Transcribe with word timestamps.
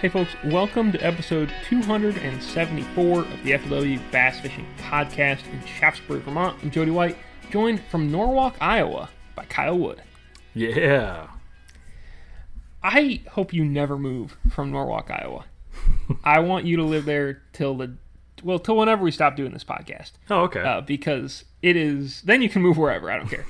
Hey 0.00 0.08
folks, 0.08 0.34
welcome 0.46 0.92
to 0.92 0.98
episode 1.04 1.52
274 1.68 3.18
of 3.20 3.44
the 3.44 3.50
FLW 3.50 4.00
Bass 4.10 4.40
Fishing 4.40 4.66
Podcast 4.78 5.46
in 5.52 5.60
Shaftsbury, 5.60 6.20
Vermont. 6.20 6.56
I'm 6.62 6.70
Jody 6.70 6.90
White, 6.90 7.18
joined 7.50 7.82
from 7.90 8.10
Norwalk, 8.10 8.54
Iowa 8.62 9.10
by 9.34 9.44
Kyle 9.44 9.78
Wood. 9.78 10.02
Yeah. 10.54 11.26
I 12.82 13.20
hope 13.32 13.52
you 13.52 13.62
never 13.62 13.98
move 13.98 14.38
from 14.48 14.72
Norwalk, 14.72 15.10
Iowa. 15.10 15.44
I 16.24 16.40
want 16.40 16.64
you 16.64 16.78
to 16.78 16.82
live 16.82 17.04
there 17.04 17.42
till 17.52 17.76
the 17.76 17.94
well, 18.42 18.58
till 18.58 18.76
whenever 18.76 19.02
we 19.02 19.10
stop 19.10 19.36
doing 19.36 19.52
this 19.52 19.64
podcast. 19.64 20.12
Oh, 20.28 20.42
okay. 20.42 20.60
Uh, 20.60 20.80
because 20.80 21.44
it 21.62 21.76
is 21.76 22.22
then 22.22 22.42
you 22.42 22.48
can 22.48 22.62
move 22.62 22.78
wherever. 22.78 23.10
I 23.10 23.18
don't 23.18 23.28
care. 23.28 23.46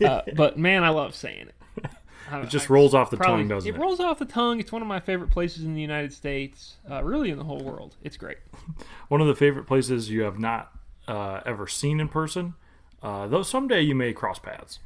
uh, 0.08 0.22
but 0.36 0.58
man, 0.58 0.84
I 0.84 0.90
love 0.90 1.14
saying 1.14 1.48
it. 1.48 1.54
it 2.32 2.48
just 2.48 2.70
rolls 2.70 2.94
off 2.94 3.10
the 3.10 3.16
Probably- 3.16 3.42
tongue, 3.42 3.48
doesn't 3.48 3.70
it? 3.70 3.76
It 3.76 3.80
rolls 3.80 4.00
off 4.00 4.18
the 4.18 4.24
tongue. 4.24 4.60
It's 4.60 4.72
one 4.72 4.82
of 4.82 4.88
my 4.88 5.00
favorite 5.00 5.30
places 5.30 5.64
in 5.64 5.74
the 5.74 5.80
United 5.80 6.12
States, 6.12 6.76
uh, 6.90 7.02
really 7.02 7.30
in 7.30 7.38
the 7.38 7.44
whole 7.44 7.62
world. 7.62 7.96
It's 8.02 8.16
great. 8.16 8.38
One 9.08 9.20
of 9.20 9.26
the 9.26 9.34
favorite 9.34 9.66
places 9.66 10.10
you 10.10 10.22
have 10.22 10.38
not 10.38 10.72
uh, 11.06 11.40
ever 11.44 11.66
seen 11.66 12.00
in 12.00 12.08
person. 12.08 12.54
Uh, 13.02 13.26
though 13.26 13.42
someday 13.42 13.82
you 13.82 13.94
may 13.94 14.14
cross 14.14 14.38
paths. 14.38 14.78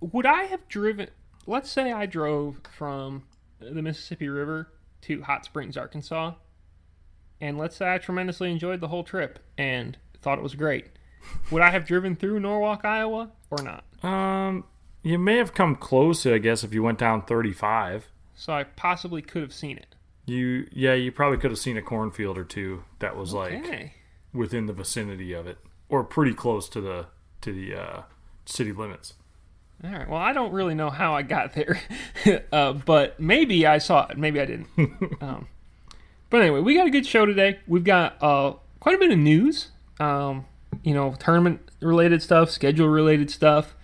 Would 0.00 0.26
I 0.26 0.44
have 0.44 0.68
driven? 0.68 1.08
Let's 1.46 1.70
say 1.70 1.90
I 1.90 2.06
drove 2.06 2.60
from 2.76 3.24
the 3.58 3.82
Mississippi 3.82 4.28
River 4.28 4.68
to 5.02 5.22
Hot 5.22 5.44
Springs, 5.44 5.76
Arkansas, 5.76 6.34
and 7.40 7.58
let's 7.58 7.76
say 7.76 7.92
I 7.92 7.98
tremendously 7.98 8.50
enjoyed 8.50 8.80
the 8.80 8.88
whole 8.88 9.04
trip 9.04 9.38
and 9.56 9.96
thought 10.20 10.38
it 10.38 10.42
was 10.42 10.54
great. 10.54 10.86
Would 11.50 11.62
I 11.62 11.70
have 11.70 11.84
driven 11.84 12.16
through 12.16 12.40
Norwalk, 12.40 12.84
Iowa, 12.84 13.30
or 13.50 13.58
not? 13.62 13.84
Um, 14.04 14.64
you 15.02 15.18
may 15.18 15.36
have 15.36 15.54
come 15.54 15.76
close, 15.76 16.24
it, 16.26 16.34
I 16.34 16.38
guess, 16.38 16.64
if 16.64 16.74
you 16.74 16.82
went 16.82 16.98
down 16.98 17.22
35. 17.22 18.08
So 18.34 18.52
I 18.52 18.64
possibly 18.64 19.22
could 19.22 19.42
have 19.42 19.52
seen 19.52 19.76
it. 19.76 19.94
You, 20.26 20.68
yeah, 20.72 20.94
you 20.94 21.10
probably 21.10 21.38
could 21.38 21.50
have 21.50 21.58
seen 21.58 21.76
a 21.76 21.82
cornfield 21.82 22.36
or 22.36 22.44
two 22.44 22.84
that 22.98 23.16
was 23.16 23.32
like 23.32 23.94
within 24.32 24.66
the 24.66 24.74
vicinity 24.74 25.32
of 25.32 25.46
it, 25.46 25.58
or 25.88 26.04
pretty 26.04 26.34
close 26.34 26.68
to 26.70 26.80
the 26.80 27.06
to 27.40 27.52
the 27.52 27.74
uh, 27.74 28.02
city 28.44 28.72
limits. 28.72 29.14
All 29.82 29.90
right. 29.90 30.08
Well, 30.08 30.20
I 30.20 30.32
don't 30.32 30.52
really 30.52 30.74
know 30.74 30.90
how 30.90 31.14
I 31.14 31.22
got 31.22 31.54
there, 31.54 31.80
uh, 32.52 32.72
but 32.74 33.18
maybe 33.18 33.66
I 33.66 33.78
saw 33.78 34.06
it. 34.08 34.18
Maybe 34.18 34.40
I 34.40 34.44
didn't. 34.44 34.68
um, 35.22 35.48
but 36.30 36.42
anyway, 36.42 36.60
we 36.60 36.74
got 36.74 36.86
a 36.86 36.90
good 36.90 37.06
show 37.06 37.26
today. 37.26 37.58
We've 37.66 37.84
got 37.84 38.22
uh, 38.22 38.54
quite 38.80 38.94
a 38.94 38.98
bit 38.98 39.10
of 39.10 39.18
news. 39.18 39.68
Um, 40.00 40.46
you 40.82 40.94
know, 40.94 41.14
tournament 41.18 41.60
related 41.80 42.22
stuff, 42.22 42.50
schedule 42.50 42.88
related 42.88 43.30
stuff. 43.30 43.74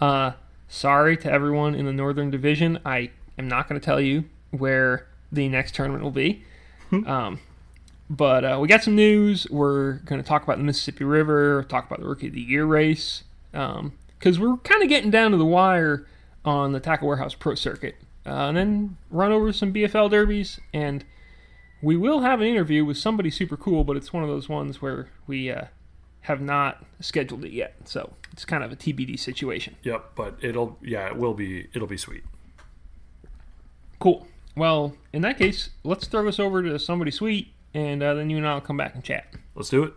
Uh, 0.00 0.32
sorry 0.68 1.16
to 1.16 1.30
everyone 1.30 1.74
in 1.74 1.86
the 1.86 1.92
Northern 1.92 2.30
Division. 2.30 2.78
I 2.84 3.10
am 3.38 3.48
not 3.48 3.68
going 3.68 3.80
to 3.80 3.84
tell 3.84 4.00
you 4.00 4.24
where 4.50 5.06
the 5.32 5.48
next 5.48 5.74
tournament 5.74 6.02
will 6.02 6.10
be. 6.10 6.44
um, 6.92 7.40
but 8.10 8.44
uh, 8.44 8.58
we 8.60 8.68
got 8.68 8.82
some 8.82 8.94
news. 8.94 9.46
We're 9.50 9.94
going 10.04 10.22
to 10.22 10.26
talk 10.26 10.42
about 10.42 10.58
the 10.58 10.64
Mississippi 10.64 11.04
River, 11.04 11.64
talk 11.68 11.86
about 11.86 12.00
the 12.00 12.06
Rookie 12.06 12.28
of 12.28 12.32
the 12.32 12.40
Year 12.40 12.64
race, 12.64 13.24
because 13.52 14.38
we're 14.38 14.56
kind 14.58 14.82
of 14.82 14.88
getting 14.88 15.10
down 15.10 15.32
to 15.32 15.36
the 15.36 15.44
wire 15.44 16.06
on 16.44 16.72
the 16.72 16.80
Tackle 16.80 17.08
Warehouse 17.08 17.34
Pro 17.34 17.54
Circuit, 17.54 17.96
uh, 18.24 18.48
and 18.48 18.56
then 18.56 18.96
run 19.10 19.32
over 19.32 19.52
some 19.52 19.72
BFL 19.72 20.10
derbies. 20.10 20.58
And 20.72 21.04
we 21.80 21.96
will 21.96 22.20
have 22.20 22.40
an 22.40 22.46
interview 22.46 22.84
with 22.84 22.98
somebody 22.98 23.30
super 23.30 23.56
cool, 23.56 23.84
but 23.84 23.96
it's 23.96 24.12
one 24.12 24.22
of 24.22 24.28
those 24.28 24.48
ones 24.48 24.82
where 24.82 25.08
we 25.26 25.50
uh, 25.50 25.64
have 26.22 26.40
not 26.40 26.84
scheduled 27.00 27.44
it 27.44 27.52
yet, 27.52 27.74
so 27.84 28.12
it's 28.32 28.44
kind 28.44 28.64
of 28.64 28.72
a 28.72 28.76
TBD 28.76 29.18
situation. 29.18 29.76
Yep, 29.82 30.12
but 30.14 30.36
it'll 30.42 30.78
yeah, 30.82 31.06
it 31.06 31.16
will 31.16 31.34
be 31.34 31.68
it'll 31.74 31.88
be 31.88 31.96
sweet. 31.96 32.24
Cool. 33.98 34.26
Well, 34.56 34.94
in 35.12 35.22
that 35.22 35.38
case, 35.38 35.70
let's 35.84 36.06
throw 36.06 36.24
this 36.24 36.40
over 36.40 36.62
to 36.62 36.78
somebody 36.78 37.10
sweet, 37.10 37.52
and 37.74 38.02
uh, 38.02 38.14
then 38.14 38.28
you 38.30 38.36
and 38.36 38.46
I'll 38.46 38.60
come 38.60 38.76
back 38.76 38.94
and 38.94 39.04
chat. 39.04 39.26
Let's 39.54 39.68
do 39.68 39.84
it. 39.84 39.94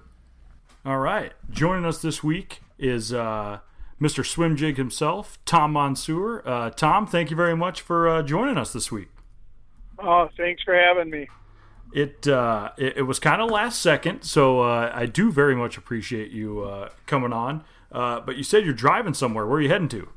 All 0.86 1.00
right. 1.00 1.34
Joining 1.50 1.86
us 1.86 2.02
this 2.02 2.24
week 2.24 2.62
is 2.80 3.14
uh, 3.14 3.60
Mr. 4.00 4.26
Swim 4.26 4.56
Jig 4.56 4.78
himself, 4.78 5.38
Tom 5.46 5.74
Monsoor. 5.74 6.42
Uh, 6.46 6.70
Tom, 6.72 7.06
thank 7.06 7.30
you 7.30 7.36
very 7.36 7.56
much 7.56 7.82
for 7.82 8.08
uh, 8.08 8.24
joining 8.24 8.58
us 8.58 8.74
this 8.74 8.92
week. 8.92 9.10
Oh, 10.00 10.30
thanks 10.38 10.64
for 10.64 10.76
having 10.76 11.10
me. 11.12 11.28
It 11.94 12.28
uh, 12.28 12.72
it, 12.78 12.98
it 12.98 13.02
was 13.04 13.20
kind 13.20 13.42
of 13.42 13.50
last 13.50 13.82
second, 13.82 14.24
so 14.24 14.62
uh, 14.62 14.92
I 14.94 15.06
do 15.06 15.32
very 15.32 15.56
much 15.56 15.78
appreciate 15.78 16.32
you 16.32 16.62
uh, 16.62 16.90
coming 17.06 17.34
on. 17.34 17.64
Uh, 17.92 18.22
but 18.22 18.38
you 18.38 18.44
said 18.44 18.64
you're 18.64 18.74
driving 18.74 19.14
somewhere. 19.14 19.46
Where 19.46 19.58
are 19.58 19.62
you 19.62 19.70
heading 19.70 19.90
to? 19.90 20.08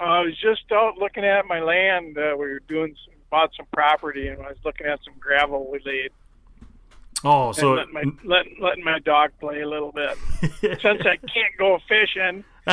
I 0.00 0.20
was 0.20 0.36
just 0.38 0.70
out 0.72 0.98
looking 0.98 1.24
at 1.24 1.46
my 1.46 1.60
land. 1.60 2.18
Uh, 2.18 2.34
we 2.36 2.46
were 2.46 2.60
doing 2.66 2.96
some, 3.04 3.14
bought 3.30 3.50
some 3.56 3.66
property, 3.72 4.26
and 4.26 4.42
I 4.42 4.48
was 4.48 4.58
looking 4.64 4.86
at 4.88 4.98
some 5.04 5.14
gravel 5.20 5.70
we 5.70 5.78
laid. 5.84 6.10
Oh, 7.24 7.52
so 7.52 7.74
letting, 7.74 7.94
my, 7.94 8.02
letting, 8.24 8.56
letting 8.60 8.82
my 8.82 8.98
dog 8.98 9.30
play 9.38 9.60
a 9.60 9.68
little 9.68 9.92
bit. 9.92 10.18
Since 10.60 11.02
I 11.02 11.16
can't 11.18 11.56
go 11.56 11.78
fishing, 11.88 12.42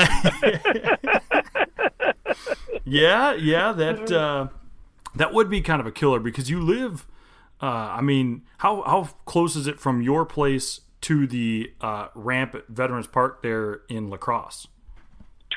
yeah, 2.86 3.34
yeah, 3.34 3.72
that 3.72 4.12
uh, 4.12 4.48
that 5.16 5.34
would 5.34 5.50
be 5.50 5.62
kind 5.62 5.82
of 5.82 5.88
a 5.88 5.92
killer 5.92 6.20
because 6.20 6.50
you 6.50 6.62
live. 6.62 7.08
Uh, 7.62 7.66
I 7.66 8.02
mean, 8.02 8.44
how 8.60 8.82
how 8.84 9.10
close 9.26 9.56
is 9.56 9.68
it 9.68 9.80
from 9.80 10.02
your 10.02 10.26
place 10.26 10.82
to 11.02 11.28
the 11.28 11.72
uh, 11.82 12.08
ramp 12.16 12.56
at 12.56 12.68
Veterans 12.68 13.08
Park 13.08 13.42
there 13.44 13.82
in 13.90 14.10
La 14.10 14.18
Crosse? 14.18 14.68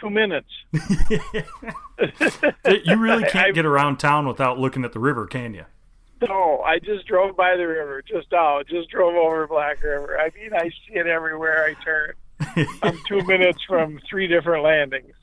two 0.01 0.11
minutes. 0.11 0.49
You 2.65 2.97
really 2.97 3.25
can't 3.25 3.49
I- 3.49 3.53
get 3.53 3.65
around 3.67 3.99
town 3.99 4.27
without 4.27 4.59
looking 4.59 4.85
at 4.85 4.93
the 4.93 4.99
river, 4.99 5.27
can 5.27 5.55
you? 5.55 5.65
No, 6.27 6.61
I 6.65 6.79
just 6.79 7.07
drove 7.07 7.37
by 7.37 7.57
the 7.57 7.67
river, 7.67 8.03
just 8.07 8.33
out, 8.33 8.67
just 8.69 8.89
drove 8.91 9.15
over 9.15 9.47
Black 9.47 9.83
River. 9.83 10.19
I 10.21 10.31
mean, 10.39 10.53
I 10.55 10.69
see 10.69 10.95
it 10.95 11.07
everywhere 11.07 11.65
I 11.65 11.75
turn. 11.85 12.67
I'm 12.83 12.99
two 13.09 13.23
minutes 13.27 13.59
from 13.67 14.01
three 14.09 14.27
different 14.29 14.63
landings. 14.65 15.15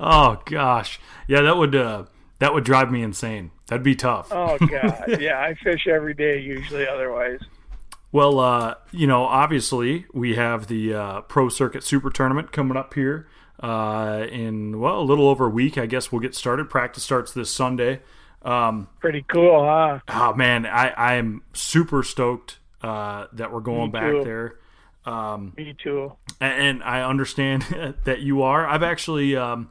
Oh 0.00 0.40
gosh, 0.44 1.00
yeah, 1.28 1.40
that 1.42 1.56
would 1.56 1.74
uh, 1.76 2.04
that 2.40 2.52
would 2.52 2.64
drive 2.64 2.90
me 2.90 3.02
insane. 3.02 3.50
That'd 3.66 3.82
be 3.84 3.94
tough. 3.94 4.28
Oh 4.30 4.58
God, 4.58 5.16
yeah, 5.20 5.40
I 5.40 5.54
fish 5.54 5.86
every 5.86 6.14
day 6.14 6.40
usually. 6.40 6.86
Otherwise, 6.86 7.40
Well, 8.12 8.38
uh, 8.38 8.74
you 8.92 9.06
know, 9.06 9.24
obviously 9.24 10.06
we 10.12 10.34
have 10.34 10.66
the 10.66 10.94
uh, 10.94 11.20
Pro 11.22 11.48
Circuit 11.48 11.82
Super 11.82 12.10
Tournament 12.10 12.52
coming 12.52 12.76
up 12.76 12.94
here 12.94 13.26
uh, 13.60 14.26
in 14.30 14.78
well 14.80 15.00
a 15.00 15.02
little 15.04 15.28
over 15.28 15.46
a 15.46 15.50
week. 15.50 15.78
I 15.78 15.86
guess 15.86 16.12
we'll 16.12 16.20
get 16.20 16.34
started. 16.34 16.68
Practice 16.68 17.02
starts 17.02 17.32
this 17.32 17.50
Sunday. 17.50 18.00
Um, 18.42 18.88
pretty 19.00 19.24
cool, 19.28 19.64
huh? 19.64 20.00
oh 20.08 20.34
man, 20.34 20.66
I 20.66 20.88
I 20.90 21.14
am 21.14 21.42
super 21.54 22.02
stoked 22.02 22.58
uh, 22.82 23.26
that 23.32 23.50
we're 23.50 23.60
going 23.60 23.86
Me 23.86 23.92
back 23.92 24.10
too. 24.12 24.22
there. 24.24 24.56
Um, 25.06 25.52
Me 25.56 25.74
too. 25.82 26.12
and, 26.40 26.52
and 26.62 26.82
I 26.82 27.02
understand 27.02 27.62
that 28.04 28.20
you 28.20 28.42
are. 28.42 28.66
I've 28.66 28.82
actually, 28.82 29.34
um, 29.36 29.70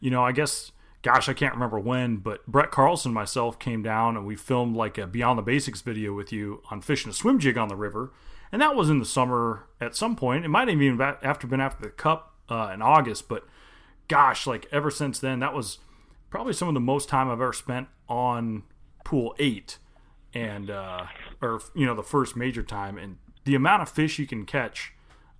you 0.00 0.10
know, 0.10 0.24
I 0.24 0.32
guess, 0.32 0.72
gosh, 1.02 1.28
I 1.28 1.32
can't 1.32 1.54
remember 1.54 1.78
when, 1.78 2.18
but 2.18 2.46
Brett 2.46 2.70
Carlson 2.70 3.10
and 3.10 3.14
myself 3.14 3.58
came 3.58 3.82
down 3.82 4.16
and 4.16 4.26
we 4.26 4.36
filmed 4.36 4.76
like 4.76 4.98
a 4.98 5.06
Beyond 5.06 5.38
the 5.38 5.42
Basics 5.42 5.80
video 5.80 6.12
with 6.12 6.32
you 6.32 6.62
on 6.70 6.80
fishing 6.80 7.10
a 7.10 7.14
swim 7.14 7.38
jig 7.38 7.56
on 7.56 7.68
the 7.68 7.76
river, 7.76 8.12
and 8.52 8.60
that 8.60 8.76
was 8.76 8.90
in 8.90 8.98
the 8.98 9.04
summer 9.04 9.66
at 9.80 9.96
some 9.96 10.16
point. 10.16 10.44
It 10.44 10.48
might 10.48 10.68
have 10.68 10.80
even 10.80 11.00
after 11.00 11.46
been 11.46 11.60
after 11.60 11.82
the 11.82 11.90
Cup 11.90 12.34
uh, 12.48 12.70
in 12.74 12.82
August, 12.82 13.28
but 13.28 13.46
gosh, 14.08 14.46
like 14.46 14.66
ever 14.70 14.90
since 14.90 15.18
then, 15.18 15.40
that 15.40 15.54
was 15.54 15.78
probably 16.28 16.52
some 16.52 16.68
of 16.68 16.74
the 16.74 16.80
most 16.80 17.08
time 17.08 17.28
I've 17.28 17.40
ever 17.40 17.52
spent 17.52 17.88
on 18.08 18.64
pool 19.04 19.34
eight, 19.38 19.78
and 20.34 20.70
uh, 20.70 21.06
or 21.40 21.60
you 21.74 21.86
know 21.86 21.94
the 21.94 22.02
first 22.02 22.36
major 22.36 22.62
time, 22.62 22.98
and 22.98 23.16
the 23.44 23.54
amount 23.54 23.82
of 23.82 23.88
fish 23.88 24.18
you 24.18 24.26
can 24.26 24.44
catch. 24.44 24.92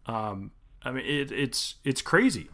Um, 0.07 0.53
I 0.83 0.93
mean, 0.93 1.05
it, 1.05 1.31
it's 1.31 1.77
it's 1.85 2.01
crazy. 2.01 2.49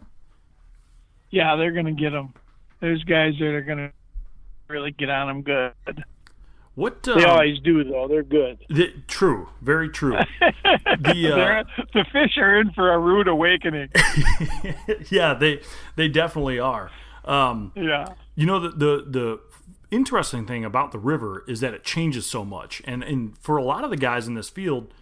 Yeah, 1.30 1.54
they're 1.56 1.72
gonna 1.72 1.92
get 1.92 2.10
them. 2.10 2.34
There's 2.80 3.02
guys 3.04 3.34
that 3.38 3.46
are 3.46 3.62
gonna 3.62 3.92
really 4.68 4.92
get 4.92 5.10
on 5.10 5.28
them 5.28 5.42
good. 5.42 6.04
What 6.74 7.02
They 7.04 7.12
um, 7.24 7.30
always 7.30 7.58
do, 7.60 7.82
though. 7.84 8.06
They're 8.06 8.22
good. 8.22 8.58
the, 8.68 8.92
true, 9.08 9.48
very 9.62 9.88
true. 9.88 10.12
the 10.40 11.32
uh, 11.34 11.82
the 11.94 12.04
fish 12.12 12.36
are 12.36 12.60
in 12.60 12.70
for 12.72 12.92
a 12.92 12.98
rude 12.98 13.28
awakening. 13.28 13.88
yeah, 15.10 15.32
they 15.32 15.60
they 15.96 16.08
definitely 16.08 16.58
are. 16.58 16.90
Um, 17.24 17.72
Yeah. 17.74 18.12
you 18.34 18.44
know 18.46 18.60
the, 18.60 18.68
the 18.68 19.04
the 19.08 19.40
interesting 19.90 20.46
thing 20.46 20.64
about 20.66 20.92
the 20.92 20.98
river 20.98 21.44
is 21.48 21.60
that 21.60 21.72
it 21.72 21.82
changes 21.82 22.26
so 22.26 22.44
much, 22.44 22.82
and 22.84 23.02
and 23.02 23.38
for 23.38 23.56
a 23.56 23.64
lot 23.64 23.82
of 23.82 23.88
the 23.88 23.96
guys 23.96 24.28
in 24.28 24.34
this 24.34 24.50
field, 24.50 24.92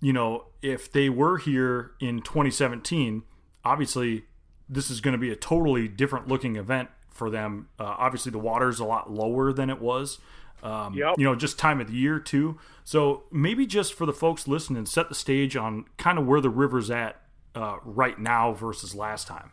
you 0.00 0.14
know, 0.14 0.46
if 0.62 0.90
they 0.90 1.10
were 1.10 1.36
here 1.36 1.92
in 2.00 2.22
2017, 2.22 3.22
obviously 3.66 4.24
this 4.66 4.90
is 4.90 5.02
going 5.02 5.12
to 5.12 5.18
be 5.18 5.30
a 5.30 5.36
totally 5.36 5.88
different 5.88 6.26
looking 6.28 6.56
event 6.56 6.88
for 7.18 7.28
them. 7.28 7.68
Uh, 7.78 7.96
obviously, 7.98 8.32
the 8.32 8.38
water's 8.38 8.80
a 8.80 8.84
lot 8.84 9.10
lower 9.10 9.52
than 9.52 9.68
it 9.68 9.80
was. 9.80 10.18
Um, 10.62 10.94
Yep. 10.94 11.16
You 11.18 11.24
know, 11.24 11.34
just 11.34 11.58
time 11.58 11.80
of 11.80 11.88
the 11.88 11.94
year 11.94 12.18
too. 12.18 12.58
So 12.84 13.24
maybe 13.30 13.66
just 13.66 13.94
for 13.94 14.06
the 14.06 14.12
folks 14.12 14.48
listening, 14.48 14.86
set 14.86 15.08
the 15.08 15.14
stage 15.14 15.56
on 15.56 15.84
kind 15.98 16.18
of 16.18 16.26
where 16.26 16.40
the 16.40 16.50
river's 16.50 16.90
at 16.90 17.20
uh, 17.54 17.78
right 17.84 18.18
now 18.18 18.52
versus 18.52 18.94
last 18.94 19.26
time? 19.26 19.50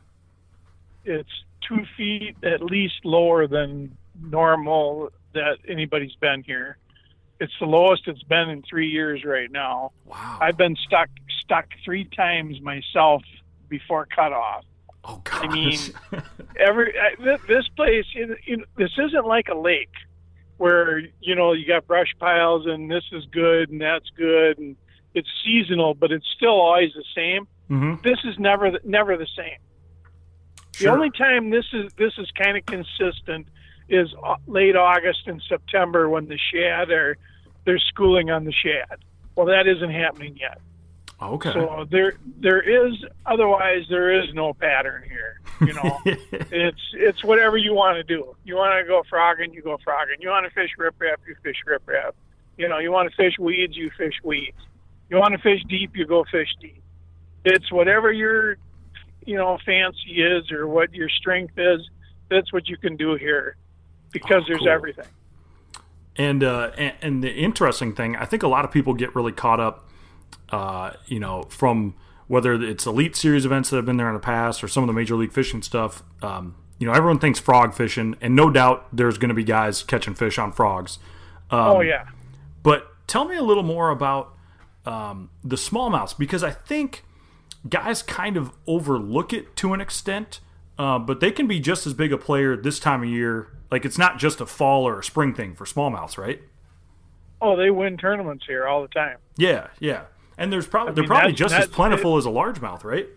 It's 1.03 1.29
two 1.67 1.85
feet 1.97 2.35
at 2.43 2.61
least 2.61 3.03
lower 3.03 3.47
than 3.47 3.97
normal 4.21 5.09
that 5.33 5.57
anybody's 5.67 6.15
been 6.15 6.43
here. 6.43 6.77
It's 7.39 7.53
the 7.59 7.65
lowest 7.65 8.07
it's 8.07 8.23
been 8.23 8.49
in 8.49 8.63
three 8.63 8.87
years 8.87 9.23
right 9.25 9.51
now. 9.51 9.91
Wow. 10.05 10.37
I've 10.39 10.57
been 10.57 10.75
stuck 10.75 11.09
stuck 11.43 11.67
three 11.83 12.05
times 12.05 12.61
myself 12.61 13.21
before 13.67 14.05
cutoff. 14.05 14.63
Oh 15.07 15.21
gosh. 15.23 15.43
I 15.43 15.47
mean, 15.53 15.79
every 16.59 16.93
I- 16.99 17.37
this 17.47 17.67
place, 17.75 18.05
this 18.77 18.91
isn't 18.97 19.25
like 19.25 19.47
a 19.49 19.57
lake 19.57 19.91
where 20.57 20.99
you 21.21 21.35
know 21.35 21.51
you 21.53 21.65
got 21.67 21.85
brush 21.87 22.13
piles 22.19 22.65
and 22.65 22.89
this 22.89 23.03
is 23.11 23.25
good 23.31 23.69
and 23.69 23.81
that's 23.81 24.09
good 24.15 24.57
and 24.57 24.75
it's 25.13 25.29
seasonal, 25.45 25.93
but 25.93 26.11
it's 26.11 26.27
still 26.35 26.49
always 26.59 26.91
the 26.93 27.03
same. 27.15 27.47
hmm 27.67 27.95
This 28.03 28.19
is 28.23 28.37
never 28.39 28.71
the- 28.71 28.81
never 28.83 29.17
the 29.17 29.27
same. 29.37 29.57
Sure. 30.73 30.89
The 30.91 30.93
only 30.93 31.09
time 31.11 31.49
this 31.51 31.65
is 31.73 31.91
this 31.97 32.13
is 32.17 32.29
kind 32.31 32.57
of 32.57 32.65
consistent 32.65 33.47
is 33.87 34.13
late 34.47 34.75
August 34.75 35.27
and 35.27 35.41
September 35.47 36.09
when 36.09 36.27
the 36.27 36.37
shad 36.51 36.89
are 36.91 37.17
they're 37.65 37.79
schooling 37.79 38.29
on 38.29 38.43
the 38.45 38.51
shad. 38.51 38.99
Well, 39.35 39.47
that 39.47 39.67
isn't 39.67 39.91
happening 39.91 40.37
yet. 40.39 40.59
Okay. 41.21 41.53
So 41.53 41.85
there 41.89 42.13
there 42.39 42.61
is 42.61 42.93
otherwise 43.25 43.85
there 43.89 44.21
is 44.21 44.33
no 44.33 44.53
pattern 44.53 45.03
here. 45.07 45.39
You 45.61 45.73
know, 45.73 45.99
it's 46.05 46.81
it's 46.93 47.23
whatever 47.23 47.57
you 47.57 47.73
want 47.73 47.95
to 47.97 48.03
do. 48.03 48.35
You 48.43 48.55
want 48.55 48.77
to 48.79 48.87
go 48.87 49.03
frogging, 49.09 49.53
you 49.53 49.61
go 49.61 49.77
frogging. 49.83 50.17
You 50.19 50.29
want 50.29 50.45
to 50.45 50.51
fish 50.53 50.71
riprap, 50.79 51.15
you 51.27 51.35
fish 51.43 51.57
riprap. 51.67 52.11
You 52.57 52.67
know, 52.69 52.77
you 52.79 52.91
want 52.91 53.09
to 53.09 53.15
fish 53.15 53.37
weeds, 53.39 53.75
you 53.75 53.89
fish 53.97 54.15
weeds. 54.23 54.57
You 55.09 55.17
want 55.17 55.33
to 55.33 55.39
fish 55.39 55.61
deep, 55.69 55.95
you 55.95 56.05
go 56.05 56.25
fish 56.31 56.49
deep. 56.61 56.81
It's 57.43 57.71
whatever 57.71 58.11
your 58.11 58.57
you 59.25 59.35
know 59.35 59.57
fancy 59.65 60.21
is 60.21 60.51
or 60.51 60.67
what 60.67 60.93
your 60.93 61.09
strength 61.09 61.53
is. 61.57 61.81
That's 62.29 62.51
what 62.51 62.67
you 62.67 62.77
can 62.77 62.95
do 62.97 63.15
here 63.15 63.55
because 64.11 64.43
Oh, 64.43 64.47
there's 64.47 64.59
cool. 64.59 64.69
everything. 64.69 65.05
And, 66.17 66.43
uh, 66.43 66.71
and 66.77 66.93
and 67.01 67.23
the 67.23 67.33
interesting 67.33 67.93
thing, 67.93 68.15
I 68.15 68.25
think 68.25 68.41
a 68.41 68.47
lot 68.47 68.63
of 68.65 68.71
people 68.71 68.93
get 68.93 69.13
really 69.15 69.33
caught 69.33 69.59
up, 69.59 69.84
uh, 70.49 70.91
you 71.07 71.19
know, 71.19 71.43
from 71.43 71.95
whether 72.27 72.53
it's 72.53 72.85
elite 72.85 73.15
series 73.15 73.45
events 73.45 73.69
that 73.69 73.75
have 73.75 73.85
been 73.85 73.97
there 73.97 74.07
in 74.07 74.13
the 74.13 74.19
past 74.19 74.63
or 74.63 74.67
some 74.67 74.83
of 74.83 74.87
the 74.87 74.93
major 74.93 75.15
league 75.15 75.31
fishing 75.31 75.61
stuff. 75.61 76.03
Um, 76.21 76.55
you 76.79 76.87
know, 76.87 76.93
everyone 76.93 77.19
thinks 77.19 77.39
frog 77.39 77.73
fishing, 77.73 78.15
and 78.19 78.35
no 78.35 78.49
doubt 78.49 78.87
there's 78.91 79.17
going 79.17 79.29
to 79.29 79.35
be 79.35 79.43
guys 79.43 79.83
catching 79.83 80.15
fish 80.15 80.37
on 80.37 80.51
frogs. 80.51 80.99
Um, 81.51 81.59
oh 81.59 81.81
yeah. 81.81 82.07
But 82.63 82.87
tell 83.07 83.25
me 83.25 83.35
a 83.35 83.43
little 83.43 83.63
more 83.63 83.89
about 83.89 84.35
um, 84.85 85.29
the 85.43 85.55
smallmouths 85.55 86.17
because 86.17 86.43
I 86.43 86.51
think 86.51 87.03
guys 87.69 88.01
kind 88.01 88.37
of 88.37 88.51
overlook 88.67 89.33
it 89.33 89.55
to 89.57 89.73
an 89.73 89.81
extent, 89.81 90.39
uh, 90.77 90.99
but 90.99 91.19
they 91.19 91.31
can 91.31 91.47
be 91.47 91.59
just 91.59 91.87
as 91.87 91.93
big 91.93 92.11
a 92.11 92.17
player 92.17 92.57
this 92.57 92.79
time 92.79 93.03
of 93.03 93.09
year. 93.09 93.47
Like 93.71 93.85
it's 93.85 93.97
not 93.97 94.17
just 94.17 94.41
a 94.41 94.45
fall 94.45 94.87
or 94.87 94.99
a 94.99 95.03
spring 95.03 95.33
thing 95.33 95.55
for 95.55 95.65
smallmouths, 95.65 96.17
right? 96.17 96.41
Oh, 97.41 97.55
they 97.55 97.69
win 97.69 97.97
tournaments 97.97 98.45
here 98.47 98.67
all 98.67 98.81
the 98.81 98.87
time. 98.87 99.17
Yeah, 99.37 99.67
yeah. 99.79 100.03
And 100.37 100.51
there's 100.51 100.67
probably 100.67 100.93
they're 100.95 101.03
probably 101.05 101.33
just 101.33 101.53
as 101.55 101.67
plentiful 101.67 102.17
as 102.17 102.25
a 102.25 102.29
largemouth, 102.29 102.83
right? 102.83 103.07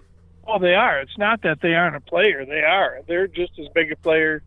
Well, 0.47 0.59
they 0.59 0.75
are. 0.75 1.01
It's 1.01 1.19
not 1.19 1.43
that 1.43 1.61
they 1.61 1.75
aren't 1.75 1.97
a 1.97 2.01
player. 2.01 2.45
They 2.47 2.63
are. 2.63 3.01
They're 3.07 3.27
just 3.27 3.53
as 3.59 3.67
big 3.75 3.93
a 3.93 3.97
player 3.97 4.43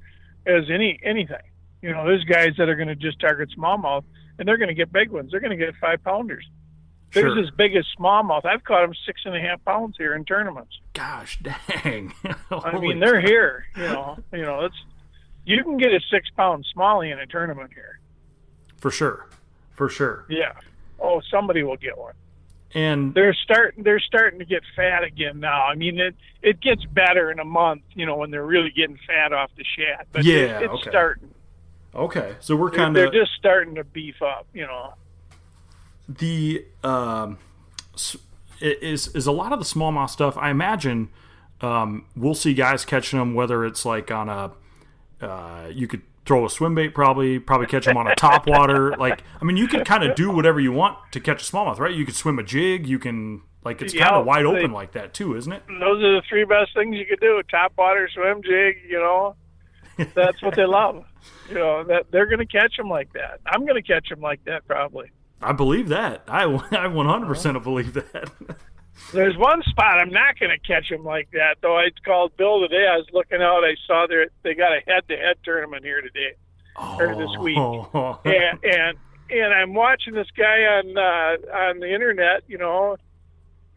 as 0.47 0.63
any 0.71 0.99
anything. 1.03 1.37
You 1.81 1.91
know, 1.91 2.05
there's 2.05 2.23
guys 2.23 2.53
that 2.57 2.69
are 2.69 2.75
going 2.75 2.87
to 2.87 2.95
just 2.95 3.19
target 3.19 3.49
smallmouth, 3.57 4.03
and 4.39 4.47
they're 4.47 4.57
going 4.57 4.69
to 4.69 4.73
get 4.75 4.91
big 4.91 5.09
ones. 5.11 5.31
They're 5.31 5.39
going 5.39 5.57
to 5.57 5.63
get 5.65 5.75
five 5.81 6.03
pounders. 6.03 6.45
There's 7.13 7.33
Sure. 7.33 7.43
as 7.43 7.49
big 7.51 7.75
as 7.75 7.85
smallmouth. 7.99 8.45
I've 8.45 8.63
caught 8.63 8.83
them 8.85 8.93
six 9.05 9.21
and 9.25 9.35
a 9.35 9.39
half 9.41 9.63
pounds 9.65 9.95
here 9.97 10.15
in 10.15 10.23
tournaments. 10.23 10.79
Gosh, 10.93 11.39
dang! 11.83 12.13
I 12.49 12.79
mean, 12.79 12.99
they're 12.99 13.19
here. 13.19 13.65
You 13.75 13.83
know, 13.83 14.17
you 14.31 14.43
know, 14.43 14.61
it's 14.65 14.75
you 15.43 15.61
can 15.63 15.77
get 15.77 15.91
a 15.91 15.99
six 16.09 16.29
pound 16.37 16.65
smallie 16.75 17.11
in 17.11 17.19
a 17.19 17.25
tournament 17.27 17.71
here. 17.73 17.99
for 18.77 18.91
sure, 18.91 19.27
for 19.71 19.89
sure. 19.89 20.25
Yeah. 20.29 20.53
Oh, 20.99 21.21
somebody 21.29 21.63
will 21.63 21.77
get 21.77 21.97
one. 21.97 22.13
And 22.73 23.13
They're 23.13 23.33
starting. 23.33 23.83
They're 23.83 23.99
starting 23.99 24.39
to 24.39 24.45
get 24.45 24.63
fat 24.75 25.03
again 25.03 25.39
now. 25.39 25.65
I 25.65 25.75
mean, 25.75 25.99
it 25.99 26.15
it 26.41 26.61
gets 26.61 26.85
better 26.85 27.29
in 27.29 27.39
a 27.39 27.45
month. 27.45 27.81
You 27.93 28.05
know, 28.05 28.15
when 28.15 28.31
they're 28.31 28.45
really 28.45 28.71
getting 28.71 28.97
fat 29.05 29.33
off 29.33 29.51
the 29.57 29.63
shad. 29.63 30.05
But 30.11 30.23
Yeah, 30.23 30.59
it, 30.59 30.63
it's 30.63 30.73
okay. 30.73 30.89
starting. 30.89 31.29
okay, 31.93 32.35
so 32.39 32.55
we're 32.55 32.71
They're, 32.71 32.93
they're 32.93 33.11
just 33.11 33.33
starting 33.37 33.75
to 33.75 33.83
beef 33.83 34.21
up. 34.21 34.47
You 34.53 34.67
know. 34.67 34.93
the 36.07 36.65
um, 36.83 37.37
is 38.61 39.07
is 39.09 39.27
a 39.27 39.31
lot 39.31 39.51
of 39.51 39.59
the 39.59 39.65
smallmouth 39.65 40.09
stuff. 40.09 40.37
I 40.37 40.49
imagine 40.49 41.09
um, 41.61 42.05
we'll 42.15 42.35
see 42.35 42.53
guys 42.53 42.85
catching 42.85 43.19
them, 43.19 43.33
whether 43.33 43.65
it's 43.65 43.85
like 43.85 44.11
on 44.11 44.29
a 44.29 44.51
uh, 45.21 45.67
you 45.71 45.87
could 45.87 46.01
throw 46.25 46.45
a 46.45 46.49
swim 46.49 46.75
bait, 46.75 46.93
probably 46.93 47.39
probably 47.39 47.67
catch 47.67 47.85
them 47.85 47.97
on 47.97 48.07
a 48.07 48.15
top 48.15 48.47
water. 48.47 48.95
Like 49.01 49.23
I 49.41 49.45
mean, 49.45 49.57
you 49.57 49.67
can 49.67 49.83
kind 49.83 50.03
of 50.03 50.15
do 50.15 50.29
whatever 50.29 50.59
you 50.59 50.71
want 50.71 50.97
to 51.11 51.19
catch 51.19 51.47
a 51.47 51.51
smallmouth, 51.51 51.79
right? 51.79 51.93
You 51.93 52.05
could 52.05 52.15
swim 52.15 52.37
a 52.39 52.43
jig. 52.43 52.87
You 52.87 52.99
can 52.99 53.41
like 53.63 53.81
it's 53.81 53.93
Yeah, 53.93 54.05
kind 54.05 54.15
of 54.17 54.25
wide 54.25 54.45
they- 54.45 54.49
open 54.49 54.71
like 54.71 54.91
that 54.93 55.13
too, 55.13 55.35
isn't 55.35 55.51
it? 55.51 55.63
Those 55.67 56.03
are 56.03 56.15
the 56.15 56.21
three 56.29 56.45
best 56.45 56.73
things 56.75 56.95
you 56.95 57.05
could 57.05 57.19
do: 57.19 57.41
top 57.49 57.73
water, 57.77 58.09
swim 58.13 58.41
jig. 58.43 58.77
You 58.87 58.99
know, 58.99 59.35
that's 60.13 60.41
what 60.41 60.55
they 60.55 60.65
love. 60.65 61.03
You 61.49 61.55
know 61.55 61.83
that 61.85 62.11
they're 62.11 62.27
going 62.27 62.39
to 62.39 62.45
catch 62.45 62.77
them 62.77 62.89
like 62.89 63.11
that. 63.13 63.39
I'm 63.45 63.65
going 63.65 63.81
to 63.81 63.87
catch 63.87 64.09
them 64.09 64.21
like 64.21 64.43
that 64.45 64.67
probably. 64.67 65.11
I 65.41 65.53
believe 65.53 65.89
that. 65.89 66.23
I 66.27 66.43
I 66.71 66.87
100 66.87 67.09
uh-huh. 67.09 67.25
percent 67.27 67.63
believe 67.63 67.93
that. 67.93 68.31
There's 69.13 69.37
one 69.37 69.61
spot 69.63 69.99
I'm 69.99 70.11
not 70.11 70.39
going 70.39 70.51
to 70.51 70.59
catch 70.59 70.89
him 70.89 71.03
like 71.03 71.29
that 71.31 71.55
though. 71.61 71.77
I 71.77 71.89
called 72.05 72.35
Bill 72.37 72.61
today. 72.61 72.87
I 72.87 72.97
was 72.97 73.07
looking 73.13 73.41
out. 73.41 73.63
I 73.63 73.75
saw 73.85 74.05
there 74.07 74.27
they 74.43 74.53
got 74.53 74.71
a 74.71 74.81
head-to-head 74.87 75.37
tournament 75.43 75.83
here 75.83 76.01
today. 76.01 76.35
Or 76.77 77.15
this 77.15 77.37
week. 77.39 77.57
Oh. 77.57 78.19
and 78.25 78.63
and 78.63 78.97
and 79.29 79.53
I'm 79.53 79.73
watching 79.73 80.13
this 80.13 80.27
guy 80.37 80.63
on 80.63 80.97
uh, 80.97 81.57
on 81.57 81.79
the 81.79 81.93
internet, 81.93 82.43
you 82.47 82.57
know, 82.57 82.97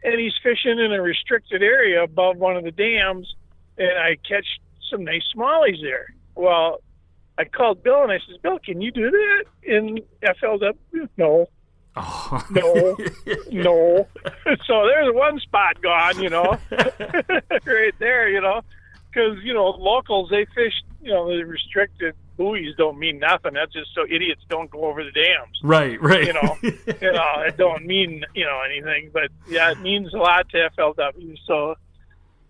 and 0.03 0.19
he's 0.19 0.33
fishing 0.41 0.79
in 0.79 0.91
a 0.93 1.01
restricted 1.01 1.61
area 1.61 2.03
above 2.03 2.37
one 2.37 2.55
of 2.55 2.63
the 2.63 2.71
dams, 2.71 3.33
and 3.77 3.97
I 3.97 4.17
catch 4.27 4.45
some 4.89 5.03
nice 5.03 5.23
smallies 5.35 5.81
there. 5.81 6.13
Well, 6.35 6.81
I 7.37 7.45
called 7.45 7.83
Bill 7.83 8.03
and 8.03 8.11
I 8.11 8.19
says, 8.19 8.37
Bill, 8.41 8.59
can 8.59 8.81
you 8.81 8.91
do 8.91 9.11
that 9.11 9.43
in 9.63 9.99
FLW? 10.23 11.09
No, 11.17 11.47
Oh. 11.97 12.45
no, 12.49 12.97
no. 13.51 14.07
so 14.65 14.85
there's 14.85 15.13
one 15.13 15.39
spot 15.39 15.81
gone, 15.81 16.21
you 16.21 16.29
know, 16.29 16.57
right 16.71 17.93
there, 17.99 18.29
you 18.29 18.41
know, 18.41 18.61
because 19.09 19.37
you 19.43 19.53
know 19.53 19.67
locals 19.69 20.29
they 20.29 20.45
fish, 20.53 20.73
you 21.01 21.11
know, 21.11 21.27
the 21.27 21.43
restricted 21.43 22.15
buoys 22.37 22.75
don't 22.77 22.99
mean 22.99 23.19
nothing. 23.19 23.53
That's 23.53 23.71
just 23.71 23.93
so 23.95 24.03
idiots 24.03 24.41
don't 24.49 24.69
go 24.69 24.85
over 24.85 25.03
the 25.03 25.11
dams. 25.11 25.57
Right, 25.63 26.01
right. 26.01 26.25
You 26.25 26.33
know, 26.33 26.57
you 26.61 27.13
know, 27.13 27.41
it 27.47 27.57
don't 27.57 27.85
mean 27.85 28.25
you 28.33 28.45
know 28.45 28.61
anything, 28.61 29.11
but 29.13 29.29
yeah, 29.47 29.71
it 29.71 29.79
means 29.79 30.13
a 30.13 30.17
lot 30.17 30.49
to 30.49 30.69
FLW. 30.77 31.37
So 31.47 31.75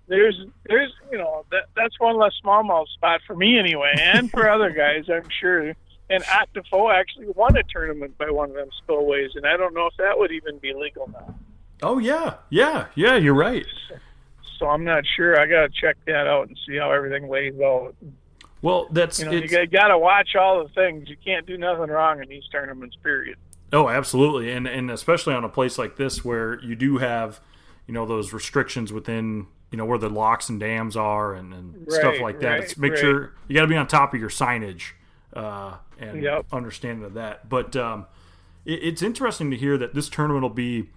there's 0.08 0.40
there's 0.66 0.92
you 1.12 1.18
know 1.18 1.46
that 1.52 1.66
that's 1.76 2.00
one 2.00 2.18
less 2.18 2.34
smallmouth 2.44 2.88
spot 2.90 3.22
for 3.28 3.36
me 3.36 3.60
anyway, 3.60 3.94
and 3.98 4.30
for 4.32 4.50
other 4.50 4.72
guys, 4.72 5.06
I'm 5.10 5.30
sure. 5.40 5.76
And 6.10 6.24
Defoe 6.54 6.92
actually 6.92 7.28
won 7.36 7.58
a 7.58 7.64
tournament 7.64 8.18
by 8.18 8.30
one 8.30 8.50
of 8.50 8.56
them 8.56 8.70
spillways, 8.78 9.32
and 9.36 9.46
I 9.46 9.58
don't 9.58 9.74
know 9.74 9.88
if 9.88 9.98
that 9.98 10.18
would 10.18 10.32
even 10.32 10.60
be 10.60 10.74
legal 10.74 11.10
now. 11.12 11.36
oh 11.82 11.98
yeah, 11.98 12.36
yeah, 12.50 12.88
yeah. 12.94 13.16
You're 13.16 13.34
right. 13.34 13.66
So 14.60 14.68
I'm 14.68 14.84
not 14.84 15.04
sure. 15.16 15.40
I 15.40 15.48
got 15.48 15.62
to 15.62 15.70
check 15.70 15.98
that 16.06 16.28
out 16.28 16.48
and 16.48 16.58
see 16.66 16.78
how 16.78 16.92
everything 16.92 17.28
lays 17.28 17.60
out. 17.60 17.96
Well, 18.62 18.88
that's 18.92 19.20
You 19.20 19.26
know, 19.26 19.32
you 19.32 19.68
got 19.68 19.88
to 19.88 19.98
watch 19.98 20.36
all 20.36 20.64
the 20.64 20.70
things. 20.70 21.10
You 21.10 21.18
can't 21.24 21.46
do 21.46 21.58
nothing 21.58 21.90
wrong 21.90 22.22
in 22.22 22.30
these 22.30 22.48
tournaments. 22.52 22.96
Period. 23.02 23.38
oh, 23.74 23.90
absolutely, 23.90 24.52
and 24.52 24.68
and 24.68 24.92
especially 24.92 25.34
on 25.34 25.44
a 25.44 25.50
place 25.50 25.80
like 25.80 25.96
this 25.98 26.24
where 26.24 26.60
you 26.64 26.76
do 26.76 27.00
have, 27.00 27.40
you 27.88 27.96
know, 27.96 28.06
those 28.06 28.32
restrictions 28.32 28.94
within, 28.94 29.48
you 29.72 29.80
know, 29.80 29.86
where 29.86 29.98
the 29.98 30.10
locks 30.10 30.50
and 30.50 30.60
dams 30.60 30.96
are 30.96 31.34
and, 31.34 31.52
and 31.52 31.92
stuff 31.92 32.20
like 32.22 32.42
that. 32.42 32.48
right, 32.48 32.64
it's 32.64 32.78
make 32.78 32.92
right. 32.92 33.00
sure 33.00 33.34
you 33.48 33.56
got 33.56 33.64
to 33.64 33.68
be 33.68 33.76
on 33.76 33.88
top 33.88 34.14
of 34.14 34.20
your 34.20 34.30
signage 34.30 34.92
uh, 35.36 35.76
and 36.00 36.22
Yep. 36.22 36.46
understanding 36.52 37.04
of 37.06 37.14
that. 37.16 37.48
But 37.50 37.76
um, 37.76 38.06
it, 38.66 38.80
it's 38.84 39.02
interesting 39.02 39.52
to 39.52 39.58
hear 39.58 39.78
that 39.78 39.94
this 39.94 40.10
tournament 40.10 40.42
will 40.44 40.50
be 40.50 40.90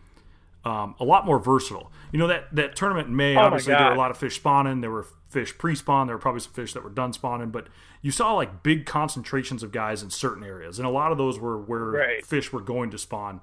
um, 0.65 0.95
a 1.01 1.05
lot 1.05 1.25
more 1.27 1.39
versatile. 1.39 1.91
You 2.13 2.19
know 2.19 2.27
that 2.27 2.55
that 2.55 2.75
tournament 2.77 3.09
in 3.09 3.17
May, 3.17 3.37
Oh 3.37 3.41
obviously 3.41 3.75
there 3.75 3.87
were 3.87 3.93
a 3.95 3.99
lot 3.99 4.11
of 4.11 4.17
fish 4.19 4.37
spawning. 4.37 4.81
There 4.81 4.91
were 4.91 5.07
fish 5.29 5.57
pre-spawn. 5.59 6.07
There 6.07 6.17
were 6.17 6.21
probably 6.21 6.41
some 6.41 6.53
fish 6.53 6.73
that 6.73 6.83
were 6.83 6.91
done 6.91 7.13
spawning, 7.13 7.51
but 7.51 7.67
you 8.01 8.11
saw 8.11 8.33
like 8.35 8.63
big 8.63 8.87
concentrations 8.87 9.63
of 9.63 9.73
guys 9.73 10.03
in 10.03 10.11
certain 10.11 10.43
areas, 10.43 10.79
and 10.79 10.87
a 10.87 10.91
lot 10.91 11.13
of 11.13 11.19
those 11.19 11.39
were 11.39 11.59
where 11.59 11.85
Right. 11.85 12.25
fish 12.27 12.53
were 12.53 12.61
going 12.61 12.91
to 12.91 12.99
spawn. 12.99 13.41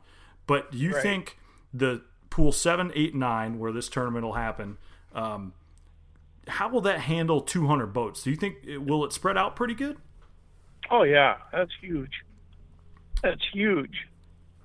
But 0.47 0.71
do 0.71 0.77
you 0.77 0.93
Right. 0.93 1.01
think 1.03 1.37
the 1.73 2.01
pool 2.29 2.51
seven, 2.51 2.91
eight, 2.95 3.13
nine, 3.15 3.59
where 3.59 3.71
this 3.71 3.87
tournament 3.87 4.25
will 4.25 4.33
happen? 4.33 4.77
Um, 5.13 5.53
how 6.47 6.67
will 6.69 6.81
that 6.81 7.01
handle 7.01 7.41
200 7.41 7.87
boats? 7.87 8.23
Do 8.23 8.29
you 8.29 8.35
think 8.35 8.57
it, 8.63 8.79
will 8.83 9.03
it 9.05 9.13
spread 9.13 9.37
out 9.37 9.55
pretty 9.55 9.73
good? 9.73 9.97
Oh 10.89 11.03
yeah, 11.03 11.37
that's 11.51 11.71
huge. 11.81 12.23
That's 13.23 13.41
huge. 13.51 14.07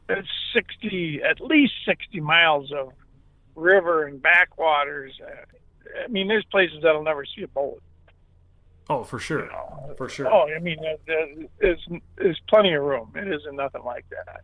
That's 0.06 0.28
sixty, 0.54 1.20
at 1.22 1.40
least 1.40 1.72
sixty 1.86 2.20
miles 2.20 2.72
of 2.72 2.92
river 3.54 4.06
and 4.06 4.20
backwaters. 4.20 5.18
Uh, 5.22 6.04
I 6.04 6.08
mean, 6.08 6.28
there's 6.28 6.44
places 6.46 6.78
that'll 6.82 7.02
never 7.02 7.24
see 7.24 7.42
a 7.42 7.48
boat. 7.48 7.82
Oh, 8.88 9.04
for 9.04 9.20
sure, 9.20 9.48
for 9.96 10.08
sure. 10.08 10.32
Oh, 10.32 10.48
I 10.54 10.58
mean, 10.58 10.78
there's 11.06 11.78
there's 12.16 12.40
plenty 12.48 12.74
of 12.74 12.82
room. 12.82 13.12
It 13.14 13.28
isn't 13.28 13.54
nothing 13.54 13.84
like 13.84 14.04
that. 14.10 14.40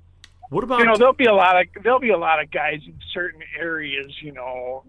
What 0.51 0.63
about 0.63 0.79
You 0.79 0.85
know, 0.85 0.97
there'll 0.97 1.13
be 1.13 1.25
a 1.27 1.35
lot 1.35 1.61
of 1.61 1.67
there'll 1.83 1.99
be 1.99 2.11
a 2.11 2.19
lot 2.19 2.41
of 2.41 2.51
guys 2.53 2.81
in 2.87 2.97
certain 3.13 3.41
areas. 3.59 4.15
You 4.23 4.33
know, 4.33 4.85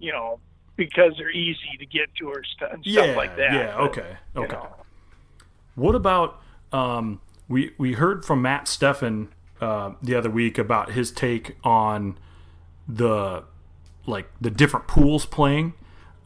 you 0.00 0.10
know, 0.10 0.40
because 0.74 1.12
they're 1.18 1.30
easy 1.30 1.76
to 1.78 1.86
get 1.86 2.12
to 2.16 2.28
or 2.28 2.42
st- 2.44 2.72
and 2.72 2.84
yeah, 2.86 3.02
stuff 3.04 3.16
like 3.16 3.36
that. 3.36 3.52
yeah, 3.52 3.76
okay, 3.78 4.16
you 4.34 4.42
okay. 4.42 4.52
know, 4.54 4.68
What 5.76 5.94
about 5.94 6.42
um, 6.72 7.20
we 7.48 7.72
we 7.78 7.92
heard 7.92 8.24
from 8.24 8.42
Matt 8.42 8.64
Steffen 8.66 9.28
uh, 9.60 9.92
the 10.02 10.14
other 10.14 10.30
week 10.30 10.58
about 10.58 10.92
his 10.92 11.10
take 11.10 11.56
on 11.62 12.18
the 12.88 13.44
like 14.06 14.28
the 14.40 14.50
different 14.50 14.86
pools 14.86 15.26
playing. 15.26 15.74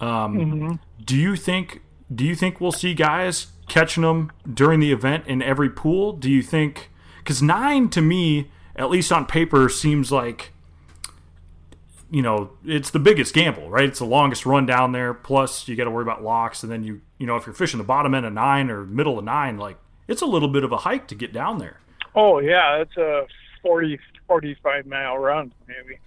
Um, 0.01 0.39
Mm-hmm. 0.39 0.73
Do 1.05 1.17
you 1.17 1.37
think 1.37 1.83
do 2.15 2.25
you 2.25 2.35
think 2.35 2.61
we'll 2.61 2.73
see 2.73 2.95
guys 2.95 3.49
catching 3.69 4.03
them 4.03 4.33
during 4.53 4.81
the 4.81 4.93
event 4.93 5.27
in 5.27 5.43
every 5.43 5.71
pool? 5.71 6.13
Do 6.13 6.31
you 6.31 6.43
think 6.43 6.91
because 7.19 7.43
nine 7.43 7.89
to 7.91 8.01
me, 8.01 8.51
at 8.77 8.91
least 8.91 9.13
on 9.13 9.27
paper, 9.27 9.69
seems 9.69 10.11
like 10.11 10.53
you 12.11 12.23
know 12.23 12.51
it's 12.65 12.91
the 12.91 12.99
biggest 12.99 13.35
gamble, 13.35 13.71
right? 13.71 13.85
It's 13.85 13.99
the 14.01 14.07
longest 14.07 14.45
run 14.47 14.67
down 14.67 14.93
there. 14.93 15.15
Plus, 15.15 15.69
you 15.69 15.77
got 15.77 15.85
to 15.85 15.91
worry 15.91 16.03
about 16.03 16.23
locks, 16.23 16.63
and 16.63 16.73
then 16.73 16.83
you 16.83 17.01
you 17.21 17.27
know 17.27 17.37
if 17.37 17.47
you're 17.47 17.55
fishing 17.55 17.79
the 17.79 17.85
bottom 17.85 18.13
end 18.15 18.27
of 18.27 18.33
nine 18.33 18.69
or 18.71 18.85
middle 18.85 19.17
of 19.19 19.25
nine, 19.25 19.57
like 19.59 19.77
it's 20.09 20.23
a 20.23 20.27
little 20.27 20.49
bit 20.49 20.65
of 20.65 20.73
a 20.73 20.79
hike 20.79 21.07
to 21.09 21.15
get 21.15 21.33
down 21.33 21.59
there. 21.59 21.79
Oh 22.17 22.41
yeah, 22.41 22.79
it's 22.79 22.97
a 22.97 23.27
40, 23.63 24.01
45 24.27 24.87
mile 24.87 25.17
run 25.19 25.53
maybe. 25.69 25.99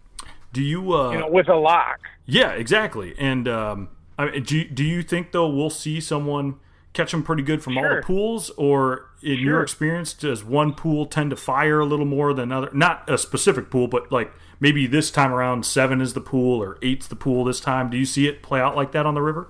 Do 0.52 0.62
you? 0.62 0.94
Uh, 0.94 1.12
You 1.12 1.20
know, 1.20 1.30
with 1.30 1.48
a 1.48 1.56
lock. 1.56 2.00
yeah, 2.26 2.52
exactly. 2.52 3.16
And 3.18 3.48
um, 3.48 3.90
I 4.18 4.26
mean, 4.30 4.44
do 4.44 4.58
you, 4.58 4.66
do 4.66 4.84
you 4.84 5.02
think 5.04 5.32
though 5.32 5.48
we'll 5.48 5.70
see 5.70 6.02
someone 6.02 6.56
catch 6.94 7.12
them 7.12 7.24
pretty 7.24 7.42
good 7.42 7.64
from 7.64 7.76
all 7.78 7.84
the 7.84 8.02
pools, 8.04 8.50
or 8.52 9.10
in 9.24 9.40
your 9.40 9.62
experience, 9.64 10.14
does 10.14 10.44
one 10.44 10.74
pool 10.74 11.06
tend 11.08 11.30
to 11.32 11.36
fire 11.36 11.80
a 11.80 11.86
little 11.86 12.06
more 12.06 12.34
than 12.36 12.52
other? 12.52 12.70
Not 12.74 13.10
a 13.10 13.18
specific 13.18 13.72
pool, 13.72 13.88
but 13.88 14.12
like 14.12 14.32
maybe 14.60 14.86
this 14.86 15.10
time 15.10 15.32
around 15.34 15.66
seven 15.66 16.02
is 16.02 16.14
the 16.14 16.22
pool 16.22 16.62
or 16.62 16.78
eight's 16.84 17.08
the 17.08 17.16
pool 17.16 17.44
this 17.46 17.60
time. 17.60 17.90
Do 17.90 17.98
you 17.98 18.06
see 18.06 18.28
it 18.28 18.44
play 18.44 18.60
out 18.60 18.76
like 18.76 18.92
that 18.92 19.06
on 19.08 19.16
the 19.16 19.22
river? 19.24 19.48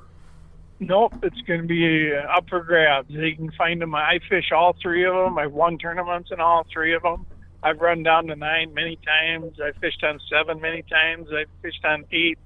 Nope, 0.80 1.14
it's 1.24 1.40
going 1.42 1.62
to 1.62 1.68
be 1.68 2.14
up 2.14 2.50
for 2.50 2.62
grabs. 2.62 3.10
You 3.10 3.36
can 3.36 3.52
find 3.52 3.82
them. 3.82 3.96
I 3.96 4.20
fish 4.30 4.52
all 4.52 4.76
three 4.82 5.06
of 5.06 5.14
them. 5.16 5.38
I've 5.38 5.54
won 5.54 5.78
tournaments 5.78 6.30
in 6.32 6.40
all 6.42 6.66
three 6.72 6.94
of 6.94 7.04
them. 7.04 7.26
I've 7.62 7.80
run 7.80 8.04
down 8.04 8.28
to 8.28 8.36
nine 8.36 8.74
many 8.74 8.98
times. 8.98 9.58
I 9.64 9.72
fished 9.80 10.04
on 10.04 10.20
seven 10.30 10.60
many 10.60 10.82
times. 10.84 11.30
I 11.32 11.46
fished 11.62 11.86
on 11.86 12.04
eight, 12.12 12.38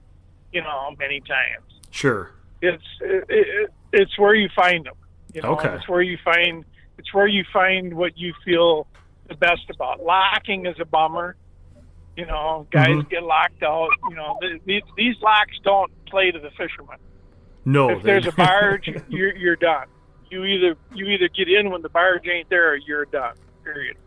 you 0.53 0.62
know, 0.62 0.93
many 1.00 1.22
times. 1.22 1.65
Sure. 1.89 2.31
It's 2.62 2.84
it, 3.01 3.25
it, 3.29 3.69
it's 3.93 4.17
where 4.19 4.36
you 4.36 4.50
find 4.55 4.86
them. 4.86 4.93
You 5.34 5.41
know, 5.41 5.53
Okay. 5.53 5.69
it's 5.69 5.88
where 5.88 6.01
you 6.01 6.17
find 6.24 6.63
it's 7.00 7.12
where 7.13 7.27
you 7.27 7.43
find 7.51 7.96
what 7.96 8.17
you 8.17 8.34
feel 8.46 8.86
the 9.27 9.36
best 9.36 9.69
about. 9.74 10.03
Locking 10.03 10.65
is 10.67 10.75
a 10.79 10.86
bummer. 10.86 11.36
You 12.15 12.25
know, 12.25 12.67
guys 12.72 12.89
Mhm. 12.89 13.10
get 13.10 13.24
locked 13.24 13.62
out. 13.63 13.89
You 14.10 14.15
know, 14.15 14.38
th- 14.41 14.62
these 14.65 14.84
these 14.96 15.15
locks 15.22 15.57
don't 15.63 15.91
play 16.05 16.29
to 16.31 16.39
the 16.39 16.51
fishermen 16.51 16.98
No. 17.67 17.89
if 17.89 18.03
there's 18.03 18.25
a 18.25 18.31
barge, 18.31 18.89
you're 19.09 19.36
you're 19.36 19.55
done. 19.57 19.88
You 20.31 20.43
either 20.45 20.75
you 20.93 21.05
either 21.07 21.27
get 21.29 21.50
in 21.50 21.69
when 21.69 21.81
the 21.81 21.89
barge 21.89 22.27
ain't 22.27 22.50
there, 22.50 22.71
or 22.71 22.75
you're 22.75 23.05
done. 23.05 23.36
Period. 23.63 23.97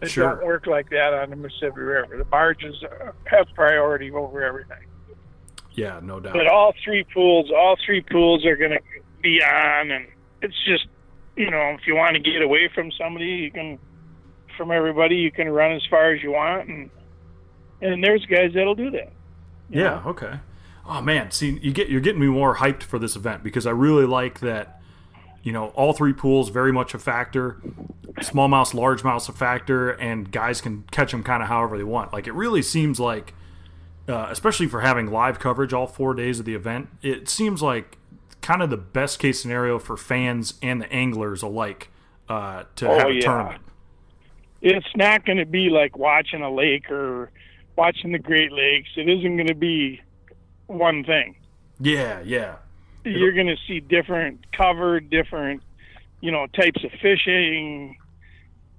It 0.00 0.08
Sure. 0.10 0.30
don't 0.36 0.46
work 0.46 0.66
like 0.66 0.88
that 0.90 1.12
on 1.12 1.28
the 1.30 1.36
Mississippi 1.36 1.80
River. 1.80 2.16
The 2.16 2.24
barges 2.24 2.82
have 3.26 3.46
priority 3.54 4.10
over 4.10 4.42
everything. 4.42 4.86
yeah, 5.72 6.00
no 6.02 6.20
doubt. 6.20 6.32
But 6.32 6.46
all 6.46 6.72
three 6.82 7.04
pools, 7.04 7.50
all 7.50 7.76
three 7.84 8.00
pools 8.00 8.44
are 8.46 8.56
going 8.56 8.70
to 8.72 8.80
be 9.22 9.42
on, 9.42 9.90
and 9.90 10.06
it's 10.40 10.56
just 10.64 10.86
you 11.36 11.50
know 11.50 11.76
if 11.78 11.86
you 11.86 11.94
want 11.96 12.16
to 12.16 12.20
get 12.22 12.40
away 12.40 12.68
from 12.74 12.90
somebody, 12.92 13.26
you 13.26 13.50
can 13.50 13.78
from 14.56 14.70
everybody, 14.70 15.16
you 15.16 15.30
can 15.30 15.48
run 15.50 15.72
as 15.72 15.82
far 15.90 16.12
as 16.12 16.22
you 16.22 16.32
want, 16.32 16.68
and 16.70 16.90
and 17.82 18.02
there's 18.02 18.24
guys 18.26 18.52
that'll 18.54 18.74
do 18.74 18.90
that. 18.90 19.12
Yeah. 19.68 20.00
know? 20.02 20.02
Okay. 20.06 20.38
Oh 20.92 21.00
man, 21.00 21.30
see, 21.30 21.58
you 21.62 21.72
get 21.72 21.88
you're 21.88 22.00
getting 22.00 22.20
me 22.20 22.26
more 22.26 22.56
hyped 22.56 22.82
for 22.82 22.98
this 22.98 23.14
event 23.14 23.44
because 23.44 23.64
I 23.66 23.70
really 23.70 24.06
like 24.06 24.40
that. 24.40 24.80
You 25.42 25.52
know, 25.52 25.68
all 25.68 25.92
three 25.94 26.12
pools 26.12 26.50
very 26.50 26.72
much 26.72 26.92
a 26.94 26.98
factor. 26.98 27.62
Smallmouth, 28.18 28.74
large 28.74 29.02
largemouth's 29.02 29.28
a 29.28 29.32
factor, 29.32 29.90
and 29.90 30.30
guys 30.30 30.60
can 30.60 30.82
catch 30.90 31.12
them 31.12 31.22
kind 31.22 31.42
of 31.42 31.48
however 31.48 31.78
they 31.78 31.84
want. 31.84 32.12
Like 32.12 32.26
it 32.26 32.34
really 32.34 32.60
seems 32.60 32.98
like, 33.00 33.32
uh, 34.08 34.26
especially 34.30 34.66
for 34.66 34.80
having 34.80 35.10
live 35.10 35.38
coverage 35.38 35.72
all 35.72 35.86
four 35.86 36.12
days 36.12 36.40
of 36.40 36.44
the 36.44 36.54
event, 36.54 36.88
it 37.02 37.28
seems 37.28 37.62
like 37.62 37.96
kind 38.42 38.60
of 38.60 38.68
the 38.68 38.76
best 38.76 39.18
case 39.20 39.40
scenario 39.40 39.78
for 39.78 39.96
fans 39.96 40.54
and 40.60 40.82
the 40.82 40.92
anglers 40.92 41.40
alike 41.42 41.88
uh, 42.28 42.64
to 42.76 42.90
Oh, 42.90 42.98
have 42.98 43.08
a 43.08 43.12
yeah. 43.14 43.20
tournament. 43.20 43.62
it's 44.60 44.96
not 44.96 45.24
going 45.24 45.38
to 45.38 45.46
be 45.46 45.70
like 45.70 45.96
watching 45.96 46.42
a 46.42 46.52
lake 46.52 46.90
or 46.90 47.30
watching 47.76 48.12
the 48.12 48.18
Great 48.18 48.50
Lakes. 48.52 48.88
It 48.96 49.08
isn't 49.08 49.36
going 49.36 49.46
to 49.48 49.54
be 49.54 50.00
one 50.70 51.04
thing. 51.04 51.36
Yeah, 51.80 52.20
yeah, 52.24 52.56
You're 53.04 53.32
going 53.32 53.46
to 53.46 53.56
see 53.66 53.80
different 53.80 54.44
cover, 54.52 55.00
different, 55.00 55.62
you 56.20 56.30
know, 56.30 56.46
types 56.48 56.84
of 56.84 56.90
fishing, 57.00 57.96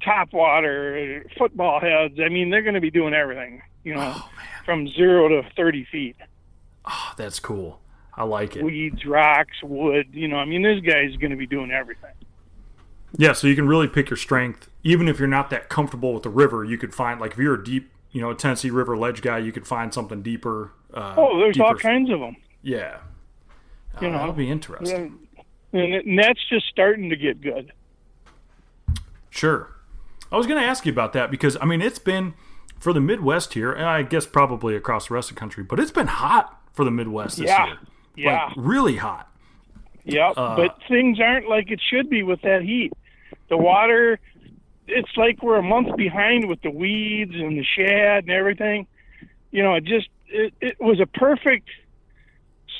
top 0.03 0.33
water, 0.33 1.25
football 1.37 1.79
heads. 1.79 2.19
I 2.23 2.29
mean, 2.29 2.49
they're 2.51 2.61
going 2.61 2.75
to 2.75 2.81
be 2.81 2.91
doing 2.91 3.13
everything, 3.13 3.61
you 3.83 3.95
know, 3.95 4.13
Oh, 4.15 4.29
from 4.65 4.87
zero 4.89 5.27
to 5.29 5.49
30 5.55 5.85
feet. 5.91 6.15
oh, 6.85 7.13
that's 7.17 7.39
cool. 7.39 7.79
I 8.13 8.23
like 8.23 8.55
it. 8.55 8.63
Weeds, 8.63 9.05
rocks, 9.05 9.57
wood, 9.63 10.07
you 10.11 10.27
know, 10.27 10.35
I 10.37 10.45
mean, 10.45 10.61
this 10.61 10.79
guy's 10.81 11.15
going 11.17 11.31
to 11.31 11.37
be 11.37 11.47
doing 11.47 11.71
everything. 11.71 12.11
Yeah, 13.17 13.33
so 13.33 13.47
you 13.47 13.55
can 13.55 13.67
really 13.67 13.87
pick 13.87 14.09
your 14.09 14.17
strength. 14.17 14.69
Even 14.83 15.07
if 15.07 15.17
you're 15.17 15.27
not 15.27 15.49
that 15.49 15.69
comfortable 15.69 16.13
with 16.13 16.23
the 16.23 16.29
river, 16.29 16.63
you 16.63 16.77
could 16.77 16.93
find 16.93 17.19
like 17.19 17.31
if 17.31 17.37
you're 17.39 17.55
a 17.55 17.63
deep, 17.63 17.91
you 18.11 18.21
know, 18.21 18.29
a 18.29 18.35
Tennessee 18.35 18.69
River 18.69 18.95
ledge 18.97 19.21
guy, 19.21 19.37
you 19.39 19.51
could 19.51 19.65
find 19.67 19.93
something 19.93 20.21
deeper. 20.21 20.71
Uh, 20.93 21.15
Oh, 21.17 21.39
there's 21.39 21.59
all 21.59 21.75
kinds 21.75 22.09
of 22.09 22.19
them. 22.19 22.35
Yeah, 22.61 22.97
You 24.01 24.07
Oh, 24.07 24.11
know. 24.11 24.17
that'll 24.19 24.33
be 24.33 24.49
interesting. 24.49 25.17
And, 25.73 25.93
and 25.93 26.19
that's 26.19 26.39
just 26.49 26.67
starting 26.67 27.09
to 27.09 27.15
get 27.15 27.39
good. 27.41 27.71
Sure. 29.29 29.71
I 30.31 30.37
was 30.37 30.47
going 30.47 30.61
to 30.61 30.67
ask 30.67 30.85
you 30.85 30.91
about 30.91 31.13
that 31.13 31.31
because 31.31 31.57
I 31.61 31.65
mean 31.65 31.81
it's 31.81 31.99
been 31.99 32.33
for 32.79 32.93
the 32.93 33.01
Midwest 33.01 33.53
here, 33.53 33.71
and 33.71 33.85
I 33.85 34.01
guess 34.03 34.25
probably 34.25 34.75
across 34.75 35.07
the 35.07 35.13
rest 35.13 35.29
of 35.29 35.35
the 35.35 35.39
country, 35.39 35.63
but 35.63 35.79
it's 35.79 35.91
been 35.91 36.07
hot 36.07 36.59
for 36.73 36.83
the 36.83 36.91
Midwest 36.91 37.37
this 37.37 37.47
Yeah. 37.47 37.65
year. 37.67 37.77
Yeah. 38.15 38.45
Like 38.45 38.53
really 38.57 38.97
hot. 38.97 39.29
Yep, 40.03 40.33
Uh, 40.35 40.55
but 40.55 40.77
things 40.87 41.19
aren't 41.19 41.47
like 41.47 41.69
it 41.71 41.79
should 41.89 42.09
be 42.09 42.23
with 42.23 42.41
that 42.41 42.63
heat. 42.63 42.91
The 43.49 43.57
water, 43.57 44.19
it's 44.87 45.15
like 45.15 45.43
we're 45.43 45.57
a 45.59 45.63
month 45.63 45.95
behind 45.95 46.47
with 46.47 46.61
the 46.61 46.71
weeds 46.71 47.35
and 47.35 47.57
the 47.57 47.63
shad 47.63 48.23
and 48.23 48.31
everything. 48.31 48.87
You 49.51 49.61
know, 49.63 49.75
it 49.75 49.83
just 49.83 50.07
it, 50.31 50.53
it 50.61 50.77
was 50.79 50.99
a 50.99 51.05
perfect 51.05 51.69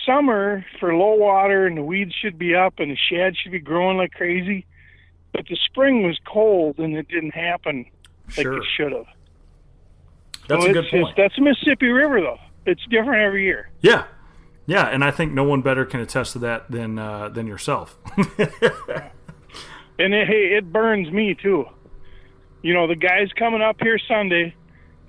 summer 0.05 0.65
for 0.79 0.95
low 0.95 1.13
water, 1.15 1.67
and 1.67 1.77
the 1.77 1.83
weeds 1.83 2.13
should 2.13 2.37
be 2.37 2.55
up 2.55 2.79
and 2.79 2.91
the 2.91 2.97
shad 3.09 3.35
should 3.37 3.51
be 3.51 3.59
growing 3.59 3.97
like 3.97 4.11
crazy. 4.11 4.65
But 5.33 5.45
the 5.47 5.55
spring 5.65 6.03
was 6.03 6.19
cold 6.25 6.77
and 6.79 6.95
it 6.95 7.07
didn't 7.07 7.31
happen 7.33 7.85
like 8.35 8.43
Sure. 8.45 8.57
it 8.57 8.63
should 8.75 8.91
have. 8.91 9.05
That's 10.47 10.63
So 10.63 10.69
a 10.69 10.73
good 10.73 10.89
point. 10.89 11.15
That's 11.15 11.35
the 11.35 11.41
Mississippi 11.43 11.87
River, 11.87 12.19
though. 12.21 12.39
It's 12.65 12.81
different 12.89 13.21
every 13.21 13.43
year. 13.45 13.69
Yeah. 13.81 14.05
Yeah, 14.65 14.85
and 14.87 15.03
I 15.03 15.11
think 15.11 15.31
no 15.33 15.43
one 15.43 15.61
better 15.61 15.85
can 15.85 15.99
attest 16.01 16.33
to 16.33 16.39
that 16.39 16.69
than 16.71 16.99
uh, 16.99 17.29
than 17.29 17.47
yourself. 17.47 17.97
And 19.99 20.15
it, 20.15 20.27
hey, 20.27 20.55
it 20.57 20.71
burns 20.71 21.11
me 21.11 21.35
too. 21.35 21.65
You 22.63 22.73
know, 22.73 22.87
the 22.87 22.95
guys 22.95 23.27
coming 23.37 23.61
up 23.61 23.77
here 23.81 23.99
Sunday 24.07 24.55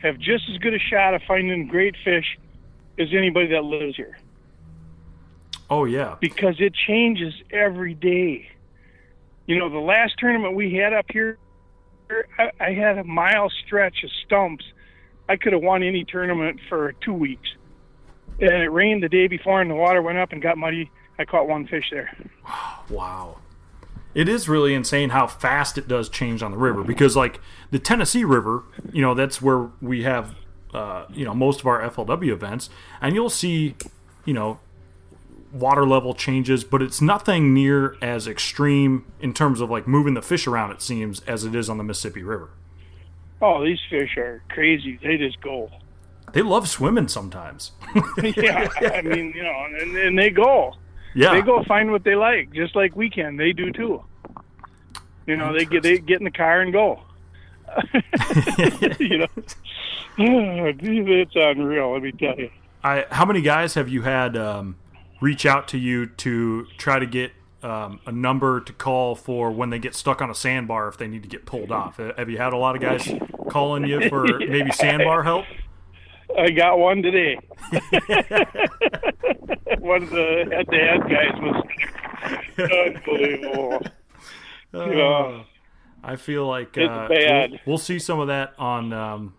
have 0.03 0.19
just 0.19 0.49
as 0.51 0.59
good 0.59 0.75
a 0.75 0.79
shot 0.79 1.15
of 1.15 1.23
finding 1.23 1.67
great 1.67 1.95
fish 2.05 2.39
as 2.99 3.09
anybody 3.13 3.49
that 3.49 3.65
lives 3.65 3.97
here 3.97 4.19
oh 5.73 5.85
yeah. 5.85 6.17
because 6.21 6.57
it 6.59 6.75
changes 6.75 7.35
every 7.51 7.95
day. 7.95 8.49
You 9.47 9.59
know, 9.59 9.69
the 9.69 9.79
last 9.79 10.15
tournament 10.19 10.55
we 10.55 10.75
had 10.75 10.93
up 10.93 11.07
here, 11.11 11.39
I, 12.39 12.51
I 12.61 12.73
had 12.73 12.99
a 12.99 13.05
mile 13.05 13.51
stretch 13.65 14.05
of 14.05 14.11
stumps. 14.25 14.65
I 15.29 15.37
could 15.37 15.53
have 15.53 15.63
won 15.63 15.83
any 15.83 16.05
tournament 16.05 16.61
for 16.69 16.93
two 17.01 17.15
weeks. 17.15 17.49
And 18.39 18.51
it 18.51 18.69
rained 18.69 19.03
the 19.03 19.09
day 19.09 19.29
before, 19.29 19.61
and 19.61 19.71
the 19.71 19.75
water 19.75 20.03
went 20.03 20.19
up 20.19 20.33
and 20.33 20.43
got 20.43 20.59
muddy. 20.59 20.91
I 21.19 21.25
caught 21.25 21.49
one 21.49 21.67
fish 21.67 21.87
there. 21.91 22.17
Wow. 22.91 23.39
It 24.15 24.29
is 24.29 24.49
really 24.49 24.75
insane 24.75 25.11
how 25.11 25.27
fast 25.27 25.79
it 25.79 25.89
does 25.89 26.09
change 26.09 26.43
on 26.43 26.51
the 26.51 26.59
river 26.59 26.85
because, 26.85 27.17
like, 27.17 27.41
the 27.71 27.79
Tennessee 27.79 28.25
River, 28.25 28.65
you 28.93 29.01
know, 29.01 29.15
that's 29.15 29.41
where 29.41 29.71
we 29.81 30.03
have, 30.03 30.35
uh, 30.75 31.07
you 31.13 31.25
know, 31.25 31.35
most 31.35 31.61
of 31.61 31.67
our 31.67 31.81
FLW 31.81 32.31
events, 32.31 32.69
and 33.01 33.15
you'll 33.15 33.31
see, 33.31 33.75
you 34.25 34.35
know, 34.35 34.61
water 35.53 35.87
level 35.87 36.15
changes, 36.15 36.65
but 36.65 36.83
it's 36.83 37.01
nothing 37.01 37.55
near 37.55 37.97
as 38.01 38.27
extreme 38.27 39.05
in 39.21 39.35
terms 39.35 39.61
of 39.61 39.71
like 39.71 39.87
moving 39.87 40.15
the 40.15 40.23
fish 40.23 40.47
around, 40.47 40.71
it 40.73 40.83
seems, 40.83 41.21
as 41.21 41.45
it 41.45 41.55
is 41.55 41.69
on 41.69 41.79
the 41.79 41.85
Mississippi 41.85 42.23
River. 42.23 42.51
Oh, 43.41 43.63
these 43.65 43.81
fish 43.91 44.17
are 44.17 44.43
crazy. 44.49 44.99
They 45.03 45.17
just 45.17 45.41
go. 45.41 45.71
They 46.33 46.43
love 46.43 46.69
swimming 46.69 47.09
sometimes. 47.09 47.73
yeah, 48.23 48.69
I 48.81 49.03
mean, 49.03 49.33
you 49.35 49.43
know, 49.43 49.67
and, 49.81 49.97
and 49.97 50.19
they 50.19 50.31
go. 50.31 50.75
Yeah. 51.15 51.35
They 51.35 51.43
go 51.43 51.63
find 51.65 51.91
what 51.91 52.05
they 52.05 52.15
like, 52.15 52.53
just 52.53 52.75
like 52.75 52.97
we 52.97 53.11
can. 53.11 53.37
They 53.37 53.53
do 53.53 53.73
too. 53.73 54.03
You 55.27 55.37
know, 55.37 55.53
they 55.53 55.65
get 55.65 55.83
they 55.83 55.99
get 55.99 56.19
in 56.19 56.25
the 56.25 56.31
car 56.31 56.61
and 56.61 56.73
go. 56.73 57.01
you 58.99 59.19
know, 59.19 59.27
it's 60.19 61.37
unreal. 61.37 61.93
Let 61.93 62.03
me 62.03 62.13
tell 62.13 62.39
you. 62.39 62.51
I, 62.85 63.07
how 63.11 63.25
many 63.25 63.41
guys 63.41 63.75
have 63.75 63.89
you 63.89 64.03
had 64.03 64.37
um, 64.37 64.77
reach 65.21 65.47
out 65.47 65.69
to 65.69 65.79
you 65.79 66.07
to 66.07 66.67
try 66.79 66.99
to 66.99 67.07
get 67.07 67.33
um, 67.63 68.01
a 68.07 68.13
number 68.13 68.61
to 68.61 68.73
call 68.73 69.15
for 69.15 69.53
when 69.53 69.71
they 69.71 69.79
get 69.79 69.95
stuck 69.95 70.21
on 70.21 70.29
a 70.29 70.35
sandbar 70.35 70.89
if 70.89 70.99
they 70.99 71.07
need 71.07 71.23
to 71.23 71.29
get 71.29 71.47
pulled 71.47 71.71
off? 71.71 71.99
Have 71.99 72.29
you 72.29 72.39
had 72.39 72.53
a 72.53 72.57
lot 72.57 72.75
of 72.75 72.83
guys 72.83 73.09
calling 73.49 73.87
you 73.87 74.09
for 74.09 74.25
maybe 74.39 74.73
sandbar 74.73 75.23
help? 75.23 75.47
I 76.39 76.51
got 76.51 76.79
one 76.79 77.03
today. 77.03 77.39
one 79.79 80.03
of 80.03 80.11
the 80.11 80.47
head-to-head 80.51 81.09
guys 81.09 81.35
was 81.41 81.65
unbelievable. 82.59 83.81
Uh, 84.75 85.45
I 86.03 86.17
feel 86.17 86.47
like 86.47 86.77
It's 86.77 86.91
uh, 86.91 87.09
bad. 87.09 87.51
We'll, 87.51 87.61
we'll 87.67 87.79
see 87.79 87.99
some 87.99 88.21
of 88.21 88.29
that 88.29 88.55
on 88.59 88.93
um, 88.93 89.35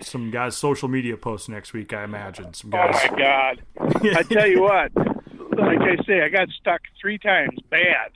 some 0.00 0.30
guys' 0.30 0.56
social 0.56 0.88
media 0.88 1.16
posts 1.16 1.48
next 1.48 1.72
week. 1.72 1.92
I 1.92 2.04
imagine 2.04 2.54
some 2.54 2.72
Oh 2.74 2.88
my 2.88 3.08
God! 3.18 3.62
I 4.16 4.22
tell 4.22 4.46
you 4.46 4.62
what, 4.62 4.92
like 4.96 5.80
I 5.80 5.96
say, 6.06 6.22
I 6.22 6.28
got 6.28 6.48
stuck 6.50 6.80
three 7.00 7.18
times. 7.18 7.58
Bad. 7.70 8.12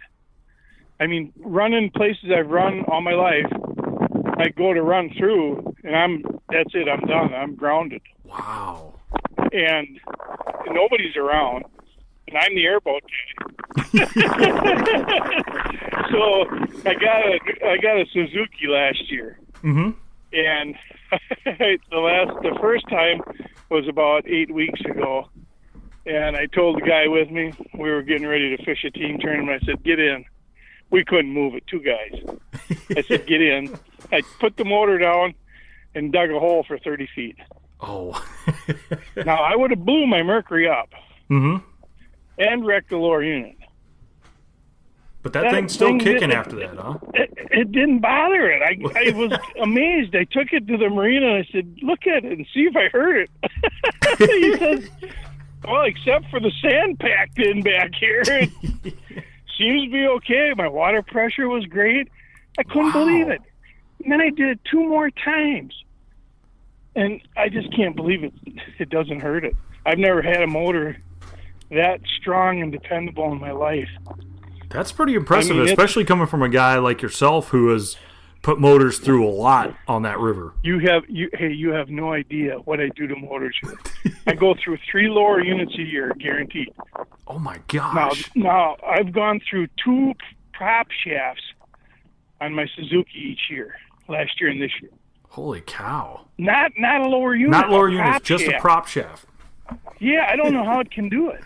I 1.00 1.06
mean, 1.06 1.32
running 1.38 1.90
places 1.90 2.30
I've 2.36 2.50
run 2.50 2.84
all 2.88 3.00
my 3.00 3.14
life. 3.14 3.50
I 4.40 4.48
go 4.48 4.72
to 4.72 4.82
run 4.82 5.10
through, 5.18 5.74
and 5.84 5.94
I'm 5.96 6.22
that's 6.50 6.74
it. 6.74 6.88
I'm 6.88 7.00
done. 7.06 7.32
I'm 7.34 7.54
grounded, 7.54 8.02
Wow. 8.24 8.94
and 9.52 10.00
nobody's 10.70 11.16
around, 11.16 11.64
and 12.28 12.36
I'm 12.38 12.54
the 12.54 12.64
airboat 12.66 13.02
guy. 13.02 13.46
so 16.10 16.44
I 16.86 16.94
got 16.94 17.26
a 17.26 17.38
I 17.66 17.76
got 17.78 17.96
a 18.00 18.04
Suzuki 18.12 18.66
last 18.68 19.10
year 19.10 19.38
Mm-hmm. 19.62 19.90
and 20.32 20.74
the 21.90 21.96
last 21.98 22.32
the 22.42 22.56
first 22.60 22.88
time 22.88 23.20
was 23.68 23.86
about 23.88 24.26
eight 24.26 24.50
weeks 24.50 24.80
ago 24.80 25.28
and 26.06 26.34
i 26.34 26.46
told 26.46 26.76
the 26.80 26.86
guy 26.86 27.06
with 27.08 27.30
me 27.30 27.52
we 27.74 27.90
were 27.90 28.00
getting 28.02 28.26
ready 28.26 28.56
to 28.56 28.64
fish 28.64 28.82
a 28.84 28.90
team 28.90 29.18
tournament 29.20 29.62
i 29.62 29.66
said 29.66 29.82
get 29.84 29.98
in 29.98 30.24
we 30.90 31.04
couldn't 31.04 31.32
move 31.32 31.54
it 31.54 31.64
two 31.66 31.80
guys 31.80 32.12
i 32.96 33.02
said 33.02 33.26
get 33.26 33.40
in 33.40 33.72
i 34.12 34.20
put 34.38 34.56
the 34.56 34.64
motor 34.64 34.98
down 34.98 35.34
and 35.94 36.12
dug 36.12 36.30
a 36.30 36.38
hole 36.38 36.64
for 36.66 36.78
30 36.78 37.08
feet 37.14 37.36
Oh. 37.82 38.22
now 39.16 39.42
i 39.42 39.56
would 39.56 39.70
have 39.70 39.84
blew 39.84 40.06
my 40.06 40.22
mercury 40.22 40.68
up 40.68 40.90
mm-hmm. 41.30 41.64
and 42.38 42.66
wrecked 42.66 42.90
the 42.90 42.96
lower 42.98 43.22
unit 43.22 43.56
But 45.22 45.32
that, 45.34 45.42
That 45.42 45.52
thing's 45.52 45.72
still 45.74 45.88
thing 45.88 45.98
kicking 46.00 46.32
after 46.32 46.56
that, 46.56 46.76
huh? 46.76 46.98
it, 47.14 47.30
it 47.36 47.72
didn't 47.72 47.98
bother 48.00 48.48
it. 48.50 48.62
I, 48.62 48.72
I 49.08 49.12
was 49.12 49.32
amazed. 49.60 50.14
I 50.16 50.24
took 50.24 50.52
it 50.52 50.66
to 50.68 50.76
the 50.78 50.88
marina 50.88 51.26
and 51.34 51.44
I 51.44 51.48
said, 51.52 51.76
"Look 51.82 52.06
at 52.06 52.24
it 52.24 52.32
and 52.32 52.46
see 52.54 52.60
if 52.70 52.74
I 52.76 52.88
hurt 52.88 53.16
it." 53.24 53.30
he 54.18 54.56
says, 54.56 54.88
"Well, 55.66 55.82
except 55.82 56.30
for 56.30 56.40
the 56.40 56.50
sand 56.62 56.98
packed 56.98 57.38
in 57.38 57.60
back 57.62 57.90
here, 57.94 58.22
seems 59.60 59.84
to 59.84 59.90
be 59.90 60.06
okay. 60.06 60.52
My 60.56 60.68
water 60.68 61.02
pressure 61.02 61.48
was 61.48 61.64
great. 61.66 62.08
I 62.58 62.62
couldn't 62.64 62.94
Wow. 62.94 63.04
believe 63.04 63.28
it. 63.28 63.40
And 64.02 64.12
then 64.12 64.20
I 64.20 64.30
did 64.30 64.48
it 64.48 64.60
two 64.70 64.80
more 64.88 65.10
times, 65.10 65.74
and 66.96 67.20
I 67.36 67.48
just 67.50 67.70
can't 67.76 67.94
believe 67.94 68.24
it. 68.24 68.32
It 68.78 68.88
doesn't 68.88 69.20
hurt 69.20 69.44
it. 69.44 69.54
I've 69.84 69.98
never 69.98 70.22
had 70.22 70.42
a 70.42 70.46
motor 70.46 70.96
that 71.70 72.00
strong 72.20 72.60
and 72.62 72.72
dependable 72.72 73.30
in 73.32 73.38
my 73.40 73.52
life. 73.52 73.88
That's 74.70 74.90
pretty 74.92 75.14
impressive, 75.14 75.56
I 75.56 75.60
mean, 75.60 75.68
especially 75.68 76.04
coming 76.04 76.26
from 76.26 76.42
a 76.42 76.48
guy 76.48 76.78
like 76.78 77.02
yourself 77.02 77.48
who 77.48 77.68
has 77.68 77.96
put 78.42 78.58
motors 78.58 78.98
through 78.98 79.26
a 79.26 79.30
lot 79.30 79.74
on 79.86 80.02
that 80.02 80.18
river. 80.18 80.52
You 80.62 80.78
have 80.80 81.04
you 81.08 81.28
hey, 81.34 81.52
you 81.52 81.70
have 81.70 81.88
no 81.90 82.12
idea 82.12 82.56
what 82.64 82.80
I 82.80 82.88
do 82.96 83.06
to 83.06 83.16
motors. 83.16 83.58
I 84.26 84.34
go 84.34 84.54
through 84.62 84.78
three 84.90 85.08
lower 85.08 85.40
units 85.40 85.74
a 85.78 85.82
year, 85.82 86.12
guaranteed. 86.18 86.72
Oh 87.26 87.38
my 87.38 87.56
Now, 87.72 88.08
gosh. 88.08 88.30
now 88.34 88.76
I've 88.86 89.12
gone 89.12 89.40
through 89.48 89.68
two 89.84 90.14
prop 90.52 90.88
shafts 91.04 91.42
on 92.40 92.54
my 92.54 92.66
Suzuki 92.76 93.18
each 93.18 93.50
year, 93.50 93.74
last 94.08 94.40
year 94.40 94.50
and 94.50 94.60
this 94.60 94.72
year. 94.80 94.90
Holy 95.28 95.60
cow. 95.60 96.26
Not 96.38 96.72
not 96.76 97.02
a 97.02 97.08
lower 97.08 97.34
unit, 97.34 97.50
Not 97.52 97.70
lower 97.70 97.88
units, 97.88 98.26
just 98.26 98.46
a 98.46 98.58
prop 98.60 98.86
shaft. 98.86 99.26
Yeah, 100.00 100.26
I 100.28 100.34
don't 100.36 100.52
know 100.52 100.64
how 100.64 100.80
it 100.80 100.90
can 100.90 101.08
do 101.08 101.30
it. 101.30 101.40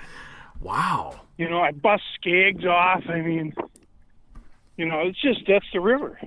Wow. 0.60 1.20
You 1.36 1.50
know, 1.50 1.60
I 1.60 1.72
bust 1.72 2.04
skegs 2.22 2.64
off. 2.64 3.02
I 3.08 3.20
mean, 3.20 3.52
you 4.76 4.86
know, 4.86 5.00
it's 5.00 5.20
just 5.20 5.40
that's 5.46 5.66
the 5.72 5.80
river. 5.80 6.18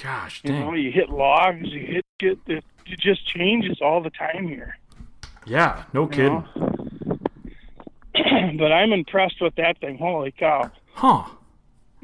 Gosh 0.00 0.40
You 0.44 0.52
know, 0.52 0.74
you 0.74 0.90
hit 0.90 1.10
logs, 1.10 1.68
you 1.68 1.80
hit 1.80 2.04
it. 2.20 2.38
It, 2.46 2.64
it 2.86 3.00
just 3.00 3.26
changes 3.26 3.78
all 3.80 4.02
the 4.02 4.10
time 4.10 4.48
here. 4.48 4.76
Yeah, 5.46 5.84
no 5.92 6.06
kidding. 6.06 6.44
know? 6.54 7.18
but 8.58 8.72
I'm 8.72 8.92
impressed 8.92 9.40
with 9.40 9.54
that 9.56 9.78
thing. 9.78 9.98
Holy 9.98 10.32
cow! 10.32 10.70
Huh. 10.94 11.24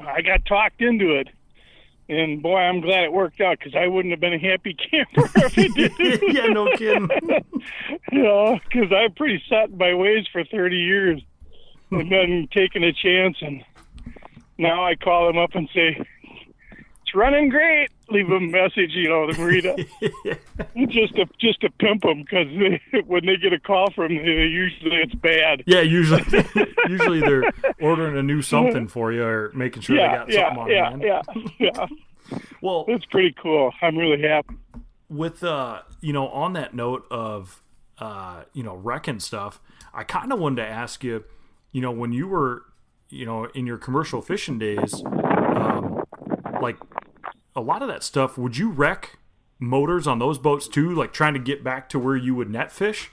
I 0.00 0.22
got 0.22 0.44
talked 0.46 0.80
into 0.80 1.14
it, 1.14 1.28
and 2.08 2.42
boy, 2.42 2.56
I'm 2.56 2.80
glad 2.80 3.04
it 3.04 3.12
worked 3.12 3.40
out 3.40 3.58
because 3.58 3.74
I 3.74 3.86
wouldn't 3.86 4.12
have 4.12 4.20
been 4.20 4.34
a 4.34 4.38
happy 4.38 4.74
camper 4.90 5.30
if 5.36 5.58
it 5.58 5.74
didn't. 5.74 6.22
yeah, 6.34 6.46
no 6.46 6.74
kidding. 6.76 7.08
you 8.12 8.22
know, 8.22 8.58
because 8.64 8.92
I'm 8.92 9.12
pretty 9.14 9.42
set 9.48 9.70
in 9.70 9.78
my 9.78 9.94
ways 9.94 10.26
for 10.32 10.44
30 10.44 10.76
years, 10.76 11.20
and 11.90 12.10
then 12.10 12.48
taking 12.52 12.84
a 12.84 12.92
chance, 12.92 13.36
and 13.40 13.62
now 14.56 14.84
I 14.84 14.94
call 14.94 15.26
them 15.26 15.38
up 15.38 15.54
and 15.54 15.68
say, 15.74 16.02
"It's 17.08 17.14
running 17.14 17.48
great." 17.48 17.88
Leave 18.10 18.30
a 18.30 18.40
message, 18.40 18.92
you 18.92 19.06
know, 19.08 19.26
to 19.30 19.38
marina, 19.38 19.76
just 20.88 21.14
to 21.16 21.26
just 21.38 21.60
to 21.60 21.68
pimp 21.78 22.02
them 22.02 22.22
because 22.22 22.46
when 23.06 23.26
they 23.26 23.36
get 23.36 23.52
a 23.52 23.60
call 23.60 23.90
from 23.90 24.08
me, 24.08 24.22
usually 24.46 24.96
it's 24.96 25.14
bad. 25.14 25.62
Yeah, 25.66 25.80
usually 25.82 26.22
usually 26.88 27.20
they're 27.20 27.50
ordering 27.80 28.16
a 28.16 28.22
new 28.22 28.40
something 28.40 28.88
for 28.88 29.12
you 29.12 29.22
or 29.24 29.52
making 29.54 29.82
sure 29.82 29.96
Yeah, 29.96 30.08
they 30.08 30.16
got 30.18 30.28
yeah, 30.30 30.48
something 30.48 30.62
on 30.62 30.70
yeah, 30.70 30.90
hand. 30.90 31.02
yeah, 31.58 31.76
yeah. 31.76 31.86
Well, 32.62 32.84
It's 32.88 33.04
pretty 33.06 33.34
cool. 33.42 33.72
I'm 33.82 33.96
really 33.96 34.22
happy. 34.22 34.54
with 35.10 35.42
uh 35.44 35.82
you 36.00 36.12
know 36.14 36.28
on 36.28 36.54
that 36.54 36.72
note 36.74 37.06
of 37.10 37.62
uh 37.98 38.44
you 38.54 38.62
know 38.62 38.74
wrecking 38.76 39.18
stuff 39.20 39.60
i 39.92 40.04
kind 40.04 40.32
of 40.32 40.38
wanted 40.38 40.56
to 40.62 40.68
ask 40.68 41.02
you 41.02 41.24
you 41.72 41.80
know 41.80 41.90
when 41.90 42.12
you 42.12 42.28
were 42.28 42.62
you 43.10 43.24
know 43.26 43.44
in 43.54 43.66
your 43.66 43.78
commercial 43.78 44.20
fishing 44.22 44.58
days 44.58 45.02
um 45.04 46.04
like 46.62 46.76
a 47.58 47.60
lot 47.60 47.82
of 47.82 47.88
that 47.88 48.02
stuff 48.02 48.38
would 48.38 48.56
you 48.56 48.70
wreck 48.70 49.18
motors 49.58 50.06
on 50.06 50.18
those 50.20 50.38
boats 50.38 50.68
too 50.68 50.94
like 50.94 51.12
trying 51.12 51.34
to 51.34 51.40
get 51.40 51.64
back 51.64 51.88
to 51.88 51.98
where 51.98 52.16
you 52.16 52.34
would 52.34 52.48
net 52.48 52.70
fish 52.72 53.10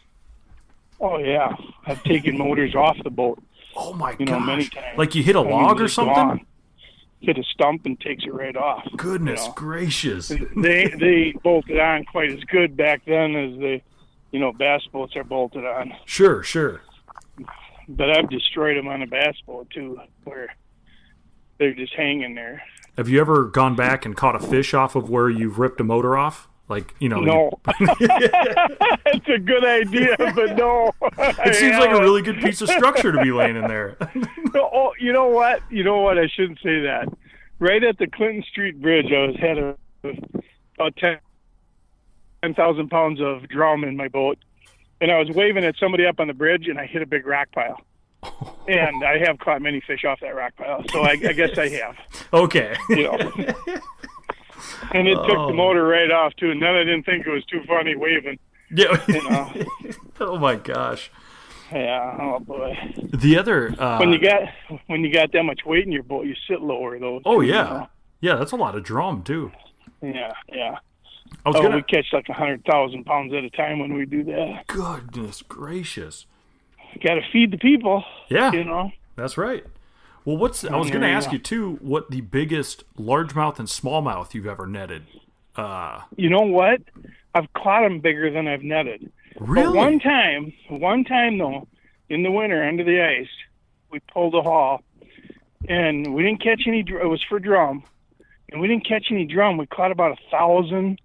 Oh 1.01 1.17
yeah, 1.17 1.53
I've 1.85 2.01
taken 2.03 2.37
motors 2.37 2.73
off 2.73 2.95
the 3.03 3.09
boat. 3.09 3.43
oh 3.75 3.91
my 3.93 4.15
You 4.17 4.25
know, 4.27 4.39
gosh 4.39 4.69
like 4.95 5.13
you 5.13 5.23
hit 5.23 5.35
a 5.35 5.39
I 5.39 5.43
mean, 5.43 5.51
log 5.51 5.81
or 5.81 5.87
something 5.89 6.13
gone. 6.15 6.45
Hit 7.19 7.37
a 7.37 7.43
stump 7.43 7.85
and 7.85 7.99
takes 7.99 8.23
it 8.23 8.33
right 8.33 8.55
off. 8.55 8.87
goodness 8.95 9.41
you 9.41 9.47
know. 9.47 9.53
gracious 9.55 10.27
they 10.55 10.87
they 10.99 11.33
bolted 11.43 11.79
on 11.79 12.05
quite 12.05 12.31
as 12.31 12.39
good 12.45 12.77
back 12.77 13.01
then 13.05 13.35
as 13.35 13.59
the 13.59 13.81
you 14.31 14.39
know 14.39 14.53
bass 14.53 14.81
boats 14.93 15.15
are 15.17 15.23
bolted 15.25 15.65
on. 15.65 15.91
sure 16.05 16.43
sure 16.43 16.81
But 17.89 18.11
I've 18.11 18.29
destroyed 18.29 18.77
them 18.77 18.87
on 18.87 19.01
a 19.01 19.07
bass 19.07 19.35
boat 19.45 19.69
too, 19.71 19.99
where 20.23 20.55
they're 21.57 21.73
just 21.73 21.93
hanging 21.93 22.35
there. 22.35 22.61
Have 22.97 23.09
you 23.09 23.19
ever 23.19 23.45
gone 23.45 23.75
back 23.75 24.05
and 24.05 24.15
caught 24.15 24.35
a 24.35 24.39
fish 24.39 24.73
off 24.73 24.95
of 24.95 25.09
where 25.09 25.29
you've 25.29 25.59
ripped 25.59 25.79
a 25.79 25.83
motor 25.83 26.17
off 26.17 26.47
like 26.67 26.95
you 26.99 27.09
know 27.09 27.19
No, 27.19 27.51
it's 27.67 29.27
a 29.27 29.37
good 29.37 29.63
idea, 29.63 30.15
but 30.17 30.55
no. 30.57 30.91
it 31.19 31.55
seems 31.55 31.77
like 31.77 31.91
a 31.91 31.99
really 31.99 32.21
good 32.21 32.39
piece 32.41 32.61
of 32.61 32.69
structure 32.69 33.11
to 33.11 33.21
be 33.21 33.31
laying 33.31 33.55
in 33.55 33.67
there 33.67 33.97
Oh, 34.55 34.93
you 34.99 35.13
know 35.13 35.27
what? 35.27 35.61
You 35.69 35.83
know 35.83 36.01
what? 36.01 36.17
I 36.17 36.27
shouldn't 36.27 36.59
say 36.59 36.81
that. 36.81 37.07
Right 37.59 37.83
at 37.83 37.97
the 37.97 38.07
Clinton 38.07 38.43
Street 38.49 38.81
Bridge, 38.81 39.11
I 39.11 39.27
was 39.27 39.35
had 39.37 39.57
a, 39.57 39.75
about 40.75 40.95
ten 40.97 41.19
ten 42.41 42.53
thousand 42.53 42.89
pounds 42.89 43.21
of 43.21 43.47
drum 43.47 43.83
in 43.83 43.95
my 43.95 44.07
boat, 44.07 44.37
and 44.99 45.11
I 45.11 45.19
was 45.19 45.29
waving 45.29 45.63
at 45.63 45.75
somebody 45.77 46.05
up 46.05 46.19
on 46.19 46.27
the 46.27 46.33
bridge, 46.33 46.67
and 46.67 46.79
I 46.79 46.85
hit 46.85 47.01
a 47.01 47.05
big 47.05 47.25
rock 47.25 47.49
pile. 47.53 47.79
And 48.67 49.03
I 49.03 49.17
have 49.19 49.37
caught 49.39 49.61
many 49.61 49.79
fish 49.81 50.03
off 50.05 50.19
that 50.21 50.35
rock 50.35 50.55
pile, 50.57 50.83
so 50.91 51.01
I, 51.01 51.11
I 51.11 51.33
guess 51.33 51.57
I 51.57 51.69
have. 51.69 51.95
okay 52.33 52.75
You 52.89 53.03
know. 53.03 53.17
and 54.91 55.07
it 55.07 55.15
took 55.15 55.37
Oh. 55.37 55.47
the 55.47 55.53
motor 55.53 55.85
right 55.85 56.09
off 56.11 56.35
too, 56.37 56.51
and 56.51 56.61
then 56.61 56.75
I 56.75 56.83
didn't 56.83 57.03
think 57.03 57.25
it 57.27 57.29
was 57.29 57.45
too 57.45 57.61
funny 57.67 57.95
waving. 57.95 58.39
Yeah. 58.71 58.99
know. 59.07 59.51
oh 60.21 60.37
my 60.39 60.55
gosh. 60.55 61.11
Yeah, 61.71 62.17
oh 62.21 62.39
boy. 62.39 62.75
The 63.13 63.37
other. 63.37 63.73
Uh, 63.77 63.97
When 63.97 64.09
you 64.11 64.19
got 64.19 64.41
when 64.87 65.03
you 65.03 65.11
got 65.11 65.31
that 65.33 65.43
much 65.43 65.61
weight 65.65 65.85
in 65.85 65.91
your 65.91 66.03
boat, 66.03 66.25
you 66.25 66.35
sit 66.47 66.61
lower 66.61 66.97
though. 66.99 67.21
oh 67.25 67.41
too, 67.41 67.47
you 67.47 67.53
yeah, 67.53 67.63
know. 67.63 67.87
yeah. 68.21 68.35
That's 68.35 68.51
a 68.51 68.55
lot 68.55 68.75
of 68.75 68.83
drum 68.83 69.23
too. 69.23 69.51
Yeah, 70.01 70.31
yeah. 70.51 70.77
I 71.45 71.49
was 71.49 71.55
Oh, 71.57 71.63
gonna. 71.63 71.75
we 71.77 71.83
catch 71.83 72.05
like 72.13 72.29
a 72.29 72.33
hundred 72.33 72.63
thousand 72.65 73.03
pounds 73.05 73.33
at 73.33 73.43
a 73.43 73.49
time 73.49 73.79
when 73.79 73.93
we 73.93 74.05
do 74.05 74.23
that. 74.25 74.67
Goodness 74.67 75.41
gracious. 75.41 76.25
Got 77.03 77.15
to 77.15 77.21
feed 77.31 77.51
the 77.51 77.57
people, 77.57 78.03
Yeah, 78.29 78.51
you 78.51 78.63
know. 78.63 78.91
that's 79.15 79.37
right. 79.37 79.65
Well, 80.23 80.37
what's 80.37 80.63
I 80.65 80.75
was 80.77 80.89
going 80.89 81.01
to 81.01 81.07
ask 81.09 81.31
you 81.31 81.37
too 81.39 81.77
what 81.81 82.09
the 82.09 82.21
biggest 82.21 82.83
largemouth 82.97 83.59
and 83.59 83.67
smallmouth 83.67 84.33
you've 84.33 84.47
ever 84.47 84.65
netted. 84.65 85.03
Uh, 85.55 86.01
You 86.15 86.29
know 86.29 86.41
what? 86.41 86.81
I've 87.35 87.51
caught 87.53 87.81
them 87.83 87.99
bigger 87.99 88.31
than 88.31 88.47
I've 88.47 88.63
netted. 88.63 89.11
really? 89.39 89.67
But 89.67 89.75
one 89.75 89.99
time, 89.99 90.53
one 90.69 91.03
time 91.03 91.37
though, 91.37 91.67
in 92.09 92.23
the 92.23 92.31
winter 92.31 92.63
under 92.63 92.83
the 92.83 93.01
ice, 93.03 93.27
we 93.91 93.99
pulled 94.11 94.33
a 94.35 94.41
haul, 94.41 94.81
and 95.67 96.13
we 96.13 96.23
didn't 96.23 96.41
catch 96.41 96.63
any. 96.67 96.79
It 96.79 97.07
was 97.07 97.21
for 97.23 97.39
drum, 97.39 97.83
and 98.51 98.59
we 98.61 98.67
didn't 98.67 98.87
catch 98.87 99.07
any 99.11 99.25
drum. 99.25 99.57
We 99.57 99.65
caught 99.67 99.91
about 99.91 100.11
a 100.17 100.29
thousand 100.31 100.99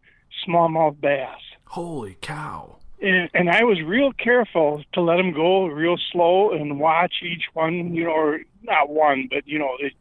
smallmouth 0.46 1.00
bass, 1.00 1.37
Holy 1.66 2.16
cow! 2.20 2.76
And, 3.02 3.30
and 3.34 3.50
I 3.50 3.64
was 3.64 3.80
real 3.82 4.12
careful 4.12 4.82
to 4.92 5.00
let 5.00 5.16
them 5.16 5.32
go 5.32 5.66
real 5.66 5.96
slow 6.12 6.50
and 6.52 6.78
watch 6.80 7.14
each 7.22 7.44
one. 7.54 7.94
You 7.94 8.04
know, 8.04 8.10
or 8.10 8.40
not 8.62 8.88
one, 8.90 9.28
but 9.30 9.46
you 9.46 9.58
know, 9.58 9.76
it, 9.78 9.92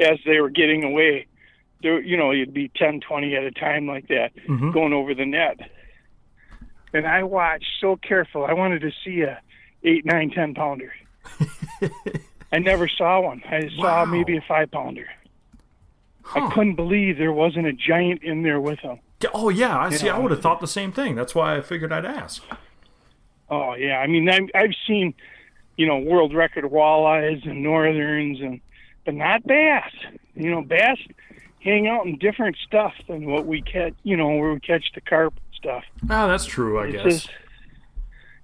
as 0.00 0.18
they 0.26 0.40
were 0.40 0.50
getting 0.50 0.84
away. 0.84 1.26
There, 1.82 2.00
you 2.00 2.16
know, 2.16 2.30
you'd 2.30 2.54
be 2.54 2.70
10, 2.74 3.00
20 3.00 3.36
at 3.36 3.44
a 3.44 3.50
time 3.50 3.86
like 3.86 4.08
that, 4.08 4.30
Mhm. 4.48 4.72
going 4.72 4.94
over 4.94 5.14
the 5.14 5.26
net. 5.26 5.60
And 6.94 7.06
I 7.06 7.22
watched 7.22 7.66
so 7.80 7.96
careful. 7.96 8.46
I 8.46 8.54
wanted 8.54 8.80
to 8.80 8.90
see 9.04 9.20
a 9.20 9.38
eight, 9.84 10.06
nine, 10.06 10.30
ten 10.30 10.54
pounder. 10.54 10.92
I 12.52 12.58
never 12.60 12.88
saw 12.88 13.20
one. 13.20 13.42
I 13.48 13.68
saw 13.76 13.82
Wow. 13.82 14.04
maybe 14.06 14.36
a 14.38 14.40
five 14.40 14.70
pounder. 14.70 15.06
Huh. 16.24 16.46
I 16.46 16.54
couldn't 16.54 16.76
believe 16.76 17.18
there 17.18 17.32
wasn't 17.32 17.66
a 17.66 17.72
giant 17.74 18.22
in 18.22 18.42
there 18.42 18.60
with 18.60 18.80
them. 18.82 18.98
Oh 19.34 19.48
yeah, 19.48 19.78
I 19.78 19.90
see. 19.90 20.08
I 20.10 20.16
know. 20.16 20.22
would 20.22 20.30
have 20.30 20.42
thought 20.42 20.60
the 20.60 20.66
same 20.66 20.92
thing. 20.92 21.14
That's 21.14 21.34
why 21.34 21.56
I 21.56 21.60
figured 21.62 21.92
I'd 21.92 22.04
ask. 22.04 22.42
Oh 23.50 23.74
yeah, 23.74 23.98
I 23.98 24.06
mean 24.06 24.28
I'm, 24.28 24.48
I've 24.54 24.74
seen, 24.86 25.14
you 25.76 25.86
know, 25.86 25.98
world 25.98 26.34
record 26.34 26.64
walleyes 26.64 27.48
and 27.48 27.62
northerns 27.62 28.40
and, 28.40 28.60
but 29.04 29.14
not 29.14 29.44
bass. 29.46 29.90
You 30.34 30.50
know, 30.50 30.62
bass 30.62 30.98
hang 31.60 31.88
out 31.88 32.06
in 32.06 32.18
different 32.18 32.56
stuff 32.66 32.92
than 33.08 33.26
what 33.30 33.46
we 33.46 33.62
catch. 33.62 33.94
You 34.02 34.16
know, 34.16 34.28
where 34.36 34.52
we 34.52 34.60
catch 34.60 34.84
the 34.94 35.00
carp 35.00 35.34
stuff. 35.56 35.84
Ah, 36.10 36.26
that's 36.26 36.44
true. 36.44 36.78
I 36.78 36.86
It's 36.86 36.92
guess. 36.92 37.04
just, 37.04 37.30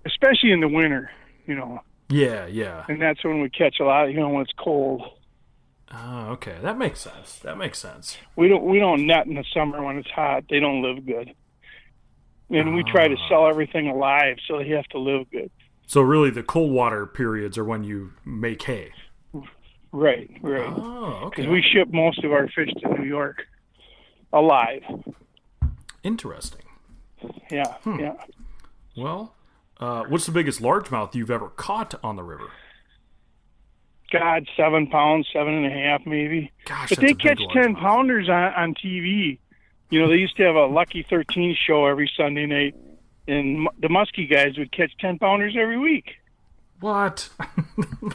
especially 0.06 0.52
in 0.52 0.61
the 0.61 0.68
winter. 0.68 1.11
You 1.46 1.56
know, 1.56 1.80
Yeah, 2.08 2.46
yeah. 2.46 2.85
and 2.88 3.02
that's 3.02 3.22
when 3.24 3.40
we 3.42 3.50
catch 3.50 3.80
a 3.80 3.85
lot. 3.85 4.04
You 4.06 4.20
know, 4.20 4.28
when 4.30 4.42
it's 4.42 4.52
cold. 4.58 5.02
Oh, 5.94 6.28
okay. 6.33 6.57
That 6.62 6.78
makes 6.78 7.00
sense. 7.00 7.38
That 7.40 7.59
makes 7.59 7.78
sense. 7.78 8.16
We 8.37 8.48
don't 8.48 8.64
we 8.64 8.78
don't 8.78 9.07
net 9.07 9.26
in 9.26 9.35
the 9.35 9.44
summer 9.52 9.83
when 9.85 9.98
it's 9.98 10.11
hot. 10.11 10.44
They 10.48 10.59
don't 10.61 10.83
live 10.83 11.05
good. 11.05 11.35
And 12.50 12.74
we 12.74 12.83
try 12.85 13.09
to 13.09 13.16
sell 13.28 13.46
everything 13.46 13.88
alive, 13.88 14.37
so 14.46 14.59
they 14.59 14.68
have 14.70 14.85
to 14.88 14.98
live 14.98 15.31
good. 15.31 15.50
So 15.87 16.02
really, 16.02 16.28
the 16.31 16.42
cold 16.42 16.70
water 16.72 17.07
periods 17.07 17.57
are 17.57 17.64
when 17.64 17.83
you 17.85 18.12
make 18.26 18.62
hay. 18.62 18.92
Right, 19.90 20.31
right. 20.42 20.66
Oh, 20.68 21.20
okay. 21.24 21.42
Because 21.42 21.46
we 21.50 21.62
ship 21.62 21.88
most 21.92 22.22
of 22.24 22.33
our 22.33 22.48
fish 22.48 22.70
to 22.83 22.88
New 22.98 23.07
York 23.07 23.46
alive. 24.33 24.83
Interesting. 26.02 26.62
Yeah, 27.50 27.74
Hmm. 27.85 28.00
yeah. 28.00 28.14
Well, 28.96 29.35
uh, 29.81 30.05
what's 30.09 30.26
the 30.26 30.33
biggest 30.33 30.61
largemouth 30.61 31.14
you've 31.14 31.31
ever 31.31 31.48
caught 31.48 31.94
on 32.02 32.16
the 32.16 32.22
river? 32.22 32.48
God, 34.12 34.46
seven 34.57 34.87
pounds, 34.87 35.27
seven 35.33 35.55
and 35.55 35.66
a 35.66 35.70
half, 35.70 36.05
maybe. 36.07 36.53
Gosh, 36.66 36.90
But 36.90 37.01
they 37.01 37.14
catch 37.14 37.40
ten 37.53 37.75
pounders 37.75 38.29
on 38.29 38.53
on 38.55 38.75
TV. 38.75 39.38
You 39.90 40.01
know, 40.01 40.09
they 40.09 40.16
used 40.16 40.37
to 40.37 40.42
have 40.44 40.55
a 40.55 40.66
Lucky 40.66 41.03
Thirteen 41.09 41.57
show 41.66 41.87
every 41.87 42.11
Sunday 42.16 42.46
night, 42.46 42.75
and 43.27 43.68
the 43.81 43.88
Muskie 43.88 44.31
guys 44.31 44.59
would 44.59 44.70
catch 44.70 44.92
ten 45.01 45.18
pounders 45.18 45.57
every 45.59 45.79
week. 45.79 46.12
What? 46.81 47.29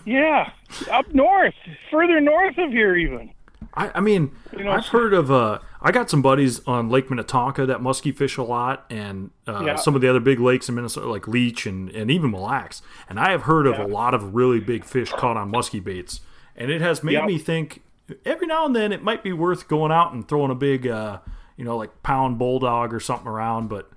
Yeah, 0.05 0.51
up 0.91 1.13
north, 1.13 1.53
further 1.91 2.19
north 2.21 2.57
of 2.57 2.71
here, 2.71 2.95
even. 2.95 3.31
I, 3.73 3.91
I 3.95 3.99
mean, 4.01 4.31
You 4.57 4.63
know, 4.63 4.71
I've 4.71 4.87
heard 4.87 5.13
of. 5.13 5.31
Uh, 5.31 5.59
I 5.81 5.91
got 5.91 6.09
some 6.09 6.21
buddies 6.21 6.65
on 6.65 6.89
Lake 6.89 7.09
Minnetonka 7.09 7.65
that 7.67 7.79
muskie 7.79 8.15
fish 8.15 8.37
a 8.37 8.43
lot, 8.43 8.85
and 8.89 9.29
uh, 9.47 9.63
Yeah. 9.65 9.75
some 9.75 9.93
of 9.95 10.01
the 10.01 10.09
other 10.09 10.19
big 10.19 10.39
lakes 10.39 10.67
in 10.69 10.75
Minnesota, 10.75 11.07
like 11.09 11.27
Leech 11.27 11.65
and, 11.67 11.89
and 11.91 12.09
even 12.09 12.31
Mille 12.31 12.41
Lacs. 12.41 12.81
And 13.09 13.19
I 13.19 13.31
have 13.31 13.43
heard 13.43 13.67
of 13.67 13.75
Yeah. 13.77 13.85
a 13.85 13.87
lot 13.87 14.13
of 14.13 14.33
really 14.33 14.59
big 14.59 14.83
fish 14.85 15.11
caught 15.11 15.37
on 15.37 15.51
muskie 15.51 15.83
baits, 15.83 16.21
and 16.55 16.71
it 16.71 16.81
has 16.81 17.03
made 17.03 17.13
Yep. 17.13 17.25
me 17.25 17.37
think 17.37 17.81
every 18.25 18.47
now 18.47 18.65
and 18.65 18.75
then 18.75 18.91
it 18.91 19.03
might 19.03 19.21
be 19.23 19.33
worth 19.33 19.67
going 19.67 19.91
out 19.91 20.13
and 20.13 20.27
throwing 20.27 20.49
a 20.49 20.55
big, 20.55 20.87
uh, 20.87 21.19
you 21.57 21.63
know, 21.65 21.77
like 21.77 22.01
pound 22.03 22.37
Bull 22.39 22.59
Dawg 22.59 22.93
or 22.93 22.99
something 22.99 23.27
around. 23.27 23.67
But 23.69 23.89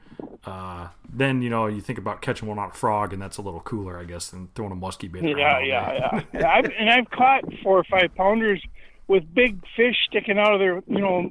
uh, 0.45 0.89
then 1.11 1.41
you 1.41 1.49
know 1.49 1.67
you 1.67 1.81
think 1.81 1.99
about 1.99 2.21
catching 2.21 2.47
one 2.49 2.59
on 2.59 2.69
a 2.71 2.73
frog, 2.75 3.13
and 3.15 3.23
that's 3.23 3.39
a 3.39 3.43
little 3.43 3.61
cooler, 3.61 3.99
I 3.99 4.05
guess, 4.05 4.29
than 4.29 4.49
throwing 4.55 4.73
a 4.73 4.77
muskie 4.77 5.11
bait. 5.11 5.25
around 5.25 5.65
Yeah, 5.65 5.93
yeah, 5.93 6.23
yeah. 6.35 6.51
I've, 6.55 6.71
and 6.79 6.91
I've 6.91 7.11
caught 7.11 7.45
four 7.63 7.79
or 7.79 7.85
five 7.85 8.15
pounders 8.15 8.63
with 9.11 9.35
big 9.35 9.61
fish 9.77 9.97
sticking 10.09 10.39
out 10.39 10.55
of 10.55 10.61
their, 10.61 10.77
you 10.87 11.01
know, 11.01 11.31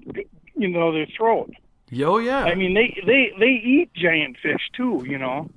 you 0.55 0.67
know, 0.67 0.91
their 0.91 1.07
throat. 1.17 1.49
Yo, 1.89 2.17
yeah. 2.17 2.43
I 2.43 2.53
mean, 2.53 2.73
they 2.73 3.01
they 3.05 3.33
they 3.39 3.51
eat 3.51 3.91
giant 3.95 4.37
fish 4.43 4.61
too. 4.75 5.03
You 5.07 5.17
know, 5.17 5.49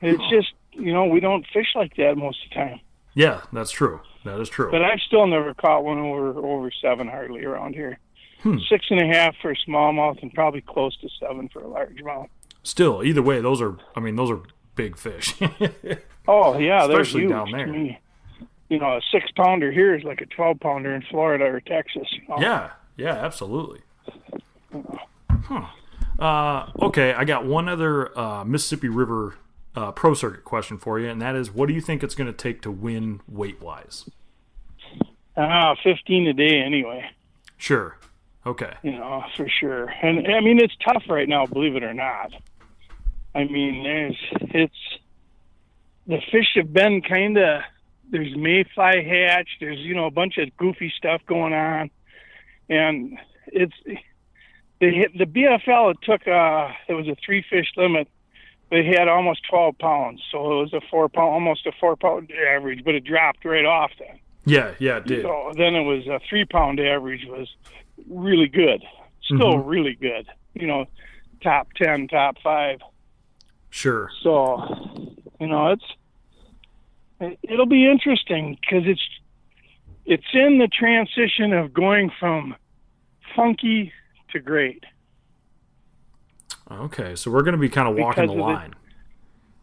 it's 0.00 0.22
just 0.30 0.54
you 0.72 0.92
know 0.92 1.06
we 1.06 1.20
don't 1.20 1.44
fish 1.52 1.66
like 1.74 1.96
that 1.96 2.16
most 2.16 2.38
of 2.44 2.50
the 2.50 2.54
time. 2.54 2.80
yeah, 3.14 3.42
that's 3.52 3.72
true. 3.72 4.00
That 4.24 4.40
is 4.40 4.48
true. 4.48 4.70
But 4.70 4.82
I've 4.84 5.00
still 5.00 5.26
never 5.26 5.52
caught 5.54 5.84
one 5.84 5.98
over 5.98 6.38
over 6.38 6.70
seven 6.70 7.08
hardly 7.08 7.44
around 7.44 7.74
here. 7.74 7.98
Hmm. 8.42 8.58
Six 8.70 8.86
and 8.90 9.00
a 9.00 9.06
half 9.06 9.34
for 9.42 9.50
a 9.50 9.56
smallmouth 9.56 10.22
and 10.22 10.32
probably 10.32 10.60
close 10.60 10.96
to 10.98 11.08
seven 11.20 11.48
for 11.48 11.60
a 11.60 11.66
largemouth. 11.66 12.28
Still, 12.62 13.02
either 13.02 13.22
way, 13.22 13.40
those 13.40 13.60
are. 13.60 13.76
I 13.96 14.00
mean, 14.00 14.14
those 14.14 14.30
are 14.30 14.40
big 14.76 14.96
fish. 14.96 15.34
Oh 16.30 16.58
yeah, 16.58 16.86
they're 16.86 17.00
Especially 17.00 17.22
huge 17.22 17.30
down 17.30 17.50
there. 17.52 17.98
You 18.68 18.78
know, 18.78 18.96
a 18.96 19.00
six 19.10 19.30
pounder 19.34 19.72
here 19.72 19.94
is 19.94 20.04
like 20.04 20.20
a 20.20 20.26
twelve 20.26 20.60
pounder 20.60 20.94
in 20.94 21.02
Florida 21.02 21.44
or 21.44 21.60
Texas. 21.60 22.06
Yeah, 22.38 22.70
yeah, 22.96 23.14
absolutely. 23.14 23.80
Huh. 25.44 25.66
Uh, 26.18 26.70
okay, 26.82 27.14
I 27.14 27.24
got 27.24 27.46
one 27.46 27.68
other 27.68 28.16
uh, 28.18 28.44
Mississippi 28.44 28.88
River 28.88 29.36
uh, 29.74 29.92
Pro 29.92 30.12
Circuit 30.12 30.44
question 30.44 30.76
for 30.76 30.98
you, 30.98 31.08
and 31.08 31.22
that 31.22 31.36
is, 31.36 31.50
what 31.50 31.68
do 31.68 31.74
you 31.74 31.80
think 31.80 32.02
it's 32.02 32.14
going 32.14 32.26
to 32.26 32.36
take 32.36 32.60
to 32.62 32.70
win 32.70 33.20
weight 33.28 33.62
wise? 33.62 34.10
Ah, 35.36 35.74
fifteen 35.82 36.26
a 36.26 36.32
day 36.32 36.60
anyway. 36.60 37.08
Sure. 37.56 37.96
Okay. 38.46 38.72
you 38.82 38.92
know, 38.92 39.24
for 39.36 39.48
sure. 39.48 39.92
And 40.02 40.26
I 40.28 40.40
mean, 40.40 40.58
it's 40.58 40.74
tough 40.76 41.04
right 41.08 41.28
now, 41.28 41.46
believe 41.46 41.76
it 41.76 41.82
or 41.82 41.94
not. 41.94 42.32
I 43.34 43.44
mean, 43.44 43.82
there's 43.82 44.16
it's 44.54 44.98
the 46.06 46.20
fish 46.32 46.54
have 46.54 46.72
been 46.72 47.02
kind 47.02 47.36
of 47.36 47.62
there's 48.10 48.34
mayfly 48.36 49.04
hatch. 49.04 49.48
There's 49.60 49.78
you 49.78 49.94
know 49.94 50.06
a 50.06 50.10
bunch 50.10 50.38
of 50.38 50.54
goofy 50.56 50.92
stuff 50.96 51.20
going 51.26 51.52
on, 51.52 51.90
and 52.68 53.18
it's 53.48 53.74
they 54.80 54.90
hit 54.92 55.16
the 55.16 55.24
BFL. 55.24 55.92
It 55.92 55.98
took 56.02 56.26
uh 56.28 56.68
it 56.88 56.94
was 56.94 57.08
a 57.08 57.16
three 57.24 57.44
fish 57.48 57.66
limit. 57.76 58.08
They 58.70 58.84
had 58.84 59.08
almost 59.08 59.40
twelve 59.48 59.78
pounds, 59.78 60.22
so 60.30 60.38
it 60.38 60.62
was 60.62 60.72
a 60.74 60.80
four 60.90 61.08
pound, 61.08 61.30
almost 61.30 61.66
a 61.66 61.72
four 61.80 61.96
pound 61.96 62.30
average, 62.32 62.84
but 62.84 62.94
it 62.94 63.04
dropped 63.04 63.44
right 63.44 63.64
off 63.64 63.90
then. 63.98 64.18
Yeah, 64.44 64.72
yeah, 64.78 64.98
it 64.98 65.06
did. 65.06 65.22
So 65.22 65.52
then 65.56 65.74
it 65.74 65.82
was 65.84 66.06
a 66.06 66.20
three 66.28 66.44
pound 66.44 66.78
average 66.80 67.24
was 67.26 67.48
really 68.08 68.48
good. 68.48 68.82
Still 69.22 69.54
Mhm. 69.54 69.62
really 69.66 69.94
good. 69.94 70.26
You 70.54 70.66
know, 70.66 70.86
top 71.42 71.68
ten, 71.74 72.08
top 72.08 72.36
five. 72.42 72.80
Sure. 73.70 74.10
So, 74.22 75.14
you 75.40 75.46
know, 75.46 75.72
it's 75.72 75.84
it- 75.84 75.96
it'll 77.42 77.66
be 77.66 77.88
interesting 77.90 78.56
because 78.60 78.84
it's 78.86 79.02
it's 80.04 80.26
in 80.32 80.58
the 80.58 80.68
transition 80.68 81.52
of 81.52 81.72
going 81.74 82.10
from 82.18 82.54
funky 83.36 83.92
to 84.30 84.40
great. 84.40 84.84
Okay, 86.70 87.14
so 87.14 87.30
we're 87.30 87.42
going 87.42 87.52
to 87.52 87.58
be 87.60 87.68
kind 87.68 87.88
of 87.88 87.96
walking 87.96 88.24
Because 88.24 88.36
the 88.36 88.42
of 88.42 88.48
the- 88.48 88.52
line. 88.54 88.74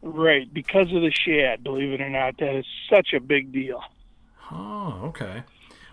Right, 0.07 0.53
because 0.53 0.93
of 0.93 1.01
the 1.01 1.09
shad, 1.11 1.63
believe 1.63 1.91
it 1.93 1.99
or 2.01 2.09
not, 2.09 2.37
that 2.37 2.55
is 2.57 2.65
such 2.91 3.13
a 3.13 3.19
big 3.19 3.51
deal. 3.51 3.81
Oh, 4.51 4.99
okay. 5.05 5.41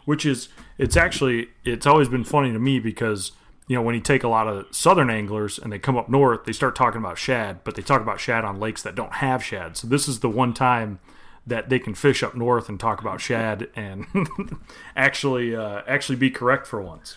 Which 0.05 0.27
is, 0.27 0.51
it's 0.77 0.98
actually, 0.98 1.48
it's 1.64 1.87
always 1.87 2.09
been 2.09 2.25
funny 2.25 2.53
to 2.53 2.59
me 2.59 2.79
because, 2.79 3.33
you 3.68 3.77
know, 3.77 3.81
when 3.81 3.94
you 3.94 4.03
take 4.03 4.22
a 4.22 4.29
lot 4.29 4.48
of 4.48 4.66
southern 4.70 5.09
anglers 5.09 5.59
and 5.59 5.72
they 5.72 5.79
come 5.79 5.96
up 5.96 6.11
north, 6.11 6.44
they 6.44 6.53
start 6.53 6.77
talking 6.77 6.98
about 7.01 7.16
shad, 7.16 7.64
but 7.64 7.75
they 7.75 7.81
talk 7.81 8.03
about 8.03 8.20
shad 8.20 8.44
on 8.44 8.61
lakes 8.61 8.83
that 8.83 8.94
don't 8.94 9.14
have 9.14 9.42
shad. 9.42 9.79
So 9.79 9.87
this 9.87 10.07
is 10.07 10.20
the 10.20 10.29
one 10.29 10.53
time 10.53 10.98
that 11.47 11.69
they 11.69 11.79
can 11.79 11.95
fish 11.95 12.23
up 12.23 12.35
north 12.37 12.69
and 12.69 12.79
talk 12.79 13.01
about 13.01 13.21
shad 13.21 13.69
and 13.75 14.07
actually, 14.97 15.55
uh, 15.57 15.83
actually 15.87 16.17
be 16.17 16.31
correct 16.31 16.67
for 16.67 16.81
once. 16.81 17.17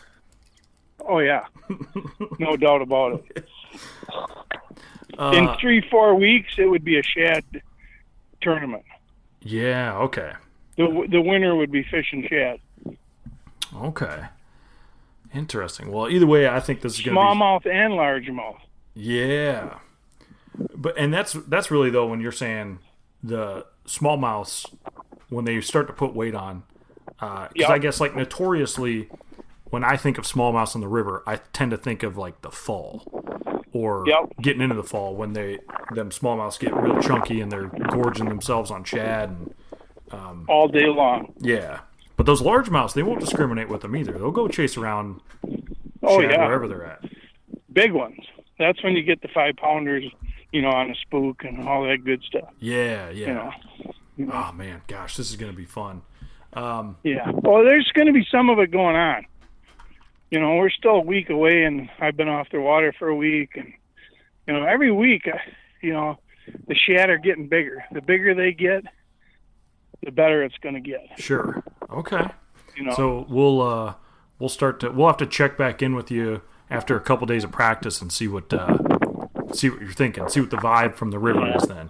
Oh 1.08 1.20
yeah, 1.20 1.46
no 2.40 2.56
doubt 2.58 2.82
about 2.82 3.24
it. 3.36 3.48
Uh, 5.18 5.32
In 5.36 5.50
three, 5.60 5.82
four 5.90 6.16
weeks, 6.16 6.54
it 6.58 6.66
would 6.66 6.84
be 6.84 6.98
a 7.00 7.04
shad 7.04 7.44
tournament. 8.42 8.84
yeah. 9.42 9.98
Okay. 10.00 10.34
The 10.78 11.08
the 11.10 11.22
winner 11.22 11.56
would 11.56 11.72
be 11.72 11.84
fishing 11.84 12.28
shad. 12.28 12.60
Okay. 13.76 14.24
Interesting. 15.34 15.92
Well, 15.92 16.10
either 16.10 16.26
way, 16.28 16.48
I 16.48 16.60
think 16.60 16.82
this 16.82 16.96
is 16.96 17.02
going 17.02 17.16
to 17.16 17.22
be 17.22 17.26
Smallmouth 17.26 17.66
and 17.66 17.94
largemouth. 17.94 18.58
Yeah, 18.94 19.80
but 20.76 20.98
and 20.98 21.14
that's 21.14 21.34
that's 21.34 21.70
really 21.72 21.90
though 21.90 22.08
when 22.08 22.20
you're 22.22 22.32
saying 22.32 22.80
the 23.24 23.66
smallmouths 23.86 24.66
when 25.30 25.46
they 25.46 25.60
start 25.62 25.88
to 25.88 25.94
put 25.94 26.16
weight 26.16 26.36
on, 26.36 26.64
uh, 27.20 27.48
because 27.54 27.70
Yep. 27.70 27.70
I 27.70 27.78
guess 27.80 28.00
like 28.02 28.16
notoriously 28.16 29.10
when 29.72 29.84
I 29.84 29.98
think 29.98 30.18
of 30.18 30.26
smallmouths 30.26 30.76
on 30.76 30.82
the 30.82 30.88
river, 30.88 31.24
I 31.26 31.38
tend 31.54 31.72
to 31.72 31.78
think 31.78 32.04
of 32.04 32.18
like 32.18 32.42
the 32.42 32.52
fall 32.52 33.04
or 33.74 34.04
Yep. 34.08 34.34
getting 34.42 34.62
into 34.62 34.76
the 34.76 34.84
fall 34.84 35.16
when 35.16 35.34
they 35.34 35.60
them 35.94 36.10
smallmouths 36.10 36.60
get 36.60 36.74
real 36.76 37.02
chunky 37.02 37.42
and 37.42 37.52
they're 37.52 37.68
gorging 37.90 38.28
themselves 38.30 38.72
on 38.72 38.84
shad 38.84 39.30
and 39.30 39.54
um, 40.12 40.46
all 40.48 40.68
day 40.68 40.86
long. 40.88 41.34
yeah. 41.40 41.80
But 42.18 42.26
those 42.26 42.42
largemouths, 42.42 42.94
they 42.94 43.04
won't 43.04 43.20
discriminate 43.20 43.68
with 43.68 43.82
them 43.82 43.94
either. 43.96 44.14
They'll 44.14 44.32
go 44.32 44.48
chase 44.48 44.78
around 44.78 45.20
Oh 46.02 46.22
yeah, 46.22 46.46
wherever 46.46 46.68
they're 46.68 46.86
at. 46.86 47.04
big 47.74 47.92
ones. 47.92 48.20
That's 48.58 48.82
when 48.84 48.94
you 48.96 49.04
get 49.04 49.22
the 49.22 49.28
five 49.34 49.58
pounders, 49.58 50.06
you 50.56 50.62
know, 50.62 50.70
on 50.70 50.90
a 50.90 50.96
spook 50.96 51.44
and 51.44 51.68
all 51.68 51.84
that 51.84 52.06
good 52.06 52.24
stuff. 52.24 52.50
Yeah, 52.60 53.10
yeah. 53.10 53.52
You 54.16 54.26
know, 54.26 54.32
Oh 54.34 54.52
man, 54.54 54.82
gosh, 54.88 55.18
this 55.18 55.30
is 55.30 55.36
gonna 55.36 55.52
be 55.52 55.66
fun. 55.66 56.02
Um, 56.54 56.96
yeah. 57.04 57.30
Well, 57.32 57.66
there's 57.66 57.92
going 57.94 58.08
to 58.08 58.14
be 58.14 58.26
some 58.32 58.50
of 58.50 58.60
it 58.60 58.72
going 58.72 58.96
on. 58.96 59.26
You 60.32 60.40
know, 60.40 60.56
we're 60.56 60.70
still 60.70 60.96
a 60.96 61.02
week 61.02 61.30
away, 61.30 61.64
and 61.64 61.90
I've 62.00 62.16
been 62.16 62.30
off 62.30 62.48
the 62.50 62.62
water 62.62 62.94
for 62.98 63.10
a 63.10 63.16
week, 63.16 63.52
and 63.56 63.74
you 64.48 64.54
know, 64.54 64.64
every 64.64 64.90
week, 64.90 65.28
uh, 65.28 65.38
you 65.82 65.92
know, 65.92 66.18
the 66.68 66.76
shad 66.76 67.10
are 67.10 67.18
getting 67.18 67.48
bigger. 67.50 67.84
The 67.92 68.02
bigger 68.02 68.34
they 68.34 68.54
get, 68.54 68.86
the 70.02 70.12
better 70.12 70.44
it's 70.44 70.58
going 70.60 70.76
to 70.76 70.82
get. 70.82 71.02
sure. 71.18 71.62
Okay. 71.90 72.26
You 72.78 72.86
know, 72.86 72.94
So 72.94 73.26
we'll 73.30 73.62
uh, 73.62 73.94
we'll 74.40 74.50
start 74.50 74.80
to 74.80 74.92
we'll 74.92 75.08
have 75.08 75.18
to 75.18 75.28
check 75.28 75.58
back 75.58 75.82
in 75.82 75.94
with 75.94 76.10
you 76.10 76.42
after 76.70 76.96
a 76.96 77.02
couple 77.02 77.28
days 77.28 77.44
of 77.44 77.52
practice 77.52 78.02
and 78.02 78.12
see 78.12 78.28
what 78.30 78.54
uh, 78.54 78.78
see 79.56 79.70
what 79.70 79.82
you're 79.82 79.92
thinking, 79.92 80.28
see 80.30 80.42
what 80.42 80.52
the 80.52 80.58
vibe 80.58 80.96
from 80.96 81.12
the 81.12 81.20
river 81.20 81.56
is 81.56 81.64
then. 81.64 81.90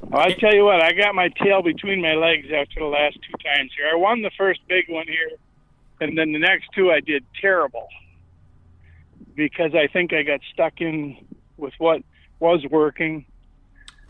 Well, 0.00 0.20
I 0.20 0.32
tell 0.32 0.54
you 0.54 0.64
what, 0.64 0.82
I 0.82 0.92
got 0.92 1.14
my 1.14 1.28
tail 1.42 1.62
between 1.62 2.02
my 2.02 2.14
legs 2.14 2.48
after 2.54 2.80
the 2.80 2.86
last 2.86 3.18
two 3.22 3.38
times 3.44 3.70
here. 3.76 3.88
I 3.92 3.96
won 3.96 4.22
the 4.22 4.32
first 4.36 4.60
big 4.68 4.86
one 4.88 5.06
here, 5.06 5.30
and 6.00 6.18
then 6.18 6.32
the 6.32 6.38
next 6.38 6.68
two 6.74 6.90
I 6.90 7.00
did 7.00 7.24
terrible 7.40 7.88
because 9.34 9.74
I 9.74 9.86
think 9.86 10.12
I 10.12 10.22
got 10.22 10.40
stuck 10.52 10.80
in 10.80 11.16
with 11.56 11.72
what 11.78 12.02
was 12.40 12.64
working 12.70 13.24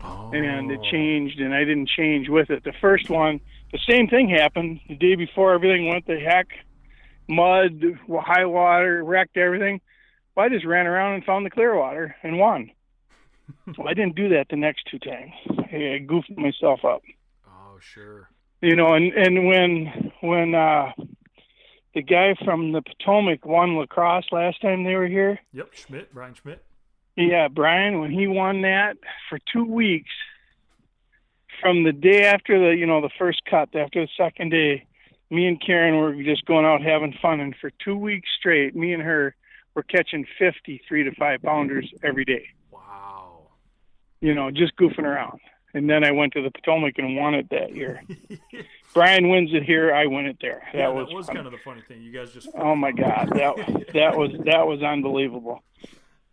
Oh, 0.03 0.31
and 0.33 0.69
it 0.69 0.79
oh. 0.81 0.91
changed, 0.91 1.39
and 1.39 1.53
I 1.53 1.59
didn't 1.59 1.89
change 1.89 2.27
with 2.27 2.49
it. 2.49 2.63
The 2.63 2.73
first 2.81 3.09
one, 3.09 3.39
the 3.71 3.79
same 3.89 4.07
thing 4.07 4.29
happened 4.29 4.81
the 4.87 4.95
day 4.95 5.15
before. 5.15 5.53
Everything 5.53 5.87
went 5.87 6.05
to 6.07 6.19
heck, 6.19 6.47
mud, 7.29 7.81
high 8.09 8.45
water, 8.45 9.03
wrecked 9.03 9.37
everything. 9.37 9.79
Well, 10.35 10.45
I 10.45 10.49
just 10.49 10.65
ran 10.65 10.87
around 10.87 11.15
and 11.15 11.23
found 11.25 11.45
the 11.45 11.49
clear 11.49 11.75
water 11.77 12.15
and 12.23 12.39
won. 12.39 12.71
well, 13.77 13.87
I 13.87 13.93
didn't 13.93 14.15
do 14.15 14.29
that 14.29 14.47
the 14.49 14.55
next 14.55 14.87
two 14.89 14.99
times. 14.99 15.31
I 15.71 15.99
goofed 16.07 16.31
myself 16.37 16.83
up, 16.85 17.01
Oh 17.47 17.77
sure. 17.79 18.29
you 18.61 18.75
know. 18.75 18.93
And 18.93 19.11
and 19.13 19.45
when 19.47 20.11
when 20.21 20.55
uh, 20.55 20.91
the 21.93 22.01
guy 22.01 22.35
from 22.43 22.71
the 22.71 22.81
Potomac 22.81 23.45
won 23.45 23.75
La 23.75 23.85
Crosse 23.85 24.25
last 24.31 24.61
time 24.61 24.83
they 24.83 24.95
were 24.95 25.07
here, 25.07 25.39
Yep, 25.53 25.73
Schmitt, 25.73 26.13
Bryan 26.13 26.33
Schmitt. 26.35 26.63
Yeah, 27.15 27.47
Bryan, 27.47 27.99
when 27.99 28.09
he 28.11 28.25
won 28.25 28.61
that 28.63 28.97
for 29.29 29.37
two 29.51 29.65
weeks, 29.65 30.09
from 31.61 31.83
the 31.83 31.91
day 31.91 32.23
after 32.25 32.57
the 32.59 32.75
you 32.75 32.85
know 32.87 33.01
the 33.01 33.11
first 33.19 33.41
cut, 33.45 33.75
after 33.75 34.01
the 34.01 34.09
second 34.17 34.49
day, 34.49 34.85
me 35.29 35.47
and 35.47 35.61
Karen 35.63 35.97
were 35.97 36.15
just 36.23 36.45
going 36.45 36.65
out 36.65 36.81
having 36.81 37.13
fun, 37.21 37.39
and 37.39 37.55
for 37.59 37.71
two 37.83 37.95
weeks 37.95 38.29
straight, 38.39 38.75
me 38.75 38.93
and 38.93 39.03
her 39.03 39.35
were 39.75 39.83
catching 39.83 40.25
fifty 40.37 40.81
three 40.87 41.03
to 41.03 41.11
five 41.15 41.41
pounders 41.41 41.91
every 42.03 42.25
day. 42.25 42.47
Wow. 42.71 43.47
You 44.21 44.33
know, 44.33 44.51
just 44.51 44.75
goofing 44.77 45.05
around. 45.05 45.39
And 45.75 45.89
then 45.89 46.03
I 46.03 46.11
went 46.11 46.33
to 46.33 46.41
the 46.41 46.51
Potomac 46.51 46.99
and 46.99 47.15
won 47.15 47.33
it 47.33 47.49
that 47.49 47.75
year. 47.75 48.03
Bryan 48.93 49.29
wins 49.29 49.49
it 49.53 49.63
here, 49.63 49.93
I 49.93 50.05
win 50.05 50.27
it 50.27 50.37
there. 50.39 50.61
That 50.71 50.77
yeah, 50.77 50.87
was, 50.89 51.07
that 51.07 51.15
was 51.15 51.25
kind 51.27 51.39
of 51.39 51.51
the 51.51 51.57
funny 51.65 51.81
thing. 51.87 52.03
You 52.03 52.11
guys 52.11 52.31
just 52.31 52.47
Oh 52.55 52.75
my 52.75 52.91
God, 52.91 53.29
that 53.33 53.55
that 53.93 54.17
was 54.17 54.31
that 54.45 54.67
was 54.67 54.83
unbelievable. 54.83 55.63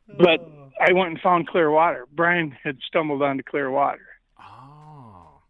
But 0.07 0.41
oh. 0.41 0.71
I 0.81 0.93
went 0.93 1.11
and 1.11 1.21
found 1.21 1.47
clear 1.47 1.71
water. 1.71 2.07
Bryan 2.13 2.57
had 2.63 2.79
stumbled 2.87 3.23
onto 3.23 3.43
clear 3.43 3.71
water, 3.71 4.07
Oh. 4.39 5.41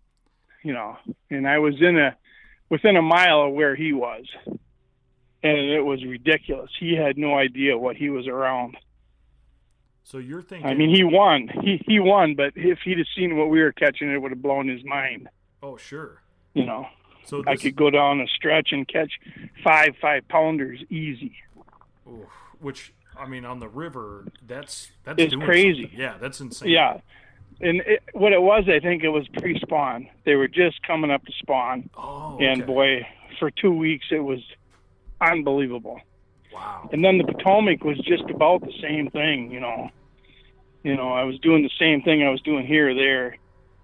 you 0.63 0.73
know, 0.73 0.97
and 1.31 1.49
I 1.49 1.59
was 1.59 1.75
in 1.81 1.99
a 1.99 2.17
within 2.69 2.97
a 2.97 3.03
mile 3.03 3.43
of 3.43 3.53
where 3.53 3.75
he 3.75 3.93
was, 3.93 4.25
and 5.43 5.59
it 5.59 5.81
was 5.83 6.05
ridiculous. 6.05 6.71
He 6.79 6.95
had 6.95 7.17
no 7.19 7.37
idea 7.39 7.77
what 7.79 7.97
he 7.97 8.11
was 8.11 8.27
around. 8.27 8.77
So 10.05 10.19
you're 10.19 10.43
thinking 10.43 10.67
I 10.69 10.75
mean, 10.75 10.95
he 10.95 11.05
won. 11.05 11.49
He 11.63 11.81
he 11.87 12.01
won, 12.01 12.35
but 12.35 12.53
if 12.57 12.81
he'd 12.85 12.99
have 12.99 13.07
seen 13.17 13.37
what 13.37 13.49
we 13.49 13.61
were 13.61 13.73
catching, 13.73 14.11
it 14.11 14.19
would 14.19 14.33
have 14.33 14.43
blown 14.43 14.67
his 14.69 14.85
mind. 14.85 15.29
Oh 15.63 15.77
sure. 15.77 16.21
You 16.55 16.67
know, 16.67 16.87
So 17.25 17.45
I 17.47 17.55
could 17.55 17.77
go 17.77 17.91
down 17.91 18.21
a 18.21 18.27
stretch 18.27 18.73
and 18.73 18.89
catch 18.89 19.13
five 19.63 19.95
five 20.01 20.27
pounders 20.29 20.81
easy. 20.91 21.37
oof, 22.09 22.27
which 22.59 22.93
I 23.17 23.27
mean 23.29 23.45
on 23.45 23.61
the 23.61 23.69
river, 23.69 24.27
that's 24.47 24.91
that's 25.05 25.23
It's 25.23 25.35
crazy. 25.37 25.83
something. 25.83 26.01
Yeah, 26.01 26.17
that's 26.21 26.41
insane. 26.41 26.71
Yeah. 26.71 27.01
And 27.63 27.83
it, 27.83 28.03
what 28.15 28.33
it 28.33 28.41
was, 28.41 28.65
I 28.69 28.81
think 28.81 29.05
it 29.05 29.11
was 29.11 29.29
pre-spawn. 29.29 30.09
They 30.25 30.35
were 30.35 30.49
just 30.49 30.83
coming 30.83 31.11
up 31.11 31.25
to 31.27 31.33
spawn, 31.33 31.91
Oh. 31.95 32.39
and 32.41 32.65
boy, 32.67 33.07
for 33.39 33.51
two 33.51 33.71
weeks 33.73 34.07
it 34.11 34.21
was 34.21 34.41
unbelievable. 35.21 36.01
Wow. 36.53 36.89
And 36.93 37.05
then 37.05 37.19
the 37.19 37.25
Potomac 37.25 37.85
was 37.85 37.99
just 37.99 38.25
about 38.31 38.63
the 38.63 38.73
same 38.81 39.11
thing, 39.11 39.51
you 39.51 39.61
know. 39.61 39.91
You 40.83 40.97
know, 40.97 41.13
I 41.13 41.25
was 41.25 41.39
doing 41.41 41.63
the 41.63 41.71
same 41.79 42.03
thing 42.03 42.23
I 42.23 42.31
was 42.31 42.41
doing 42.41 42.67
here 42.67 42.91
or 42.91 42.95
there 42.95 43.37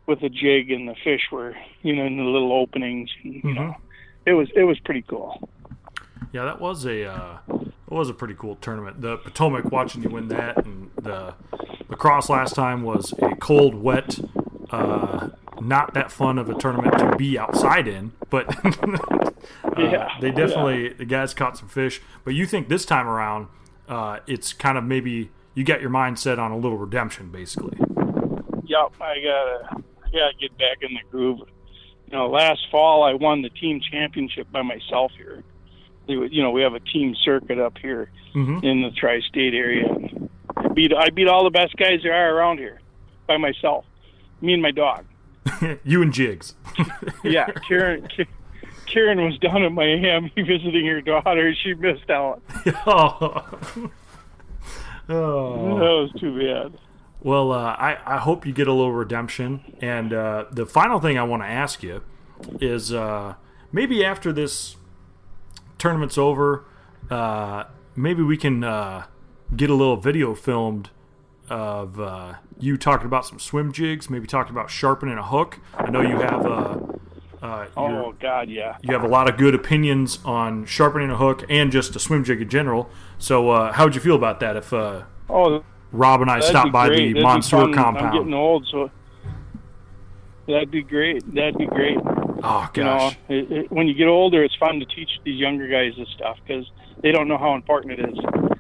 with 0.07 0.21
the 0.21 0.29
jig, 0.29 0.71
and 0.71 0.89
the 0.89 0.95
fish 1.05 1.23
were, 1.31 1.55
you 1.83 1.95
know, 1.95 2.07
in 2.07 2.17
the 2.17 2.23
little 2.23 2.53
openings. 2.53 3.11
And, 3.23 3.35
you 3.45 3.55
know, 3.55 3.75
it 4.25 4.33
was 4.33 4.49
it 4.57 4.65
was 4.65 4.79
pretty 4.81 5.03
cool. 5.03 5.49
Yeah, 6.33 6.45
that 6.45 6.61
was 6.61 6.85
a 6.87 7.05
uh, 7.05 7.39
it 7.51 7.73
was 7.91 8.09
a 8.09 8.15
pretty 8.15 8.35
cool 8.35 8.57
tournament. 8.57 9.01
The 9.01 9.19
Potomac 9.19 9.71
watching 9.71 10.03
you 10.03 10.09
win 10.09 10.29
that, 10.29 10.65
and 10.65 10.91
the 11.01 11.35
La 11.89 11.97
Crosse 11.97 12.31
last 12.31 12.55
time 12.55 12.83
was 12.83 13.15
a 13.21 13.37
cold, 13.37 13.75
wet, 13.75 14.19
uh, 14.71 15.29
not 15.61 15.95
that 15.95 16.11
fun 16.11 16.39
of 16.39 16.49
a 16.49 16.55
tournament 16.55 16.99
to 16.99 17.17
be 17.17 17.39
outside 17.39 17.89
in. 17.89 18.13
But 18.31 18.47
uh, 18.65 19.31
Yeah, 19.79 20.09
they 20.21 20.31
definitely 20.31 20.91
the 20.93 21.05
guys 21.05 21.35
caught 21.35 21.57
some 21.59 21.69
fish. 21.69 22.01
But 22.25 22.35
you 22.35 22.47
think 22.47 22.69
this 22.69 22.85
time 22.85 23.07
around, 23.09 23.49
uh, 23.89 24.19
it's 24.27 24.53
kind 24.53 24.77
of 24.79 24.85
maybe 24.85 25.31
you 25.55 25.65
got 25.65 25.81
your 25.81 25.91
mind 25.91 26.19
set 26.19 26.39
on 26.39 26.51
a 26.51 26.57
little 26.57 26.79
redemption, 26.79 27.31
basically. 27.31 27.79
Yep, 27.79 28.93
I 29.01 29.15
gotta 29.21 29.69
I 29.71 30.11
gotta 30.11 30.35
get 30.41 30.57
back 30.59 30.79
in 30.83 30.93
the 30.95 31.01
groove. 31.11 31.39
You 32.11 32.13
know, 32.17 32.29
last 32.29 32.61
fall 32.71 33.03
I 33.03 33.15
won 33.15 33.43
the 33.43 33.51
team 33.51 33.81
championship 33.81 34.51
by 34.53 34.63
myself 34.63 35.13
here. 35.17 35.43
You 36.09 36.43
know, 36.43 36.51
we 36.53 36.63
have 36.63 36.75
a 36.75 36.81
team 36.81 37.15
circuit 37.25 37.59
up 37.59 37.79
here 37.79 38.11
Mhm. 38.35 38.63
in 38.63 38.83
the 38.83 38.91
tri-state 38.93 39.55
area. 39.55 39.87
I 40.57 40.69
beat 40.69 40.93
I 40.95 41.11
beat 41.11 41.27
all 41.29 41.43
the 41.45 41.51
best 41.51 41.77
guys 41.77 42.01
there 42.03 42.15
are 42.15 42.35
around 42.37 42.59
here 42.59 42.81
by 43.27 43.37
myself. 43.39 43.85
Me 44.41 44.53
and 44.53 44.63
my 44.63 44.71
dog. 44.71 45.05
you 45.85 46.03
and 46.03 46.13
Jigs. 46.13 46.55
Yeah, 47.25 47.47
Karen. 47.69 48.07
Karen 48.87 49.25
was 49.25 49.39
down 49.39 49.63
in 49.63 49.73
Miami 49.75 50.31
visiting 50.37 50.87
her 50.87 51.01
daughter. 51.01 51.53
She 51.55 51.75
missed 51.75 52.09
out. 52.11 52.41
oh. 52.87 53.91
Oh. 55.09 55.79
That 55.79 55.85
was 55.85 56.11
too 56.21 56.39
bad. 56.39 56.79
Well, 57.21 57.53
uh, 57.53 57.75
I, 57.79 57.99
I 58.07 58.19
hope 58.19 58.47
you 58.47 58.53
get 58.53 58.69
a 58.69 58.73
little 58.73 58.93
redemption. 58.93 59.77
And 59.81 60.13
uh, 60.13 60.45
the 60.51 60.67
final 60.67 61.01
thing 61.01 61.19
I 61.19 61.23
want 61.25 61.43
to 61.43 61.49
ask 61.49 61.83
you 61.83 62.03
is 62.61 62.93
uh, 62.93 63.35
maybe 63.73 64.05
after 64.05 64.33
this 64.33 64.77
tournament's 65.79 66.19
over, 66.19 66.65
uh, 67.11 67.65
maybe 67.97 68.23
we 68.23 68.37
can 68.37 68.63
uh, 68.63 69.07
get 69.57 69.71
a 69.71 69.75
little 69.75 69.97
video 69.97 70.35
filmed 70.35 70.91
of 71.49 72.01
uh, 72.01 72.35
you 72.59 72.77
talking 72.77 73.07
about 73.07 73.27
some 73.27 73.39
swim 73.39 73.73
jigs, 73.73 74.09
maybe 74.11 74.27
talking 74.27 74.53
about 74.53 74.71
sharpening 74.71 75.19
a 75.19 75.23
hook. 75.23 75.61
I 75.75 75.91
know 75.91 76.01
you 76.01 76.17
have 76.19 76.47
uh, 76.47 76.79
uh, 77.43 77.67
Oh 77.77 78.13
God, 78.21 78.49
yeah. 78.49 78.77
you 78.83 78.93
have 78.93 79.05
a 79.05 79.09
lot 79.09 79.29
of 79.31 79.37
good 79.37 79.55
opinions 79.55 80.19
on 80.25 80.65
sharpening 80.67 81.11
a 81.11 81.17
hook 81.17 81.45
and 81.49 81.71
just 81.71 81.95
a 81.97 81.99
swim 81.99 82.25
jig 82.25 82.41
in 82.41 82.49
general. 82.49 82.91
So, 83.19 83.51
uh, 83.51 83.73
how 83.73 83.85
would 83.85 83.95
you 83.95 84.01
feel 84.01 84.17
about 84.17 84.41
that 84.41 84.57
if 84.57 84.73
uh, 84.73 85.03
Oh, 85.29 85.63
Rob 85.93 86.23
and 86.23 86.31
I 86.31 86.41
stopped 86.41 86.73
by 86.73 86.89
the 86.89 87.13
That'd 87.13 87.23
Monsoor 87.23 87.75
fun. 87.75 87.97
I'm 87.97 88.13
getting 88.13 88.35
old, 88.35 88.67
so 88.71 88.91
that'd 90.47 90.71
be 90.71 90.83
great. 90.83 91.23
That'd 91.35 91.59
be 91.59 91.67
great. 91.67 91.99
oh 92.43 92.69
You 92.75 92.85
know, 92.85 92.97
gosh, 92.99 93.19
it, 93.29 93.53
it, 93.53 93.73
when 93.73 93.87
you 93.87 93.95
get 93.95 94.07
older, 94.09 94.43
it's 94.45 94.55
fun 94.57 94.81
to 94.81 94.87
teach 94.87 95.11
these 95.25 95.39
younger 95.39 95.69
guys 95.69 95.93
this 95.97 96.09
stuff 96.11 96.39
because 96.47 96.71
they 97.07 97.13
don't 97.13 97.29
know 97.29 97.39
how 97.39 97.55
important 97.55 97.93
it 97.93 98.01
is. 98.11 98.19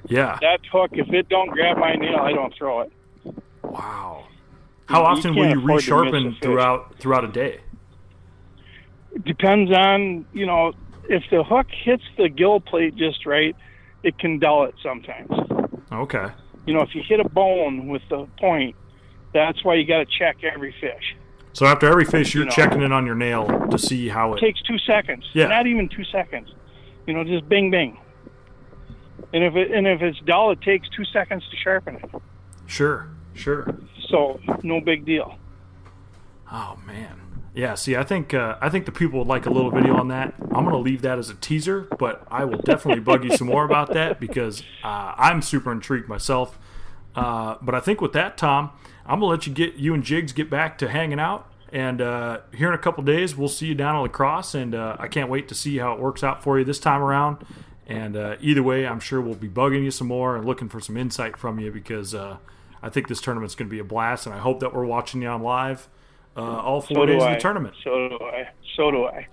yeah, 0.08 0.38
That 0.40 0.60
hook, 0.70 0.90
if 0.92 1.12
it 1.12 1.28
don't 1.28 1.50
grab 1.50 1.78
my 1.78 1.94
nail, 1.94 2.18
I 2.20 2.30
don't 2.32 2.54
throw 2.56 2.82
it. 2.82 2.92
wow. 3.64 4.24
How 4.88 5.00
you 5.00 5.06
often 5.06 5.34
will 5.34 5.48
you 5.48 5.56
resharpen 5.60 6.40
throughout 6.40 6.96
throughout 7.00 7.24
a 7.24 7.28
day? 7.28 7.58
It 9.16 9.24
depends 9.24 9.72
on 9.72 10.24
you 10.32 10.46
know 10.46 10.74
if 11.08 11.24
the 11.32 11.42
hook 11.42 11.66
hits 11.72 12.04
the 12.16 12.28
gill 12.28 12.60
plate 12.60 12.94
just 12.94 13.26
right. 13.26 13.56
it 14.04 14.16
can 14.20 14.38
dull 14.38 14.62
it 14.66 14.76
sometimes. 14.80 15.28
Okay. 15.90 16.26
You 16.66 16.74
know, 16.74 16.82
if 16.82 16.94
you 16.94 17.02
hit 17.02 17.18
a 17.18 17.28
bone 17.28 17.88
with 17.88 18.02
the 18.08 18.28
point, 18.38 18.76
that's 19.34 19.64
why 19.64 19.74
you 19.74 19.84
got 19.86 19.98
to 19.98 20.06
check 20.18 20.36
every 20.44 20.72
fish. 20.80 21.16
So 21.52 21.66
after 21.66 21.88
every 21.88 22.04
fish, 22.04 22.32
you're 22.34 22.44
You 22.44 22.48
know. 22.50 22.54
checking 22.54 22.82
it 22.82 22.92
on 22.92 23.06
your 23.06 23.14
nail 23.16 23.46
to 23.70 23.78
see 23.78 24.08
how 24.08 24.34
It 24.34 24.36
it. 24.36 24.40
takes 24.46 24.62
two 24.62 24.78
seconds. 24.78 25.24
Yeah. 25.32 25.46
Not 25.48 25.66
even 25.66 25.88
two 25.88 26.04
seconds. 26.04 26.48
You 27.08 27.14
know, 27.14 27.24
just 27.24 27.48
bing 27.48 27.70
bing. 27.72 27.98
And 29.32 29.44
if 29.44 29.54
it 29.54 29.70
and 29.70 29.86
if 29.86 30.02
it's 30.02 30.18
dull, 30.20 30.50
it 30.50 30.60
takes 30.62 30.88
two 30.88 31.04
seconds 31.04 31.44
to 31.50 31.56
sharpen 31.56 31.96
it. 31.96 32.10
Sure, 32.66 33.08
sure. 33.34 33.76
So 34.08 34.40
no 34.62 34.80
big 34.80 35.04
deal. 35.04 35.38
Oh 36.50 36.78
man. 36.86 37.20
Yeah. 37.54 37.74
See, 37.74 37.96
I 37.96 38.04
think 38.04 38.34
uh, 38.34 38.56
I 38.60 38.68
think 38.68 38.86
the 38.86 38.92
people 38.92 39.18
would 39.20 39.28
like 39.28 39.46
a 39.46 39.50
little 39.50 39.70
video 39.70 39.96
on 39.96 40.08
that. 40.08 40.34
I'm 40.40 40.64
gonna 40.64 40.78
leave 40.78 41.02
that 41.02 41.18
as 41.18 41.30
a 41.30 41.34
teaser, 41.34 41.88
but 41.98 42.26
I 42.30 42.44
will 42.44 42.58
definitely 42.58 43.00
bug 43.00 43.24
you 43.24 43.36
some 43.36 43.48
more 43.48 43.64
about 43.64 43.92
that 43.94 44.20
because 44.20 44.62
uh, 44.84 45.14
I'm 45.16 45.42
super 45.42 45.72
intrigued 45.72 46.08
myself. 46.08 46.58
Uh, 47.14 47.56
but 47.62 47.74
I 47.74 47.80
think 47.80 48.00
with 48.00 48.12
that, 48.12 48.36
Tom, 48.36 48.70
I'm 49.06 49.20
gonna 49.20 49.30
let 49.30 49.46
you 49.46 49.54
get 49.54 49.74
you 49.74 49.94
and 49.94 50.02
Jigs 50.02 50.32
get 50.32 50.50
back 50.50 50.78
to 50.78 50.88
hanging 50.88 51.18
out. 51.18 51.50
And 51.72 52.00
uh, 52.00 52.40
here 52.54 52.68
in 52.68 52.74
a 52.74 52.78
couple 52.78 53.02
days, 53.02 53.36
we'll 53.36 53.48
see 53.48 53.66
you 53.66 53.74
down 53.74 53.96
on 53.96 54.02
La 54.02 54.08
Crosse, 54.08 54.54
and 54.54 54.74
uh, 54.74 54.96
I 54.98 55.08
can't 55.08 55.28
wait 55.28 55.48
to 55.48 55.54
see 55.54 55.78
how 55.78 55.94
it 55.94 56.00
works 56.00 56.22
out 56.22 56.42
for 56.42 56.58
you 56.58 56.64
this 56.64 56.78
time 56.78 57.02
around. 57.02 57.38
And 57.86 58.16
uh, 58.16 58.36
either 58.40 58.62
way, 58.62 58.86
I'm 58.86 58.98
sure 59.00 59.20
we'll 59.20 59.34
be 59.34 59.48
bugging 59.48 59.84
you 59.84 59.90
some 59.90 60.08
more 60.08 60.36
and 60.36 60.44
looking 60.44 60.68
for 60.68 60.80
some 60.80 60.96
insight 60.96 61.36
from 61.36 61.60
you 61.60 61.70
because 61.70 62.14
uh, 62.14 62.38
I 62.82 62.88
think 62.88 63.06
this 63.08 63.20
tournament's 63.20 63.54
going 63.54 63.68
to 63.68 63.70
be 63.70 63.78
a 63.78 63.84
blast, 63.84 64.26
and 64.26 64.34
I 64.34 64.38
hope 64.38 64.60
that 64.60 64.74
we're 64.74 64.84
watching 64.86 65.22
you 65.22 65.28
on 65.28 65.42
live 65.42 65.88
uh, 66.36 66.40
all 66.40 66.80
four 66.80 66.96
So 66.96 67.06
days 67.06 67.22
of 67.22 67.30
the 67.30 67.36
tournament. 67.38 67.74
So 67.84 68.08
do 68.08 68.18
I. 68.24 68.48
So 68.76 68.90
do 68.90 69.04
I. 69.06 69.28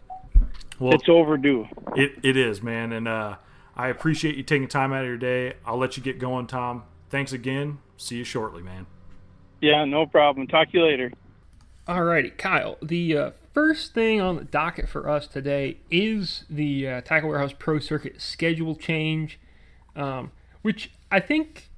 Well, 0.80 0.94
It's 0.94 1.10
overdue. 1.10 1.68
it, 1.96 2.14
it 2.24 2.36
is, 2.38 2.62
man, 2.62 2.92
and 2.92 3.08
uh, 3.08 3.36
I 3.76 3.88
appreciate 3.88 4.36
you 4.36 4.44
taking 4.44 4.68
time 4.68 4.94
out 4.94 5.02
of 5.02 5.08
your 5.08 5.18
day. 5.18 5.54
I'll 5.66 5.78
let 5.78 5.98
you 5.98 6.04
get 6.04 6.20
going, 6.20 6.48
Tom. 6.48 6.84
Thanks 7.10 7.32
again. 7.34 7.80
See 7.98 8.18
you 8.18 8.24
shortly, 8.24 8.62
man. 8.64 8.86
Yeah, 9.62 9.86
no 9.86 10.06
problem. 10.06 10.48
Talk 10.48 10.72
to 10.72 10.78
you 10.78 10.84
later. 10.86 11.12
All 11.88 12.04
righty, 12.04 12.32
Kyle. 12.32 12.78
The 12.82 13.18
uh, 13.18 13.32
first 13.54 13.94
thing 13.94 14.20
on 14.20 14.36
the 14.36 14.44
docket 14.44 14.90
for 14.90 15.10
us 15.10 15.28
today 15.28 15.78
is 15.90 16.44
the 16.50 16.88
uh, 16.88 17.02
Tackle 17.02 17.30
Warehouse 17.30 17.54
Pro 17.58 17.80
Circuit 17.80 18.20
schedule 18.22 18.76
change, 18.76 19.40
um, 19.96 20.32
which 20.64 20.92
I 21.12 21.20
think 21.20 21.70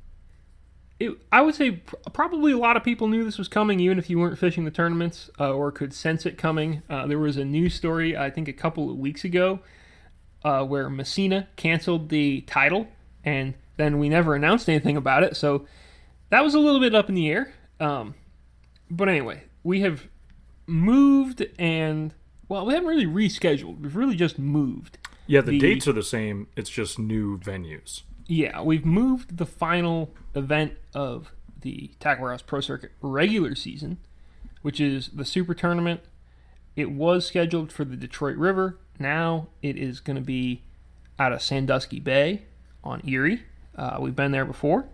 it, 1.00 1.12
I 1.32 1.42
would 1.42 1.56
say 1.56 1.72
pr- 1.72 1.96
probably 2.14 2.54
a 2.54 2.58
lot 2.58 2.78
of 2.78 2.84
people 2.84 3.08
knew 3.08 3.24
this 3.26 3.38
was 3.38 3.50
coming, 3.50 3.80
even 3.82 4.00
if 4.00 4.10
you 4.10 4.18
weren't 4.18 4.40
fishing 4.40 4.64
the 4.64 4.72
tournaments 4.72 5.30
uh, 5.40 5.52
or 5.52 5.72
could 5.72 5.94
sense 5.94 6.26
it 6.26 6.38
coming. 6.38 6.82
Uh, 6.90 7.06
there 7.08 7.20
was 7.20 7.36
a 7.36 7.44
news 7.44 7.74
story, 7.74 8.16
I 8.16 8.30
think, 8.30 8.48
a 8.48 8.54
couple 8.54 8.90
of 8.90 8.98
weeks 8.98 9.26
ago 9.26 9.60
uh, 10.46 10.64
where 10.64 10.90
Massena 10.90 11.50
canceled 11.58 12.10
the 12.10 12.42
title, 12.42 12.88
and 13.26 13.56
then 13.76 14.00
we 14.00 14.08
never 14.08 14.36
announced 14.36 14.70
anything 14.70 14.96
about 14.96 15.24
it. 15.24 15.36
So 15.36 15.68
that 16.30 16.44
was 16.44 16.54
a 16.54 16.60
little 16.60 16.80
bit 16.80 16.96
up 16.96 17.10
in 17.10 17.16
the 17.16 17.30
air. 17.30 17.54
Um, 17.80 18.16
but 18.90 19.10
anyway, 19.10 19.44
we 19.64 19.82
have 19.82 20.08
moved 20.68 21.46
and 21.60 22.14
well, 22.48 22.66
we 22.66 22.74
haven't 22.74 22.88
really 22.90 23.06
rescheduled. 23.08 23.82
We've 23.82 23.96
really 23.96 24.16
just 24.16 24.38
moved. 24.38 24.98
Yeah, 25.28 25.42
the, 25.42 25.52
The- 25.52 25.60
dates 25.60 25.88
are 25.88 25.94
the 25.94 26.04
same. 26.04 26.48
It's 26.56 26.70
just 26.70 27.00
new 27.00 27.40
venues. 27.40 28.04
Yeah, 28.28 28.62
we've 28.62 28.86
moved 28.86 29.38
the 29.38 29.46
final 29.46 30.12
event 30.34 30.74
of 30.94 31.32
the 31.62 31.92
Tackle 32.00 32.24
Warehouse 32.24 32.42
Pro 32.42 32.60
Circuit 32.60 32.92
regular 33.02 33.56
season, 33.56 33.98
which 34.62 34.80
is 34.80 35.10
the 35.10 35.26
Super 35.26 35.54
Tournament. 35.54 36.02
It 36.76 36.92
was 36.92 37.26
scheduled 37.26 37.72
for 37.72 37.86
the 37.86 37.96
Detroit 37.96 38.36
River. 38.38 38.78
Now 39.00 39.48
it 39.62 39.78
is 39.78 40.00
going 40.00 40.16
to 40.16 40.22
be 40.22 40.64
out 41.20 41.34
of 41.34 41.42
Sandusky 41.42 42.00
Bay 42.00 42.44
on 42.84 43.02
Erie. 43.08 43.44
Uh, 43.76 43.98
we've 44.00 44.16
been 44.16 44.32
there 44.32 44.46
before, 44.46 44.86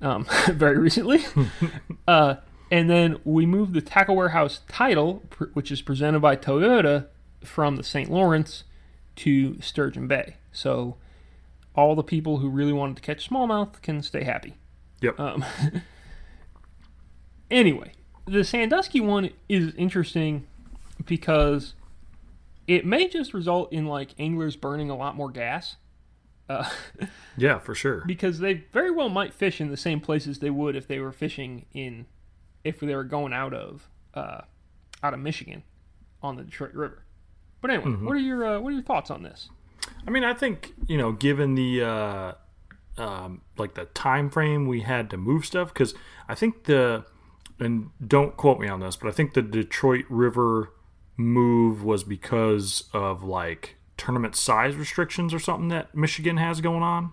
um, 0.00 0.26
very 0.48 0.78
recently. 0.78 1.24
uh, 2.08 2.36
and 2.72 2.88
then 2.88 3.18
we 3.22 3.44
moved 3.44 3.74
the 3.74 3.82
Tackle 3.82 4.16
Warehouse 4.16 4.60
title, 4.66 5.22
which 5.52 5.70
is 5.70 5.82
presented 5.82 6.20
by 6.20 6.36
Toyota, 6.36 7.06
from 7.44 7.76
the 7.76 7.84
St. 7.84 8.10
Lawrence 8.10 8.64
to 9.16 9.60
Sturgeon 9.60 10.08
Bay. 10.08 10.36
So 10.52 10.96
all 11.76 11.94
the 11.94 12.02
people 12.02 12.38
who 12.38 12.48
really 12.48 12.72
wanted 12.72 12.96
to 12.96 13.02
catch 13.02 13.28
smallmouth 13.28 13.82
can 13.82 14.02
stay 14.02 14.24
happy. 14.24 14.54
Yep. 15.02 15.20
Um, 15.20 15.44
anyway, 17.50 17.92
the 18.24 18.42
Sandusky 18.42 19.00
one 19.00 19.28
is 19.50 19.74
interesting 19.74 20.46
because 21.04 21.74
it 22.66 22.86
may 22.86 23.06
just 23.06 23.34
result 23.34 23.70
in 23.70 23.84
like 23.84 24.14
anglers 24.18 24.56
burning 24.56 24.88
a 24.88 24.96
lot 24.96 25.14
more 25.14 25.30
gas. 25.30 25.76
Uh, 26.48 26.70
yeah, 27.36 27.58
for 27.58 27.74
sure. 27.74 28.02
because 28.06 28.38
they 28.38 28.64
very 28.72 28.90
well 28.90 29.10
might 29.10 29.34
fish 29.34 29.60
in 29.60 29.68
the 29.68 29.76
same 29.76 30.00
places 30.00 30.38
they 30.38 30.48
would 30.48 30.74
if 30.74 30.88
they 30.88 31.00
were 31.00 31.12
fishing 31.12 31.66
in 31.74 32.06
if 32.64 32.80
they 32.80 32.94
were 32.94 33.04
going 33.04 33.32
out 33.32 33.54
of 33.54 33.88
uh, 34.14 34.42
out 35.02 35.14
of 35.14 35.20
Michigan 35.20 35.62
on 36.22 36.36
the 36.36 36.42
Detroit 36.42 36.74
River. 36.74 37.04
But 37.60 37.70
anyway, 37.70 37.92
what 37.92 38.16
are 38.16 38.20
your 38.20 38.44
uh, 38.44 38.60
what 38.60 38.70
are 38.70 38.74
your 38.74 38.82
thoughts 38.82 39.10
on 39.10 39.22
this? 39.22 39.48
I 40.06 40.10
mean, 40.10 40.24
I 40.24 40.34
think 40.34 40.72
you 40.86 40.98
know, 40.98 41.12
given 41.12 41.54
the 41.54 41.82
uh, 41.82 42.32
um, 42.96 43.42
like 43.56 43.74
the 43.74 43.86
time 43.86 44.30
frame 44.30 44.66
we 44.66 44.80
had 44.80 45.10
to 45.10 45.16
move 45.16 45.44
stuff, 45.46 45.72
because 45.72 45.94
I 46.28 46.34
think 46.34 46.64
the 46.64 47.04
and 47.58 47.90
don't 48.04 48.36
quote 48.36 48.58
me 48.58 48.68
on 48.68 48.80
this, 48.80 48.96
but 48.96 49.08
I 49.08 49.12
think 49.12 49.34
the 49.34 49.42
Detroit 49.42 50.04
River 50.08 50.72
move 51.16 51.84
was 51.84 52.02
because 52.02 52.88
of 52.92 53.22
like 53.22 53.76
tournament 53.96 54.34
size 54.34 54.74
restrictions 54.74 55.32
or 55.32 55.38
something 55.38 55.68
that 55.68 55.94
Michigan 55.94 56.36
has 56.38 56.60
going 56.60 56.82
on. 56.82 57.12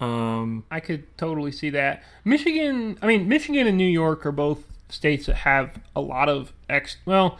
Um, 0.00 0.64
I 0.70 0.80
could 0.80 1.16
totally 1.16 1.52
see 1.52 1.70
that. 1.70 2.02
Michigan, 2.24 2.98
I 3.00 3.06
mean, 3.06 3.28
Michigan 3.28 3.66
and 3.66 3.78
New 3.78 3.86
York 3.86 4.26
are 4.26 4.32
both 4.32 4.64
states 4.88 5.26
that 5.26 5.36
have 5.36 5.78
a 5.94 6.00
lot 6.00 6.28
of 6.28 6.52
ex. 6.68 6.96
Well, 7.06 7.38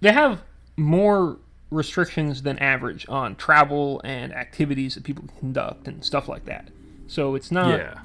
they 0.00 0.12
have 0.12 0.42
more 0.76 1.38
restrictions 1.70 2.42
than 2.42 2.58
average 2.58 3.06
on 3.08 3.34
travel 3.36 4.00
and 4.04 4.32
activities 4.34 4.94
that 4.94 5.04
people 5.04 5.24
conduct 5.38 5.88
and 5.88 6.04
stuff 6.04 6.28
like 6.28 6.44
that. 6.44 6.68
So 7.06 7.34
it's 7.34 7.50
not 7.50 7.78
yeah, 7.78 7.98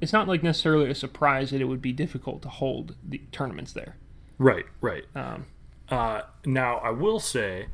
it's 0.00 0.12
not 0.12 0.28
like 0.28 0.42
necessarily 0.42 0.90
a 0.90 0.94
surprise 0.94 1.50
that 1.50 1.60
it 1.60 1.64
would 1.64 1.82
be 1.82 1.92
difficult 1.92 2.42
to 2.42 2.48
hold 2.48 2.94
the 3.06 3.20
tournaments 3.32 3.72
there. 3.72 3.96
right, 4.38 4.66
right. 4.80 5.04
Um, 5.14 5.46
Uh, 5.90 6.20
now 6.44 6.76
I 6.78 6.90
will 6.90 7.18
say, 7.18 7.68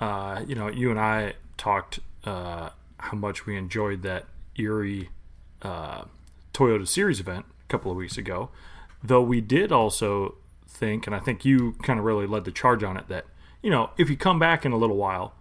uh, 0.00 0.42
you 0.46 0.54
know, 0.54 0.68
you 0.68 0.90
and 0.90 0.98
I 0.98 1.34
talked 1.58 2.00
uh, 2.24 2.70
how 2.98 3.16
much 3.16 3.44
we 3.46 3.56
enjoyed 3.56 4.02
that 4.02 4.24
Erie 4.56 5.10
uh, 5.62 6.04
Toyota 6.52 6.86
Series 6.86 7.20
event 7.20 7.46
a 7.64 7.68
couple 7.68 7.90
of 7.90 7.96
weeks 7.96 8.16
ago. 8.16 8.50
Though 9.02 9.22
we 9.22 9.40
did 9.40 9.70
also 9.70 10.34
think, 10.66 11.06
and 11.06 11.14
I 11.14 11.20
think 11.20 11.44
you 11.44 11.72
kind 11.82 11.98
of 11.98 12.04
really 12.04 12.26
led 12.26 12.44
the 12.44 12.52
charge 12.52 12.82
on 12.82 12.96
it, 12.96 13.08
that 13.08 13.26
you 13.62 13.70
know, 13.70 13.90
if 13.96 14.08
you 14.08 14.16
come 14.16 14.38
back 14.38 14.64
in 14.64 14.72
a 14.72 14.76
little 14.76 14.96
while, 14.96 15.34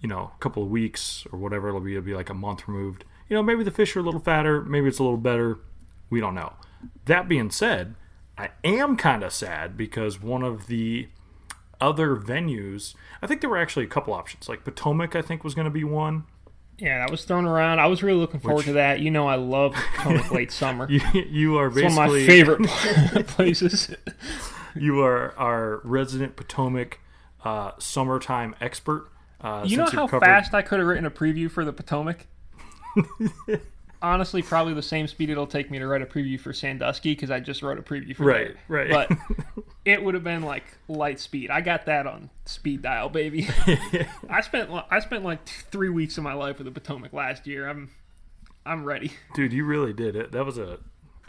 you 0.00 0.08
know, 0.08 0.32
a 0.34 0.38
couple 0.40 0.62
of 0.62 0.70
weeks 0.70 1.26
or 1.32 1.38
whatever 1.38 1.68
it'll 1.68 1.80
be, 1.80 1.92
it'll 1.92 2.04
be 2.04 2.14
like 2.14 2.30
a 2.30 2.34
month 2.34 2.68
removed. 2.68 3.04
You 3.28 3.36
know, 3.36 3.42
maybe 3.42 3.64
the 3.64 3.70
fish 3.70 3.94
are 3.96 4.00
a 4.00 4.02
little 4.02 4.20
fatter, 4.20 4.62
maybe 4.62 4.88
it's 4.88 4.98
a 4.98 5.02
little 5.02 5.18
better. 5.18 5.58
We 6.10 6.20
don't 6.20 6.34
know. 6.34 6.54
That 7.06 7.28
being 7.28 7.50
said, 7.50 7.94
I 8.36 8.50
am 8.62 8.96
kind 8.96 9.22
of 9.22 9.32
sad 9.32 9.76
because 9.76 10.22
one 10.22 10.42
of 10.42 10.68
the 10.68 11.08
other 11.80 12.16
venues, 12.16 12.94
I 13.20 13.26
think 13.26 13.40
there 13.40 13.50
were 13.50 13.58
actually 13.58 13.84
a 13.84 13.88
couple 13.88 14.14
options. 14.14 14.48
Like 14.48 14.64
Potomac, 14.64 15.16
I 15.16 15.22
think 15.22 15.44
was 15.44 15.54
going 15.54 15.66
to 15.66 15.70
be 15.70 15.84
one. 15.84 16.24
Yeah, 16.78 16.98
that 16.98 17.10
was 17.10 17.24
thrown 17.24 17.44
around. 17.44 17.80
I 17.80 17.86
was 17.86 18.02
really 18.02 18.18
looking 18.18 18.40
forward 18.40 18.58
Which- 18.58 18.66
to 18.66 18.72
that. 18.74 19.00
You 19.00 19.10
know, 19.10 19.26
I 19.28 19.34
love 19.36 19.74
Potomac 19.96 20.30
late 20.30 20.52
summer. 20.52 20.86
You, 20.90 21.00
you 21.28 21.58
are 21.58 21.66
It's 21.68 21.76
one 21.76 21.86
of 21.86 21.94
my 21.94 22.08
favorite 22.26 22.66
places. 23.26 23.94
you 24.74 25.00
are 25.02 25.34
our 25.38 25.80
resident 25.84 26.36
Potomac 26.36 27.00
uh, 27.44 27.72
summertime 27.78 28.54
expert. 28.60 29.08
Uh, 29.40 29.64
You 29.66 29.76
know 29.76 29.86
how 29.86 30.06
covered- 30.06 30.24
fast 30.26 30.54
I 30.54 30.62
could 30.62 30.78
have 30.78 30.88
written 30.88 31.06
a 31.06 31.10
preview 31.10 31.50
for 31.50 31.64
the 31.64 31.72
Potomac? 31.72 32.26
Honestly, 34.00 34.42
probably 34.42 34.74
the 34.74 34.82
same 34.82 35.08
speed 35.08 35.28
it'll 35.30 35.46
take 35.46 35.70
me 35.70 35.78
to 35.78 35.86
write 35.86 36.02
a 36.02 36.06
preview 36.06 36.38
for 36.38 36.52
Sandusky 36.52 37.12
because 37.12 37.30
I 37.30 37.40
just 37.40 37.62
wrote 37.62 37.78
a 37.78 37.82
preview 37.82 38.14
for 38.14 38.24
Right, 38.24 38.54
there. 38.68 38.86
right. 38.86 39.08
But 39.08 39.64
it 39.84 40.02
would 40.02 40.14
have 40.14 40.22
been 40.24 40.42
like 40.42 40.64
light 40.86 41.18
speed. 41.18 41.50
I 41.50 41.60
got 41.60 41.86
that 41.86 42.06
on 42.06 42.30
speed 42.44 42.82
dial, 42.82 43.08
baby. 43.08 43.48
I 44.30 44.40
spent 44.42 44.70
I 44.90 45.00
spent 45.00 45.24
like 45.24 45.46
three 45.48 45.88
weeks 45.88 46.16
of 46.16 46.24
my 46.24 46.34
life 46.34 46.58
with 46.58 46.66
the 46.66 46.70
Potomac 46.70 47.12
last 47.12 47.46
year. 47.46 47.68
I'm 47.68 47.90
I'm 48.64 48.84
ready. 48.84 49.12
Dude, 49.34 49.52
you 49.52 49.64
really 49.64 49.92
did 49.92 50.14
it. 50.14 50.30
That 50.32 50.44
was 50.46 50.58
a 50.58 50.78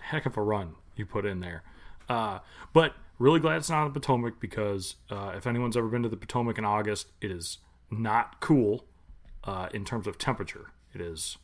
heck 0.01 0.25
of 0.25 0.37
a 0.37 0.41
run 0.41 0.75
you 0.95 1.05
put 1.05 1.25
in 1.25 1.39
there. 1.39 1.63
Uh, 2.07 2.39
but 2.73 2.93
really 3.17 3.39
glad 3.39 3.57
it's 3.57 3.69
not 3.69 3.79
on 3.85 3.93
the 3.93 3.99
Potomac 3.99 4.39
because 4.39 4.95
uh, 5.09 5.33
if 5.35 5.47
anyone's 5.47 5.75
ever 5.77 5.87
been 5.87 6.03
to 6.03 6.09
the 6.09 6.17
Potomac 6.17 6.57
in 6.57 6.65
August, 6.65 7.07
it 7.21 7.31
is 7.31 7.57
not 7.89 8.39
cool 8.41 8.85
uh, 9.43 9.69
in 9.73 9.85
terms 9.85 10.05
of 10.05 10.17
temperature. 10.17 10.71
It 10.93 11.01
is 11.01 11.37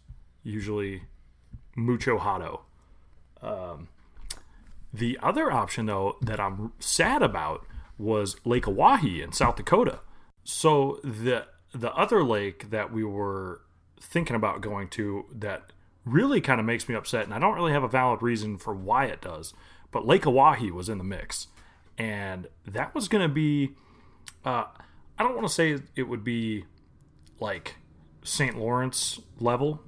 usually 0.43 1.03
mucho 1.75 2.17
hoto. 2.17 2.61
Um, 3.41 3.89
the 4.93 5.19
other 5.21 5.51
option, 5.51 5.85
though, 5.85 6.17
that 6.21 6.39
I'm 6.39 6.71
sad 6.79 7.21
about 7.21 7.65
was 7.97 8.37
Lake 8.45 8.67
Oahe 8.67 9.21
in 9.23 9.31
South 9.31 9.55
Dakota. 9.55 9.99
So 10.43 10.99
the 11.03 11.47
the 11.73 11.93
other 11.93 12.23
lake 12.23 12.69
that 12.69 12.91
we 12.93 13.03
were 13.03 13.61
thinking 13.99 14.35
about 14.35 14.61
going 14.61 14.87
to 14.87 15.25
that 15.33 15.73
really 16.05 16.39
kind 16.39 16.59
of 16.59 16.65
makes 16.65 16.87
me 16.87 16.95
upset, 16.95 17.25
and 17.25 17.33
I 17.33 17.39
don't 17.39 17.55
really 17.55 17.73
have 17.73 17.83
a 17.83 17.87
valid 17.87 18.21
reason 18.21 18.57
for 18.57 18.73
why 18.73 19.05
it 19.05 19.21
does. 19.21 19.53
But 19.91 20.05
Lake 20.05 20.23
Oahe 20.23 20.71
was 20.71 20.87
in 20.87 20.97
the 20.97 21.03
mix, 21.03 21.47
and 21.97 22.47
that 22.65 22.93
was 22.95 23.07
going 23.07 23.27
to 23.27 23.33
be. 23.33 23.71
Uh, 24.43 24.65
I 25.17 25.23
don't 25.23 25.35
want 25.35 25.47
to 25.47 25.53
say 25.53 25.79
it 25.95 26.03
would 26.03 26.23
be 26.23 26.65
like 27.39 27.75
St. 28.23 28.57
Lawrence 28.57 29.19
level, 29.39 29.81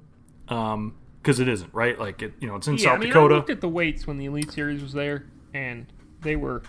because 1.28 1.40
it 1.40 1.48
isn't, 1.48 1.74
right? 1.74 1.98
Like 1.98 2.22
it, 2.22 2.32
you 2.40 2.48
know, 2.48 2.56
it's 2.56 2.66
in 2.68 2.78
yeah, 2.78 2.84
South 2.84 2.94
I 2.94 2.98
mean, 3.00 3.08
Dakota. 3.10 3.34
I 3.34 3.36
looked 3.36 3.50
at 3.50 3.60
the 3.60 3.68
weights 3.68 4.06
when 4.06 4.16
the 4.16 4.24
Elite 4.24 4.50
Series 4.50 4.80
was 4.80 4.94
there, 4.94 5.26
and 5.52 5.84
they 6.22 6.36
were 6.36 6.62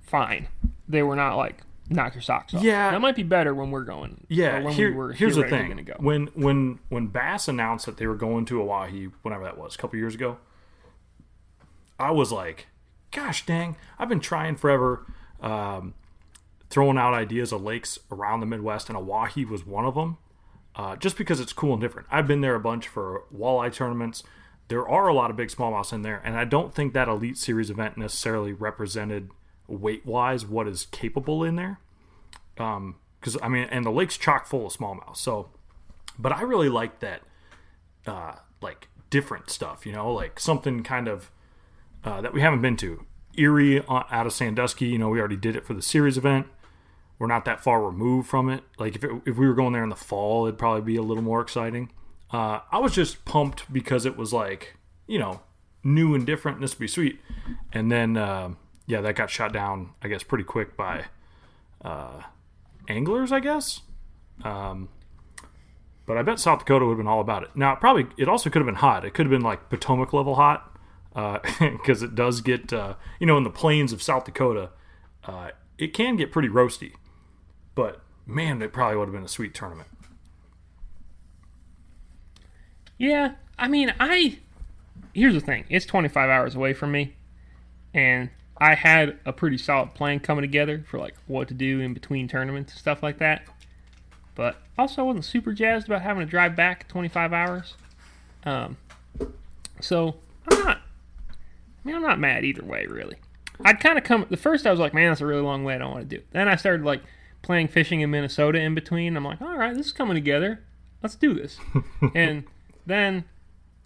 fine. 0.00 0.48
They 0.88 1.02
were 1.02 1.14
not 1.16 1.36
like 1.36 1.60
knock 1.90 2.14
your 2.14 2.22
socks 2.22 2.54
off. 2.54 2.62
Yeah. 2.62 2.92
that 2.92 3.02
might 3.02 3.14
be 3.14 3.22
better 3.22 3.54
when 3.54 3.70
we're 3.70 3.84
going. 3.84 4.26
Yeah, 4.30 4.62
when 4.62 4.72
here- 4.72 4.88
we 4.90 4.96
were 4.96 5.12
here's 5.12 5.34
the 5.36 5.42
theoretically 5.42 5.74
thing. 5.74 5.84
Gonna 5.84 5.98
go. 5.98 6.02
When 6.02 6.28
when 6.28 6.78
when 6.88 7.08
Bass 7.08 7.46
announced 7.46 7.84
that 7.84 7.98
they 7.98 8.06
were 8.06 8.14
going 8.14 8.46
to 8.46 8.62
Oahe, 8.62 9.12
whenever 9.20 9.44
that 9.44 9.58
was, 9.58 9.74
a 9.74 9.78
couple 9.78 9.98
years 9.98 10.14
ago, 10.14 10.38
I 12.00 12.10
was 12.10 12.32
like, 12.32 12.68
"Gosh 13.10 13.44
dang! 13.44 13.76
I've 13.98 14.08
been 14.08 14.20
trying 14.20 14.56
forever, 14.56 15.04
um, 15.42 15.92
throwing 16.70 16.96
out 16.96 17.12
ideas 17.12 17.52
of 17.52 17.62
lakes 17.62 17.98
around 18.10 18.40
the 18.40 18.46
Midwest, 18.46 18.88
and 18.88 18.96
Oahe 18.96 19.46
was 19.46 19.66
one 19.66 19.84
of 19.84 19.94
them. 19.94 20.16
Uh, 20.76 20.96
just 20.96 21.16
because 21.16 21.38
it's 21.38 21.52
cool 21.52 21.72
and 21.72 21.80
different. 21.80 22.08
I've 22.10 22.26
been 22.26 22.40
there 22.40 22.56
a 22.56 22.60
bunch 22.60 22.88
for 22.88 23.24
walleye 23.34 23.72
tournaments. 23.72 24.24
There 24.68 24.88
are 24.88 25.06
a 25.06 25.14
lot 25.14 25.30
of 25.30 25.36
big 25.36 25.48
smallmouths 25.48 25.92
in 25.92 26.02
there, 26.02 26.20
and 26.24 26.36
I 26.36 26.44
don't 26.44 26.74
think 26.74 26.94
that 26.94 27.06
Elite 27.06 27.38
Series 27.38 27.70
event 27.70 27.96
necessarily 27.96 28.52
represented 28.52 29.30
weight 29.68 30.04
wise 30.04 30.44
what 30.44 30.66
is 30.66 30.86
capable 30.86 31.44
in 31.44 31.56
there 31.56 31.78
because 32.54 33.38
I 33.42 33.48
mean, 33.48 33.68
and 33.70 33.84
the 33.84 33.90
lake's 33.90 34.16
chock 34.16 34.46
full 34.46 34.66
of 34.66 34.72
smallmouth. 34.72 35.16
So, 35.16 35.50
but 36.18 36.32
I 36.32 36.42
really 36.42 36.68
like 36.68 37.00
that, 37.00 37.22
uh, 38.06 38.34
like 38.60 38.88
different 39.10 39.50
stuff. 39.50 39.86
You 39.86 39.92
know, 39.92 40.12
like 40.12 40.38
something 40.38 40.82
kind 40.82 41.08
of 41.08 41.30
uh, 42.04 42.20
that 42.20 42.32
we 42.32 42.40
haven't 42.40 42.62
been 42.62 42.76
to. 42.78 43.04
Erie 43.36 43.80
uh, 43.80 44.04
out 44.10 44.26
of 44.26 44.32
Sandusky. 44.32 44.86
You 44.86 44.98
know, 44.98 45.08
we 45.08 45.18
already 45.18 45.36
did 45.36 45.56
it 45.56 45.66
for 45.66 45.74
the 45.74 45.82
series 45.82 46.16
event. 46.16 46.46
We're 47.18 47.28
not 47.28 47.44
that 47.44 47.62
far 47.62 47.82
removed 47.84 48.28
from 48.28 48.48
it. 48.48 48.64
Like 48.78 48.96
if 48.96 49.04
it, 49.04 49.10
if 49.26 49.36
we 49.36 49.46
were 49.46 49.54
going 49.54 49.72
there 49.72 49.84
in 49.84 49.90
the 49.90 49.96
fall, 49.96 50.46
it'd 50.46 50.58
probably 50.58 50.82
be 50.82 50.96
a 50.96 51.02
little 51.02 51.22
more 51.22 51.40
exciting. 51.40 51.92
Uh, 52.30 52.60
I 52.72 52.78
was 52.78 52.94
just 52.94 53.24
pumped 53.24 53.72
because 53.72 54.06
it 54.06 54.16
was 54.16 54.32
like 54.32 54.76
you 55.06 55.18
know 55.18 55.40
new 55.84 56.14
and 56.14 56.26
different. 56.26 56.58
And 56.58 56.64
this 56.64 56.74
would 56.74 56.80
be 56.80 56.88
sweet. 56.88 57.20
And 57.72 57.92
then 57.92 58.16
uh, 58.16 58.50
yeah, 58.86 59.00
that 59.02 59.16
got 59.16 59.30
shot 59.30 59.52
down. 59.52 59.90
I 60.02 60.08
guess 60.08 60.22
pretty 60.22 60.44
quick 60.44 60.76
by 60.76 61.06
anglers, 62.88 63.32
I 63.32 63.40
guess. 63.40 63.82
Um, 64.42 64.88
but 66.06 66.18
I 66.18 66.22
bet 66.22 66.38
South 66.40 66.60
Dakota 66.60 66.84
would 66.84 66.92
have 66.92 66.98
been 66.98 67.06
all 67.06 67.20
about 67.20 67.44
it. 67.44 67.50
Now, 67.54 67.74
it 67.74 67.80
probably 67.80 68.06
it 68.18 68.28
also 68.28 68.50
could 68.50 68.60
have 68.60 68.66
been 68.66 68.76
hot. 68.76 69.04
It 69.04 69.14
could 69.14 69.26
have 69.26 69.30
been 69.30 69.42
like 69.42 69.70
Potomac 69.70 70.12
level 70.12 70.34
hot 70.34 70.76
because 71.60 72.02
it 72.02 72.14
does 72.14 72.40
get 72.40 72.72
uh, 72.72 72.94
you 73.20 73.26
know 73.26 73.36
in 73.36 73.44
the 73.44 73.50
plains 73.50 73.92
of 73.92 74.02
South 74.02 74.24
Dakota, 74.24 74.70
uh, 75.24 75.50
it 75.78 75.94
can 75.94 76.16
get 76.16 76.32
pretty 76.32 76.48
roasty. 76.48 76.92
But 77.74 78.00
man, 78.26 78.62
it 78.62 78.72
probably 78.72 78.96
would 78.96 79.08
have 79.08 79.14
been 79.14 79.24
a 79.24 79.28
sweet 79.28 79.54
tournament. 79.54 79.88
Yeah, 82.98 83.34
I 83.58 83.68
mean, 83.68 83.92
I 83.98 84.38
here's 85.12 85.34
the 85.34 85.40
thing: 85.40 85.64
it's 85.68 85.86
25 85.86 86.30
hours 86.30 86.54
away 86.54 86.72
from 86.72 86.92
me, 86.92 87.14
and 87.92 88.30
I 88.58 88.74
had 88.74 89.18
a 89.24 89.32
pretty 89.32 89.58
solid 89.58 89.94
plan 89.94 90.20
coming 90.20 90.42
together 90.42 90.84
for 90.88 90.98
like 90.98 91.14
what 91.26 91.48
to 91.48 91.54
do 91.54 91.80
in 91.80 91.94
between 91.94 92.28
tournaments 92.28 92.72
and 92.72 92.78
stuff 92.78 93.02
like 93.02 93.18
that. 93.18 93.42
But 94.34 94.56
also, 94.78 95.02
I 95.02 95.04
wasn't 95.04 95.24
super 95.24 95.52
jazzed 95.52 95.86
about 95.86 96.02
having 96.02 96.24
to 96.24 96.30
drive 96.30 96.56
back 96.56 96.88
25 96.88 97.32
hours. 97.32 97.74
Um, 98.44 98.76
so 99.80 100.16
I'm 100.48 100.58
not. 100.64 100.78
I 100.78 101.86
mean, 101.86 101.96
I'm 101.96 102.02
not 102.02 102.18
mad 102.18 102.44
either 102.44 102.64
way, 102.64 102.86
really. 102.86 103.16
I'd 103.64 103.80
kind 103.80 103.98
of 103.98 104.04
come. 104.04 104.26
The 104.28 104.36
first, 104.36 104.66
I 104.66 104.70
was 104.70 104.80
like, 104.80 104.94
man, 104.94 105.10
that's 105.10 105.20
a 105.20 105.26
really 105.26 105.42
long 105.42 105.64
way. 105.64 105.74
I 105.74 105.78
don't 105.78 105.92
want 105.92 106.08
to 106.08 106.16
do. 106.16 106.20
It. 106.20 106.26
Then 106.32 106.48
I 106.48 106.56
started 106.56 106.84
like 106.84 107.02
playing 107.44 107.68
fishing 107.68 108.00
in 108.00 108.10
Minnesota 108.10 108.58
in 108.60 108.74
between. 108.74 109.16
I'm 109.16 109.24
like, 109.24 109.40
all 109.40 109.56
right, 109.56 109.74
this 109.76 109.86
is 109.86 109.92
coming 109.92 110.14
together. 110.16 110.64
Let's 111.02 111.14
do 111.14 111.34
this. 111.34 111.58
and 112.14 112.44
then 112.86 113.24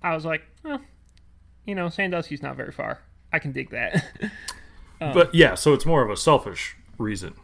I 0.02 0.14
was 0.14 0.24
like, 0.24 0.42
well, 0.64 0.80
you 1.66 1.74
know, 1.74 1.88
Sandusky's 1.90 2.42
not 2.42 2.56
very 2.56 2.72
far. 2.72 3.00
I 3.32 3.38
can 3.38 3.52
dig 3.52 3.70
that. 3.70 4.04
But 5.00 5.32
yeah, 5.32 5.54
so 5.54 5.74
it's 5.74 5.86
more 5.86 6.02
of 6.02 6.10
a 6.10 6.16
selfish 6.16 6.76
reason. 6.98 7.34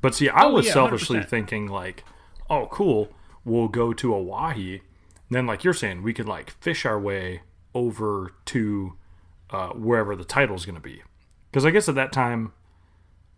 But 0.00 0.14
see, 0.14 0.30
I 0.30 0.44
Oh, 0.44 0.52
was 0.54 0.64
yeah, 0.66 0.72
selfishly 0.72 1.18
100%. 1.18 1.28
thinking 1.28 1.66
like, 1.66 2.04
oh, 2.48 2.68
cool, 2.72 3.08
we'll 3.44 3.68
go 3.68 3.92
to 3.92 4.14
Oahe. 4.14 4.80
Then, 5.30 5.46
like 5.46 5.62
you're 5.62 5.74
saying, 5.74 6.02
we 6.02 6.14
could 6.14 6.26
like 6.26 6.52
fish 6.52 6.86
our 6.86 6.98
way 6.98 7.42
over 7.74 8.32
to 8.46 8.94
uh, 9.50 9.68
wherever 9.74 10.16
the 10.16 10.24
title's 10.24 10.64
going 10.64 10.76
to 10.76 10.80
be. 10.80 11.02
Because 11.50 11.66
I 11.66 11.70
guess 11.70 11.86
at 11.86 11.96
that 11.96 12.12
time, 12.12 12.54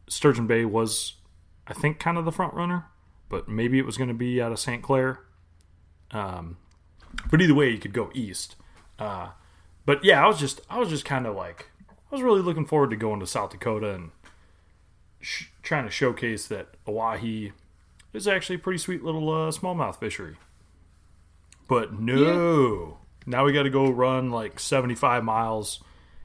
Sturgeon 0.09 0.47
Bay 0.47 0.65
was, 0.65 1.15
I 1.69 1.75
think, 1.75 1.99
kind 1.99 2.19
of 2.19 2.25
the 2.25 2.33
front 2.33 2.55
runner. 2.55 2.87
But 3.29 3.49
maybe 3.49 3.79
it 3.79 3.87
was 3.87 3.97
going 3.99 4.09
to 4.09 4.15
be 4.15 4.41
out 4.41 4.53
of 4.53 4.59
St. 4.59 4.83
Clair. 4.83 5.21
Um, 6.11 6.57
but 7.31 7.41
either 7.43 7.55
way, 7.55 7.71
you 7.71 7.79
could 7.79 7.93
go 7.93 8.11
east. 8.15 8.57
Uh, 8.99 9.29
but 9.85 10.03
yeah, 10.05 10.25
I 10.25 10.27
was 10.27 10.39
just, 10.39 10.61
I 10.71 10.79
was 10.79 10.89
just 10.89 11.05
kind 11.05 11.27
of 11.27 11.37
like, 11.37 11.71
I 11.91 12.15
was 12.15 12.23
really 12.23 12.41
looking 12.41 12.67
forward 12.67 12.91
to 12.91 12.97
going 12.97 13.21
to 13.21 13.27
South 13.27 13.51
Dakota 13.51 13.95
and 13.95 14.11
sh- 15.21 15.47
trying 15.63 15.85
to 15.85 15.91
showcase 15.91 16.47
that 16.49 16.69
Oahe 16.87 17.53
is 18.13 18.27
actually 18.27 18.57
a 18.57 18.61
pretty 18.61 18.79
sweet 18.79 19.05
little 19.05 19.29
uh, 19.31 19.51
smallmouth 19.51 19.97
fishery. 19.97 20.37
But 21.69 22.01
no, 22.01 22.99
now 23.27 23.45
we 23.45 23.53
got 23.53 23.65
to 23.65 23.71
go 23.71 23.91
run 23.91 24.31
like 24.31 24.59
75 24.59 25.23
miles 25.23 25.83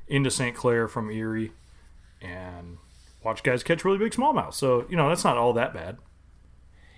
into 0.07 0.31
St. 0.31 0.55
Clair 0.55 0.87
from 0.87 1.11
Erie 1.11 1.51
and 2.21 2.77
watch 3.23 3.43
guys 3.43 3.63
catch 3.63 3.85
really 3.85 3.97
big 3.97 4.11
smallmouth. 4.11 4.53
So, 4.53 4.85
you 4.89 4.97
know, 4.97 5.09
that's 5.09 5.23
not 5.23 5.37
all 5.37 5.53
that 5.53 5.73
bad. 5.73 5.97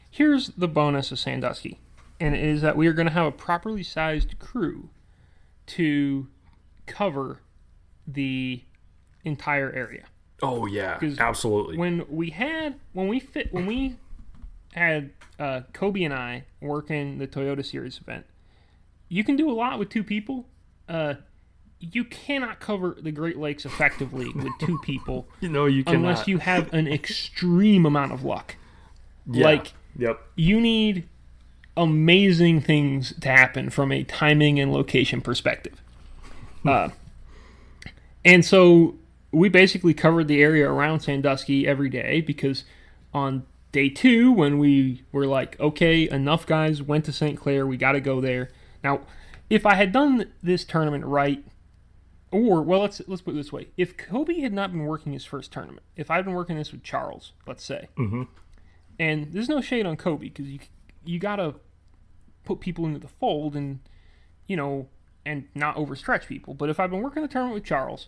Here's 0.09 0.49
the 0.49 0.67
bonus 0.67 1.11
of 1.11 1.19
Sandusky, 1.19 1.79
and 2.19 2.35
it 2.35 2.43
is 2.43 2.61
that 2.61 2.77
we 2.77 2.87
are 2.87 2.93
going 2.93 3.07
to 3.07 3.13
have 3.13 3.25
a 3.25 3.31
properly 3.31 3.83
sized 3.83 4.39
crew 4.39 4.89
to 5.67 6.27
cover 6.85 7.41
the 8.07 8.63
entire 9.23 9.71
area. 9.71 10.05
Oh, 10.41 10.65
yeah, 10.65 10.99
absolutely. 11.19 11.77
When 11.77 12.05
we 12.09 12.29
had 12.29 12.79
when 12.93 13.07
we 13.07 13.19
fit 13.19 13.53
when 13.53 13.65
we 13.65 13.97
had 14.73 15.11
uh, 15.39 15.61
Kobe 15.73 16.03
and 16.03 16.13
I 16.13 16.45
working 16.61 17.17
the 17.17 17.27
Toyota 17.27 17.65
Series 17.65 17.97
event, 17.97 18.25
you 19.07 19.23
can 19.23 19.35
do 19.35 19.49
a 19.49 19.53
lot 19.53 19.79
with 19.79 19.89
two 19.89 20.03
people. 20.03 20.47
Uh, 20.87 21.15
you 21.79 22.03
cannot 22.03 22.59
cover 22.59 22.97
the 22.99 23.11
Great 23.11 23.37
Lakes 23.37 23.65
effectively 23.65 24.29
with 24.33 24.47
two 24.59 24.79
people 24.83 25.27
you 25.41 25.49
know, 25.49 25.65
you 25.65 25.83
cannot. 25.83 25.97
unless 25.99 26.27
you 26.27 26.37
have 26.39 26.73
an 26.73 26.87
extreme 26.87 27.85
amount 27.85 28.11
of 28.11 28.23
luck. 28.23 28.55
Yeah. 29.29 29.43
like 29.45 29.73
Yep. 29.97 30.19
you 30.35 30.59
need 30.61 31.07
amazing 31.77 32.61
things 32.61 33.13
to 33.19 33.29
happen 33.29 33.69
from 33.69 33.91
a 33.91 34.03
timing 34.03 34.59
and 34.59 34.71
location 34.73 35.21
perspective. 35.21 35.81
Uh, 36.65 36.89
and 38.23 38.43
so 38.45 38.95
we 39.31 39.49
basically 39.49 39.93
covered 39.93 40.27
the 40.27 40.41
area 40.41 40.69
around 40.69 41.01
Sandusky 41.01 41.67
every 41.67 41.89
day 41.89 42.21
because 42.21 42.63
on 43.13 43.43
day 43.71 43.89
two, 43.89 44.31
when 44.31 44.57
we 44.57 45.03
were 45.11 45.25
like, 45.27 45.59
okay, 45.59 46.09
enough 46.09 46.45
guys 46.45 46.81
went 46.81 47.05
to 47.05 47.11
St. 47.13 47.37
Clair, 47.39 47.67
we 47.67 47.77
got 47.77 47.91
to 47.93 47.99
go 48.01 48.21
there. 48.21 48.49
Now, 48.83 49.01
if 49.49 49.65
I 49.65 49.75
had 49.75 49.91
done 49.91 50.31
this 50.41 50.63
tournament 50.63 51.05
right, 51.05 51.43
or 52.31 52.61
well, 52.61 52.81
let's 52.81 53.01
let's 53.07 53.21
put 53.21 53.33
it 53.33 53.37
this 53.37 53.51
way: 53.51 53.67
if 53.77 53.97
Kobe 53.97 54.39
had 54.39 54.53
not 54.53 54.71
been 54.71 54.85
working 54.85 55.13
his 55.13 55.25
first 55.25 55.51
tournament, 55.51 55.83
if 55.95 56.09
I'd 56.11 56.25
been 56.25 56.33
working 56.33 56.57
this 56.57 56.71
with 56.71 56.83
Charles, 56.83 57.33
let's 57.47 57.63
say, 57.63 57.87
mm-hmm. 57.97 58.23
and 58.99 59.31
there's 59.31 59.49
no 59.49 59.61
shade 59.61 59.85
on 59.85 59.97
Kobe 59.97 60.29
because 60.29 60.47
you 60.47 60.59
you 61.05 61.19
gotta 61.19 61.55
put 62.43 62.59
people 62.59 62.85
into 62.85 62.99
the 62.99 63.07
fold 63.07 63.55
and 63.55 63.79
you 64.47 64.55
know 64.57 64.87
and 65.25 65.47
not 65.55 65.75
overstretch 65.75 66.27
people. 66.27 66.53
But 66.53 66.69
if 66.69 66.79
I'd 66.79 66.89
been 66.89 67.01
working 67.01 67.21
the 67.21 67.27
tournament 67.27 67.55
with 67.55 67.63
Charles, 67.63 68.07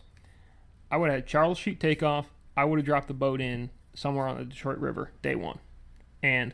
I 0.91 0.97
would 0.97 1.09
have 1.09 1.19
had 1.19 1.27
Charles 1.27 1.57
shoot 1.57 1.79
takeoff. 1.79 2.27
I 2.55 2.65
would 2.65 2.79
have 2.79 2.85
dropped 2.85 3.07
the 3.07 3.13
boat 3.13 3.39
in 3.39 3.69
somewhere 3.93 4.27
on 4.27 4.37
the 4.37 4.45
Detroit 4.45 4.77
River 4.79 5.11
day 5.21 5.35
one, 5.35 5.59
and 6.23 6.53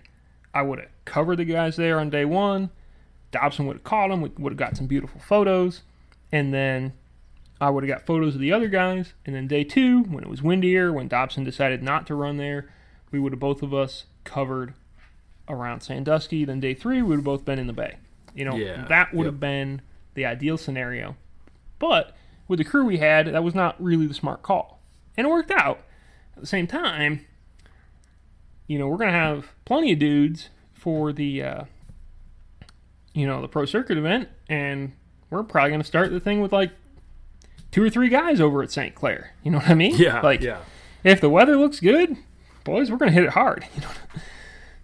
I 0.54 0.62
would 0.62 0.80
have 0.80 0.90
covered 1.06 1.38
the 1.38 1.46
guys 1.46 1.76
there 1.76 2.00
on 2.00 2.10
day 2.10 2.26
one. 2.26 2.70
Dobson 3.32 3.66
would 3.66 3.78
have 3.78 3.84
caught 3.84 4.10
them. 4.10 4.22
We 4.22 4.32
would 4.38 4.54
have 4.54 4.58
got 4.58 4.78
some 4.78 4.86
beautiful 4.86 5.20
photos, 5.20 5.82
and 6.32 6.54
then 6.54 6.94
I 7.64 7.70
would 7.70 7.84
have 7.84 7.98
got 7.98 8.06
photos 8.06 8.36
of 8.36 8.42
the 8.42 8.52
other 8.52 8.68
guys. 8.68 9.14
And 9.26 9.34
then 9.34 9.48
day 9.48 9.64
two, 9.64 10.04
when 10.04 10.24
it 10.24 10.30
was 10.30 10.42
windier, 10.42 10.92
when 10.92 11.08
Dobson 11.08 11.46
decided 11.46 11.82
not 11.82 12.06
to 12.08 12.16
run 12.16 12.36
there, 12.36 12.70
we 13.10 13.20
would 13.20 13.32
have 13.32 13.40
both 13.40 13.64
of 13.64 13.74
us 13.74 14.04
covered 14.26 14.74
around 15.48 15.82
Sandusky. 15.82 16.44
Then 16.44 16.60
day 16.60 16.74
three, 16.74 16.98
we 16.98 17.10
would 17.10 17.18
have 17.20 17.24
both 17.24 17.46
been 17.46 17.60
in 17.60 17.68
the 17.68 17.74
bay. 17.74 17.98
You 18.36 18.44
know, 18.44 18.56
Yeah, 18.56 18.86
that 18.90 19.14
would 19.14 19.24
yep. 19.24 19.34
have 19.34 19.40
been 19.40 19.82
the 20.14 20.26
ideal 20.26 20.58
scenario. 20.58 21.16
But 21.80 22.16
with 22.50 22.60
the 22.60 22.66
crew 22.66 22.86
we 22.86 22.98
had, 22.98 23.28
that 23.28 23.44
was 23.44 23.56
not 23.56 23.82
really 23.82 24.08
the 24.08 24.14
smart 24.14 24.42
call. 24.42 24.82
And 25.16 25.26
it 25.26 25.30
worked 25.30 25.52
out. 25.52 25.80
At 26.36 26.42
the 26.42 26.48
same 26.48 26.68
time, 26.68 27.26
you 28.68 28.78
know, 28.78 28.88
we're 28.88 28.98
going 28.98 29.12
to 29.12 29.18
have 29.18 29.54
plenty 29.64 29.94
of 29.94 30.00
dudes 30.00 30.50
for 30.74 31.14
the, 31.14 31.42
uh, 31.44 31.64
you 33.14 33.26
know, 33.26 33.42
the 33.42 33.48
pro 33.48 33.66
circuit 33.66 33.98
event, 33.98 34.28
and 34.50 34.92
we're 35.30 35.44
probably 35.44 35.70
going 35.70 35.82
to 35.82 35.88
start 35.88 36.12
the 36.12 36.20
thing 36.20 36.42
with 36.42 36.52
like 36.52 36.72
two 37.74 37.84
or 37.84 37.90
three 37.90 38.08
guys 38.08 38.40
over 38.40 38.62
at 38.64 38.72
St. 38.72 38.96
Clair. 38.96 39.32
You 39.44 39.52
know 39.52 39.58
what 39.58 39.70
I 39.70 39.74
mean? 39.74 39.96
Yeah, 39.98 40.22
Like, 40.22 40.42
yeah. 40.42 40.60
if 41.04 41.20
the 41.20 41.30
weather 41.30 41.58
looks 41.58 41.80
good, 41.80 42.16
boys, 42.64 42.90
we're 42.90 42.98
going 42.98 43.10
to 43.12 43.14
hit 43.14 43.24
it 43.26 43.32
hard. 43.32 43.66
You 43.76 43.82
know? 43.82 43.90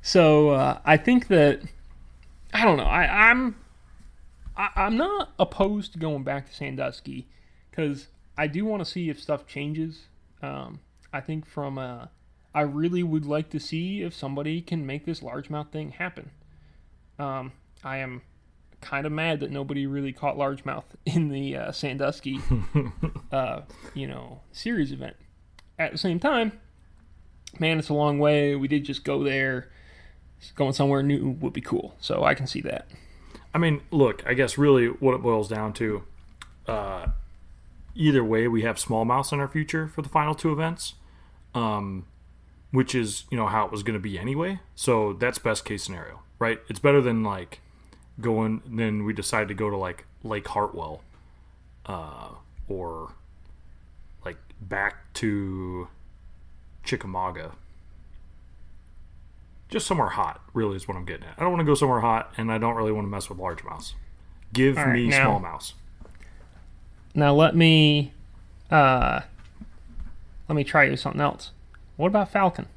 So 0.01 0.49
uh, 0.49 0.79
I 0.85 0.97
think 0.97 1.27
that 1.27 1.61
I 2.53 2.65
don't 2.65 2.77
know. 2.77 2.83
I, 2.83 3.29
I'm 3.29 3.55
I, 4.57 4.69
I'm 4.75 4.97
not 4.97 5.31
opposed 5.37 5.93
to 5.93 5.99
going 5.99 6.23
back 6.23 6.47
to 6.49 6.55
Sandusky 6.55 7.27
because 7.69 8.07
I 8.37 8.47
do 8.47 8.65
want 8.65 8.83
to 8.83 8.89
see 8.89 9.09
if 9.09 9.19
stuff 9.19 9.45
changes. 9.45 10.07
Um, 10.41 10.79
I 11.13 11.19
think 11.19 11.45
from 11.45 11.77
uh, 11.77 12.07
I 12.55 12.61
really 12.61 13.03
would 13.03 13.25
like 13.25 13.49
to 13.51 13.59
see 13.59 14.01
if 14.01 14.15
somebody 14.15 14.61
can 14.61 14.85
make 14.85 15.05
this 15.05 15.19
largemouth 15.19 15.69
thing 15.69 15.91
happen. 15.91 16.31
Um, 17.19 17.51
I 17.83 17.97
am 17.97 18.21
kind 18.81 19.05
of 19.05 19.11
mad 19.11 19.39
that 19.39 19.51
nobody 19.51 19.85
really 19.85 20.13
caught 20.13 20.37
largemouth 20.37 20.85
in 21.05 21.29
the 21.29 21.55
uh, 21.55 21.71
Sandusky, 21.71 22.39
uh, 23.31 23.61
you 23.93 24.07
know, 24.07 24.41
series 24.51 24.91
event. 24.91 25.15
At 25.77 25.91
the 25.91 25.97
same 25.97 26.19
time, 26.19 26.51
man, 27.57 27.79
it's 27.79 27.89
a 27.89 27.93
long 27.93 28.19
way. 28.19 28.55
We 28.55 28.67
did 28.67 28.83
just 28.85 29.03
go 29.03 29.23
there. 29.23 29.69
Going 30.55 30.71
somewhere 30.71 31.03
new 31.03 31.31
would 31.41 31.51
be 31.51 31.61
cool, 31.61 31.95
so 31.99 32.23
I 32.23 32.33
can 32.33 32.47
see 32.47 32.61
that. 32.61 32.87
I 33.53 33.57
mean, 33.57 33.81
look, 33.91 34.23
I 34.25 34.33
guess 34.33 34.57
really 34.57 34.87
what 34.87 35.13
it 35.13 35.21
boils 35.21 35.49
down 35.49 35.73
to, 35.73 36.03
uh, 36.65 37.07
either 37.93 38.23
way, 38.23 38.47
we 38.47 38.61
have 38.61 38.77
smallmouths 38.77 39.33
in 39.33 39.41
our 39.41 39.49
future 39.49 39.89
for 39.89 40.01
the 40.01 40.07
final 40.07 40.33
two 40.33 40.53
events, 40.53 40.93
um, 41.53 42.05
which 42.71 42.95
is 42.95 43.25
you 43.29 43.37
know 43.37 43.47
how 43.47 43.65
it 43.65 43.71
was 43.71 43.83
going 43.83 43.95
to 43.95 43.99
be 43.99 44.17
anyway. 44.17 44.59
So 44.75 45.13
that's 45.13 45.39
best 45.39 45.65
case 45.65 45.83
scenario, 45.83 46.21
right? 46.39 46.59
It's 46.69 46.79
better 46.79 47.01
than 47.01 47.21
like 47.21 47.59
going. 48.21 48.61
Then 48.65 49.03
we 49.05 49.13
decide 49.13 49.47
to 49.47 49.53
go 49.53 49.69
to 49.69 49.77
like 49.77 50.05
Lake 50.23 50.47
Hartwell, 50.47 51.01
uh, 51.85 52.29
or 52.67 53.13
like 54.25 54.37
back 54.61 55.13
to 55.15 55.87
Chickamauga. 56.83 57.51
Just 59.69 59.85
somewhere 59.85 60.09
hot, 60.09 60.41
really, 60.53 60.75
is 60.75 60.87
what 60.87 60.97
I'm 60.97 61.05
getting 61.05 61.25
at. 61.27 61.35
I 61.37 61.41
don't 61.41 61.51
want 61.51 61.61
to 61.61 61.65
go 61.65 61.75
somewhere 61.75 61.99
hot, 61.99 62.33
and 62.37 62.51
I 62.51 62.57
don't 62.57 62.75
really 62.75 62.91
want 62.91 63.05
to 63.05 63.09
mess 63.09 63.29
with 63.29 63.37
largemouths. 63.37 63.93
Give 64.51 64.75
right, 64.75 64.93
me 64.93 65.07
now- 65.09 65.37
smallmouths. 65.39 65.73
Now 67.13 67.33
let 67.33 67.55
me, 67.55 68.13
uh, 68.71 69.21
let 70.47 70.55
me 70.55 70.63
try 70.63 70.85
you 70.85 70.95
something 70.95 71.21
else. 71.21 71.51
What 71.97 72.07
about 72.07 72.31
falcon? 72.31 72.67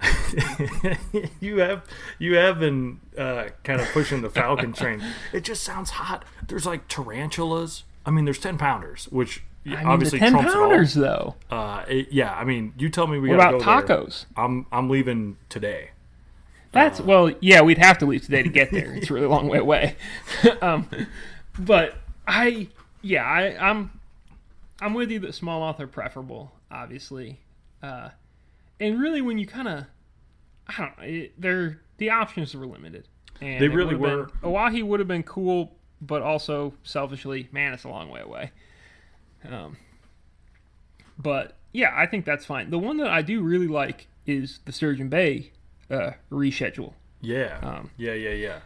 you 1.40 1.58
have 1.58 1.84
you 2.18 2.36
have 2.36 2.58
been 2.58 3.00
uh, 3.18 3.46
kind 3.64 3.80
of 3.80 3.88
pushing 3.88 4.22
the 4.22 4.30
falcon 4.30 4.72
train. 4.72 5.02
It 5.32 5.44
just 5.44 5.62
sounds 5.62 5.90
hot. 5.90 6.24
There's 6.48 6.66
like 6.66 6.88
tarantulas. 6.88 7.84
I 8.06 8.10
mean, 8.10 8.24
there's 8.24 8.38
ten 8.38 8.58
pounders, 8.58 9.04
which 9.10 9.42
I 9.66 9.68
mean, 9.70 9.86
obviously 9.86 10.18
the 10.18 10.24
ten 10.24 10.32
trumps 10.32 10.52
pounders 10.54 10.96
it 10.96 11.00
though. 11.00 11.34
Uh, 11.50 11.84
it- 11.88 12.12
yeah, 12.12 12.34
I 12.34 12.44
mean, 12.44 12.72
you 12.78 12.88
tell 12.88 13.06
me 13.06 13.18
we 13.18 13.28
What 13.30 13.38
gotta 13.38 13.56
about 13.58 13.86
go 13.86 13.94
there. 13.96 13.98
tacos? 14.06 14.24
I'm 14.36 14.66
I'm 14.72 14.88
leaving 14.88 15.36
today. 15.48 15.90
That's 16.72 17.00
well, 17.00 17.32
yeah, 17.40 17.62
we'd 17.62 17.78
have 17.78 17.98
to 17.98 18.06
leave 18.06 18.24
today 18.24 18.42
to 18.42 18.48
get 18.48 18.70
there. 18.70 18.92
It's 18.96 19.10
a 19.10 19.14
really 19.14 19.26
long 19.26 19.48
way 19.48 19.58
away. 19.58 19.96
um, 20.62 20.88
but 21.58 21.96
I, 22.28 22.68
yeah, 23.02 23.24
I, 23.24 23.56
I'm, 23.70 23.98
I'm 24.80 24.94
with 24.94 25.10
you 25.10 25.18
that 25.20 25.32
smallmouth 25.32 25.80
are 25.80 25.88
preferable, 25.88 26.52
obviously, 26.70 27.40
uh, 27.82 28.10
and 28.80 28.98
really 29.00 29.20
when 29.20 29.38
you 29.38 29.46
kind 29.46 29.68
of, 29.68 29.84
I 30.66 30.74
don't 30.78 30.98
know, 30.98 31.04
it, 31.04 31.40
they're 31.40 31.80
the 31.98 32.10
options 32.10 32.54
were 32.54 32.66
limited. 32.66 33.06
And 33.40 33.60
They 33.60 33.68
really 33.68 33.94
would've 33.94 34.40
Been, 34.42 34.50
Oahe 34.52 34.82
would 34.82 35.00
have 35.00 35.08
been 35.08 35.22
cool, 35.22 35.76
but 36.00 36.22
also 36.22 36.74
selfishly, 36.82 37.48
man, 37.52 37.72
it's 37.72 37.84
a 37.84 37.88
long 37.88 38.08
way 38.10 38.20
away. 38.20 38.50
Um, 39.48 39.76
but 41.18 41.56
yeah, 41.72 41.92
I 41.96 42.06
think 42.06 42.24
that's 42.24 42.44
fine. 42.44 42.70
The 42.70 42.78
one 42.78 42.96
that 42.98 43.06
I 43.08 43.22
do 43.22 43.42
really 43.42 43.68
like 43.68 44.08
is 44.26 44.60
the 44.64 44.72
Sturgeon 44.72 45.08
Bay 45.08 45.52
uh, 45.90 46.12
reschedule 46.30 46.92
Yeah, 47.20 47.58
Um, 47.62 47.90
yeah, 47.96 48.12
yeah, 48.12 48.30
yeah. 48.30 48.58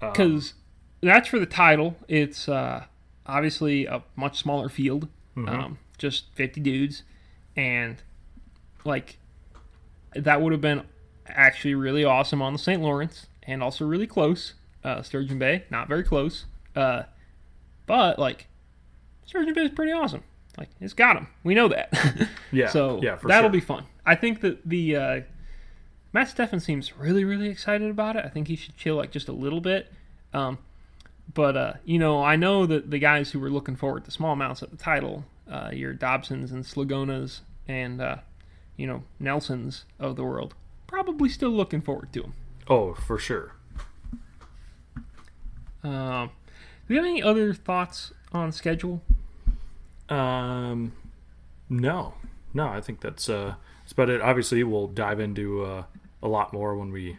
Um, 0.00 0.12
because 0.12 0.54
that's 1.00 1.28
for 1.28 1.38
the 1.38 1.46
title. 1.46 1.96
It's 2.08 2.48
uh, 2.48 2.84
obviously 3.26 3.86
a 3.86 4.02
much 4.16 4.38
smaller 4.38 4.68
field, 4.68 5.08
Mm-hmm. 5.36 5.48
um, 5.48 5.78
just 5.98 6.32
50 6.34 6.60
dudes, 6.60 7.02
and 7.54 8.02
like 8.84 9.17
that 10.14 10.40
would 10.40 10.52
have 10.52 10.60
been 10.60 10.82
actually 11.26 11.74
really 11.74 12.04
awesome 12.04 12.40
on 12.42 12.52
the 12.52 12.58
St. 12.58 12.80
Lawrence 12.80 13.26
and 13.42 13.62
also 13.62 13.86
really 13.86 14.06
close. 14.06 14.54
Uh, 14.84 15.02
Sturgeon 15.02 15.38
Bay, 15.38 15.64
not 15.70 15.88
very 15.88 16.04
close, 16.04 16.46
uh, 16.76 17.02
but 17.86 18.18
like 18.18 18.46
Sturgeon 19.26 19.54
Bay 19.54 19.64
is 19.64 19.72
pretty 19.72 19.92
awesome. 19.92 20.22
Like 20.56 20.68
it's 20.80 20.94
got 20.94 21.14
them. 21.14 21.28
We 21.44 21.54
know 21.54 21.68
that. 21.68 21.92
Yeah, 22.50 22.68
so 22.68 22.98
yeah, 23.02 23.16
that'll 23.16 23.50
sure. 23.50 23.50
be 23.50 23.60
fun. 23.60 23.84
I 24.06 24.14
think 24.14 24.40
that 24.40 24.66
the 24.66 24.96
uh, 24.96 25.20
Matt 26.14 26.30
Stefan 26.30 26.60
seems 26.60 26.96
really, 26.96 27.22
really 27.22 27.50
excited 27.50 27.90
about 27.90 28.16
it. 28.16 28.24
I 28.24 28.30
think 28.30 28.48
he 28.48 28.56
should 28.56 28.74
chill 28.74 28.96
like 28.96 29.10
just 29.10 29.28
a 29.28 29.32
little 29.32 29.60
bit. 29.60 29.92
Um, 30.32 30.56
but 31.34 31.56
uh, 31.58 31.72
you 31.84 31.98
know, 31.98 32.22
I 32.22 32.36
know 32.36 32.64
that 32.64 32.90
the 32.90 32.98
guys 32.98 33.32
who 33.32 33.38
were 33.38 33.50
looking 33.50 33.76
forward 33.76 34.06
to 34.06 34.10
smallmouths 34.10 34.62
at 34.62 34.70
the 34.70 34.78
title, 34.78 35.26
uh, 35.50 35.70
your 35.72 35.92
Dobsons 35.92 36.52
and 36.52 36.64
Slagonas 36.64 37.40
and 37.66 38.00
uh, 38.00 38.16
you 38.78 38.86
know 38.86 39.02
Nelsons 39.20 39.84
of 39.98 40.16
the 40.16 40.24
world, 40.24 40.54
probably 40.86 41.28
still 41.28 41.50
looking 41.50 41.82
forward 41.82 42.10
to 42.14 42.22
them. 42.22 42.32
Oh, 42.66 42.94
for 42.94 43.18
sure. 43.18 43.52
Um, 45.82 46.30
do 46.86 46.94
you 46.94 46.96
have 46.96 47.04
any 47.06 47.22
other 47.22 47.52
thoughts 47.52 48.12
on 48.32 48.52
schedule? 48.52 49.02
Um, 50.08 50.92
no, 51.68 52.14
no. 52.54 52.66
I 52.66 52.80
think 52.80 53.00
that's 53.00 53.28
uh, 53.28 53.54
that's 53.82 53.92
about 53.92 54.08
it. 54.08 54.22
Obviously, 54.22 54.64
we'll 54.64 54.86
dive 54.86 55.20
into 55.20 55.64
uh, 55.64 55.84
a 56.22 56.28
lot 56.28 56.52
more 56.52 56.76
when 56.76 56.92
we, 56.92 57.18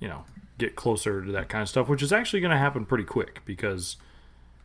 you 0.00 0.08
know, 0.08 0.24
get 0.58 0.76
closer 0.76 1.24
to 1.24 1.32
that 1.32 1.48
kind 1.48 1.62
of 1.62 1.68
stuff, 1.68 1.88
which 1.88 2.02
is 2.02 2.12
actually 2.12 2.40
going 2.40 2.50
to 2.50 2.58
happen 2.58 2.84
pretty 2.84 3.04
quick 3.04 3.42
because 3.44 3.96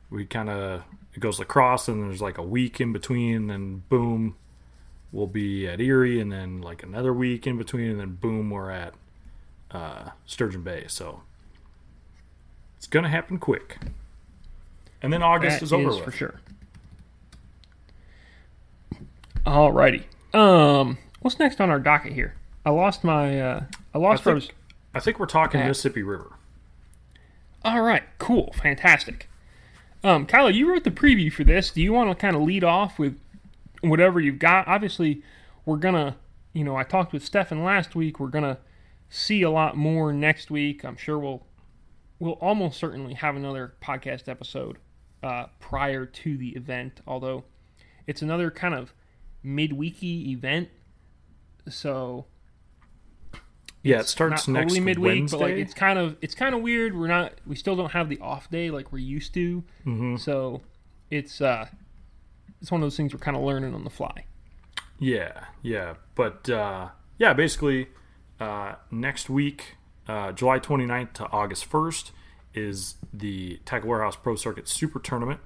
we 0.09 0.25
kind 0.25 0.49
of 0.49 0.83
it 1.13 1.19
goes 1.19 1.39
La 1.39 1.45
Crosse 1.45 1.87
and 1.87 2.03
there's 2.03 2.21
like 2.21 2.37
a 2.37 2.43
week 2.43 2.79
in 2.79 2.93
between, 2.93 3.49
and 3.49 3.87
boom, 3.89 4.35
we'll 5.11 5.27
be 5.27 5.67
at 5.67 5.79
Erie, 5.81 6.19
and 6.19 6.31
then 6.31 6.61
like 6.61 6.83
another 6.83 7.13
week 7.13 7.45
in 7.47 7.57
between, 7.57 7.89
and 7.91 7.99
then 7.99 8.15
boom, 8.15 8.49
we're 8.49 8.71
at 8.71 8.93
uh, 9.71 10.09
Sturgeon 10.25 10.61
Bay. 10.63 10.85
So 10.87 11.21
it's 12.77 12.87
going 12.87 13.03
to 13.03 13.09
happen 13.09 13.37
quick. 13.37 13.77
And 15.01 15.11
then 15.11 15.23
August 15.23 15.59
That 15.59 15.65
is 15.65 15.73
over 15.73 15.89
with. 15.89 16.03
for 16.03 16.11
sure. 16.11 16.39
Alrighty. 19.45 20.03
Um, 20.33 20.97
what's 21.21 21.39
next 21.39 21.59
on 21.59 21.69
our 21.69 21.79
docket 21.79 22.13
here? 22.13 22.35
I 22.65 22.69
lost 22.69 23.03
my. 23.03 23.39
Uh, 23.39 23.63
I 23.93 23.97
lost. 23.97 24.25
I 24.27 24.39
think, 24.39 24.55
I 24.93 24.99
think 24.99 25.19
we're 25.19 25.25
talking. 25.25 25.59
Mississippi 25.61 26.03
River. 26.03 26.33
All 27.63 27.81
right, 27.81 28.03
cool, 28.17 28.53
fantastic. 28.53 29.29
Um, 30.03 30.25
Kyla, 30.25 30.51
you 30.51 30.69
wrote 30.69 30.83
the 30.83 30.91
preview 30.91 31.31
for 31.31 31.43
this. 31.43 31.69
Do 31.69 31.81
you 31.81 31.93
want 31.93 32.09
to 32.09 32.15
kind 32.15 32.35
of 32.35 32.41
lead 32.41 32.63
off 32.63 32.97
with 32.97 33.19
whatever 33.81 34.19
you've 34.19 34.39
got? 34.39 34.67
Obviously, 34.67 35.21
we're 35.65 35.77
gonna, 35.77 36.17
you 36.53 36.63
know, 36.63 36.75
I 36.75 36.83
talked 36.83 37.13
with 37.13 37.23
Stefan 37.25 37.63
last 37.63 37.95
week. 37.95 38.19
We're 38.19 38.27
gonna 38.29 38.57
see 39.09 39.41
a 39.41 39.49
lot 39.51 39.75
more 39.75 40.13
next 40.13 40.49
week. 40.51 40.83
I'm 40.85 40.97
sure 40.97 41.19
we'll 41.19 41.45
we'll 42.19 42.33
almost 42.33 42.79
certainly 42.79 43.13
have 43.15 43.35
another 43.35 43.73
podcast 43.81 44.27
episode 44.27 44.77
uh, 45.23 45.45
prior 45.59 46.05
to 46.05 46.37
the 46.37 46.49
event. 46.49 47.01
Although 47.07 47.43
it's 48.07 48.21
another 48.21 48.51
kind 48.51 48.73
of 48.73 48.93
midweeky 49.45 50.27
event, 50.27 50.69
so 51.69 52.25
Yeah, 53.83 53.99
it 54.01 54.07
starts 54.07 54.47
not 54.47 54.61
next 54.61 54.73
totally 54.73 54.85
midweek, 54.85 55.15
Wednesday. 55.21 55.37
but 55.37 55.43
like 55.43 55.53
it's 55.55 55.73
kind 55.73 55.97
of 55.97 56.15
it's 56.21 56.35
kind 56.35 56.53
of 56.53 56.61
weird. 56.61 56.95
We're 56.97 57.07
not 57.07 57.33
we 57.47 57.55
still 57.55 57.75
don't 57.75 57.91
have 57.91 58.09
the 58.09 58.19
off 58.19 58.49
day 58.51 58.69
like 58.69 58.91
we're 58.91 58.99
used 58.99 59.33
to, 59.35 59.63
Mm-hmm. 59.85 60.17
so 60.17 60.61
it's 61.09 61.41
uh 61.41 61.67
it's 62.61 62.71
one 62.71 62.81
of 62.81 62.85
those 62.85 62.97
things 62.97 63.13
we're 63.13 63.19
kind 63.19 63.37
of 63.37 63.43
learning 63.43 63.73
on 63.73 63.83
the 63.83 63.89
fly. 63.89 64.25
yeah, 64.99 65.45
yeah, 65.61 65.95
but 66.15 66.49
uh, 66.49 66.89
yeah, 67.17 67.33
basically 67.33 67.87
uh, 68.39 68.75
next 68.89 69.29
week, 69.29 69.77
uh, 70.07 70.31
July 70.31 70.59
29th 70.59 71.13
to 71.13 71.25
August 71.29 71.69
1st, 71.69 72.11
is 72.53 72.95
the 73.13 73.59
Tackle 73.65 73.89
Warehouse 73.89 74.15
Pro 74.15 74.35
Circuit 74.35 74.67
Super 74.67 74.99
Tournament 74.99 75.39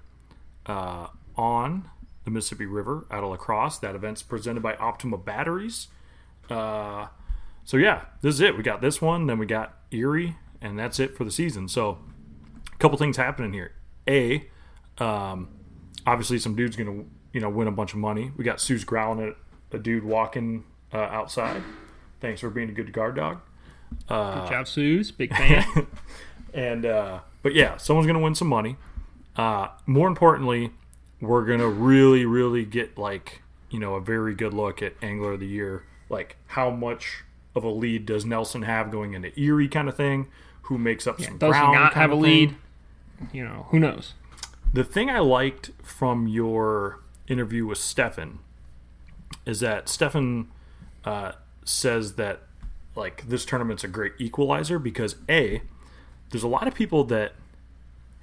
uh, 0.66 1.08
on 1.36 1.90
the 2.24 2.32
Mississippi 2.32 2.66
River 2.66 3.06
at 3.12 3.24
of 3.24 3.30
La 3.30 3.36
Crosse. 3.38 3.78
That 3.80 3.96
event's 3.96 4.24
presented 4.24 4.64
by 4.64 4.76
Optima 4.76 5.18
Batteries. 5.18 5.90
Uh, 6.50 7.08
so 7.64 7.78
yeah, 7.78 8.06
this 8.22 8.36
is 8.36 8.42
it. 8.42 8.58
We 8.58 8.64
got 8.64 8.82
this 8.82 9.02
one, 9.02 9.28
then 9.28 9.38
we 9.38 9.46
got 9.46 9.78
Erie, 9.92 10.36
and 10.62 10.78
that's 10.78 11.00
it 11.00 11.16
for 11.16 11.24
the 11.24 11.32
season. 11.32 11.68
So 11.68 12.00
a 12.74 12.78
couple 12.78 12.98
things 12.98 13.18
happening 13.18 13.54
here. 13.54 13.74
A, 14.08 14.48
um, 14.98 15.50
obviously 16.06 16.40
some 16.40 16.56
dude's 16.56 16.76
gonna 16.76 17.04
you 17.34 17.42
know 17.42 17.50
win 17.50 17.68
a 17.68 17.72
bunch 17.72 17.94
of 17.94 18.00
money. 18.00 18.32
We 18.38 18.44
got 18.44 18.60
Sue's 18.62 18.84
growling 18.84 19.28
at 19.28 19.36
a 19.72 19.80
dude 19.80 20.04
walking 20.04 20.64
uh, 20.94 20.98
outside. 20.98 21.62
Thanks 22.22 22.42
for 22.42 22.50
being 22.50 22.70
a 22.70 22.74
good 22.74 22.92
guard 22.94 23.16
dog. 23.16 23.40
Good 24.08 24.50
job, 24.50 24.68
Sue's 24.68 25.12
Big 25.12 25.34
fan. 25.36 25.88
And 26.54 26.86
uh, 26.86 27.20
but 27.44 27.54
yeah, 27.54 27.78
someone's 27.78 28.08
gonna 28.08 28.20
win 28.20 28.36
some 28.36 28.48
money. 28.48 28.78
Uh, 29.36 29.68
more 29.86 30.08
importantly, 30.08 30.72
we're 31.22 31.46
gonna 31.46 31.68
really, 31.68 32.26
really 32.26 32.64
get 32.66 32.98
like 32.98 33.42
you 33.70 33.80
know 33.80 33.96
a 33.96 34.02
very 34.02 34.34
good 34.34 34.54
look 34.54 34.82
at 34.82 34.94
Angler 35.02 35.34
of 35.34 35.40
the 35.42 35.48
Year. 35.48 35.84
Like 36.10 36.38
how 36.48 36.70
much 36.70 37.24
of 37.56 37.64
a 37.64 37.70
lead 37.70 38.06
does 38.06 38.26
Nelson 38.26 38.62
have 38.64 38.92
going 38.92 39.14
into 39.14 39.38
Erie, 39.40 39.68
kind 39.68 39.90
of 39.90 39.96
thing. 39.98 40.28
Who 40.64 40.78
makes 40.78 41.06
up 41.08 41.22
some 41.22 41.38
Does 41.38 41.54
he 41.56 41.60
ground? 41.60 41.74
not 41.74 41.94
kind 41.94 42.02
have 42.02 42.12
a 42.12 42.16
lead? 42.16 42.56
You 43.32 43.44
know, 43.44 43.68
who 43.70 43.80
knows? 43.80 44.14
The 44.76 44.84
thing 44.84 45.10
I 45.10 45.20
liked 45.20 45.72
from 45.82 46.28
your 46.28 47.00
interview 47.30 47.66
with 47.66 47.78
Stefan 47.78 48.40
is 49.46 49.62
that 49.62 49.88
Stefan 49.88 50.52
uh, 51.06 51.32
says 51.64 52.16
that 52.16 52.42
like 52.94 53.26
this 53.30 53.46
tournament's 53.46 53.86
a 53.86 53.88
great 53.88 54.12
equalizer 54.20 54.78
because 54.78 55.16
a 55.30 55.62
there's 56.30 56.44
a 56.44 56.50
lot 56.50 56.68
of 56.68 56.76
people 56.76 57.06
that 57.06 57.36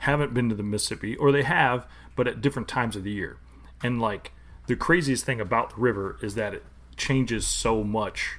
haven't 0.00 0.34
been 0.34 0.50
to 0.50 0.54
the 0.54 0.62
Mississippi 0.62 1.16
or 1.16 1.32
they 1.32 1.42
have 1.42 1.86
but 2.16 2.28
at 2.28 2.42
different 2.42 2.68
times 2.68 2.96
of 2.96 3.04
the 3.04 3.12
year. 3.12 3.38
And 3.82 3.98
like 3.98 4.32
the 4.66 4.76
craziest 4.76 5.24
thing 5.24 5.40
about 5.40 5.70
the 5.70 5.80
river 5.80 6.18
is 6.20 6.34
that 6.34 6.52
it 6.52 6.64
changes 6.98 7.46
so 7.46 7.82
much 7.82 8.36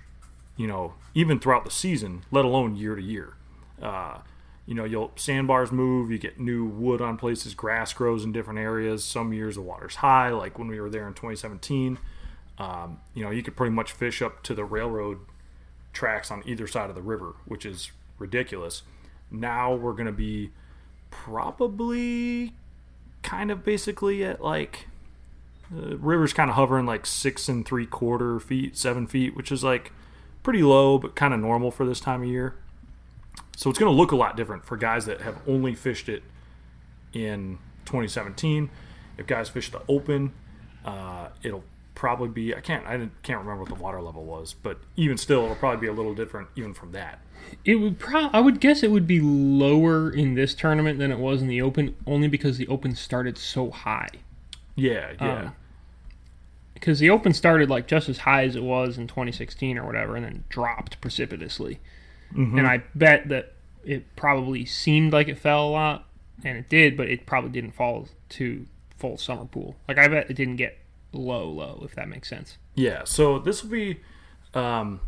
you 0.56 0.68
know 0.68 0.94
even 1.16 1.40
throughout 1.40 1.66
the 1.66 1.72
season 1.72 2.26
let 2.30 2.46
alone 2.46 2.76
year 2.76 2.94
to 2.94 3.02
year. 3.02 3.34
Uh, 3.82 4.20
you 4.66 4.74
know 4.74 4.86
you'll 4.86 5.12
sandbars 5.16 5.72
move 5.72 6.10
you 6.10 6.18
get 6.18 6.40
new 6.40 6.66
wood 6.66 7.02
on 7.02 7.18
places 7.18 7.54
grass 7.54 7.94
grows 7.94 8.24
in 8.24 8.32
different 8.32 8.60
areas. 8.60 9.04
Some 9.04 9.34
years 9.34 9.56
the 9.56 9.62
water's 9.62 9.96
high 9.96 10.30
like 10.30 10.58
when 10.58 10.68
we 10.68 10.80
were 10.80 10.90
there 10.90 11.08
in 11.08 11.14
2017 11.14 11.98
um, 12.58 13.00
you 13.14 13.24
know 13.24 13.32
you 13.32 13.44
could 13.44 13.56
pretty 13.56 13.74
much 13.74 13.92
fish 13.92 14.22
up 14.22 14.44
to 14.44 14.54
the 14.54 14.64
railroad 14.64 15.20
tracks 15.92 16.32
on 16.32 16.44
either 16.46 16.68
side 16.68 16.90
of 16.90 16.96
the 16.96 17.02
river 17.02 17.34
which 17.46 17.66
is 17.66 17.92
ridiculous. 18.18 18.84
Now 19.30 19.74
we're 19.74 19.94
going 19.94 20.06
to 20.06 20.12
be 20.12 20.52
probably 21.10 22.54
kind 23.22 23.52
of 23.52 23.64
basically 23.64 24.24
at 24.24 24.42
like 24.44 24.88
the 25.72 25.98
river's 25.98 26.34
kind 26.34 26.50
of 26.50 26.56
hovering 26.56 26.86
like 26.86 27.06
six 27.06 27.48
and 27.48 27.66
three 27.66 27.86
quarter 27.86 28.40
feet 28.40 28.78
seven 28.78 29.08
feet 29.08 29.36
which 29.36 29.52
is 29.52 29.64
like 29.64 29.92
pretty 30.44 30.62
low 30.62 30.98
but 30.98 31.16
kind 31.16 31.34
of 31.34 31.40
normal 31.40 31.72
for 31.72 31.86
this 31.86 32.00
time 32.00 32.22
of 32.22 32.28
year 32.28 32.56
so 33.56 33.70
it's 33.70 33.80
going 33.80 33.92
to 33.92 33.96
look 33.98 34.12
a 34.12 34.16
lot 34.16 34.36
different 34.38 34.66
for 34.66 34.78
guys 34.78 35.06
that 35.06 35.22
have 35.22 35.38
only 35.48 35.76
fished 35.76 36.10
it 36.10 36.24
in 37.14 37.60
2017. 37.86 38.70
If 39.18 39.28
guys 39.28 39.50
fish 39.50 39.70
the 39.72 39.82
open, 39.88 40.34
uh, 40.86 41.30
it'll 41.44 41.64
probably 41.96 42.30
be 42.30 42.56
I 42.56 42.62
can't 42.62 42.86
I 42.88 42.98
can't 43.22 43.40
remember 43.40 43.60
what 43.62 43.70
the 43.70 43.76
water 43.76 44.02
level 44.02 44.26
was, 44.26 44.54
but 44.54 44.80
even 44.96 45.18
still, 45.18 45.44
it'll 45.44 45.56
probably 45.56 45.82
be 45.82 45.88
a 45.88 45.94
little 45.94 46.16
different 46.16 46.48
even 46.56 46.74
from 46.74 46.92
that. 46.94 47.20
It 47.64 47.76
would 47.76 48.00
pro- 48.00 48.30
I 48.34 48.40
would 48.40 48.60
guess 48.60 48.82
it 48.84 48.90
would 48.92 49.06
be 49.06 49.20
lower 49.22 50.10
in 50.10 50.34
this 50.34 50.56
tournament 50.56 50.98
than 50.98 51.12
it 51.12 51.20
was 51.20 51.42
in 51.42 51.48
the 51.48 51.62
Open, 51.62 51.96
only 52.08 52.28
because 52.28 52.58
the 52.58 52.68
Open 52.68 52.96
started 52.96 53.38
so 53.38 53.70
high. 53.70 54.10
Yeah, 54.76 55.12
yeah, 55.22 55.38
Um, 55.38 55.56
Because 56.74 57.00
the 57.00 57.10
Open 57.12 57.34
started 57.34 57.70
like 57.70 57.86
just 57.88 58.10
as 58.10 58.20
high 58.20 58.46
as 58.46 58.56
it 58.56 58.64
was 58.64 58.98
in 58.98 59.08
2016 59.08 59.78
or 59.78 59.86
whatever, 59.86 60.16
and 60.16 60.26
then 60.26 60.44
dropped 60.50 61.00
precipitously. 61.02 61.80
And 62.36 62.68
I 62.68 62.84
bet 62.96 63.30
that 63.30 63.54
it 63.84 64.16
probably 64.16 64.66
seemed 64.66 65.14
like 65.14 65.28
it 65.28 65.38
fell 65.38 65.68
a 65.68 65.72
lot, 65.72 66.06
and 66.44 66.58
it 66.58 66.70
did, 66.70 66.98
but 66.98 67.10
it 67.10 67.26
probably 67.26 67.52
didn't 67.52 67.72
fall 67.72 68.08
to 68.30 68.66
full 68.98 69.18
summer 69.18 69.46
pool. 69.46 69.76
Like 69.88 69.98
I 69.98 70.08
bet 70.08 70.30
it 70.30 70.34
didn't 70.36 70.56
get 70.56 70.78
low, 71.12 71.50
low, 71.50 71.82
if 71.86 71.94
that 71.96 72.08
makes 72.10 72.30
sense. 72.30 72.58
yeah. 72.76 73.04
So 73.04 73.38
this 73.40 73.64
will 73.64 73.70
be, 73.72 74.00
um, 74.54 75.00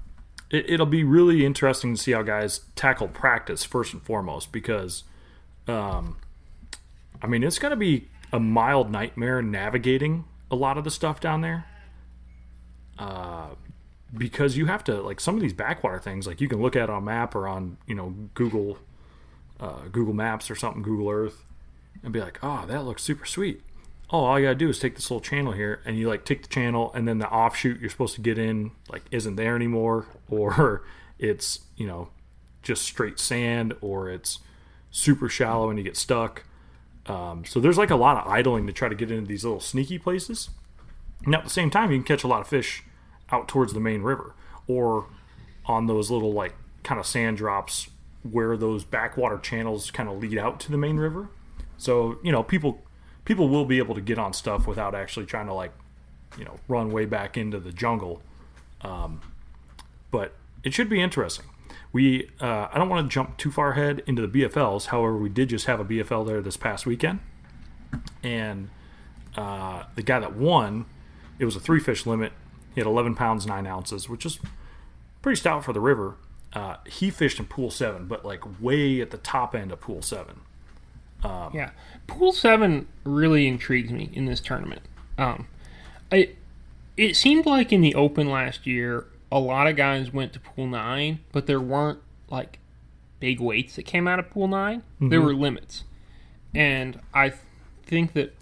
it, 0.51 0.69
it'll 0.69 0.85
be 0.85 1.03
really 1.03 1.45
interesting 1.45 1.95
to 1.95 2.01
see 2.01 2.11
how 2.11 2.21
guys 2.21 2.61
tackle 2.75 3.07
practice 3.07 3.63
first 3.63 3.93
and 3.93 4.03
foremost 4.03 4.51
because, 4.51 5.03
um, 5.67 6.17
I 7.21 7.27
mean, 7.27 7.43
it's 7.43 7.57
going 7.57 7.71
to 7.71 7.77
be 7.77 8.09
a 8.31 8.39
mild 8.39 8.91
nightmare 8.91 9.41
navigating 9.41 10.25
a 10.51 10.55
lot 10.55 10.77
of 10.77 10.83
the 10.83 10.91
stuff 10.91 11.19
down 11.19 11.41
there. 11.41 11.65
Uh, 12.99 13.49
because 14.17 14.57
you 14.57 14.65
have 14.65 14.83
to 14.85 15.01
like 15.01 15.19
some 15.19 15.35
of 15.35 15.41
these 15.41 15.53
backwater 15.53 15.99
things, 15.99 16.27
like 16.27 16.41
you 16.41 16.47
can 16.47 16.61
look 16.61 16.75
at 16.75 16.89
on 16.89 17.05
map 17.05 17.35
or 17.35 17.47
on 17.47 17.77
you 17.87 17.95
know 17.95 18.13
Google, 18.33 18.77
uh, 19.59 19.87
Google 19.91 20.13
Maps 20.13 20.49
or 20.49 20.55
something, 20.55 20.81
Google 20.81 21.09
Earth, 21.09 21.43
and 22.03 22.13
be 22.13 22.19
like, 22.19 22.39
oh, 22.41 22.65
that 22.67 22.83
looks 22.83 23.03
super 23.03 23.25
sweet. 23.25 23.61
Oh, 24.11 24.25
all 24.25 24.39
you 24.39 24.45
gotta 24.45 24.55
do 24.55 24.69
is 24.69 24.79
take 24.79 24.95
this 24.95 25.09
little 25.09 25.21
channel 25.21 25.53
here, 25.53 25.81
and 25.85 25.97
you 25.97 26.07
like 26.07 26.25
take 26.25 26.43
the 26.43 26.47
channel, 26.47 26.91
and 26.93 27.07
then 27.07 27.19
the 27.19 27.29
offshoot 27.29 27.79
you're 27.79 27.89
supposed 27.89 28.15
to 28.15 28.21
get 28.21 28.37
in 28.37 28.71
like 28.89 29.03
isn't 29.11 29.35
there 29.35 29.55
anymore, 29.55 30.05
or 30.29 30.83
it's 31.19 31.61
you 31.75 31.87
know 31.87 32.09
just 32.61 32.83
straight 32.83 33.19
sand, 33.19 33.75
or 33.81 34.09
it's 34.09 34.39
super 34.91 35.27
shallow 35.27 35.69
and 35.69 35.77
you 35.77 35.83
get 35.83 35.97
stuck. 35.97 36.43
Um, 37.07 37.45
so 37.45 37.59
there's 37.59 37.77
like 37.77 37.91
a 37.91 37.95
lot 37.95 38.17
of 38.17 38.31
idling 38.31 38.65
to 38.65 38.73
try 38.73 38.89
to 38.89 38.95
get 38.95 39.11
into 39.11 39.27
these 39.27 39.43
little 39.43 39.59
sneaky 39.59 39.99
places. 39.99 40.49
Now 41.27 41.39
at 41.39 41.43
the 41.43 41.49
same 41.49 41.69
time, 41.69 41.91
you 41.91 41.97
can 41.97 42.05
catch 42.05 42.23
a 42.23 42.27
lot 42.27 42.41
of 42.41 42.47
fish 42.47 42.83
out 43.31 43.47
towards 43.47 43.73
the 43.73 43.79
main 43.79 44.01
river 44.01 44.33
or 44.67 45.07
on 45.65 45.87
those 45.87 46.11
little 46.11 46.31
like 46.31 46.53
kind 46.83 46.99
of 46.99 47.05
sand 47.05 47.37
drops 47.37 47.89
where 48.23 48.57
those 48.57 48.83
backwater 48.83 49.37
channels 49.37 49.91
kind 49.91 50.09
of 50.09 50.17
lead 50.19 50.37
out 50.37 50.59
to 50.59 50.71
the 50.71 50.77
main 50.77 50.97
river. 50.97 51.29
So 51.77 52.17
you 52.23 52.31
know 52.31 52.43
people 52.43 52.81
people 53.25 53.49
will 53.49 53.65
be 53.65 53.77
able 53.79 53.95
to 53.95 54.01
get 54.01 54.17
on 54.17 54.33
stuff 54.33 54.67
without 54.67 54.95
actually 54.95 55.25
trying 55.25 55.47
to 55.47 55.53
like 55.53 55.73
you 56.37 56.45
know 56.45 56.55
run 56.67 56.91
way 56.91 57.05
back 57.05 57.37
into 57.37 57.59
the 57.59 57.71
jungle. 57.71 58.21
Um, 58.81 59.21
but 60.11 60.33
it 60.63 60.73
should 60.73 60.89
be 60.89 61.01
interesting. 61.01 61.45
We 61.91 62.29
uh, 62.39 62.67
I 62.71 62.77
don't 62.77 62.89
want 62.89 63.09
to 63.09 63.13
jump 63.13 63.37
too 63.37 63.51
far 63.51 63.71
ahead 63.71 64.03
into 64.05 64.25
the 64.25 64.41
BFLs. 64.43 64.87
However, 64.87 65.17
we 65.17 65.29
did 65.29 65.49
just 65.49 65.65
have 65.65 65.79
a 65.79 65.85
BFL 65.85 66.25
there 66.25 66.41
this 66.41 66.57
past 66.57 66.85
weekend, 66.85 67.19
and 68.23 68.69
uh, 69.37 69.83
the 69.95 70.01
guy 70.01 70.19
that 70.19 70.35
won, 70.35 70.85
it 71.39 71.45
was 71.45 71.55
a 71.55 71.59
three 71.59 71.79
fish 71.79 72.05
limit. 72.05 72.33
He 72.75 72.81
had 72.81 72.87
11 72.87 73.15
pounds 73.15 73.47
9 73.47 73.65
ounces, 73.65 74.07
which 74.07 74.25
is 74.25 74.39
pretty 75.21 75.39
stout 75.39 75.63
for 75.65 75.73
the 75.73 75.81
river. 75.81 76.17
Uh, 76.53 76.77
he 76.85 77.09
fished 77.09 77.39
in 77.39 77.45
pool 77.45 77.71
seven, 77.71 78.05
but 78.05 78.23
like 78.23 78.61
way 78.61 79.01
at 79.01 79.11
the 79.11 79.17
top 79.17 79.55
end 79.55 79.71
of 79.71 79.81
pool 79.81 80.01
seven. 80.01 80.41
Yeah, 81.53 81.71
Pool 82.07 82.31
Seven 82.31 82.87
really 83.03 83.47
intrigues 83.47 83.91
me 83.91 84.09
in 84.13 84.25
this 84.25 84.39
tournament. 84.39 84.83
Um, 85.17 85.47
I 86.11 86.29
it 86.97 87.15
seemed 87.15 87.45
like 87.45 87.73
in 87.73 87.81
the 87.81 87.95
Open 87.95 88.29
last 88.29 88.67
year, 88.67 89.07
a 89.31 89.39
lot 89.39 89.67
of 89.67 89.75
guys 89.75 90.13
went 90.13 90.33
to 90.33 90.39
Pool 90.39 90.67
Nine, 90.67 91.19
but 91.31 91.47
there 91.47 91.59
weren't 91.59 91.99
like 92.29 92.59
big 93.19 93.39
weights 93.39 93.75
that 93.75 93.83
came 93.83 94.07
out 94.07 94.19
of 94.19 94.29
Pool 94.29 94.47
9 94.47 94.83
There 94.99 95.21
were 95.21 95.33
limits, 95.33 95.83
and 96.53 96.99
I 97.13 97.33
think 97.83 98.13
that 98.13 98.35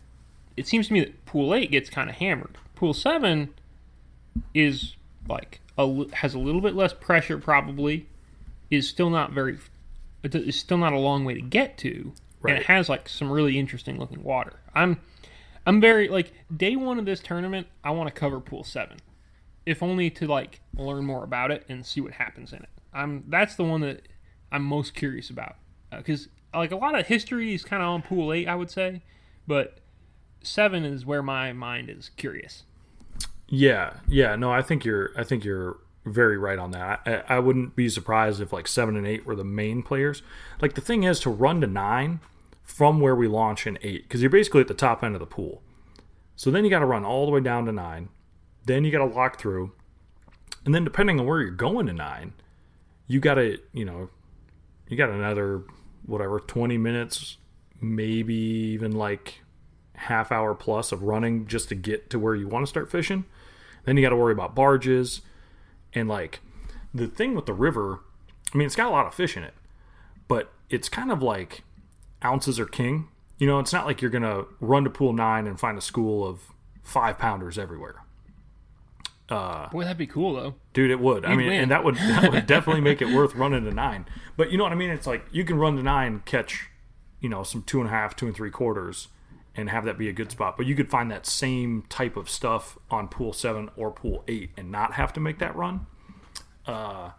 it 0.57 0.67
seems 0.67 0.87
to 0.87 0.93
me 0.93 0.99
that 0.99 1.25
Pool 1.25 1.53
Eight 1.55 1.71
gets 1.71 1.89
kind 1.89 2.09
of 2.09 2.17
hammered. 2.17 2.57
Pool 2.75 2.93
Seven 2.93 3.53
is 4.53 4.95
like 5.27 5.61
a, 5.77 6.05
has 6.13 6.33
a 6.33 6.39
little 6.39 6.61
bit 6.61 6.75
less 6.75 6.93
pressure, 6.93 7.37
probably 7.37 8.07
is 8.69 8.87
still 8.87 9.09
not 9.09 9.31
very 9.31 9.57
it's 10.23 10.57
still 10.57 10.77
not 10.77 10.93
a 10.93 10.97
long 10.97 11.25
way 11.25 11.33
to 11.33 11.41
get 11.41 11.77
to 11.77 12.13
and 12.45 12.57
it 12.57 12.65
has 12.65 12.89
like 12.89 13.07
some 13.07 13.31
really 13.31 13.57
interesting 13.57 13.97
looking 13.99 14.23
water. 14.23 14.53
I'm 14.75 14.99
i'm 15.65 15.79
very 15.79 16.07
like 16.09 16.33
day 16.55 16.75
one 16.75 16.99
of 16.99 17.05
this 17.05 17.21
tournament 17.21 17.67
i 17.85 17.91
want 17.91 18.13
to 18.13 18.13
cover 18.13 18.41
pool 18.41 18.65
seven 18.65 18.97
if 19.65 19.81
only 19.81 20.09
to 20.09 20.27
like 20.27 20.59
learn 20.75 21.05
more 21.05 21.23
about 21.23 21.51
it 21.51 21.63
and 21.69 21.85
see 21.85 22.01
what 22.01 22.11
happens 22.13 22.51
in 22.51 22.59
it. 22.59 22.69
I'm 22.93 23.23
that's 23.27 23.55
the 23.55 23.63
one 23.63 23.81
that 23.81 24.01
i'm 24.51 24.63
most 24.63 24.93
curious 24.93 25.29
about 25.29 25.55
uh, 25.91 25.97
because 25.97 26.27
like 26.53 26.71
a 26.71 26.75
lot 26.75 26.99
of 26.99 27.07
history 27.07 27.53
is 27.53 27.63
kind 27.63 27.81
of 27.81 27.89
on 27.89 28.01
pool 28.01 28.33
eight 28.33 28.47
i 28.47 28.55
would 28.55 28.69
say 28.69 29.01
but 29.47 29.77
seven 30.41 30.83
is 30.83 31.05
where 31.05 31.23
my 31.23 31.53
mind 31.53 31.89
is 31.89 32.09
curious 32.17 32.63
Yeah, 33.53 33.97
yeah. 34.07 34.35
No, 34.35 34.51
I 34.51 34.63
think 34.63 34.83
you're. 34.83 35.11
I 35.15 35.23
think 35.23 35.45
you're 35.45 35.77
very 36.05 36.39
right 36.39 36.57
on 36.57 36.71
that. 36.71 37.01
I, 37.05 37.35
I 37.35 37.39
wouldn't 37.39 37.75
be 37.75 37.87
surprised 37.87 38.41
if 38.41 38.51
like 38.51 38.67
seven 38.67 38.97
and 38.97 39.05
eight 39.05 39.27
were 39.27 39.35
the 39.35 39.43
main 39.43 39.83
players. 39.83 40.23
Like 40.59 40.73
the 40.73 40.81
thing 40.81 41.03
is 41.03 41.19
to 41.19 41.29
run 41.29 41.61
to 41.61 41.67
nine 41.67 42.19
from 42.63 42.99
where 42.99 43.15
we 43.15 43.27
launch 43.27 43.67
in 43.67 43.77
eight 43.83 44.03
because 44.03 44.21
you're 44.21 44.31
basically 44.31 44.61
at 44.61 44.67
the 44.67 44.73
top 44.73 45.03
end 45.03 45.13
of 45.13 45.19
the 45.19 45.27
pool. 45.27 45.61
So 46.35 46.49
then 46.49 46.63
you 46.63 46.71
got 46.71 46.79
to 46.79 46.87
run 46.87 47.05
all 47.05 47.27
the 47.27 47.31
way 47.31 47.41
down 47.41 47.65
to 47.67 47.71
nine. 47.71 48.09
Then 48.65 48.85
you 48.85 48.91
got 48.91 49.07
to 49.07 49.13
lock 49.13 49.37
through, 49.37 49.71
and 50.65 50.73
then 50.73 50.83
depending 50.83 51.19
on 51.19 51.27
where 51.27 51.39
you're 51.39 51.51
going 51.51 51.85
to 51.85 51.93
nine, 51.93 52.33
you 53.05 53.19
got 53.19 53.35
to 53.35 53.59
you 53.71 53.85
know, 53.85 54.09
you 54.87 54.97
got 54.97 55.11
another 55.11 55.61
whatever 56.07 56.39
twenty 56.39 56.79
minutes, 56.79 57.37
maybe 57.79 58.33
even 58.33 58.93
like 58.93 59.43
half 59.93 60.31
hour 60.31 60.55
plus 60.55 60.91
of 60.91 61.03
running 61.03 61.45
just 61.45 61.69
to 61.69 61.75
get 61.75 62.09
to 62.09 62.17
where 62.17 62.33
you 62.33 62.47
want 62.47 62.65
to 62.65 62.67
start 62.67 62.89
fishing. 62.89 63.25
Then 63.85 63.97
you 63.97 64.03
got 64.03 64.09
to 64.09 64.15
worry 64.15 64.33
about 64.33 64.55
barges 64.55 65.21
and 65.93 66.07
like 66.07 66.39
the 66.93 67.07
thing 67.07 67.35
with 67.35 67.45
the 67.45 67.53
river. 67.53 67.99
I 68.53 68.57
mean, 68.57 68.65
it's 68.65 68.75
got 68.75 68.87
a 68.87 68.91
lot 68.91 69.05
of 69.07 69.13
fish 69.13 69.35
in 69.35 69.43
it, 69.43 69.53
but 70.27 70.51
it's 70.69 70.89
kind 70.89 71.11
of 71.11 71.21
like 71.21 71.63
ounces 72.23 72.59
are 72.59 72.65
king. 72.65 73.07
You 73.37 73.47
know, 73.47 73.59
it's 73.59 73.73
not 73.73 73.85
like 73.85 74.01
you're 74.01 74.11
gonna 74.11 74.43
run 74.59 74.83
to 74.83 74.89
pool 74.89 75.11
nine 75.13 75.47
and 75.47 75.59
find 75.59 75.77
a 75.77 75.81
school 75.81 76.25
of 76.27 76.39
five 76.83 77.17
pounders 77.17 77.57
everywhere. 77.57 77.95
Uh, 79.29 79.69
boy 79.69 79.83
that'd 79.83 79.97
be 79.97 80.05
cool 80.05 80.33
though 80.35 80.53
Dude, 80.73 80.91
it 80.91 80.99
would. 80.99 81.23
I 81.25 81.29
You'd 81.31 81.37
mean, 81.37 81.47
win. 81.47 81.61
and 81.61 81.71
that 81.71 81.83
would 81.83 81.95
that 81.95 82.31
would 82.31 82.45
definitely 82.47 82.81
make 82.81 83.01
it 83.01 83.07
worth 83.09 83.33
running 83.35 83.63
to 83.63 83.71
nine. 83.71 84.05
But 84.35 84.51
you 84.51 84.57
know 84.57 84.65
what 84.65 84.73
I 84.73 84.75
mean? 84.75 84.89
It's 84.89 85.07
like 85.07 85.25
you 85.31 85.43
can 85.45 85.57
run 85.57 85.77
to 85.77 85.83
nine, 85.83 86.21
catch, 86.25 86.67
you 87.21 87.29
know 87.29 87.43
some 87.43 87.63
two 87.63 87.79
and 87.79 87.87
a 87.87 87.91
half, 87.91 88.15
two 88.15 88.27
and 88.27 88.35
three 88.35 88.51
quarters, 88.51 89.07
and 89.55 89.69
have 89.69 89.85
that 89.85 89.97
be 89.97 90.09
a 90.09 90.13
good 90.13 90.31
spot. 90.31 90.57
But 90.57 90.65
you 90.65 90.75
could 90.75 90.89
find 90.89 91.11
that 91.11 91.25
same 91.25 91.83
type 91.89 92.17
of 92.17 92.29
stuff 92.29 92.77
on 92.89 93.07
pool 93.07 93.33
seven 93.33 93.69
or 93.75 93.91
pool 93.91 94.23
eight 94.27 94.51
and 94.57 94.71
not 94.71 94.93
have 94.93 95.13
to 95.13 95.19
make 95.19 95.39
that 95.39 95.55
run. 95.55 95.85
Uh, 96.65 97.11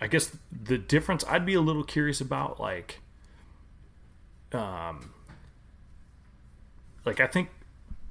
I 0.00 0.06
guess 0.06 0.36
the 0.52 0.78
difference 0.78 1.24
I'd 1.28 1.44
be 1.44 1.54
a 1.54 1.60
little 1.60 1.84
curious 1.84 2.20
about, 2.20 2.60
like, 2.60 3.00
um, 4.52 5.12
like 7.04 7.18
I 7.18 7.26
think, 7.26 7.48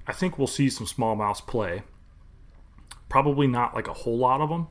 I 0.05 0.11
think 0.11 0.37
we'll 0.37 0.47
see 0.47 0.69
some 0.69 0.85
smallmouths 0.87 1.45
play. 1.45 1.83
Probably 3.07 3.47
not 3.47 3.73
like 3.73 3.87
a 3.87 3.93
whole 3.93 4.17
lot 4.17 4.41
of 4.41 4.49
them, 4.49 4.67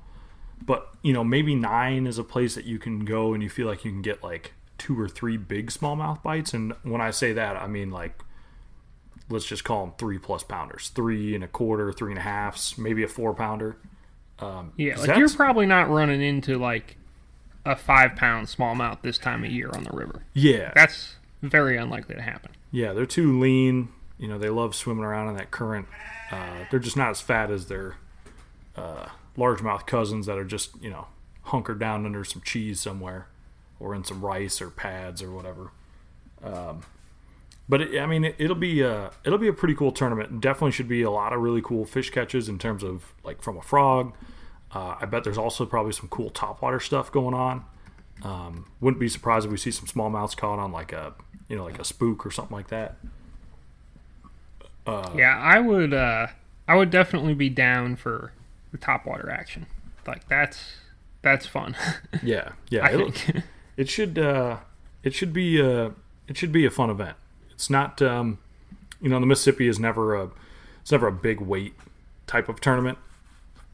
but 0.65 0.91
you 1.03 1.13
know 1.13 1.25
maybe 1.25 1.55
nine 1.55 2.07
is 2.07 2.19
a 2.19 2.25
place 2.25 2.55
that 2.55 2.65
you 2.65 2.79
can 2.79 3.05
go 3.05 3.33
and 3.35 3.43
you 3.43 3.49
feel 3.49 3.67
like 3.67 3.85
you 3.85 3.91
can 3.91 4.03
get 4.03 4.23
like 4.23 4.53
two 4.83 4.99
or 4.99 5.09
three 5.09 5.37
big 5.37 5.71
smallmouth 5.71 6.23
bites. 6.23 6.53
And 6.55 6.73
when 6.83 7.01
I 7.01 7.11
say 7.13 7.33
that, 7.35 7.57
I 7.57 7.67
mean 7.69 7.91
like 7.91 8.21
let's 9.31 9.47
just 9.47 9.63
call 9.65 9.87
them 9.87 9.95
three 9.97 10.19
plus 10.19 10.43
pounders, 10.43 10.89
three 10.89 11.35
and 11.35 11.45
a 11.45 11.49
quarter, 11.49 11.93
three 11.93 12.11
and 12.11 12.19
a 12.19 12.23
halfs, 12.23 12.77
maybe 12.77 13.03
a 13.03 13.09
four 13.09 13.33
pounder. 13.33 13.77
Um, 14.41 14.73
Yeah, 14.77 14.97
like 14.99 15.17
you're 15.17 15.29
probably 15.31 15.67
not 15.67 15.89
running 15.89 16.21
into 16.21 16.59
like 16.59 16.97
a 17.65 17.77
five 17.77 18.17
pound 18.17 18.49
smallmouth 18.49 19.03
this 19.03 19.19
time 19.19 19.45
of 19.45 19.51
year 19.53 19.71
on 19.73 19.85
the 19.85 19.91
river. 19.97 20.25
yeah, 20.35 20.73
That's 20.75 21.15
very 21.43 21.77
unlikely 21.77 22.17
to 22.17 22.23
happen. 22.23 22.51
yeah, 22.73 22.93
they're 22.93 23.07
too 23.07 23.39
lean. 23.39 23.89
You 24.19 24.29
know, 24.29 24.39
they 24.39 24.51
love 24.51 24.75
swimming 24.75 25.05
around 25.05 25.29
in 25.29 25.37
that 25.37 25.51
current. 25.51 25.87
Uh, 26.31 26.65
they're 26.71 26.81
just 26.81 26.97
not 26.97 27.11
as 27.11 27.21
fat 27.21 27.51
as 27.51 27.67
their 27.67 27.97
uh, 28.77 29.07
largemouth 29.39 29.87
cousins 29.87 30.27
that 30.27 30.39
are 30.39 30.45
just 30.45 30.71
you 30.83 30.91
know 30.91 31.07
hunkered 31.43 31.79
down 31.79 32.05
under 32.07 32.25
some 32.25 32.41
cheese 32.43 32.81
somewhere, 32.81 33.27
or 33.83 33.95
in 33.95 34.05
some 34.05 34.21
rice 34.25 34.63
or 34.63 34.71
pads 34.71 35.23
or 35.23 35.31
whatever. 35.33 35.71
Um, 36.43 36.83
but 37.69 37.81
it, 37.81 38.01
I 38.01 38.07
mean, 38.07 38.25
it, 38.25 38.37
it'll 38.39 38.57
be 38.57 38.81
a 38.81 39.11
it'll 39.25 39.39
be 39.39 39.49
a 39.49 39.53
pretty 39.53 39.75
cool 39.75 39.93
tournament. 39.93 40.41
Definitely 40.41 40.73
should 40.73 40.89
be 40.89 41.03
a 41.03 41.11
lot 41.11 41.33
of 41.33 41.41
really 41.41 41.63
cool 41.63 41.85
fish 41.85 42.11
catches 42.11 42.49
in 42.49 42.59
terms 42.59 42.83
of 42.83 43.13
like 43.25 43.43
from 43.43 43.57
a 43.57 43.63
frog. 43.63 44.15
Uh, 44.75 44.97
I 45.01 45.07
bet 45.07 45.25
there's 45.25 45.39
also 45.39 45.67
probably 45.67 45.93
some 45.93 46.09
cool 46.09 46.31
topwater 46.31 46.81
stuff 46.81 47.13
going 47.13 47.35
on. 47.35 47.65
Um, 48.23 48.67
wouldn't 48.81 49.01
be 49.01 49.09
surprised 49.09 49.47
if 49.47 49.53
we 49.53 49.59
see 49.59 49.71
some 49.71 49.87
smallmouths 49.87 50.37
caught 50.37 50.59
on 50.59 50.73
like 50.73 50.93
a 50.93 51.15
you 51.49 51.57
know 51.57 51.65
like 51.65 51.79
a 51.79 51.85
spook 51.85 52.25
or 52.25 52.31
something 52.31 52.57
like 52.57 52.69
that. 52.69 52.97
yeah, 54.87 55.39
I 55.39 55.61
would 55.61 55.93
uh 55.93 56.29
I 56.69 56.77
would 56.77 56.91
definitely 56.91 57.35
be 57.35 57.49
down 57.49 57.97
for 57.97 58.33
the 58.71 58.79
topwater 58.79 59.31
action. 59.31 59.67
Like 60.07 60.29
that's 60.29 60.75
that's 61.23 61.47
fun. 61.47 61.77
Yeah, 62.23 62.53
yeah. 62.69 62.85
I 62.85 62.97
think. 62.97 63.43
it 63.77 63.89
should 63.89 64.19
uh, 64.19 64.59
it 65.03 65.15
should 65.15 65.33
be 65.33 65.61
a 65.61 65.93
it 66.29 66.37
should 66.37 66.53
be 66.53 66.65
a 66.65 66.71
fun 66.71 66.91
event. 66.91 67.17
It's 67.51 67.71
not 67.71 68.01
um, 68.03 68.39
you 69.01 69.09
know 69.09 69.21
the 69.21 69.27
Mississippi 69.27 69.69
is 69.69 69.79
never 69.79 70.15
a 70.15 70.31
it's 70.81 70.93
never 70.93 71.07
a 71.07 71.13
big 71.13 71.41
weight 71.41 71.75
type 72.27 72.49
of 72.49 72.61
tournament, 72.61 72.99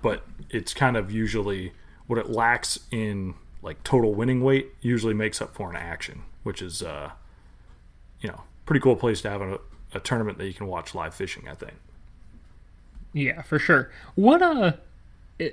but 0.03 0.24
it's 0.51 0.74
kind 0.74 0.96
of 0.96 1.11
usually 1.11 1.72
what 2.07 2.18
it 2.18 2.30
lacks 2.30 2.80
in 2.90 3.34
like 3.62 3.82
total 3.84 4.14
winning 4.14 4.42
weight 4.42 4.68
usually 4.80 5.14
makes 5.14 5.42
up 5.42 5.55
for 5.55 5.70
an 5.70 5.76
action, 5.76 6.22
which 6.42 6.62
is 6.62 6.82
uh, 6.82 7.11
you 8.20 8.28
know 8.28 8.42
pretty 8.66 8.80
cool 8.80 8.96
place 8.96 9.20
to 9.22 9.30
have 9.30 9.40
a, 9.40 9.59
a 9.94 10.01
tournament 10.01 10.38
that 10.38 10.46
you 10.46 10.55
can 10.55 10.66
watch 10.66 10.94
live 10.94 11.14
fishing. 11.14 11.49
I 11.49 11.55
think. 11.55 11.74
Yeah, 13.12 13.42
for 13.42 13.59
sure. 13.59 13.90
What 14.14 14.42
uh 14.42 14.72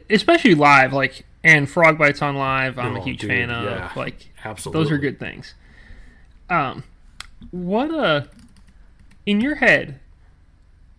especially 0.10 0.56
live, 0.56 0.94
like 0.94 1.26
and 1.44 1.70
frog 1.70 1.98
bites 1.98 2.22
on 2.22 2.36
live, 2.36 2.78
I'm 2.80 2.96
a 2.96 3.00
Oh, 3.00 3.04
huge 3.04 3.20
dude, 3.20 3.30
fan 3.30 3.50
of. 3.52 3.64
yeah. 3.66 3.92
Like 3.96 4.32
Absolutely, 4.44 4.84
those 4.84 4.92
are 4.92 4.98
good 4.98 5.20
things. 5.20 5.54
Um 6.50 6.84
what 7.52 7.92
uh 7.94 8.26
in 9.26 9.42
your 9.42 9.56
head, 9.56 10.00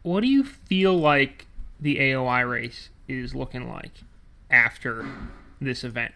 what 0.02 0.20
do 0.20 0.28
you 0.28 0.44
feel 0.44 0.96
like 0.96 1.46
the 1.80 1.96
AOY 1.98 2.48
race 2.48 2.88
is 3.08 3.34
looking 3.34 3.68
like 3.70 4.00
after 4.50 5.06
this 5.60 5.82
event? 5.84 6.12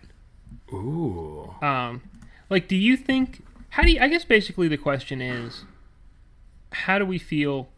Ooh, 0.73 1.55
Um, 1.63 2.03
like, 2.49 2.67
do 2.69 2.77
you 2.77 2.97
think? 2.97 3.43
How 3.71 3.83
do 3.85 3.91
you? 3.93 4.01
I 4.01 4.09
guess 4.09 4.25
basically 4.25 4.67
the 4.69 4.77
question 4.77 5.21
is, 5.21 5.65
how 6.73 6.99
do 6.99 7.05
we 7.07 7.19
feel 7.19 7.69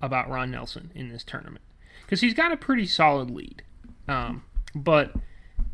about 0.00 0.28
Ron 0.30 0.50
Nelson 0.50 0.90
in 0.94 1.10
this 1.10 1.24
tournament? 1.24 1.62
Because 2.02 2.20
he's 2.22 2.34
got 2.34 2.52
a 2.52 2.56
pretty 2.56 2.86
solid 2.86 3.30
lead, 3.30 3.62
um, 4.08 4.42
but 4.74 5.12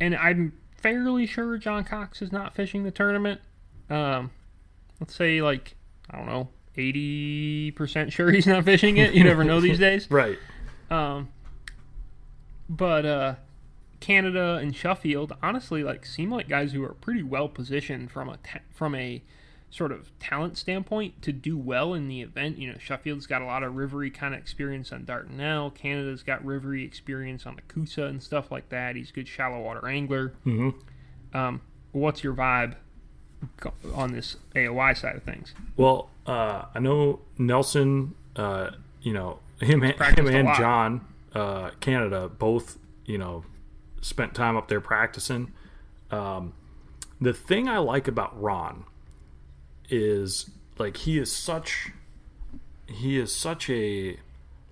and 0.00 0.14
I'm 0.16 0.52
fairly 0.76 1.26
sure 1.26 1.56
John 1.58 1.84
Cox 1.84 2.22
is 2.22 2.30
not 2.32 2.54
fishing 2.54 2.84
the 2.84 2.90
tournament. 2.90 3.40
Um, 3.90 4.30
let's 5.00 5.14
say 5.14 5.40
like 5.42 5.74
I 6.10 6.16
don't 6.16 6.26
know, 6.26 6.48
eighty 6.76 7.70
percent 7.72 8.12
sure 8.12 8.30
he's 8.30 8.46
not 8.46 8.64
fishing 8.64 8.96
it. 8.96 9.14
You 9.14 9.24
never 9.24 9.44
know 9.44 9.60
these 9.60 9.78
days. 9.80 10.10
right. 10.10 10.38
Um, 10.90 11.28
but 12.68 13.04
uh, 13.06 13.34
Canada 14.00 14.58
and 14.60 14.74
Sheffield 14.74 15.34
honestly 15.42 15.82
like 15.82 16.06
seem 16.06 16.30
like 16.30 16.48
guys 16.48 16.72
who 16.72 16.82
are 16.84 16.94
pretty 16.94 17.22
well 17.22 17.48
positioned 17.48 18.10
from 18.10 18.28
a 18.28 18.36
ta- 18.38 18.60
from 18.74 18.94
a 18.94 19.22
sort 19.70 19.92
of 19.92 20.10
talent 20.18 20.56
standpoint 20.56 21.20
to 21.22 21.32
do 21.32 21.56
well 21.58 21.92
in 21.94 22.08
the 22.08 22.22
event. 22.22 22.58
You 22.58 22.72
know, 22.72 22.78
Sheffield's 22.78 23.26
got 23.26 23.42
a 23.42 23.44
lot 23.44 23.62
of 23.62 23.74
rivery 23.74 24.12
kind 24.12 24.34
of 24.34 24.40
experience 24.40 24.92
on 24.92 25.04
Dardanelle. 25.04 25.74
Canada's 25.74 26.22
got 26.22 26.42
rivery 26.42 26.84
experience 26.86 27.44
on 27.46 27.56
the 27.56 27.62
Coosa 27.62 28.04
and 28.04 28.22
stuff 28.22 28.50
like 28.50 28.70
that. 28.70 28.96
He's 28.96 29.10
a 29.10 29.12
good 29.12 29.28
shallow 29.28 29.60
water 29.60 29.86
angler. 29.86 30.32
Mhm. 30.46 30.74
Um, 31.34 31.60
what's 31.92 32.24
your 32.24 32.34
vibe 32.34 32.76
on 33.94 34.12
this 34.12 34.36
AOY 34.56 34.94
side 34.94 35.16
of 35.16 35.22
things? 35.22 35.54
Well, 35.76 36.10
uh, 36.26 36.64
I 36.74 36.78
know 36.78 37.20
Nelson. 37.36 38.14
Uh, 38.36 38.70
you 39.02 39.12
know 39.12 39.40
him, 39.60 39.82
him 39.82 39.94
Practiced 39.96 40.32
and. 40.32 40.48
John, 40.56 41.00
uh, 41.34 41.70
Canada, 41.80 42.28
both. 42.28 42.78
You 43.04 43.18
know, 43.18 43.44
spent 44.00 44.34
time 44.34 44.56
up 44.56 44.68
there 44.68 44.80
practicing. 44.80 45.52
Um, 46.10 46.54
the 47.20 47.32
thing 47.32 47.68
I 47.68 47.78
like 47.78 48.06
about 48.08 48.40
Ron 48.40 48.84
is 49.88 50.50
like 50.78 50.98
he 50.98 51.18
is 51.18 51.32
such 51.32 51.90
he 52.86 53.18
is 53.18 53.34
such 53.34 53.68
a 53.70 54.18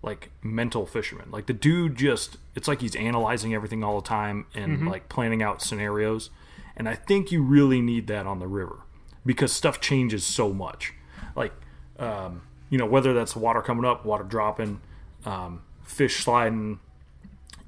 like 0.03 0.31
mental 0.43 0.87
fisherman. 0.87 1.31
Like 1.31 1.47
the 1.47 1.53
dude 1.53 1.97
just 1.97 2.37
it's 2.55 2.69
like 2.69 2.81
he's 2.81 2.97
analyzing 2.97 3.55
everything 3.55 3.83
all 3.83 4.01
the 4.01 4.07
time 4.07 4.47
and 4.55 4.89
like 4.89 5.09
planning 5.09 5.43
out 5.43 5.61
scenarios. 5.63 6.31
And 6.77 6.89
I 6.89 6.95
think 6.95 7.33
you 7.33 7.43
really 7.43 7.81
need 7.81 8.07
that 8.09 8.27
on 8.27 8.39
the 8.39 8.47
river 8.47 8.81
because 9.25 9.53
stuff 9.53 9.81
changes 9.81 10.25
so 10.25 10.53
much. 10.53 10.93
Like 11.35 11.53
um, 11.99 12.43
you 12.71 12.79
know, 12.79 12.87
whether 12.87 13.15
that's 13.15 13.35
water 13.35 13.63
coming 13.63 13.85
up, 13.85 14.05
water 14.05 14.25
dropping, 14.25 14.81
um, 15.25 15.63
fish 15.83 16.23
sliding, 16.23 16.79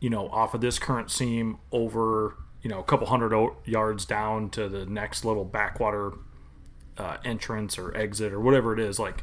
you 0.01 0.11
know, 0.11 0.29
off 0.29 0.55
of 0.55 0.61
this 0.61 0.79
current 0.79 1.11
seam 1.11 1.59
over, 1.73 2.37
you 2.63 2.69
know, 2.71 2.79
a 2.81 2.85
couple 2.85 3.07
hundred 3.07 3.33
o- 3.33 3.57
yards 3.65 4.05
down 4.05 4.51
to 4.51 4.69
the 4.69 4.87
next 4.87 5.25
little 5.25 5.45
backwater 5.45 6.13
uh, 6.99 7.17
entrance 7.25 7.79
or 7.79 7.97
exit 7.97 8.33
or 8.33 8.41
whatever 8.41 8.73
it 8.73 8.81
is. 8.81 8.99
Like, 8.99 9.23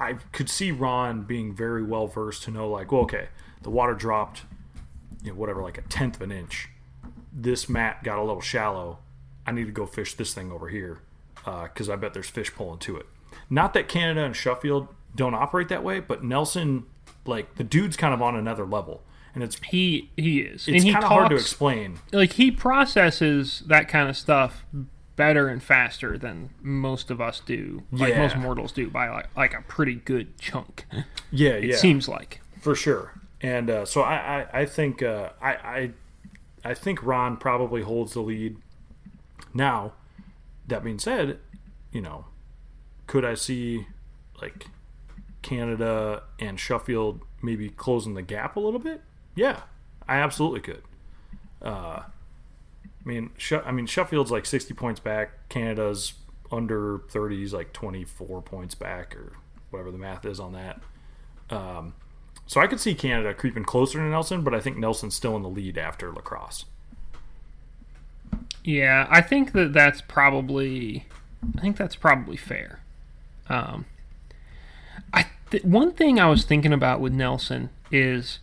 I 0.00 0.14
could 0.32 0.48
see 0.48 0.70
Ron 0.70 1.22
being 1.22 1.54
very 1.54 1.82
well 1.82 2.06
versed 2.06 2.42
to 2.44 2.50
know, 2.50 2.68
like, 2.68 2.90
well, 2.90 3.02
okay, 3.02 3.28
the 3.62 3.70
water 3.70 3.94
dropped, 3.94 4.42
you 5.22 5.30
know, 5.32 5.36
whatever, 5.38 5.62
like 5.62 5.78
a 5.78 5.82
tenth 5.82 6.16
of 6.16 6.22
an 6.22 6.32
inch. 6.32 6.68
This 7.32 7.68
mat 7.68 8.02
got 8.02 8.18
a 8.18 8.22
little 8.22 8.40
shallow. 8.40 8.98
I 9.46 9.52
need 9.52 9.66
to 9.66 9.72
go 9.72 9.86
fish 9.86 10.14
this 10.14 10.34
thing 10.34 10.50
over 10.52 10.68
here 10.68 11.00
because 11.44 11.88
I 11.88 11.96
bet 11.96 12.12
there's 12.14 12.28
fish 12.28 12.52
pulling 12.54 12.78
to 12.80 12.96
it. 12.96 13.06
Not 13.48 13.74
that 13.74 13.88
Canada 13.88 14.24
and 14.24 14.36
Sheffield 14.36 14.88
don't 15.16 15.34
operate 15.34 15.68
that 15.68 15.82
way, 15.82 16.00
but 16.00 16.22
Nelson, 16.22 16.84
like, 17.24 17.54
the 17.56 17.64
dude's 17.64 17.96
kind 17.96 18.12
of 18.12 18.20
on 18.20 18.36
another 18.36 18.66
level. 18.66 19.02
And 19.34 19.42
it's 19.42 19.56
He 19.68 20.10
he 20.16 20.40
is, 20.40 20.66
it's 20.66 20.84
kind 20.84 20.96
of 20.96 21.04
hard 21.04 21.30
to 21.30 21.36
explain. 21.36 22.00
like 22.12 22.32
he 22.32 22.50
processes 22.50 23.62
that 23.66 23.86
kind 23.88 24.08
of 24.08 24.16
stuff 24.16 24.64
better 25.18 25.48
and 25.48 25.62
faster 25.62 26.16
than 26.16 26.48
most 26.62 27.10
of 27.10 27.20
us 27.20 27.40
do 27.40 27.82
like 27.92 28.14
Yeah. 28.14 28.20
most 28.20 28.36
mortals 28.36 28.72
do 28.72 28.88
by 28.88 29.10
like 29.10 29.28
like 29.36 29.52
a 29.52 29.60
pretty 29.62 29.96
good 29.96 30.38
chunk 30.38 30.86
Yeah, 31.30 31.50
it 31.50 31.64
yeah, 31.64 31.76
seems 31.76 32.08
like 32.08 32.40
for 32.60 32.74
sure. 32.74 33.12
And 33.42 33.68
uh, 33.68 33.84
so 33.84 34.00
I, 34.00 34.14
I, 34.52 34.60
I 34.60 34.66
think 34.66 35.02
uh, 35.02 35.30
I, 35.42 35.52
I, 35.54 35.90
I 36.64 36.74
think 36.74 37.04
Ron 37.04 37.36
probably 37.36 37.82
holds 37.82 38.14
the 38.14 38.20
lead. 38.20 38.56
Now, 39.54 39.92
that 40.66 40.82
being 40.82 40.98
said, 40.98 41.38
you 41.92 42.00
know, 42.00 42.24
could 43.06 43.24
I 43.24 43.34
see 43.34 43.86
like 44.42 44.66
Canada 45.42 46.22
and 46.40 46.58
Sheffield 46.58 47.20
maybe 47.42 47.68
closing 47.68 48.14
the 48.14 48.22
gap 48.22 48.56
a 48.56 48.60
little 48.60 48.80
bit? 48.80 49.02
Yeah, 49.36 49.60
I 50.08 50.16
absolutely 50.18 50.60
could. 50.60 50.82
Uh, 51.62 52.02
I 53.08 53.10
mean, 53.10 53.30
she- 53.38 53.56
I 53.56 53.72
mean 53.72 53.86
Sheffield's 53.86 54.30
like 54.30 54.44
sixty 54.44 54.74
points 54.74 55.00
back. 55.00 55.48
Canada's 55.48 56.12
under 56.52 56.98
30s, 56.98 57.52
like 57.54 57.72
twenty 57.72 58.04
four 58.04 58.42
points 58.42 58.74
back, 58.74 59.16
or 59.16 59.32
whatever 59.70 59.90
the 59.90 59.96
math 59.98 60.26
is 60.26 60.38
on 60.38 60.52
that. 60.52 60.80
Um, 61.48 61.94
so 62.46 62.60
I 62.60 62.66
could 62.66 62.80
see 62.80 62.94
Canada 62.94 63.32
creeping 63.32 63.64
closer 63.64 63.98
to 63.98 64.04
Nelson, 64.04 64.42
but 64.42 64.54
I 64.54 64.60
think 64.60 64.76
Nelson's 64.76 65.14
still 65.14 65.36
in 65.36 65.42
the 65.42 65.48
lead 65.48 65.78
after 65.78 66.10
La 66.12 66.20
Crosse. 66.20 66.66
yeah 68.64 69.06
i 69.10 69.20
think 69.22 69.52
that 69.52 69.72
that's 69.72 70.02
probably 70.02 71.06
I 71.56 71.60
think 71.60 71.76
that's 71.76 71.94
probably 71.96 72.36
fair. 72.36 72.80
Um, 73.48 73.86
I 75.14 75.26
th- 75.50 75.62
one 75.62 75.92
thing 75.92 76.18
I 76.18 76.28
was 76.28 76.44
thinking 76.44 76.72
about 76.72 77.00
with 77.00 77.12
Nelson 77.12 77.70
is 77.92 78.40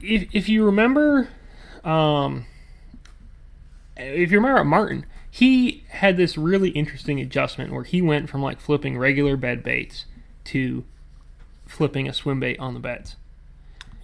if 0.00 0.34
if 0.34 0.48
you 0.48 0.64
remember, 0.64 1.28
um, 1.84 2.46
if 3.96 4.30
you 4.30 4.38
remember 4.38 4.64
Martin, 4.64 5.06
he 5.30 5.84
had 5.88 6.16
this 6.16 6.36
really 6.36 6.70
interesting 6.70 7.20
adjustment 7.20 7.72
where 7.72 7.84
he 7.84 8.02
went 8.02 8.28
from 8.28 8.42
like 8.42 8.60
flipping 8.60 8.98
regular 8.98 9.36
bed 9.36 9.62
baits 9.62 10.06
to 10.44 10.84
flipping 11.66 12.08
a 12.08 12.12
swim 12.12 12.40
bait 12.40 12.58
on 12.58 12.74
the 12.74 12.80
beds. 12.80 13.16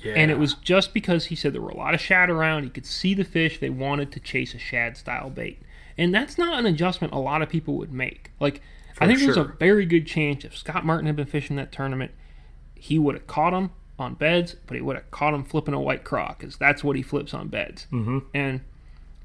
Yeah. 0.01 0.15
And 0.15 0.31
it 0.31 0.39
was 0.39 0.55
just 0.55 0.95
because 0.95 1.27
he 1.27 1.35
said 1.35 1.53
there 1.53 1.61
were 1.61 1.71
a 1.71 1.77
lot 1.77 1.95
of 1.95 2.01
shad 2.01 2.31
around. 2.31 2.63
He 2.63 2.71
could 2.71 2.87
see 2.87 3.15
the 3.15 3.25
fish. 3.25 3.59
They 3.59 3.71
wanted 3.71 4.13
to 4.13 4.21
chase 4.21 4.55
a 4.55 4.59
shad 4.59 4.97
style 4.97 5.29
bait. 5.29 5.61
And 5.97 6.15
that's 6.15 6.39
not 6.39 6.59
an 6.59 6.67
adjustment 6.67 7.13
a 7.13 7.19
lot 7.19 7.43
of 7.43 7.49
people 7.49 7.77
would 7.77 7.93
make. 7.93 8.31
Like, 8.39 8.63
I 9.01 9.07
think 9.07 9.19
there's 9.19 9.37
a 9.37 9.45
very 9.45 9.87
good 9.87 10.07
chance 10.07 10.45
if 10.45 10.57
Scott 10.57 10.87
Martin 10.87 11.07
had 11.07 11.17
been 11.17 11.27
fishing 11.27 11.57
that 11.57 11.73
tournament, 11.73 12.13
he 12.75 12.99
would 12.99 13.15
have 13.17 13.27
caught 13.27 13.53
him 13.53 13.71
on 13.99 14.15
beds, 14.15 14.57
but 14.67 14.77
he 14.77 14.81
would 14.81 14.97
have 14.97 15.11
caught 15.11 15.35
him 15.35 15.45
flipping 15.45 15.75
a 15.75 15.81
white 15.81 16.05
craw 16.05 16.35
because 16.39 16.57
that's 16.57 16.85
what 16.85 16.97
he 16.97 17.03
flips 17.03 17.35
on 17.35 17.49
beds. 17.49 17.87
Mm-hmm. 17.93 18.19
And, 18.33 18.61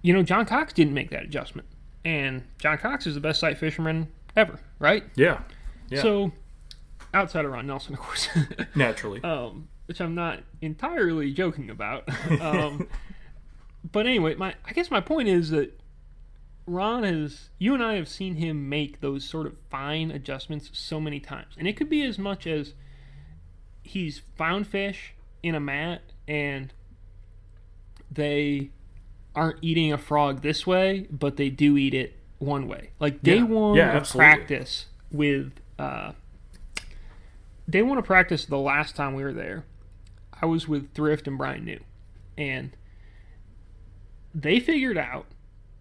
you 0.04 0.14
know, 0.14 0.22
John 0.22 0.45
Cox 0.45 0.72
didn't 0.74 0.93
make 0.93 1.10
that 1.10 1.24
adjustment. 1.24 1.68
And 2.06 2.43
John 2.60 2.78
Cox 2.78 3.08
is 3.08 3.16
the 3.16 3.22
best 3.22 3.39
sight 3.39 3.58
fisherman 3.58 4.10
ever, 4.36 4.60
right? 4.78 5.04
yeah. 5.16 5.41
Yeah. 5.89 6.01
So, 6.01 6.32
outside 7.14 7.45
of 7.45 7.51
Ron 7.51 7.68
Nelson, 7.68 7.93
of 7.93 7.99
course. 7.99 8.28
naturally. 8.76 9.22
um, 9.24 9.68
which 9.86 9.99
I'm 9.99 10.16
not 10.16 10.39
entirely 10.62 11.34
joking 11.34 11.70
about. 11.70 12.08
Um, 12.41 12.88
but 13.91 14.06
anyway, 14.08 14.36
my 14.36 14.56
I 14.66 14.72
guess 14.72 14.89
my 14.89 15.01
point 15.01 15.28
is 15.28 15.49
that 15.49 15.78
Ron 16.66 17.04
has 17.04 17.49
you 17.60 17.74
and 17.74 17.84
I 17.84 17.95
have 17.95 18.08
seen 18.08 18.36
him 18.36 18.70
make 18.70 19.01
those 19.01 19.26
sort 19.26 19.45
of 19.45 19.58
fine 19.70 20.10
adjustments 20.10 20.70
so 20.74 20.99
many 21.01 21.20
times, 21.20 21.56
and 21.58 21.68
it 21.68 21.76
could 21.76 21.89
be 21.89 22.04
as 22.04 22.18
much 22.18 22.47
as 22.47 22.74
he's 23.84 24.22
found 24.36 24.68
fish 24.68 25.14
in 25.43 25.54
a 25.54 25.60
mat 25.60 26.01
and 26.28 26.74
they 28.10 28.72
aren't 29.36 29.58
eating 29.62 29.92
a 29.92 29.98
frog 29.98 30.42
this 30.42 30.66
way, 30.68 31.08
but 31.12 31.38
they 31.38 31.50
do 31.50 31.78
eat 31.78 31.94
it 31.94 32.18
one 32.40 32.68
way. 32.68 32.92
Like 33.00 33.24
day 33.24 33.38
Yeah. 33.38 33.44
one 33.44 33.78
Yeah, 33.78 33.90
of 33.90 33.96
absolutely. 33.96 34.20
practice 34.36 34.86
with 35.12 35.54
uh, 35.80 36.14
day 37.70 37.82
one 37.82 37.98
of 37.98 38.06
practice 38.06 38.46
the 38.46 38.58
last 38.58 38.96
time 38.96 39.14
we 39.14 39.24
were 39.24 39.34
there, 39.34 39.66
I 40.42 40.46
was 40.46 40.68
with 40.68 40.94
Thrift 40.94 41.28
and 41.28 41.38
Bryan 41.38 41.66
New, 41.66 41.80
and 42.38 42.72
they 44.36 44.60
figured 44.60 44.98
out 44.98 45.28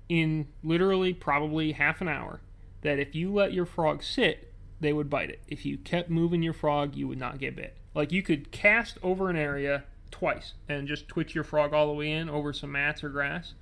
in 0.09 0.47
literally 0.63 1.13
probably 1.15 1.73
half 1.73 2.01
an 2.01 2.09
hour 2.09 2.41
that 2.83 2.99
if 2.99 3.15
you 3.15 3.33
let 3.33 3.53
your 3.53 3.65
frog 3.67 4.03
sit, 4.03 4.53
they 4.81 4.93
would 4.93 5.09
bite 5.09 5.31
it. 5.31 5.41
If 5.49 5.65
you 5.65 5.79
kept 5.79 6.11
moving 6.11 6.43
your 6.43 6.53
frog, 6.53 6.95
you 6.97 7.09
would 7.09 7.19
not 7.19 7.39
get 7.39 7.57
bit. 7.57 7.77
Like 7.95 8.13
you 8.13 8.23
could 8.23 8.51
cast 8.51 8.99
over 9.03 9.31
an 9.31 9.37
area 9.37 9.85
twice 10.13 10.53
and 10.69 10.87
just 10.87 11.09
twitch 11.09 11.35
your 11.35 11.43
frog 11.43 11.73
all 11.73 11.89
the 11.89 11.93
way 11.93 12.13
in 12.13 12.31
over 12.31 12.53
some 12.53 12.71
mats 12.73 13.03
or 13.03 13.09
grass 13.09 13.55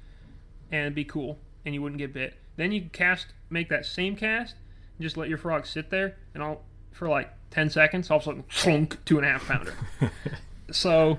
and 0.71 0.95
be 0.95 1.05
cool 1.05 1.39
and 1.65 1.75
you 1.75 1.81
wouldn't 1.81 1.99
get 1.99 2.13
bit. 2.13 2.35
Then 2.57 2.73
you 2.73 2.91
cast 2.93 3.29
make 3.49 3.69
that 3.71 3.87
same 3.87 4.17
cast 4.17 4.57
and 4.99 5.03
just 5.03 5.17
let 5.17 5.29
your 5.29 5.39
frog 5.39 5.65
sit 5.67 5.91
there 5.91 6.17
and 6.35 6.43
all 6.43 6.63
for 6.93 7.09
like 7.09 7.31
ten 7.51 7.71
seconds, 7.71 8.11
all 8.11 8.19
of 8.19 8.23
a 8.29 8.45
sudden 8.51 8.89
two 9.07 9.17
and 9.17 9.27
a 9.27 9.31
half 9.31 9.47
pounder. 9.47 9.75
so 10.71 11.19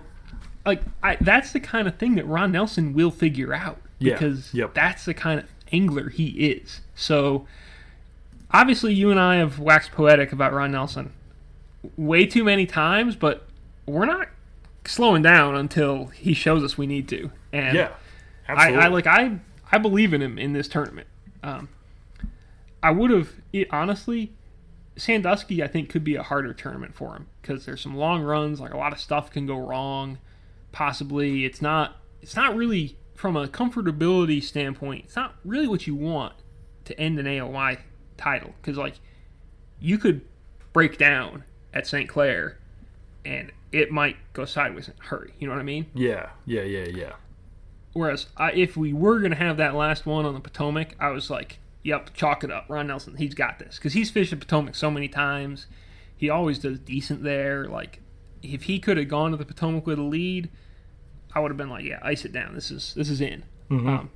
like 0.66 0.82
I 1.02 1.18
that's 1.20 1.52
the 1.52 1.60
kind 1.60 1.88
of 1.88 1.96
thing 1.98 2.16
that 2.16 2.28
Ron 2.28 2.52
Nelson 2.52 2.94
will 2.94 3.12
figure 3.12 3.54
out 3.54 3.82
Yeah, 4.00 4.14
because 4.14 4.54
yep. 4.54 4.74
that's 4.74 5.06
the 5.06 5.14
kind 5.14 5.40
of 5.40 5.48
angler 5.72 6.10
he 6.10 6.28
is. 6.28 6.82
So 6.94 7.48
obviously 8.52 8.94
you 8.94 9.10
and 9.10 9.20
I 9.20 9.38
have 9.38 9.60
waxed 9.60 9.92
poetic 9.92 10.32
about 10.32 10.54
Ron 10.54 10.72
Nelson 10.72 11.14
way 11.98 12.26
too 12.26 12.44
many 12.44 12.66
times, 12.66 13.16
but 13.16 13.48
we're 13.86 14.06
not 14.06 14.28
slowing 14.86 15.22
down 15.22 15.56
until 15.56 16.08
he 16.08 16.34
shows 16.34 16.64
us 16.64 16.78
we 16.78 16.88
need 16.88 17.08
to. 17.10 17.32
And 17.52 17.76
yeah. 17.76 17.92
I. 18.48 18.74
I 18.74 18.88
like 18.88 19.08
I 19.08 19.40
I 19.72 19.78
believe 19.78 20.14
in 20.14 20.22
him 20.22 20.38
in 20.38 20.54
this 20.54 20.68
tournament. 20.68 21.08
Um, 21.44 21.70
I 22.84 22.92
would 22.92 23.12
have 23.12 23.34
it, 23.54 23.68
honestly. 23.72 24.34
Sandusky, 24.98 25.64
I 25.64 25.68
think, 25.68 25.90
could 25.90 26.04
be 26.04 26.16
a 26.16 26.24
harder 26.24 26.54
tournament 26.54 26.94
for 26.94 27.16
him 27.16 27.28
because 27.42 27.66
there's 27.66 27.82
some 27.82 27.96
long 27.96 28.22
runs. 28.22 28.60
Like 28.60 28.74
a 28.74 28.78
lot 28.78 28.92
of 28.92 29.00
stuff 29.00 29.32
can 29.32 29.46
go 29.46 29.58
wrong. 29.58 30.18
Possibly, 30.72 31.46
it's 31.46 31.62
not. 31.62 31.98
It's 32.22 32.36
not 32.36 32.56
really 32.56 32.98
from 33.16 33.38
a 33.38 33.48
comfortability 33.48 34.44
standpoint. 34.44 35.06
It's 35.06 35.16
not 35.16 35.36
really 35.46 35.68
what 35.68 35.88
you 35.88 35.96
want 35.96 36.34
to 36.86 37.00
end 37.00 37.20
an 37.20 37.26
AOY 37.26 37.80
title 38.18 38.54
because 38.62 38.78
like 38.78 38.96
you 39.80 39.98
could 39.98 40.22
break 40.74 40.98
down 40.98 41.44
at 41.74 41.88
St. 41.88 42.10
Clair 42.10 42.58
and 43.26 43.52
it 43.72 43.92
might 43.92 44.18
go 44.34 44.46
sideways 44.46 44.88
in 44.88 44.94
a 45.00 45.04
hurry. 45.06 45.34
You 45.40 45.48
know 45.48 45.54
what 45.54 45.60
I 45.60 45.64
mean? 45.64 45.86
yeah. 45.94 46.30
Yeah. 46.46 46.64
Yeah. 46.64 46.86
Yeah. 46.86 47.14
Whereas 47.94 48.28
I, 48.38 48.52
if 48.54 48.78
we 48.78 48.94
were 48.94 49.20
going 49.20 49.32
to 49.32 49.38
have 49.38 49.58
that 49.58 49.76
last 49.76 50.06
one 50.06 50.26
on 50.26 50.34
the 50.34 50.40
Potomac, 50.40 50.96
I 51.00 51.10
was 51.10 51.30
like, 51.30 51.60
yep, 51.84 52.14
chalk 52.14 52.44
it 52.44 52.50
up. 52.52 52.66
Ron 52.70 52.88
Nelson, 52.88 53.18
he's 53.18 53.34
got 53.34 53.60
this. 53.60 53.76
Because 53.76 53.94
he's 53.94 54.10
fished 54.10 54.32
the 54.32 54.38
Potomac 54.38 54.76
so 54.76 54.90
many 54.90 55.08
times. 55.10 55.68
He 56.16 56.30
always 56.30 56.58
does 56.60 56.80
decent 56.80 57.24
there. 57.24 57.66
Like, 57.66 58.00
if 58.42 58.64
he 58.64 58.80
could 58.80 58.96
have 58.98 59.10
gone 59.10 59.32
to 59.32 59.38
the 59.38 59.44
Potomac 59.46 59.86
with 59.86 60.00
a 60.00 60.04
lead, 60.04 60.50
I 61.34 61.40
would 61.42 61.52
have 61.52 61.58
been 61.58 61.70
like, 61.70 61.84
yeah, 61.84 62.00
ice 62.02 62.24
it 62.24 62.32
down. 62.32 62.56
This 62.56 62.72
is 62.72 62.94
this 62.94 63.10
is 63.10 63.20
in. 63.20 63.44
Um, 63.70 64.10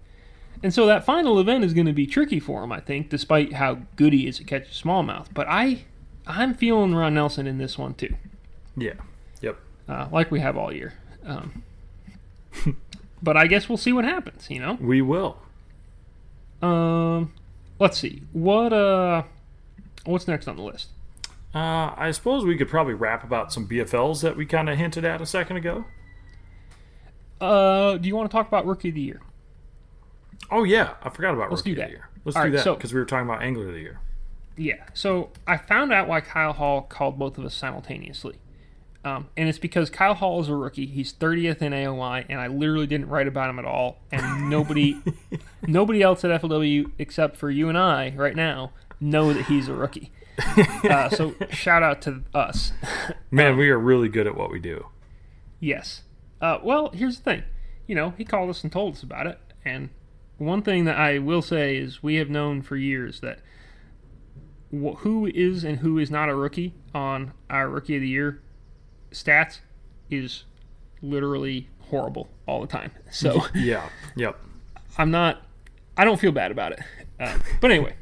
and 0.64 0.74
so 0.74 0.86
that 0.86 1.04
final 1.06 1.40
event 1.40 1.64
is 1.64 1.74
going 1.74 1.86
to 1.88 1.94
be 1.94 2.06
tricky 2.08 2.40
for 2.40 2.64
him, 2.64 2.72
I 2.72 2.80
think, 2.80 3.10
despite 3.10 3.54
how 3.54 3.80
good 3.96 4.14
he 4.14 4.28
is 4.28 4.40
at 4.40 4.48
catching 4.48 4.72
smallmouth. 4.72 5.28
But 5.34 5.48
I, 5.50 5.84
I'm 6.28 6.54
feeling 6.54 6.94
Ron 6.96 7.14
Nelson 7.14 7.46
in 7.48 7.58
this 7.58 7.78
one 7.78 7.94
too, 7.94 8.16
Yeah. 8.78 8.94
Uh, 9.88 10.08
like 10.12 10.32
we 10.32 10.40
have 10.40 10.58
all 10.58 10.74
year. 10.74 10.94
Um, 11.26 11.64
but 13.24 13.38
I 13.38 13.48
guess 13.48 13.70
we'll 13.70 13.78
see 13.78 13.94
what 13.94 14.06
happens. 14.06 14.50
You 14.50 14.60
know. 14.60 14.78
We 14.80 15.02
will. 15.02 15.38
Um, 16.62 17.34
let's 17.80 17.98
see. 17.98 18.24
What 18.34 18.74
uh, 18.74 19.24
what's 20.06 20.28
next 20.28 20.48
on 20.48 20.56
the 20.56 20.64
list? 20.64 20.90
Uh, 21.54 21.94
I 21.96 22.12
suppose 22.12 22.44
we 22.44 22.58
could 22.58 22.68
probably 22.70 22.94
wrap 22.94 23.24
about 23.24 23.54
some 23.54 23.68
BFLs 23.68 24.22
that 24.22 24.36
we 24.36 24.46
kind 24.46 24.70
of 24.70 24.78
hinted 24.78 25.06
at 25.06 25.22
a 25.22 25.26
second 25.26 25.58
ago. 25.58 25.86
Uh, 27.40 27.98
do 27.98 28.08
you 28.08 28.16
want 28.16 28.30
to 28.30 28.36
talk 28.36 28.48
about 28.48 28.66
rookie 28.66 28.90
of 28.90 28.96
the 28.96 29.02
year? 29.02 29.22
Oh 30.52 30.64
yeah, 30.64 30.94
I 31.04 31.10
forgot 31.10 31.34
about 31.34 31.50
Let's 31.50 31.62
rookie 31.62 31.76
do 31.76 31.82
of 31.82 31.88
that. 31.88 31.88
the 31.88 31.92
year. 31.98 32.10
Let's 32.24 32.36
All 32.36 32.44
do 32.44 32.50
right, 32.50 32.56
that 32.58 32.64
so- 32.64 32.76
because 32.76 32.94
we 32.94 33.00
were 33.00 33.06
talking 33.06 33.28
about 33.30 33.42
angler 33.44 33.68
of 33.68 33.74
the 33.74 33.80
year. 33.80 34.00
Yeah. 34.58 34.86
So 34.94 35.32
I 35.46 35.58
found 35.58 35.92
out 35.92 36.08
why 36.08 36.22
Kyle 36.22 36.54
Hall 36.54 36.82
called 36.82 37.20
both 37.20 37.38
of 37.38 37.44
us 37.46 37.54
simultaneously. 37.54 38.36
Um, 39.06 39.30
and 39.38 39.48
it's 39.48 39.60
because 39.60 39.92
Kyle 39.92 40.16
Hall 40.16 40.42
is 40.42 40.50
a 40.50 40.56
rookie. 40.56 40.88
He's 40.88 41.14
30th 41.14 41.62
in 41.62 41.74
AOY, 41.74 42.26
and 42.28 42.42
I 42.42 42.48
literally 42.48 42.88
didn't 42.88 43.08
write 43.08 43.28
about 43.28 43.52
him 43.52 43.60
at 43.60 43.66
all. 43.66 44.00
And 44.12 44.50
nobody, 44.50 45.00
nobody 45.68 46.02
else 46.02 46.26
at 46.26 46.42
FLW 46.42 46.92
except 46.98 47.38
for 47.38 47.52
you 47.52 47.70
and 47.70 47.78
I 47.78 48.14
right 48.16 48.36
now 48.36 48.72
know 49.00 49.32
that 49.32 49.46
he's 49.46 49.68
a 49.68 49.76
rookie. 49.76 50.12
Uh, 50.90 51.10
so 51.10 51.36
shout 51.52 51.84
out 51.84 52.02
to 52.02 52.24
us. 52.34 52.74
Man, 53.30 53.58
we 53.58 53.70
are 53.70 53.78
really 53.78 54.10
good 54.10 54.26
at 54.26 54.36
what 54.36 54.50
we 54.52 54.60
do. 54.60 54.88
Yes. 55.60 56.02
Uh, 56.42 56.58
well, 56.64 56.90
here's 56.90 57.18
the 57.18 57.24
thing. 57.24 57.44
You 57.86 57.94
know, 57.94 58.16
he 58.18 58.26
called 58.26 58.50
us 58.50 58.64
and 58.64 58.72
told 58.72 58.96
us 58.96 59.04
about 59.04 59.28
it. 59.28 59.40
And 59.64 59.92
one 60.40 60.64
thing 60.64 60.86
that 60.86 60.98
I 60.98 61.20
will 61.20 61.44
say 61.44 61.78
is 61.78 62.02
we 62.02 62.16
have 62.16 62.30
known 62.32 62.64
for 62.64 62.76
years 62.76 63.20
that 63.20 63.40
wh- 64.72 64.98
who 64.98 65.28
is 65.28 65.64
and 65.64 65.80
who 65.80 66.00
is 66.00 66.10
not 66.10 66.28
a 66.28 66.36
rookie 66.36 66.74
on 66.94 67.34
our 67.52 67.70
Rookie 67.70 67.98
of 67.98 68.02
the 68.02 68.10
Year 68.10 68.42
stats 69.16 69.60
is 70.10 70.44
literally 71.02 71.70
horrible 71.90 72.30
all 72.48 72.62
the 72.62 72.68
time. 72.68 72.92
So 73.12 73.46
Yeah. 73.56 73.90
Yep. 74.16 74.40
I'm 74.98 75.12
not, 75.12 75.42
I 75.98 76.06
don't 76.06 76.20
feel 76.20 76.32
bad 76.32 76.52
about 76.52 76.72
it. 76.74 76.80
Uh, 77.20 77.38
but 77.62 77.72
anyway, 77.72 77.96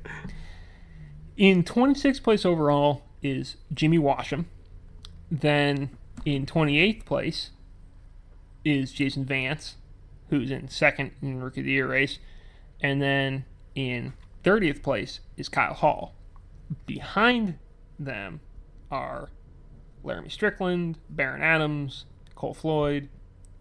in 1.37 1.63
26th 1.63 2.23
place 2.23 2.45
overall 2.45 3.03
is 3.21 3.57
Jimmy 3.73 3.97
Washam. 3.97 4.45
Then 5.31 5.89
in 6.25 6.45
28th 6.45 7.05
place 7.05 7.51
is 8.63 8.91
Jason 8.91 9.25
Vance, 9.25 9.75
who's 10.29 10.51
in 10.51 10.67
second 10.69 11.11
in 11.21 11.41
Rookie 11.41 11.61
of 11.61 11.65
the 11.65 11.71
Year 11.71 11.87
race. 11.87 12.19
And 12.81 13.01
then 13.01 13.45
in 13.75 14.13
30th 14.43 14.83
place 14.83 15.19
is 15.37 15.49
Kyle 15.49 15.73
Hall. 15.73 16.13
Behind 16.85 17.57
them 17.99 18.41
are 18.91 19.29
Laramie 20.03 20.29
Strickland, 20.29 20.97
Baron 21.09 21.41
Adams, 21.41 22.05
Cole 22.35 22.53
Floyd, 22.53 23.09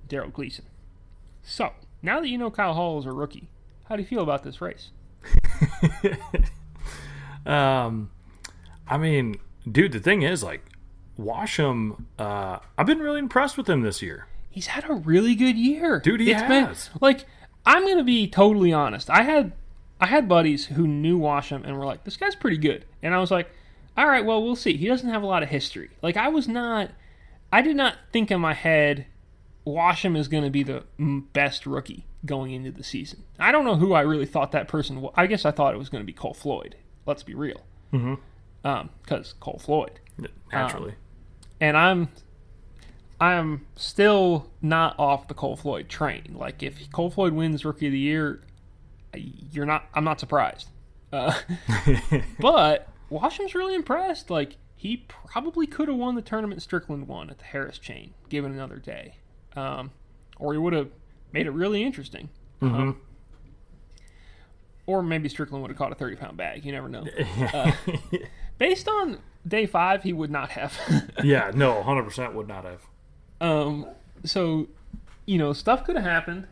Daryl 0.09 0.32
Gleason. 0.32 0.64
So, 1.43 1.70
now 2.03 2.20
that 2.20 2.28
you 2.28 2.38
know 2.38 2.51
Kyle 2.51 2.74
Hall 2.74 2.99
is 2.99 3.07
a 3.07 3.12
rookie, 3.12 3.49
how 3.84 3.97
do 3.97 4.03
you 4.03 4.09
feel 4.09 4.22
about 4.22 4.43
this 4.43 4.61
race? 4.61 4.90
Um, 7.45 8.11
I 8.86 8.99
mean, 8.99 9.36
dude, 9.70 9.93
the 9.93 9.99
thing 10.01 10.22
is, 10.22 10.43
like, 10.45 10.64
Washam, 11.18 12.05
uh, 12.18 12.59
I've 12.78 12.86
been 12.86 13.01
really 13.01 13.18
impressed 13.18 13.57
with 13.57 13.68
him 13.68 13.82
this 13.82 14.01
year. 14.01 14.26
He's 14.51 14.68
had 14.68 14.88
a 14.88 14.93
really 14.95 15.34
good 15.34 15.57
year. 15.57 15.99
Dude, 15.99 16.20
he 16.20 16.30
It's 16.30 16.43
been- 16.43 16.70
like, 17.01 17.24
I'm 17.66 17.82
going 17.82 17.99
to 17.99 18.05
be 18.05 18.28
totally 18.28 18.72
honest. 18.72 19.09
I 19.11 19.22
had 19.22 19.53
I 20.01 20.07
had 20.07 20.28
buddies 20.28 20.66
who 20.66 20.86
knew 20.86 21.18
Washam 21.18 21.64
and 21.64 21.78
were 21.78 21.84
like, 21.86 22.03
"This 22.03 22.16
guy's 22.16 22.34
pretty 22.34 22.59
good," 22.59 22.84
and 23.05 23.14
I 23.14 23.18
was 23.18 23.30
like, 23.30 23.49
"All 23.97 24.07
right, 24.07 24.24
well, 24.24 24.43
we'll 24.43 24.57
see." 24.57 24.76
He 24.76 24.86
doesn't 24.86 25.09
have 25.09 25.22
a 25.22 25.26
lot 25.26 25.43
of 25.43 25.49
history. 25.49 25.90
Like 26.03 26.16
I 26.16 26.28
was 26.28 26.49
not, 26.49 26.90
I 27.53 27.62
did 27.62 27.76
not 27.76 27.97
think 28.12 28.30
in 28.30 28.40
my 28.40 28.55
head, 28.55 29.07
Washam 29.66 30.16
is 30.16 30.28
going 30.28 30.45
to 30.45 30.51
be 30.51 30.62
the 30.62 30.84
best 31.32 31.66
rookie 31.66 32.07
going 32.24 32.53
into 32.53 32.70
the 32.70 32.84
season. 32.84 33.24
I 33.38 33.53
don't 33.53 33.64
know 33.64 33.76
who 33.76 33.93
I 33.93 34.01
really 34.03 34.26
thought 34.26 34.53
that 34.53 34.68
person 34.68 35.01
was. 35.01 35.12
I 35.16 35.26
guess 35.26 35.45
I 35.45 35.51
thought 35.51 35.74
it 35.74 35.78
was 35.78 35.88
going 35.88 36.03
to 36.03 36.07
be 36.07 36.12
Cole 36.12 36.34
Floyd. 36.34 36.76
Let's 37.07 37.22
be 37.22 37.34
real, 37.34 37.62
because 37.90 38.18
mm-hmm. 38.64 39.40
Cole 39.40 39.59
Floyd 39.59 40.01
Naturally. 40.53 40.95
and 41.61 41.76
I'm 41.76 42.11
I'm 43.20 43.66
still 43.76 44.51
not 44.61 44.99
off 44.99 45.28
the 45.28 45.34
Cole 45.34 45.57
Floyd 45.57 45.88
train. 45.88 46.34
Like 46.34 46.62
if 46.62 46.90
Cole 46.90 47.09
Floyd 47.11 47.32
wins 47.32 47.64
Rookie 47.64 47.86
of 47.86 47.93
the 47.93 47.99
Year, 47.99 48.40
you're 49.14 49.64
not. 49.64 49.84
I'm 49.95 50.03
not 50.03 50.18
surprised. 50.18 50.68
Uh, 51.12 51.38
but 52.40 52.88
Washam's 53.12 53.54
really 53.54 53.74
impressed. 53.74 54.30
Like 54.30 54.56
he 54.74 55.04
probably 55.08 55.66
could 55.66 55.88
have 55.88 55.96
won 55.96 56.14
the 56.14 56.22
tournament 56.22 56.62
Strickland 56.62 57.06
won 57.06 57.30
at 57.30 57.38
the 57.38 57.44
Harris 57.44 57.78
Chain, 57.78 58.14
given 58.28 58.52
another 58.52 58.76
day, 58.76 59.16
um, 59.54 59.90
or 60.38 60.52
he 60.52 60.58
would 60.58 60.72
have 60.72 60.88
made 61.32 61.46
it 61.46 61.50
really 61.50 61.82
interesting. 61.82 62.30
Um, 62.60 63.00
or 64.86 65.02
maybe 65.02 65.28
Strickland 65.28 65.62
would 65.62 65.70
have 65.70 65.78
caught 65.78 65.92
a 65.92 65.94
30 65.94 66.16
pound 66.16 66.36
bag. 66.36 66.64
You 66.64 66.72
never 66.72 66.88
know. 66.88 67.04
Uh, 67.54 67.72
based 68.58 68.88
on 68.88 69.18
day 69.46 69.66
five, 69.66 70.02
he 70.02 70.12
would 70.12 70.30
not 70.30 70.50
have. 70.50 70.78
yeah, 71.24 71.50
no, 71.54 71.82
100% 71.82 72.34
would 72.34 72.48
not 72.48 72.64
have. 72.64 72.80
Um, 73.40 73.86
so, 74.24 74.68
you 75.26 75.38
know, 75.38 75.52
stuff 75.52 75.84
could 75.84 75.96
have 75.96 76.04
happened. 76.04 76.46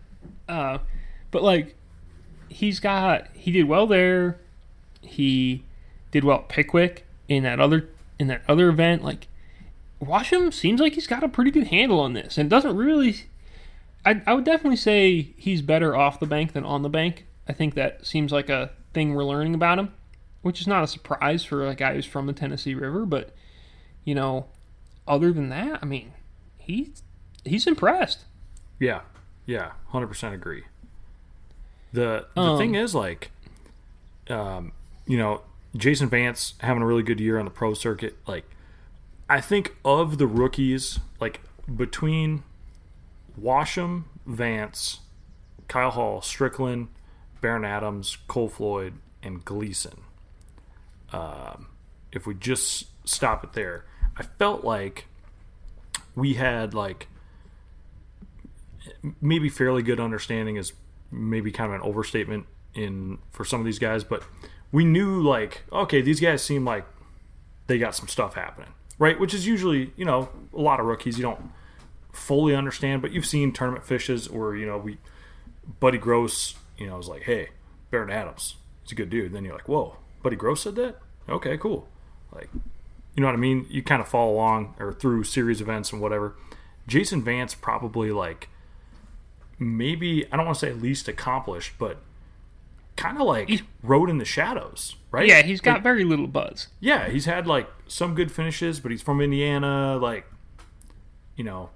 Uh, 0.49 0.79
but 1.31 1.43
like, 1.43 1.77
he's 2.49 2.81
got 2.81 3.29
he 3.35 3.53
did 3.53 3.65
well 3.65 3.87
there. 3.87 4.41
He 5.01 5.65
did 6.11 6.25
well 6.25 6.39
at 6.39 6.49
Pickwick 6.49 7.07
in 7.29 7.43
that 7.45 7.61
other 7.61 7.89
in 8.19 8.27
that 8.29 8.43
other 8.49 8.69
event. 8.69 9.03
Like, 9.03 9.29
Washam 10.03 10.53
seems 10.53 10.81
like 10.81 10.95
he's 10.95 11.07
got 11.07 11.23
a 11.23 11.29
pretty 11.29 11.51
good 11.51 11.69
handle 11.69 12.01
on 12.01 12.13
this, 12.15 12.39
and 12.39 12.49
doesn't 12.51 12.77
really. 12.77 13.17
I 14.05 14.23
I 14.27 14.35
would 14.35 14.45
definitely 14.45 14.77
say 14.77 15.33
he's 15.37 15.63
better 15.63 15.95
off 15.97 16.21
the 16.21 16.27
bank 16.27 16.53
than 16.53 16.65
on 16.65 16.83
the 16.83 16.89
bank. 16.89 17.27
I 17.49 17.53
think 17.53 17.75
that 17.75 18.07
seems 18.07 18.33
like 18.33 18.49
a 18.49 18.71
thing 18.95 19.15
we're 19.15 19.25
learning 19.25 19.55
about 19.55 19.79
him, 19.79 19.93
which 20.43 20.61
is 20.61 20.67
not 20.67 20.83
a 20.85 20.87
surprise 20.87 21.45
for 21.45 21.67
a 21.67 21.75
guy 21.75 21.95
who's 21.95 22.07
from 22.07 22.27
the 22.27 22.33
Tennessee 22.33 22.75
River. 22.75 23.05
But 23.07 23.35
you 24.05 24.15
know, 24.15 24.47
other 25.07 25.33
than 25.33 25.49
that, 25.51 25.81
I 25.83 25.87
mean, 25.87 26.13
he's 26.59 27.03
he's 27.45 27.67
impressed. 27.67 28.25
Yeah, 28.79 29.03
yeah, 29.45 29.73
100% 29.93 30.33
agree. 30.33 30.65
The 31.93 32.27
the 32.35 32.41
Um, 32.41 32.59
thing 32.59 32.75
is 32.75 32.95
like 32.95 33.31
um 34.29 34.73
you 35.07 35.19
know, 35.19 35.43
Jason 35.77 36.09
Vance 36.09 36.55
having 36.61 36.83
a 36.83 36.87
really 36.87 37.03
good 37.03 37.21
year 37.21 37.39
on 37.39 37.45
the 37.45 37.51
pro 37.51 37.75
circuit, 37.75 38.17
like 38.27 38.45
I 39.29 39.41
think 39.41 39.77
of 39.85 40.19
the 40.19 40.27
rookies, 40.27 40.99
like 41.21 41.41
between 41.75 42.43
Washam, 43.41 44.05
Vance, 44.27 45.01
Kyle 45.69 45.91
Hall, 45.91 46.21
Strickland, 46.21 46.89
Baron 47.41 47.65
Adams, 47.65 48.19
Cole 48.27 48.49
Floyd, 48.49 48.95
and 49.23 49.45
Gleason. 49.45 50.03
Um, 51.13 51.69
if 52.13 52.27
we 52.27 52.35
just 52.35 52.87
stop 53.09 53.45
it 53.45 53.53
there, 53.53 53.85
I 54.17 54.25
felt 54.25 54.65
like 54.65 55.07
we 56.17 56.35
had 56.35 56.75
like 56.75 57.07
maybe 59.21 59.49
fairly 59.49 59.83
good 59.83 60.01
understanding 60.01 60.57
is 60.57 60.73
maybe 61.11 61.51
kind 61.53 61.73
of 61.73 61.81
an 61.81 61.87
overstatement 61.87 62.47
in 62.75 63.19
for 63.31 63.45
some 63.45 63.61
of 63.61 63.67
these 63.67 63.79
guys, 63.79 64.05
but 64.05 64.23
we 64.73 64.85
knew 64.85 65.23
like 65.23 65.63
okay, 65.73 66.01
these 66.01 66.21
guys 66.21 66.43
seem 66.43 66.65
like 66.65 66.85
they 67.67 67.79
got 67.79 67.95
some 67.95 68.09
stuff 68.09 68.35
happening, 68.35 68.71
right? 68.99 69.19
Which 69.19 69.35
is 69.35 69.47
usually 69.47 69.93
you 69.97 70.05
know 70.05 70.29
a 70.55 70.61
lot 70.61 70.81
of 70.81 70.87
rookies 70.87 71.19
you 71.19 71.23
don't 71.23 71.51
fully 72.13 72.55
understand, 72.55 73.03
but 73.03 73.13
you've 73.13 73.27
seen 73.27 73.53
tournament 73.53 73.85
fishes 73.85 74.29
or 74.29 74.57
you 74.57 74.67
know 74.67 74.79
we 74.79 74.99
Buddy 75.79 75.99
Gross 75.99 76.55
you 76.79 76.87
know 76.87 76.97
was 76.97 77.09
like 77.09 77.23
hey 77.23 77.51
Baron 77.91 78.11
Adams 78.11 78.57
he's 78.83 78.93
a 78.93 78.95
good 78.95 79.11
dude, 79.11 79.33
then 79.33 79.45
you're 79.45 79.55
like 79.55 79.69
whoa 79.69 79.97
Buddy 80.23 80.37
Gross 80.37 80.63
said 80.63 80.77
that 80.77 80.97
okay 81.29 81.57
cool 81.57 81.89
like 82.33 82.49
you 83.15 83.23
know 83.23 83.29
what 83.29 83.35
I 83.35 83.39
mean? 83.39 83.67
You 83.69 83.83
kind 83.83 84.01
of 84.01 84.09
follow 84.09 84.33
along 84.33 84.77
or 84.79 84.93
through 84.93 85.25
series 85.25 85.61
events 85.61 85.93
and 85.93 86.01
whatever. 86.01 86.37
Jason 86.87 87.23
Vance 87.23 87.55
probably 87.55 88.13
like 88.13 88.49
maybe 89.59 90.27
I 90.33 90.37
don't 90.37 90.47
want 90.47 90.59
to 90.59 90.67
say 90.67 90.73
least 90.73 91.09
accomplished, 91.09 91.75
but 91.79 91.99
kind 93.01 93.17
of 93.21 93.27
like 93.27 93.49
He's- 93.49 93.63
rode 93.83 94.11
in 94.11 94.19
the 94.19 94.25
shadows, 94.25 94.97
right? 95.11 95.27
Yeah, 95.27 95.43
he's 95.43 95.61
got 95.61 95.75
Like, 95.75 95.83
very 95.83 96.05
little 96.05 96.27
buzz. 96.27 96.69
yeah, 96.81 97.09
he's 97.09 97.25
had 97.25 97.47
like 97.47 97.69
some 97.89 98.15
good 98.15 98.31
finishes, 98.31 98.79
but 98.81 98.91
he's 98.91 99.03
from 99.03 99.21
Indiana. 99.21 99.97
Like, 99.97 100.27
you 101.37 101.45
know, 101.45 101.71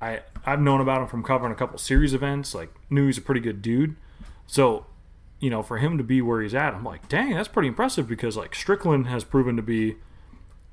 I 0.00 0.20
I've 0.46 0.60
known 0.60 0.80
about 0.80 1.02
him 1.02 1.08
from 1.08 1.22
covering 1.22 1.52
a 1.52 1.54
couple 1.54 1.78
series 1.78 2.14
events. 2.14 2.54
Like, 2.54 2.72
knew 2.90 3.06
he's 3.06 3.18
a 3.18 3.22
pretty 3.22 3.40
good 3.40 3.62
dude. 3.62 3.96
So, 4.46 4.86
you 5.40 5.50
know, 5.50 5.62
for 5.62 5.78
him 5.78 5.98
to 5.98 6.04
be 6.04 6.20
where 6.22 6.40
he's 6.42 6.54
at, 6.54 6.74
I'm 6.74 6.84
like, 6.84 7.08
dang, 7.08 7.30
that's 7.34 7.48
pretty 7.48 7.68
impressive 7.68 8.08
because 8.08 8.36
like 8.36 8.54
Strickland 8.54 9.06
has 9.08 9.24
proven 9.24 9.56
to 9.56 9.62
be, 9.62 9.96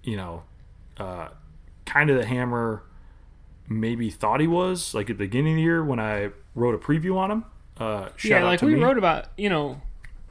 you 0.04 0.16
know, 0.18 0.44
uh, 0.98 1.30
kind 1.86 2.10
of 2.10 2.18
the 2.18 2.26
hammer. 2.26 2.84
Maybe 3.70 4.10
thought 4.10 4.42
he 4.42 4.48
was 4.48 4.94
like 4.94 5.10
at 5.10 5.18
the 5.18 5.26
beginning 5.26 5.54
of 5.54 5.58
the 5.58 5.62
year 5.64 5.84
when 5.84 6.00
I 6.00 6.32
wrote 6.56 6.76
a 6.76 6.78
preview 6.78 7.16
on 7.18 7.32
him. 7.32 7.46
Uh, 7.82 8.10
yeah, 8.24 8.44
like 8.44 8.62
we 8.62 8.76
me. 8.76 8.82
wrote 8.82 8.98
about, 8.98 9.28
you 9.38 9.50
know, 9.50 9.82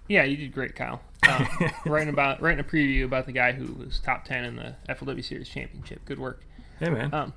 yeah, 0.09 0.25
you 0.25 0.37
did 0.37 0.53
great, 0.53 0.75
Kyle. 0.75 1.01
Uh, 1.27 1.45
writing 1.87 2.09
about 2.09 2.41
writing 2.41 2.61
a 2.61 2.65
preview 2.65 3.05
about 3.05 3.27
the 3.27 3.33
guy 3.33 3.53
who 3.53 3.73
was 3.75 3.99
top 4.01 4.25
ten 4.25 4.45
in 4.45 4.57
the 4.57 4.75
FLW 4.89 5.23
Series 5.25 5.49
Championship. 5.49 6.05
Good 6.05 6.19
work. 6.19 6.43
Hey 6.79 6.89
man, 6.91 7.13
Um, 7.13 7.33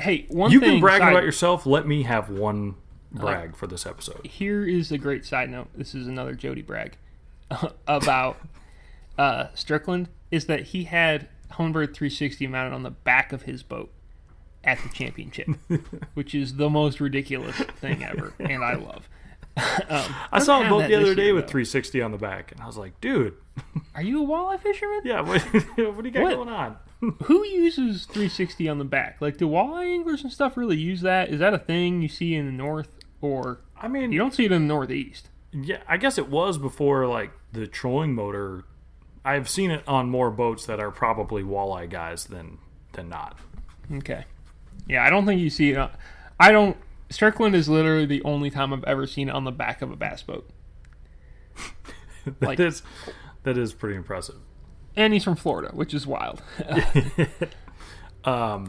hey, 0.00 0.26
one 0.28 0.50
you 0.50 0.58
can 0.60 0.80
brag 0.80 1.00
side- 1.00 1.12
about 1.12 1.22
yourself. 1.24 1.64
Let 1.66 1.86
me 1.86 2.02
have 2.02 2.28
one 2.30 2.74
brag 3.12 3.56
for 3.56 3.66
this 3.66 3.86
episode. 3.86 4.26
Here 4.26 4.66
is 4.66 4.90
a 4.90 4.98
great 4.98 5.24
side 5.24 5.50
note. 5.50 5.68
This 5.76 5.94
is 5.94 6.06
another 6.08 6.34
Jody 6.34 6.62
brag 6.62 6.96
about 7.86 8.38
uh, 9.16 9.48
Strickland. 9.54 10.08
Is 10.30 10.46
that 10.46 10.60
he 10.66 10.84
had 10.84 11.28
Humminbird 11.52 11.94
360 11.94 12.46
mounted 12.48 12.74
on 12.74 12.82
the 12.82 12.90
back 12.90 13.32
of 13.32 13.42
his 13.42 13.62
boat 13.62 13.90
at 14.64 14.78
the 14.82 14.88
championship, 14.90 15.48
which 16.14 16.34
is 16.34 16.56
the 16.56 16.68
most 16.68 17.00
ridiculous 17.00 17.56
thing 17.80 18.04
ever, 18.04 18.34
and 18.40 18.62
I 18.64 18.74
love. 18.74 19.08
um, 19.88 20.14
I 20.32 20.38
saw 20.38 20.64
a 20.64 20.68
boat 20.68 20.88
the 20.88 20.94
other 20.94 21.14
day 21.14 21.26
year, 21.26 21.34
with 21.34 21.44
though. 21.46 21.50
360 21.52 22.02
on 22.02 22.12
the 22.12 22.18
back, 22.18 22.52
and 22.52 22.60
I 22.60 22.66
was 22.66 22.76
like, 22.76 23.00
dude, 23.00 23.34
Are 23.94 24.02
you 24.02 24.22
a 24.22 24.26
walleye 24.26 24.60
fisherman? 24.60 25.00
yeah, 25.04 25.20
what, 25.20 25.40
what 25.42 25.76
do 25.76 26.04
you 26.04 26.10
got 26.10 26.22
What? 26.22 26.34
going 26.36 26.48
on? 26.48 26.76
Who 27.24 27.44
uses 27.46 28.04
360 28.06 28.68
on 28.68 28.78
the 28.78 28.84
back? 28.84 29.18
Like, 29.20 29.36
do 29.36 29.48
walleye 29.48 29.92
anglers 29.92 30.22
and 30.22 30.32
stuff 30.32 30.56
really 30.56 30.76
use 30.76 31.00
that? 31.02 31.28
Is 31.28 31.38
that 31.40 31.54
a 31.54 31.58
thing 31.58 32.02
you 32.02 32.08
see 32.08 32.34
in 32.34 32.46
the 32.46 32.52
north, 32.52 32.88
or 33.20 33.60
I 33.80 33.86
mean, 33.88 34.10
you 34.12 34.18
don't 34.18 34.34
see 34.34 34.44
it 34.46 34.52
in 34.52 34.62
the 34.62 34.68
northeast? 34.74 35.28
yeah, 35.52 35.78
I 35.88 35.96
guess 35.96 36.18
it 36.18 36.28
was 36.28 36.58
before 36.58 37.06
like 37.06 37.30
the 37.52 37.66
trolling 37.66 38.14
motor. 38.14 38.64
I've 39.24 39.48
seen 39.48 39.70
it 39.70 39.82
on 39.88 40.10
more 40.10 40.30
boats 40.30 40.66
that 40.66 40.80
are 40.80 40.90
probably 40.90 41.42
walleye 41.42 41.88
guys 41.88 42.24
than 42.26 42.58
than 42.92 43.08
not. 43.08 43.38
Okay. 43.92 44.24
Yeah, 44.88 45.04
I 45.04 45.10
don't 45.10 45.24
think 45.26 45.40
you 45.40 45.50
see 45.50 45.70
it. 45.70 45.76
On, 45.78 45.90
I 46.40 46.50
don't. 46.52 46.76
Strickland 47.10 47.54
is 47.54 47.68
literally 47.68 48.06
the 48.06 48.22
only 48.22 48.50
time 48.50 48.72
I've 48.72 48.84
ever 48.84 49.06
seen 49.06 49.28
it 49.28 49.34
on 49.34 49.44
the 49.44 49.50
back 49.52 49.80
of 49.82 49.90
a 49.90 49.96
bass 49.96 50.22
boat, 50.22 50.48
That 52.24 52.42
Like- 52.42 52.60
is 52.60 52.82
that 53.44 53.56
is 53.56 53.72
pretty 53.72 53.96
impressive. 53.96 54.36
and 54.96 55.12
he's 55.12 55.24
from 55.24 55.36
Florida, 55.36 55.70
which 55.74 55.94
is 55.94 56.06
wild. 56.06 56.42
um, 58.24 58.66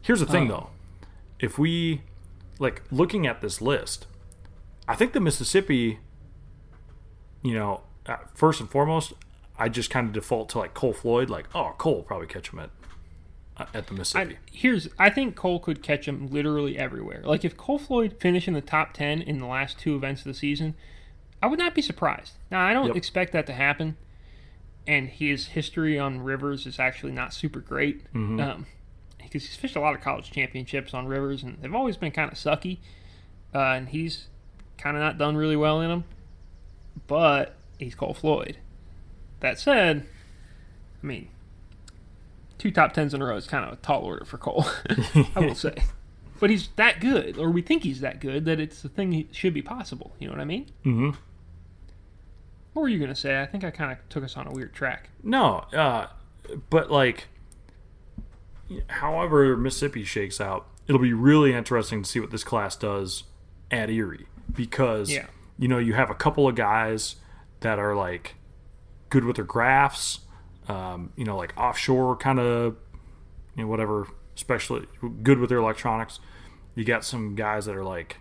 Here's 0.00 0.20
the 0.20 0.26
thing, 0.26 0.50
Oh. 0.50 0.54
though. 0.54 0.70
If 1.38 1.58
we 1.58 2.02
like 2.58 2.82
looking 2.90 3.26
at 3.26 3.40
this 3.40 3.60
list, 3.60 4.06
I 4.88 4.94
think 4.96 5.12
the 5.12 5.20
Mississippi, 5.20 5.98
you 7.42 7.54
know, 7.54 7.82
uh, 8.06 8.16
first 8.34 8.60
and 8.60 8.68
foremost, 8.70 9.12
I 9.58 9.68
just 9.68 9.90
kind 9.90 10.06
of 10.08 10.12
default 10.12 10.48
to 10.50 10.58
like 10.58 10.74
Cole 10.74 10.92
Floyd. 10.92 11.28
Like, 11.30 11.46
oh, 11.54 11.74
Cole 11.78 11.96
will 11.96 12.02
probably 12.02 12.26
catch 12.26 12.52
him 12.52 12.58
at 12.60 12.70
at 13.74 13.86
the 13.86 13.94
Mississippi. 13.94 14.34
I, 14.34 14.38
here's, 14.50 14.88
I 14.98 15.10
think 15.10 15.36
Cole 15.36 15.58
could 15.58 15.82
catch 15.82 16.06
him 16.06 16.28
literally 16.28 16.78
everywhere. 16.78 17.22
Like 17.24 17.44
if 17.44 17.56
Cole 17.56 17.78
Floyd 17.78 18.16
finished 18.20 18.48
in 18.48 18.54
the 18.54 18.60
top 18.60 18.92
ten 18.94 19.20
in 19.22 19.38
the 19.38 19.46
last 19.46 19.78
two 19.78 19.94
events 19.96 20.22
of 20.22 20.26
the 20.26 20.34
season, 20.34 20.74
I 21.42 21.46
would 21.46 21.58
not 21.58 21.74
be 21.74 21.82
surprised. 21.82 22.34
Now 22.50 22.64
I 22.64 22.72
don't 22.72 22.86
Yep. 22.88 22.96
expect 22.96 23.32
that 23.32 23.46
to 23.46 23.52
happen, 23.52 23.96
and 24.86 25.08
his 25.08 25.46
history 25.48 25.98
on 25.98 26.20
rivers 26.20 26.66
is 26.66 26.78
actually 26.78 27.12
not 27.12 27.32
super 27.34 27.60
great. 27.60 28.02
Um, 28.14 28.66
because 29.18 29.46
he's 29.46 29.56
fished 29.56 29.76
a 29.76 29.80
lot 29.80 29.94
of 29.94 30.00
college 30.02 30.30
championships 30.30 30.92
on 30.92 31.06
rivers, 31.06 31.42
and 31.42 31.56
they've 31.62 31.74
always 31.74 31.96
been 31.96 32.12
kind 32.12 32.30
of 32.30 32.36
sucky. 32.36 32.78
Uh, 33.54 33.58
and 33.58 33.88
he's 33.88 34.26
kind 34.78 34.96
of 34.96 35.00
not 35.02 35.16
done 35.18 35.36
really 35.36 35.56
well 35.56 35.80
in 35.80 35.88
them. 35.88 36.04
But 37.06 37.54
he's 37.78 37.94
Cole 37.94 38.14
Floyd. 38.14 38.58
That 39.40 39.58
said, 39.58 40.06
I 41.02 41.06
mean, 41.06 41.28
two 42.62 42.70
top 42.70 42.92
tens 42.92 43.12
in 43.12 43.20
a 43.20 43.24
row 43.26 43.34
is 43.36 43.48
kind 43.48 43.64
of 43.64 43.72
a 43.72 43.76
tall 43.76 44.02
order 44.02 44.24
for 44.24 44.38
Cole. 44.38 44.64
I 45.34 45.40
will 45.40 45.54
say. 45.56 45.74
But 46.40 46.50
he's 46.50 46.68
that 46.74 46.98
good, 47.00 47.38
or 47.38 47.50
we 47.52 47.62
think 47.62 47.84
he's 47.84 48.00
that 48.00 48.18
good, 48.20 48.46
that 48.46 48.58
it's 48.58 48.84
a 48.84 48.88
thing 48.88 49.10
that 49.10 49.32
should 49.32 49.54
be 49.54 49.62
possible. 49.62 50.12
You 50.18 50.26
know 50.26 50.32
what 50.34 50.40
I 50.40 50.44
mean? 50.44 50.66
mm-hmm. 50.84 51.10
What 52.72 52.82
were 52.82 52.88
you 52.88 52.98
gonna 52.98 53.14
say? 53.14 53.40
I 53.40 53.46
think 53.46 53.62
I 53.62 53.70
kind 53.70 53.92
of 53.92 53.98
took 54.08 54.24
us 54.24 54.36
on 54.36 54.48
a 54.48 54.50
weird 54.50 54.72
track. 54.74 55.10
No, 55.22 55.58
uh, 55.72 56.08
but 56.68 56.90
like, 56.90 57.28
however 58.88 59.56
Mississippi 59.56 60.02
shakes 60.02 60.40
out, 60.40 60.66
it'll 60.88 61.00
be 61.00 61.12
really 61.12 61.52
interesting 61.54 62.02
to 62.02 62.10
see 62.10 62.18
what 62.18 62.32
this 62.32 62.42
class 62.42 62.74
does 62.74 63.22
at 63.70 63.88
Erie 63.88 64.26
because 64.52 65.12
Yeah. 65.12 65.26
you 65.60 65.68
know 65.68 65.78
you 65.78 65.94
have 65.94 66.10
a 66.10 66.14
couple 66.14 66.48
of 66.48 66.54
guys 66.56 67.16
that 67.60 67.78
are 67.78 67.94
like 67.94 68.34
good 69.10 69.24
with 69.24 69.36
their 69.36 69.44
graphs, 69.44 70.20
um, 70.68 71.12
you 71.16 71.24
know, 71.24 71.36
like 71.36 71.52
offshore 71.56 72.16
kind 72.16 72.38
of, 72.38 72.76
you 73.56 73.62
know, 73.62 73.68
whatever, 73.68 74.06
especially 74.36 74.86
good 75.22 75.38
with 75.38 75.48
their 75.48 75.58
electronics. 75.58 76.20
You 76.74 76.84
got 76.84 77.04
some 77.04 77.34
guys 77.34 77.66
that 77.66 77.76
are 77.76 77.84
like, 77.84 78.18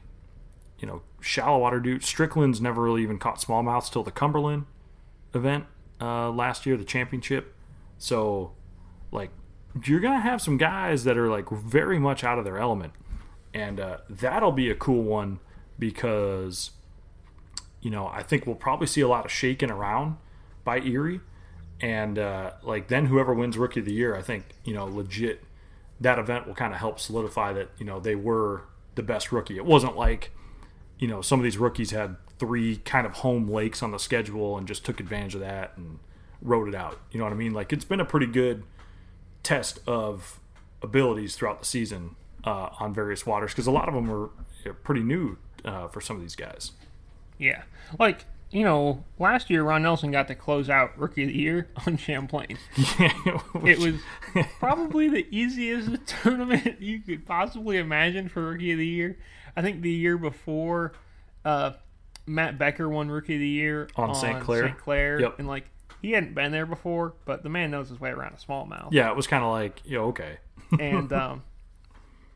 you 0.80 0.88
know, 0.88 1.04
shallow 1.22 1.60
water 1.60 1.80
dude. 1.80 2.04
Strickland's 2.04 2.60
never 2.60 2.82
really 2.82 3.04
even 3.04 3.20
caught 3.20 3.39
smallmouths 3.39 3.92
till 3.92 4.04
the 4.04 4.12
Cumberland 4.12 4.66
event 5.34 5.66
uh, 6.02 6.30
last 6.32 6.66
year, 6.66 6.76
the 6.76 6.84
championship. 6.84 7.56
So, 7.98 8.54
like, 9.12 9.30
you're 9.86 10.00
gonna 10.00 10.20
have 10.20 10.42
some 10.42 10.58
guys 10.58 11.04
that 11.04 11.18
are 11.18 11.30
like 11.30 11.50
very 11.50 12.00
much 12.00 12.24
out 12.24 12.38
of 12.38 12.44
their 12.44 12.58
element, 12.58 12.94
and 13.54 13.80
uh, 13.80 13.98
that'll 14.10 14.52
be 14.52 14.70
a 14.70 14.76
cool 14.76 15.04
one 15.04 15.39
because, 15.80 16.72
you 17.82 17.89
know, 17.89 18.08
I 18.08 18.24
think 18.24 18.46
we'll 18.46 18.56
probably 18.56 18.88
see 18.88 19.02
a 19.02 19.08
lot 19.08 19.24
of 19.24 19.32
shaking 19.32 19.72
around 19.72 20.18
by 20.64 20.80
Erie, 20.80 21.22
and 21.82 22.17
uh, 22.17 22.51
like 22.63 22.88
then 22.88 23.07
whoever 23.07 23.34
wins 23.34 23.57
Rookie 23.57 23.79
of 23.82 23.86
the 23.86 23.93
Year, 23.93 24.15
I 24.15 24.21
think 24.21 24.45
you 24.63 24.73
know, 24.73 24.86
legit, 24.86 25.43
that 25.99 26.19
event 26.19 26.47
will 26.47 26.55
kind 26.55 26.73
of 26.73 26.79
help 26.79 26.99
solidify 26.99 27.53
that 27.53 27.69
you 27.77 27.86
know 27.86 27.99
they 27.99 28.15
were 28.15 28.63
the 28.95 29.03
best 29.03 29.32
rookie. 29.32 29.57
It 29.57 29.65
wasn't 29.65 29.97
like 29.97 30.32
you 31.01 31.07
know, 31.07 31.21
some 31.21 31.39
of 31.39 31.43
these 31.43 31.57
rookies 31.57 31.91
had 31.91 32.15
three 32.38 32.77
kind 32.77 33.05
of 33.05 33.13
home 33.13 33.49
lakes 33.49 33.84
on 33.84 33.91
the 33.91 33.97
schedule 33.97 34.57
and 34.57 34.67
just 34.67 34.86
took 34.86 34.99
advantage 34.99 35.34
of 35.34 35.41
that 35.41 35.73
and 35.75 35.99
wrote 36.41 36.67
it 36.67 36.75
out. 36.75 36.99
You 37.11 37.17
know 37.17 37.25
what 37.25 37.34
I 37.34 37.36
mean? 37.36 37.53
Like 37.53 37.73
it's 37.73 37.84
been 37.84 37.99
a 37.99 38.05
pretty 38.05 38.27
good 38.27 38.63
test 39.43 39.79
of 39.88 40.39
abilities 40.82 41.36
throughout 41.36 41.59
the 41.59 41.65
season 41.65 42.15
uh, 42.45 42.69
on 42.79 42.93
various 42.93 43.25
waters 43.25 43.51
because 43.51 43.65
a 43.65 43.71
lot 43.71 43.88
of 43.89 43.95
them 43.95 44.29
uh, 44.65 44.73
pretty 44.84 45.01
new 45.01 45.39
uh, 45.65 45.88
for 45.88 46.01
some 46.01 46.15
of 46.15 46.21
these 46.21 46.36
guys. 46.36 46.71
Yeah, 47.39 47.63
like 47.97 48.25
you 48.52 48.64
know, 48.64 49.04
last 49.18 49.49
year 49.49 49.64
Ron 49.64 49.84
Nelson 49.84 50.12
got 50.12 50.28
to 50.28 50.36
close 50.36 50.70
out 50.70 50.97
Rookie 50.97 51.24
of 51.24 51.30
the 51.30 51.38
Year 51.38 51.70
on 51.88 51.97
Champlain. 51.97 52.58
Yeah, 52.99 53.39
It 53.66 53.80
was 53.80 53.95
probably 54.60 55.08
the 55.10 55.26
easiest 55.32 56.06
tournament 56.24 56.82
you 56.82 56.99
could 56.99 57.26
possibly 57.26 57.78
imagine 57.78 58.28
for 58.30 58.41
Rookie 58.52 58.72
of 58.74 58.78
the 58.78 58.88
Year. 58.88 59.18
I 59.56 59.62
think 59.62 59.82
the 59.82 59.91
year 59.91 60.18
before, 60.18 60.93
uh, 61.45 61.72
Matt 62.26 62.58
Becker 62.58 62.88
won 62.89 63.10
Rookie 63.10 63.36
of 63.36 63.39
the 63.39 63.47
Year 63.47 63.88
On 63.95 64.14
St. 64.16 64.39
Clair. 64.41 64.68
St. 64.68 64.78
Clair, 64.78 65.20
Yep. 65.22 65.39
and 65.39 65.47
like 65.47 65.66
he 66.02 66.12
hadn't 66.12 66.34
been 66.36 66.52
there 66.52 66.66
before, 66.66 67.14
but 67.26 67.43
the 67.43 67.49
man 67.49 67.72
knows 67.72 67.89
his 67.89 67.99
way 67.99 68.10
around 68.10 68.34
a 68.34 68.38
smallmouth. 68.38 68.89
yeah, 68.91 69.10
it 69.10 69.16
was 69.16 69.28
kind 69.28 69.43
of 69.43 69.52
like, 69.52 69.82
yeah, 69.86 69.99
okay. 69.99 70.38
and 70.80 71.12
um, 71.14 71.43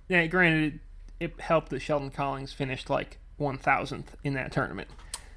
yeah, 0.07 0.25
granted, 0.27 0.79
it, 1.19 1.31
it 1.31 1.39
helped 1.41 1.69
that 1.69 1.81
Sheldon 1.81 2.09
Collins 2.11 2.53
finished 2.53 2.89
like 2.89 3.17
one 3.37 3.57
thousandth 3.57 4.15
in 4.23 4.33
that 4.35 4.51
tournament. 4.51 4.87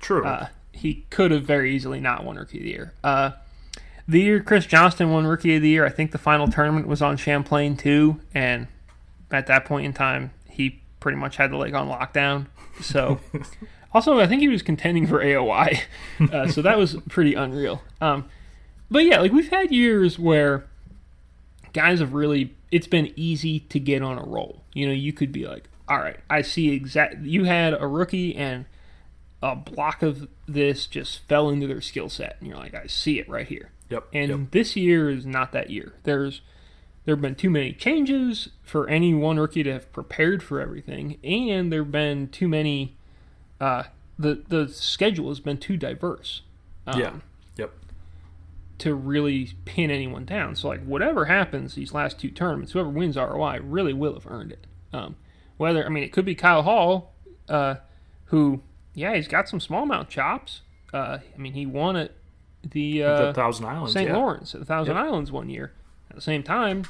True. 0.01 0.25
Uh, 0.25 0.49
he 0.79 1.05
could 1.11 1.31
have 1.31 1.45
very 1.45 1.75
easily 1.75 2.01
not 2.01 2.25
won 2.25 2.37
Rookie 2.37 2.59
of 2.59 2.65
the 2.65 2.71
Year. 2.71 2.93
Uh, 3.03 3.33
the 4.07 4.21
year 4.21 4.41
Chris 4.41 4.65
Johnston 4.65 5.11
won 5.11 5.27
Rookie 5.27 5.57
of 5.57 5.63
the 5.63 5.69
Year, 5.69 5.85
I 5.85 5.91
think 5.91 6.13
the 6.13 6.19
final 6.19 6.49
tournament 6.49 6.89
was 6.89 7.03
on 7.03 7.17
Champlain 7.17 7.77
too, 7.77 8.21
and 8.35 8.67
at 9.31 9.47
that 9.49 9.65
point 9.65 9.87
in 9.87 9.93
time, 9.93 10.33
he 10.49 10.81
pretty 11.01 11.19
much 11.19 11.37
had 11.37 11.51
the 11.51 11.57
lake 11.57 11.75
on 11.75 11.89
lockdown. 11.89 12.47
So, 12.81 13.21
also, 13.93 14.19
I 14.19 14.27
think 14.27 14.41
he 14.41 14.49
was 14.49 14.63
contending 14.63 15.07
for 15.07 15.23
AOY, 15.23 15.81
uh, 16.33 16.49
so 16.49 16.63
that 16.63 16.79
was 16.79 16.97
pretty 17.09 17.35
unreal. 17.35 17.83
Um, 18.01 18.25
but 18.91 19.05
yeah, 19.05 19.21
like 19.21 19.33
we've 19.33 19.51
had 19.51 19.71
years 19.71 20.19
where 20.19 20.65
guys 21.73 22.01
have 22.01 22.15
really 22.15 22.55
it's 22.71 22.87
been 22.87 23.13
easy 23.17 23.61
to 23.61 23.79
get 23.79 24.03
on 24.03 24.19
a 24.19 24.25
roll. 24.25 24.63
You 24.73 24.87
know, 24.87 24.93
you 24.93 25.13
could 25.13 25.33
be 25.33 25.47
like, 25.47 25.69
all 25.89 25.99
right, 25.99 26.19
I 26.29 26.43
see 26.43 26.71
exact. 26.71 27.23
You 27.23 27.45
had 27.45 27.75
a 27.75 27.87
rookie 27.87 28.35
and 28.37 28.67
a 29.43 29.55
block 29.55 30.03
of 30.03 30.29
this 30.47 30.87
just 30.87 31.21
fell 31.29 31.49
into 31.49 31.67
their 31.67 31.81
skill 31.81 32.09
set, 32.09 32.37
and 32.41 32.49
you're 32.49 32.59
like, 32.59 32.75
I 32.75 32.87
see 32.87 33.19
it 33.19 33.29
right 33.29 33.47
here. 33.47 33.71
yep. 33.89 34.07
And 34.13 34.31
yep. 34.31 34.51
this 34.51 34.77
year 34.77 35.11
is 35.11 35.25
not 35.25 35.53
that 35.53 35.71
year. 35.71 35.95
There's 36.03 36.41
there 37.05 37.15
have 37.15 37.23
been 37.23 37.37
too 37.37 37.49
many 37.49 37.73
changes 37.73 38.51
for 38.63 38.87
any 38.89 39.15
one 39.15 39.39
rookie 39.39 39.63
to 39.63 39.73
have 39.73 39.91
prepared 39.93 40.43
for 40.43 40.61
everything, 40.61 41.19
and 41.25 41.73
there 41.73 41.83
have 41.83 41.93
been 41.93 42.29
too 42.29 42.49
many. 42.49 42.97
Uh, 43.61 43.85
the 44.19 44.43
the 44.49 44.69
schedule 44.69 45.29
has 45.29 45.41
been 45.41 45.59
too 45.59 45.77
diverse. 45.77 46.43
Um, 46.87 47.01
yeah. 47.01 47.13
Yep. 47.57 47.73
to 48.79 48.95
really 48.95 49.53
pin 49.65 49.91
anyone 49.91 50.25
down. 50.25 50.57
So 50.57 50.69
like 50.69 50.85
whatever 50.85 51.27
happens 51.27 51.75
these 51.75 51.93
last 51.93 52.19
two 52.19 52.31
tournaments, 52.31 52.73
whoever 52.73 52.89
wins 52.89 53.17
ROY 53.17 53.61
really 53.63 53.93
will 53.93 54.15
have 54.15 54.27
earned 54.27 54.53
it. 54.53 54.67
Um, 54.93 55.17
whether 55.59 55.85
I 55.85 55.89
mean 55.91 56.03
it 56.03 56.13
could 56.13 56.25
be 56.25 56.35
Kyle 56.35 56.63
Hall, 56.63 57.13
uh, 57.49 57.77
who 58.27 58.63
yeah 58.99 59.15
he's 59.15 59.29
got 59.29 59.49
some 59.49 59.59
smallmouth 59.61 60.09
chops. 60.09 60.63
Uh, 60.93 61.19
I 61.35 61.39
mean 61.39 61.53
he 61.55 61.67
won 61.67 61.97
at 61.97 62.13
the, 62.63 63.03
uh, 63.05 63.27
the 63.27 63.35
Thousand 63.35 63.67
Islands. 63.67 63.93
St. 63.93 64.09
yeah. 64.09 64.17
Lawrence 64.17 64.55
at 64.55 64.61
the 64.61 64.67
Thousand 64.67 64.97
Yep. 64.97 65.05
Islands 65.05 65.31
one 65.33 65.49
year. 65.49 65.73
At 66.11 66.17
the 66.17 66.23
same 66.23 66.43
time, 66.43 66.85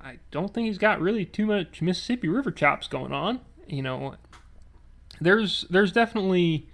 I 0.00 0.18
don't 0.30 0.54
think 0.54 0.66
he's 0.68 0.78
got 0.78 1.00
really 1.00 1.24
too 1.24 1.44
much 1.46 1.82
Mississippi 1.82 2.28
River 2.28 2.52
chops 2.52 2.86
going 2.86 3.12
on. 3.12 3.40
You 3.66 3.82
know, 3.82 4.14
there's 5.20 5.64
there's 5.70 5.90
definitely 5.92 6.68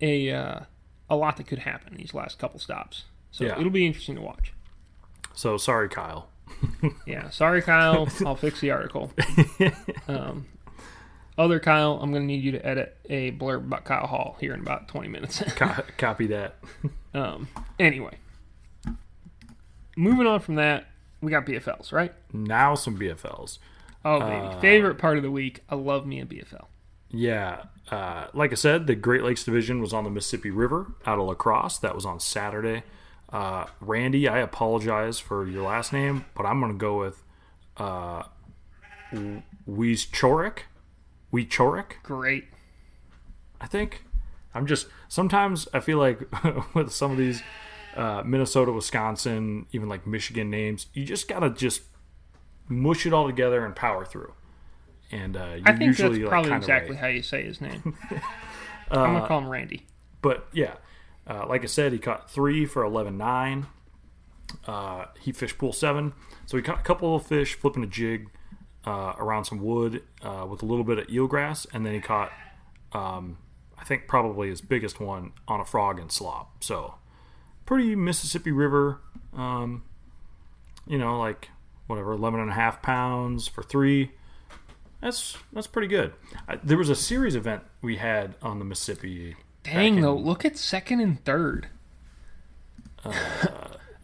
a 0.00 0.30
uh, 0.30 0.60
a 1.08 1.16
lot 1.16 1.36
that 1.36 1.46
could 1.46 1.60
happen 1.60 1.94
these 1.96 2.12
last 2.14 2.38
couple 2.38 2.58
stops. 2.58 3.04
So 3.30 3.44
Yeah. 3.44 3.58
it'll 3.58 3.70
be 3.70 3.86
interesting 3.86 4.16
to 4.16 4.20
watch. 4.22 4.52
So 5.34 5.56
sorry, 5.56 5.88
Kyle. 5.88 6.28
Yeah, 7.06 7.30
sorry, 7.30 7.62
Kyle. 7.62 8.08
I'll 8.26 8.36
fix 8.36 8.60
the 8.60 8.70
article. 8.70 9.12
Um, 10.08 10.46
other 11.36 11.58
Kyle, 11.60 11.98
I'm 12.00 12.10
going 12.10 12.22
to 12.22 12.26
need 12.26 12.42
you 12.42 12.52
to 12.52 12.66
edit 12.66 12.96
a 13.08 13.32
blurb 13.32 13.66
about 13.66 13.84
Kyle 13.84 14.06
Hall 14.06 14.36
here 14.40 14.54
in 14.54 14.60
about 14.60 14.88
20 14.88 15.08
minutes. 15.08 15.42
Co- 15.56 15.82
copy 15.96 16.28
that. 16.28 16.56
um, 17.14 17.48
anyway, 17.78 18.16
moving 19.96 20.26
on 20.26 20.40
from 20.40 20.56
that, 20.56 20.86
we 21.20 21.30
got 21.30 21.46
BFLs, 21.46 21.92
right? 21.92 22.12
now 22.32 22.74
some 22.74 22.98
BFLs. 22.98 23.58
Oh, 24.04 24.20
baby. 24.20 24.60
Favorite 24.60 24.98
part 24.98 25.16
of 25.16 25.22
the 25.22 25.30
week. 25.30 25.62
I 25.70 25.76
love 25.76 26.06
me 26.06 26.20
a 26.20 26.26
BFL. 26.26 26.66
Yeah, 27.10 27.62
uh, 27.90 28.26
like 28.34 28.52
I 28.52 28.56
said, 28.56 28.86
the 28.86 28.94
Great 28.94 29.22
Lakes 29.22 29.44
Division 29.44 29.80
was 29.80 29.92
on 29.92 30.04
the 30.04 30.10
Mississippi 30.10 30.50
River 30.50 30.92
out 31.06 31.18
of 31.18 31.26
La 31.26 31.34
Crosse. 31.34 31.78
That 31.78 31.94
was 31.94 32.04
on 32.04 32.20
Saturday. 32.20 32.82
Uh, 33.32 33.66
Randy, 33.80 34.28
I 34.28 34.38
apologize 34.38 35.18
for 35.18 35.46
your 35.46 35.62
last 35.62 35.92
name, 35.92 36.24
but 36.34 36.44
I'm 36.44 36.60
going 36.60 36.72
to 36.72 36.78
go 36.78 36.98
with 36.98 37.22
uh, 37.76 38.24
Wieczorek. 41.34 41.48
Wieczorek, 41.48 42.02
Great. 42.02 42.44
I 43.60 43.66
think. 43.66 44.04
I'm 44.54 44.66
just 44.66 44.86
sometimes 45.08 45.66
I 45.74 45.80
feel 45.80 45.98
like 45.98 46.20
with 46.74 46.92
some 46.92 47.10
of 47.10 47.16
these 47.16 47.42
uh, 47.96 48.22
Minnesota, 48.24 48.72
Wisconsin, 48.72 49.66
even 49.72 49.88
like 49.88 50.06
Michigan 50.06 50.50
names, 50.50 50.86
you 50.94 51.04
just 51.04 51.28
gotta 51.28 51.50
just 51.50 51.82
mush 52.68 53.06
it 53.06 53.12
all 53.12 53.26
together 53.26 53.64
and 53.64 53.74
power 53.74 54.04
through. 54.04 54.32
And 55.10 55.36
uh, 55.36 55.54
you're 55.56 55.68
I 55.68 55.76
think 55.76 55.96
that's 55.96 56.16
like, 56.16 56.28
probably 56.28 56.52
exactly 56.52 56.92
right. 56.92 57.00
how 57.00 57.06
you 57.08 57.22
say 57.22 57.44
his 57.44 57.60
name. 57.60 57.96
I'm 58.90 59.10
going 59.10 59.22
to 59.22 59.28
call 59.28 59.40
him 59.40 59.48
Randy. 59.48 59.86
But 60.22 60.48
yeah, 60.52 60.74
uh, 61.26 61.46
like 61.46 61.62
I 61.62 61.66
said, 61.66 61.92
he 61.92 61.98
caught 61.98 62.30
three 62.30 62.66
for 62.66 62.82
11 62.82 63.16
9. 63.16 63.66
Uh, 64.66 65.04
he 65.20 65.32
fished 65.32 65.58
pool 65.58 65.72
seven. 65.72 66.14
So 66.46 66.56
he 66.56 66.62
caught 66.62 66.80
a 66.80 66.82
couple 66.82 67.14
of 67.14 67.26
fish 67.26 67.54
flipping 67.54 67.82
a 67.82 67.86
jig 67.86 68.28
uh, 68.86 69.14
around 69.18 69.44
some 69.44 69.60
wood 69.60 70.02
uh, 70.22 70.46
with 70.48 70.62
a 70.62 70.66
little 70.66 70.84
bit 70.84 70.98
of 70.98 71.06
eelgrass. 71.06 71.66
And 71.72 71.84
then 71.86 71.94
he 71.94 72.00
caught, 72.00 72.32
um, 72.92 73.38
I 73.78 73.84
think, 73.84 74.06
probably 74.08 74.48
his 74.48 74.60
biggest 74.60 75.00
one 75.00 75.32
on 75.48 75.60
a 75.60 75.64
frog 75.64 75.98
and 75.98 76.10
slop. 76.12 76.62
So 76.62 76.94
pretty 77.66 77.94
Mississippi 77.94 78.52
River, 78.52 79.00
um, 79.32 79.84
you 80.86 80.98
know, 80.98 81.18
like 81.18 81.48
whatever, 81.86 82.12
11 82.12 82.40
and 82.40 82.50
a 82.50 82.54
half 82.54 82.82
pounds 82.82 83.48
for 83.48 83.62
three. 83.62 84.10
That's 85.00 85.36
that's 85.52 85.66
pretty 85.66 85.88
good. 85.88 86.14
I, 86.48 86.56
there 86.56 86.78
was 86.78 86.88
a 86.88 86.94
series 86.94 87.34
event 87.36 87.62
we 87.82 87.96
had 87.96 88.34
on 88.40 88.58
the 88.58 88.64
Mississippi 88.64 89.36
Dang, 89.62 89.96
in- 89.96 90.02
though. 90.02 90.16
Look 90.16 90.44
at 90.46 90.56
second 90.56 91.00
and 91.00 91.22
third. 91.24 91.68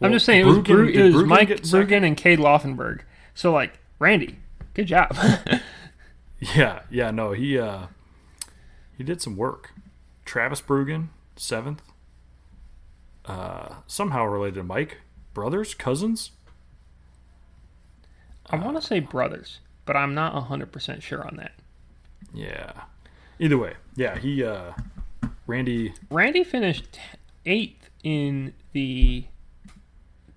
I'm 0.01 0.11
just 0.11 0.25
saying, 0.25 0.41
it 0.41 0.45
was, 0.45 0.57
Bruggen- 0.59 0.65
Bru- 0.65 0.87
it 0.89 1.13
was 1.13 1.23
Bruggen 1.23 1.27
Mike? 1.27 1.49
Bruggen 1.49 2.05
and 2.05 2.17
Cade 2.17 2.39
Laufenberg. 2.39 3.01
So, 3.35 3.51
like, 3.51 3.79
Randy, 3.99 4.39
good 4.73 4.87
job. 4.87 5.15
Yeah, 6.55 6.81
yeah, 6.89 7.11
no, 7.11 7.33
he 7.33 7.59
uh 7.59 7.85
he 8.97 9.03
did 9.03 9.21
some 9.21 9.37
work. 9.37 9.73
Travis 10.25 10.59
Brugan, 10.59 11.09
seventh. 11.35 11.83
Uh 13.25 13.75
somehow 13.85 14.25
related 14.25 14.55
to 14.55 14.63
Mike. 14.63 14.97
Brothers, 15.35 15.75
cousins? 15.75 16.31
I 18.49 18.55
want 18.55 18.75
to 18.75 18.81
say 18.81 18.99
brothers, 18.99 19.59
but 19.85 19.95
I'm 19.95 20.15
not 20.15 20.33
100% 20.49 21.01
sure 21.03 21.25
on 21.25 21.35
that. 21.37 21.51
Yeah. 22.33 22.71
Either 23.39 23.59
way, 23.59 23.75
yeah, 23.95 24.17
he 24.17 24.43
uh 24.43 24.73
Randy 25.45 25.93
Randy 26.09 26.43
finished 26.43 26.99
eighth 27.45 27.91
in 28.03 28.53
the 28.73 29.25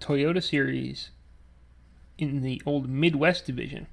Toyota 0.00 0.42
Series 0.42 1.10
in 2.18 2.42
the 2.42 2.60
old 2.66 2.90
Midwest 2.90 3.46
division, 3.46 3.86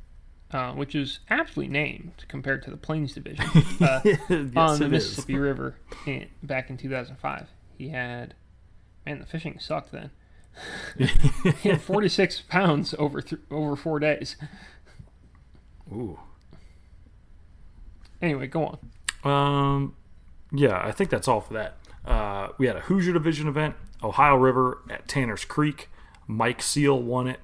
uh, 0.52 0.74
which 0.74 0.96
is 0.96 1.20
aptly 1.30 1.68
named 1.68 2.26
compared 2.28 2.64
to 2.64 2.70
the 2.70 2.78
Plains 2.78 3.14
division 3.14 3.46
uh, 3.82 4.02
yes, 4.04 4.20
on 4.30 4.80
the 4.80 4.86
it 4.86 4.88
is. 4.88 4.90
Mississippi 4.92 5.36
River 5.38 5.76
in, 6.06 6.28
back 6.44 6.70
in 6.70 6.78
2005. 6.78 7.48
He 7.78 7.90
had, 7.90 8.36
man, 9.06 9.20
the 9.20 9.26
fishing 9.26 9.60
sucked 9.60 9.92
then. 9.92 10.12
he 11.62 11.70
had 11.70 11.82
46 11.82 12.42
pounds 12.42 12.94
over 13.00 13.22
th- 13.22 13.42
over 13.50 13.76
four 13.76 14.00
days. 14.00 14.36
Ooh. 15.92 16.20
Anyway, 18.22 18.48
go 18.48 18.78
on. 19.24 19.32
Um, 19.32 19.96
yeah, 20.52 20.82
I 20.84 20.92
think 20.92 21.10
that's 21.10 21.28
all 21.28 21.42
for 21.42 21.54
that. 21.54 21.78
Uh, 22.06 22.50
we 22.58 22.68
had 22.68 22.76
a 22.76 22.82
Hoosier 22.82 23.14
Division 23.14 23.48
event, 23.48 23.76
Ohio 24.04 24.36
River 24.36 24.80
at 24.90 25.08
Tanner's 25.08 25.46
Creek. 25.46 25.90
Mike 26.28 26.62
Seal 26.62 27.02
won 27.02 27.28
it 27.28 27.40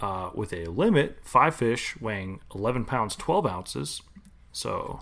uh, 0.00 0.30
with 0.34 0.52
a 0.52 0.66
limit 0.66 1.18
five 1.22 1.54
fish 1.54 2.00
weighing 2.00 2.40
11 2.54 2.84
pounds 2.84 3.16
12 3.16 3.46
ounces. 3.46 4.02
So 4.52 5.00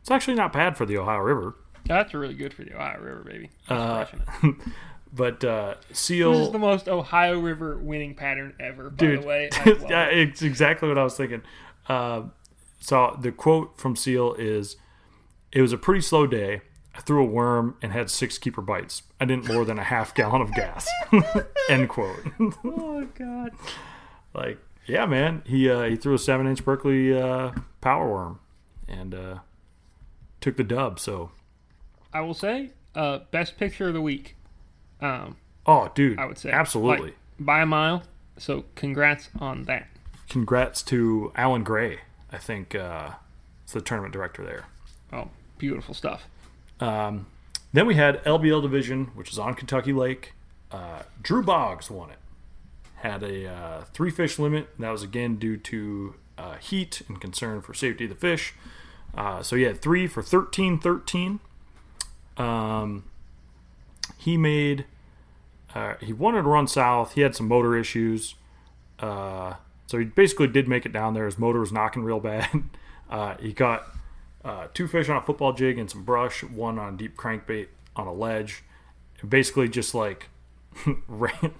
it's 0.00 0.10
actually 0.10 0.34
not 0.36 0.52
bad 0.52 0.76
for 0.76 0.86
the 0.86 0.96
Ohio 0.98 1.18
River. 1.18 1.56
That's 1.86 2.14
really 2.14 2.34
good 2.34 2.54
for 2.54 2.64
the 2.64 2.74
Ohio 2.74 3.00
River, 3.00 3.24
baby. 3.24 3.50
Uh. 3.68 4.06
But 5.12 5.42
uh, 5.44 5.74
This 5.88 6.08
is 6.08 6.52
the 6.52 6.58
most 6.58 6.88
Ohio 6.88 7.38
River 7.38 7.76
winning 7.78 8.14
pattern 8.14 8.54
ever, 8.60 8.90
by 8.90 8.96
dude, 8.96 9.22
the 9.22 9.26
way. 9.26 9.50
Yeah, 9.88 10.06
it. 10.06 10.18
it's 10.28 10.42
exactly 10.42 10.88
what 10.88 10.98
I 10.98 11.02
was 11.02 11.16
thinking. 11.16 11.42
Uh, 11.88 12.22
so 12.78 13.18
the 13.20 13.32
quote 13.32 13.76
from 13.76 13.96
Seal 13.96 14.34
is, 14.34 14.76
"It 15.52 15.62
was 15.62 15.72
a 15.72 15.76
pretty 15.78 16.00
slow 16.00 16.28
day. 16.28 16.62
I 16.94 17.00
threw 17.00 17.22
a 17.22 17.26
worm 17.26 17.76
and 17.82 17.92
had 17.92 18.08
six 18.08 18.38
keeper 18.38 18.62
bites. 18.62 19.02
I 19.20 19.24
didn't 19.24 19.48
more 19.52 19.64
than 19.64 19.78
a 19.80 19.84
half 19.84 20.14
gallon 20.14 20.42
of 20.42 20.52
gas." 20.54 20.88
End 21.68 21.88
quote. 21.88 22.20
Oh, 22.64 23.04
God. 23.18 23.50
Like, 24.34 24.58
yeah, 24.86 25.06
man, 25.06 25.42
he 25.46 25.68
uh, 25.68 25.82
he 25.84 25.96
threw 25.96 26.14
a 26.14 26.18
seven 26.18 26.46
inch 26.46 26.64
Berkley 26.64 27.18
uh, 27.18 27.52
power 27.80 28.08
worm 28.08 28.40
and 28.88 29.14
uh, 29.14 29.38
took 30.40 30.56
the 30.56 30.64
dub. 30.64 30.98
So, 30.98 31.30
I 32.12 32.20
will 32.20 32.34
say, 32.34 32.70
uh, 32.94 33.20
best 33.30 33.56
picture 33.56 33.88
of 33.88 33.94
the 33.94 34.00
week. 34.00 34.36
Um, 35.00 35.36
oh, 35.66 35.90
dude, 35.94 36.18
I 36.18 36.26
would 36.26 36.38
say 36.38 36.50
absolutely. 36.50 37.08
like, 37.08 37.16
by 37.38 37.60
a 37.60 37.66
mile. 37.66 38.02
So 38.40 38.64
congrats 38.74 39.28
on 39.38 39.64
that. 39.64 39.88
Congrats 40.28 40.82
to 40.84 41.30
Alan 41.36 41.62
Gray. 41.62 41.98
I 42.32 42.38
think 42.38 42.74
uh, 42.74 43.10
it's 43.64 43.72
the 43.72 43.82
tournament 43.82 44.14
director 44.14 44.44
there. 44.44 44.66
Oh, 45.12 45.28
beautiful 45.58 45.92
stuff. 45.92 46.26
Um, 46.80 47.26
then 47.72 47.86
we 47.86 47.96
had 47.96 48.24
LBL 48.24 48.62
Division, 48.62 49.06
which 49.14 49.30
is 49.30 49.38
on 49.38 49.54
Kentucky 49.54 49.92
Lake. 49.92 50.32
Uh, 50.72 51.02
Drew 51.20 51.42
Boggs 51.42 51.90
won 51.90 52.10
it. 52.10 52.16
Had 53.00 53.22
a 53.22 53.46
uh, 53.48 53.84
three 53.94 54.10
fish 54.10 54.38
limit. 54.38 54.68
That 54.78 54.90
was 54.90 55.02
again 55.02 55.36
due 55.36 55.56
to 55.56 56.14
uh, 56.36 56.56
heat 56.56 57.02
and 57.08 57.20
concern 57.20 57.62
for 57.62 57.74
safety 57.74 58.04
of 58.04 58.10
the 58.10 58.16
fish. 58.16 58.54
Uh, 59.14 59.42
so 59.42 59.56
he 59.56 59.62
had 59.62 59.80
three 59.80 60.06
for 60.06 60.22
13 60.22 60.78
13. 60.78 61.40
Um, 62.36 63.04
he 64.18 64.36
made, 64.36 64.84
uh, 65.74 65.94
he 66.00 66.12
wanted 66.12 66.42
to 66.42 66.48
run 66.48 66.66
south. 66.66 67.14
He 67.14 67.22
had 67.22 67.34
some 67.34 67.48
motor 67.48 67.76
issues. 67.76 68.34
Uh, 68.98 69.54
so 69.86 69.98
he 69.98 70.04
basically 70.04 70.46
did 70.46 70.68
make 70.68 70.84
it 70.84 70.92
down 70.92 71.14
there. 71.14 71.24
His 71.24 71.38
motor 71.38 71.60
was 71.60 71.72
knocking 71.72 72.02
real 72.02 72.20
bad. 72.20 72.48
Uh, 73.10 73.36
he 73.38 73.52
got 73.52 73.88
two 74.72 74.86
fish 74.86 75.08
on 75.08 75.16
a 75.16 75.20
football 75.20 75.52
jig 75.52 75.76
and 75.80 75.90
some 75.90 76.04
brush, 76.04 76.44
one 76.44 76.78
on 76.78 76.94
a 76.94 76.96
deep 76.96 77.16
crankbait 77.16 77.66
on 77.96 78.06
a 78.06 78.12
ledge. 78.12 78.62
Basically, 79.28 79.68
just 79.68 79.96
like 79.96 80.28
ran, 81.08 81.54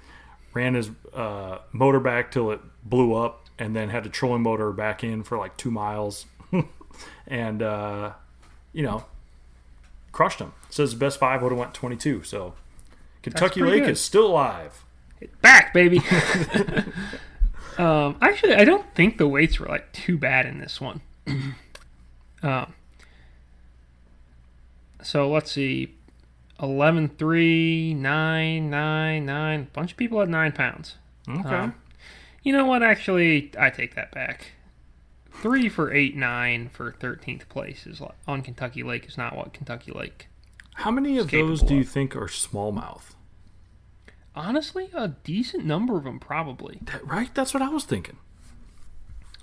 ran 0.52 0.74
his 0.74 0.90
uh, 1.14 1.58
motor 1.72 2.00
back 2.00 2.30
till 2.30 2.50
it 2.50 2.60
blew 2.84 3.14
up, 3.14 3.44
and 3.58 3.74
then 3.74 3.88
had 3.88 4.04
to 4.04 4.10
trolling 4.10 4.42
motor 4.42 4.72
back 4.72 5.04
in 5.04 5.22
for 5.22 5.38
like 5.38 5.56
two 5.56 5.70
miles, 5.70 6.26
and 7.26 7.62
uh, 7.62 8.12
you 8.72 8.82
know, 8.82 9.04
crushed 10.12 10.40
him. 10.40 10.52
Says 10.70 10.92
the 10.92 10.98
best 10.98 11.18
five 11.18 11.42
would 11.42 11.52
have 11.52 11.58
went 11.58 11.74
twenty 11.74 11.96
two. 11.96 12.22
So 12.22 12.54
Kentucky 13.22 13.62
Lake 13.62 13.84
good. 13.84 13.90
is 13.90 14.00
still 14.00 14.26
alive. 14.26 14.84
Back, 15.42 15.74
baby. 15.74 15.98
um, 17.78 18.16
actually, 18.22 18.54
I 18.54 18.64
don't 18.64 18.86
think 18.94 19.18
the 19.18 19.28
weights 19.28 19.60
were 19.60 19.66
like 19.66 19.92
too 19.92 20.16
bad 20.16 20.46
in 20.46 20.58
this 20.58 20.80
one. 20.80 21.02
um, 22.42 22.72
so 25.02 25.30
let's 25.30 25.52
see. 25.52 25.94
11 26.62 27.08
3 27.16 27.94
9 27.94 28.70
9 28.70 29.24
9 29.26 29.60
a 29.60 29.62
bunch 29.72 29.92
of 29.92 29.96
people 29.96 30.20
had 30.20 30.28
9 30.28 30.52
pounds 30.52 30.96
Okay. 31.28 31.48
Um, 31.54 31.74
you 32.42 32.52
know 32.52 32.64
what 32.66 32.82
actually 32.82 33.50
i 33.58 33.70
take 33.70 33.94
that 33.94 34.10
back 34.12 34.52
3 35.32 35.68
for 35.68 35.92
8 35.92 36.16
9 36.16 36.68
for 36.68 36.92
13th 36.92 37.48
place 37.48 37.86
is 37.86 38.00
on 38.26 38.42
kentucky 38.42 38.82
lake 38.82 39.06
is 39.06 39.16
not 39.16 39.36
what 39.36 39.52
kentucky 39.52 39.92
lake 39.92 40.28
How 40.74 40.90
many 40.90 41.18
of 41.18 41.30
those 41.30 41.62
do 41.62 41.74
you 41.74 41.80
of. 41.82 41.88
think 41.88 42.14
are 42.16 42.26
smallmouth? 42.26 43.14
honestly 44.34 44.90
a 44.94 45.08
decent 45.08 45.64
number 45.64 45.96
of 45.96 46.04
them 46.04 46.18
probably 46.20 46.78
That, 46.82 47.06
right? 47.06 47.34
That's 47.34 47.52
what 47.52 47.62
I 47.62 47.68
was 47.68 47.84
thinking. 47.84 48.16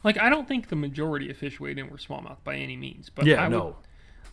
Like 0.03 0.17
I 0.19 0.29
don't 0.29 0.47
think 0.47 0.69
the 0.69 0.75
majority 0.75 1.29
of 1.29 1.37
fish 1.37 1.59
weighed 1.59 1.77
in 1.77 1.89
were 1.89 1.97
smallmouth 1.97 2.37
by 2.43 2.55
any 2.55 2.77
means, 2.77 3.09
but 3.09 3.25
Yeah, 3.25 3.43
I 3.43 3.47
no. 3.49 3.65
would, 3.65 3.75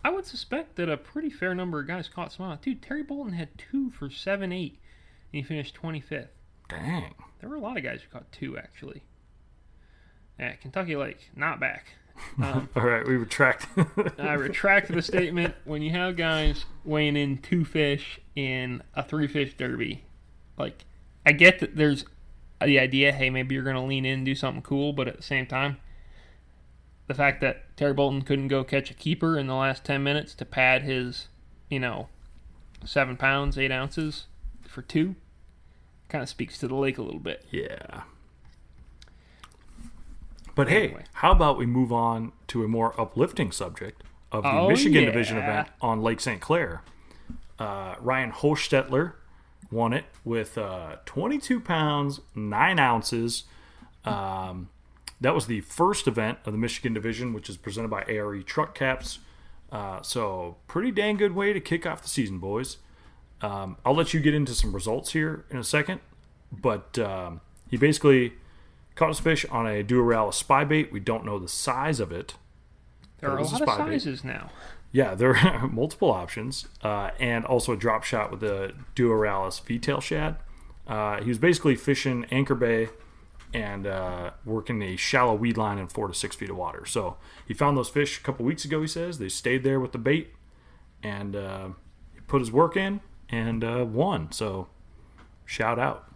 I 0.05 0.11
would 0.11 0.27
suspect 0.27 0.75
that 0.75 0.87
a 0.87 0.97
pretty 0.97 1.31
fair 1.31 1.55
number 1.55 1.79
of 1.79 1.87
guys 1.87 2.07
caught 2.07 2.31
smallmouth. 2.31 2.61
Dude, 2.61 2.83
Terry 2.83 3.01
Bolton 3.01 3.33
had 3.33 3.49
two 3.57 3.89
for 3.89 4.07
seven 4.11 4.51
eight, 4.51 4.77
and 5.33 5.41
he 5.41 5.41
finished 5.41 5.73
twenty 5.73 5.99
fifth. 5.99 6.29
Dang. 6.69 7.15
There 7.39 7.49
were 7.49 7.55
a 7.55 7.59
lot 7.59 7.75
of 7.75 7.81
guys 7.81 8.01
who 8.03 8.09
caught 8.09 8.31
two 8.31 8.55
actually. 8.55 9.01
Yeah, 10.39 10.53
Kentucky 10.57 10.95
Lake 10.95 11.31
not 11.35 11.59
back. 11.59 11.95
Um, 12.39 12.69
All 12.75 12.83
right, 12.83 13.03
we 13.07 13.15
retract. 13.15 13.67
I 14.19 14.33
retract 14.33 14.93
the 14.93 15.01
statement. 15.01 15.55
When 15.63 15.81
you 15.81 15.89
have 15.89 16.15
guys 16.15 16.65
weighing 16.83 17.17
in 17.17 17.39
two 17.39 17.65
fish 17.65 18.19
in 18.35 18.83
a 18.93 19.01
three 19.01 19.27
fish 19.27 19.55
derby, 19.57 20.05
like 20.55 20.85
I 21.25 21.31
get 21.31 21.57
that 21.61 21.75
there's 21.75 22.05
the 22.63 22.77
idea, 22.77 23.11
hey, 23.11 23.31
maybe 23.31 23.55
you're 23.55 23.63
going 23.63 23.75
to 23.75 23.81
lean 23.81 24.05
in 24.05 24.19
and 24.19 24.25
do 24.25 24.35
something 24.35 24.61
cool, 24.61 24.93
but 24.93 25.07
at 25.07 25.17
the 25.17 25.23
same 25.23 25.47
time, 25.47 25.77
the 27.07 27.13
fact 27.13 27.41
that 27.41 27.75
Terry 27.77 27.93
Bolton 27.93 28.21
couldn't 28.23 28.47
go 28.47 28.63
catch 28.63 28.89
a 28.91 28.93
keeper 28.93 29.37
in 29.37 29.47
the 29.47 29.53
last 29.55 29.83
10 29.85 30.01
minutes 30.03 30.33
to 30.35 30.45
pad 30.45 30.83
his, 30.83 31.27
you 31.69 31.79
know, 31.79 32.07
seven 32.83 33.15
pounds, 33.17 33.57
eight 33.57 33.71
ounces 33.71 34.25
for 34.67 34.81
two 34.81 35.15
kind 36.09 36.21
of 36.21 36.29
speaks 36.29 36.57
to 36.59 36.67
the 36.67 36.75
lake 36.75 36.97
a 36.97 37.01
little 37.01 37.19
bit. 37.19 37.45
yeah. 37.51 38.03
But 40.53 40.69
hey, 40.69 40.95
how 41.15 41.31
about 41.31 41.57
we 41.57 41.65
move 41.65 41.91
on 41.91 42.31
to 42.47 42.63
a 42.63 42.67
more 42.67 42.99
uplifting 42.99 43.51
subject 43.51 44.03
of 44.31 44.43
the 44.43 44.49
Oh, 44.51 44.69
Michigan 44.69 45.03
yeah. 45.03 45.09
Division 45.09 45.37
event 45.37 45.67
on 45.81 46.01
Lake 46.01 46.21
St. 46.21 46.39
Clair? 46.39 46.81
Uh, 47.59 47.95
Ryan 47.99 48.31
Hostetler 48.31 49.13
won 49.69 49.91
it 49.91 50.05
with 50.23 50.57
uh, 50.57 50.97
22 51.05 51.59
pounds, 51.59 52.21
9 52.35 52.79
ounces. 52.79 53.43
Um, 54.05 54.69
that 55.21 55.33
was 55.33 55.47
the 55.47 55.61
first 55.61 56.07
event 56.07 56.39
of 56.45 56.53
the 56.53 56.59
Michigan 56.59 56.93
Division, 56.93 57.33
which 57.33 57.49
is 57.49 57.57
presented 57.57 57.89
by 57.89 58.03
ARE 58.07 58.41
Truck 58.41 58.75
Caps. 58.75 59.19
Uh, 59.71 60.01
so, 60.01 60.57
pretty 60.67 60.91
dang 60.91 61.17
good 61.17 61.33
way 61.33 61.53
to 61.53 61.59
kick 61.59 61.85
off 61.85 62.01
the 62.01 62.07
season, 62.07 62.39
boys. 62.39 62.77
Um, 63.41 63.77
I'll 63.85 63.95
let 63.95 64.13
you 64.13 64.19
get 64.19 64.33
into 64.33 64.53
some 64.53 64.73
results 64.73 65.11
here 65.11 65.45
in 65.49 65.57
a 65.57 65.63
second, 65.63 66.01
but 66.51 66.97
um, 66.99 67.41
he 67.69 67.77
basically 67.77 68.33
caught 68.95 69.09
his 69.09 69.19
fish 69.19 69.45
on 69.45 69.67
a 69.67 69.83
Duo 69.83 70.03
Realis 70.03 70.35
spy 70.35 70.63
bait. 70.63 70.91
We 70.91 70.99
don't 70.99 71.25
know 71.25 71.39
the 71.39 71.47
size 71.47 71.99
of 71.99 72.11
it. 72.11 72.35
There 73.19 73.29
are 73.29 73.37
a 73.37 73.41
a 73.41 73.43
lot 73.43 73.61
of 73.61 73.69
spy 73.69 73.77
bait. 73.85 73.99
sizes 74.01 74.23
now. 74.23 74.51
Yeah, 74.91 75.13
there 75.15 75.35
are 75.35 75.67
multiple 75.71 76.11
options, 76.11 76.67
uh, 76.81 77.11
and 77.19 77.43
also 77.45 77.73
a 77.73 77.77
drop 77.77 78.03
shot 78.03 78.31
with 78.31 78.39
the 78.39 78.73
Duo 78.93 79.13
Realis 79.13 79.61
V-tail 79.61 79.99
shad. 79.99 80.37
Uh, 80.87 81.21
he 81.21 81.29
was 81.29 81.37
basically 81.37 81.75
fishing 81.75 82.25
Anchor 82.31 82.55
Bay 82.55 82.89
and 83.55 83.87
uh, 83.87 84.31
working 84.43 84.81
a 84.81 84.97
shallow 84.97 85.33
weed 85.33 85.55
line 85.55 85.77
in 85.77 85.87
four 85.87 86.09
to 86.09 86.13
six 86.13 86.35
feet 86.35 86.49
of 86.49 86.57
water. 86.57 86.85
So 86.85 87.15
he 87.47 87.53
found 87.53 87.77
those 87.77 87.87
fish 87.87 88.19
a 88.19 88.21
couple 88.21 88.45
weeks 88.45 88.65
ago. 88.65 88.81
He 88.81 88.87
says 88.87 89.17
they 89.17 89.29
stayed 89.29 89.63
there 89.63 89.79
with 89.79 89.93
the 89.93 89.97
bait, 89.97 90.33
and 91.01 91.37
uh, 91.37 91.67
he 92.13 92.19
put 92.27 92.41
his 92.41 92.51
work 92.51 92.75
in 92.75 92.99
and 93.29 93.63
uh, 93.63 93.85
won. 93.87 94.33
So 94.33 94.67
shout 95.45 95.79
out. 95.79 96.11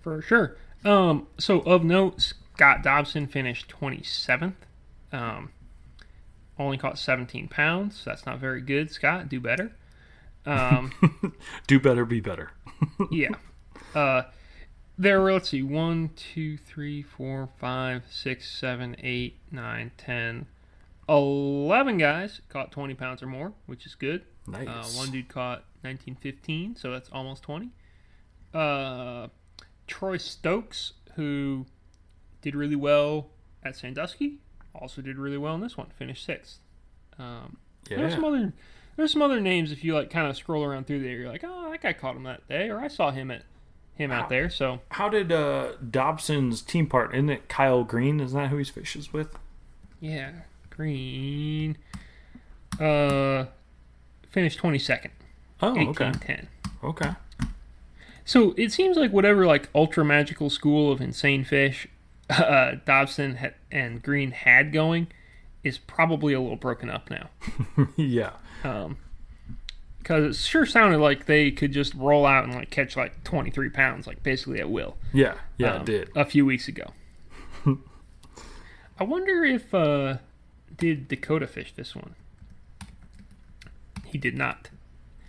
For 0.00 0.22
sure. 0.22 0.56
Um, 0.82 1.26
so 1.38 1.60
of 1.60 1.84
note, 1.84 2.32
Scott 2.54 2.82
Dobson 2.82 3.26
finished 3.26 3.68
27th. 3.68 4.54
Um, 5.12 5.50
only 6.58 6.78
caught 6.78 6.98
17 6.98 7.48
pounds. 7.48 8.02
That's 8.06 8.24
not 8.24 8.38
very 8.38 8.62
good. 8.62 8.90
Scott, 8.90 9.28
do 9.28 9.40
better. 9.40 9.72
Um, 10.46 10.92
Do 11.66 11.78
better, 11.78 12.06
be 12.06 12.20
better. 12.20 12.52
yeah. 13.10 13.28
Uh, 13.94 14.22
there 14.98 15.20
were, 15.20 15.32
let's 15.32 15.48
see, 15.50 15.62
1, 15.62 16.10
2, 16.34 16.56
3, 16.58 17.02
4, 17.02 17.48
5, 17.58 18.02
6, 18.10 18.50
7, 18.50 18.96
8, 18.98 19.36
9, 19.52 19.90
10, 19.96 20.46
11 21.08 21.98
guys 21.98 22.40
caught 22.48 22.70
20 22.72 22.94
pounds 22.94 23.22
or 23.22 23.26
more, 23.26 23.52
which 23.66 23.86
is 23.86 23.94
good. 23.94 24.24
Nice. 24.46 24.66
Uh, 24.66 24.98
one 24.98 25.10
dude 25.10 25.28
caught 25.28 25.64
1915, 25.82 26.76
so 26.76 26.90
that's 26.90 27.08
almost 27.10 27.42
20. 27.42 27.70
Uh, 28.52 29.28
Troy 29.86 30.16
Stokes, 30.16 30.94
who 31.16 31.66
did 32.42 32.54
really 32.54 32.76
well 32.76 33.28
at 33.62 33.76
Sandusky, 33.76 34.38
also 34.74 35.00
did 35.02 35.16
really 35.18 35.38
well 35.38 35.54
in 35.54 35.60
this 35.60 35.76
one. 35.76 35.88
Finished 35.98 36.24
sixth. 36.24 36.58
Um, 37.18 37.56
There's 37.88 38.14
some 38.14 38.22
Yeah. 38.22 38.28
other 38.28 38.52
there's 38.96 39.12
some 39.12 39.22
other 39.22 39.40
names 39.40 39.70
if 39.70 39.84
you 39.84 39.94
like 39.94 40.10
kind 40.10 40.26
of 40.26 40.36
scroll 40.36 40.64
around 40.64 40.86
through 40.88 41.00
there. 41.02 41.12
You're 41.12 41.28
like, 41.30 41.44
oh, 41.44 41.70
that 41.70 41.80
guy 41.80 41.92
caught 41.92 42.16
him 42.16 42.24
that 42.24 42.48
day, 42.48 42.68
or 42.68 42.80
I 42.80 42.88
saw 42.88 43.12
him 43.12 43.30
at 43.30 43.42
him 43.98 44.10
out 44.10 44.28
there. 44.28 44.48
So 44.48 44.80
How 44.92 45.08
did 45.08 45.30
uh, 45.32 45.72
Dobson's 45.90 46.62
team 46.62 46.86
partner? 46.86 47.16
Isn't 47.16 47.30
it 47.30 47.48
Kyle 47.48 47.84
Green? 47.84 48.20
Isn't 48.20 48.38
that 48.38 48.48
who 48.48 48.56
he 48.56 48.64
fishes 48.64 49.12
with? 49.12 49.36
yeah, 50.00 50.30
Green. 50.70 51.76
Uh, 52.80 53.46
finished 54.30 54.60
22nd, 54.60 55.10
Oh, 55.60 55.72
18 55.76 55.88
okay. 55.88 56.12
10. 56.12 56.48
Okay. 56.84 57.10
So 58.24 58.54
it 58.56 58.70
seems 58.72 58.96
like 58.96 59.10
whatever 59.12 59.46
like 59.46 59.68
ultra 59.74 60.04
magical 60.04 60.50
school 60.50 60.92
of 60.92 61.00
insane 61.00 61.44
fish 61.44 61.88
uh, 62.30 62.76
Dobson 62.84 63.38
and 63.72 64.02
Green 64.02 64.30
had 64.30 64.72
going 64.72 65.08
is 65.64 65.78
probably 65.78 66.32
a 66.34 66.40
little 66.40 66.56
broken 66.56 66.88
up 66.90 67.10
now. 67.10 67.30
yeah. 67.96 68.30
Because 70.08 70.36
it 70.38 70.40
sure 70.40 70.64
sounded 70.64 71.00
like 71.00 71.26
they 71.26 71.50
could 71.50 71.70
just 71.70 71.92
roll 71.92 72.24
out 72.24 72.44
and 72.44 72.54
like 72.54 72.70
catch 72.70 72.96
like 72.96 73.22
23 73.24 73.68
pounds, 73.68 74.06
like 74.06 74.22
basically 74.22 74.58
at 74.58 74.70
will. 74.70 74.96
Yeah. 75.12 75.34
Yeah, 75.58 75.74
um, 75.74 75.82
it 75.82 75.84
did. 75.84 76.10
a 76.16 76.24
few 76.24 76.46
weeks 76.46 76.66
ago. 76.66 76.94
I 78.98 79.04
wonder 79.04 79.44
if 79.44 79.74
uh, 79.74 80.16
did 80.74 81.08
Dakota 81.08 81.46
fish 81.46 81.74
this 81.76 81.94
one. 81.94 82.14
He 84.06 84.16
did 84.16 84.34
not. 84.34 84.70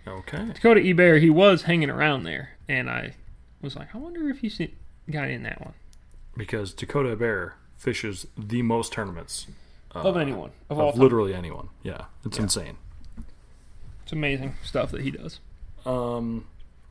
Okay. 0.08 0.46
Dakota 0.54 0.80
Ebare, 0.80 1.20
he 1.20 1.28
was 1.28 1.64
hanging 1.64 1.90
around 1.90 2.22
there, 2.24 2.52
and 2.66 2.88
I 2.88 3.16
was 3.60 3.76
like, 3.76 3.94
I 3.94 3.98
wonder 3.98 4.30
if 4.30 4.38
he's 4.38 4.58
got 5.10 5.28
in 5.28 5.42
that 5.42 5.60
one 5.60 5.74
Because 6.38 6.72
Dakota 6.72 7.14
Ebare 7.14 7.52
fishes 7.76 8.26
the 8.34 8.62
most 8.62 8.94
tournaments 8.94 9.46
of 9.90 10.16
anyone 10.16 10.52
of 10.70 10.78
all 10.78 10.88
of 10.88 10.98
literally 10.98 11.34
anyone. 11.34 11.68
Yeah. 11.82 12.06
It's 12.24 12.38
insane. 12.38 12.78
It's 14.10 14.16
amazing 14.16 14.56
stuff 14.64 14.90
that 14.90 15.02
he 15.02 15.12
does. 15.12 15.38
Um, 15.86 16.48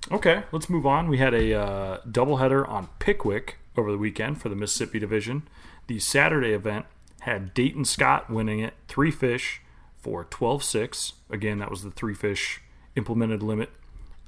okay, 0.09 0.43
let's 0.53 0.69
move 0.69 0.85
on. 0.85 1.09
We 1.09 1.17
had 1.17 1.33
a 1.33 1.53
uh, 1.53 1.97
doubleheader 2.09 2.65
on 2.65 2.87
Pickwick 2.99 3.57
over 3.75 3.91
the 3.91 3.97
weekend 3.97 4.41
for 4.41 4.47
the 4.47 4.55
Mississippi 4.55 4.99
Division. 4.99 5.45
The 5.87 5.99
Saturday 5.99 6.53
event 6.53 6.85
had 7.19 7.53
Dayton 7.53 7.83
Scott 7.83 8.29
winning 8.29 8.61
it, 8.61 8.73
three 8.87 9.11
fish 9.11 9.61
for 9.97 10.23
12 10.29 10.63
6. 10.63 11.13
Again, 11.29 11.59
that 11.59 11.69
was 11.69 11.83
the 11.83 11.91
three 11.91 12.13
fish 12.13 12.61
implemented 12.95 13.43
limit. 13.43 13.69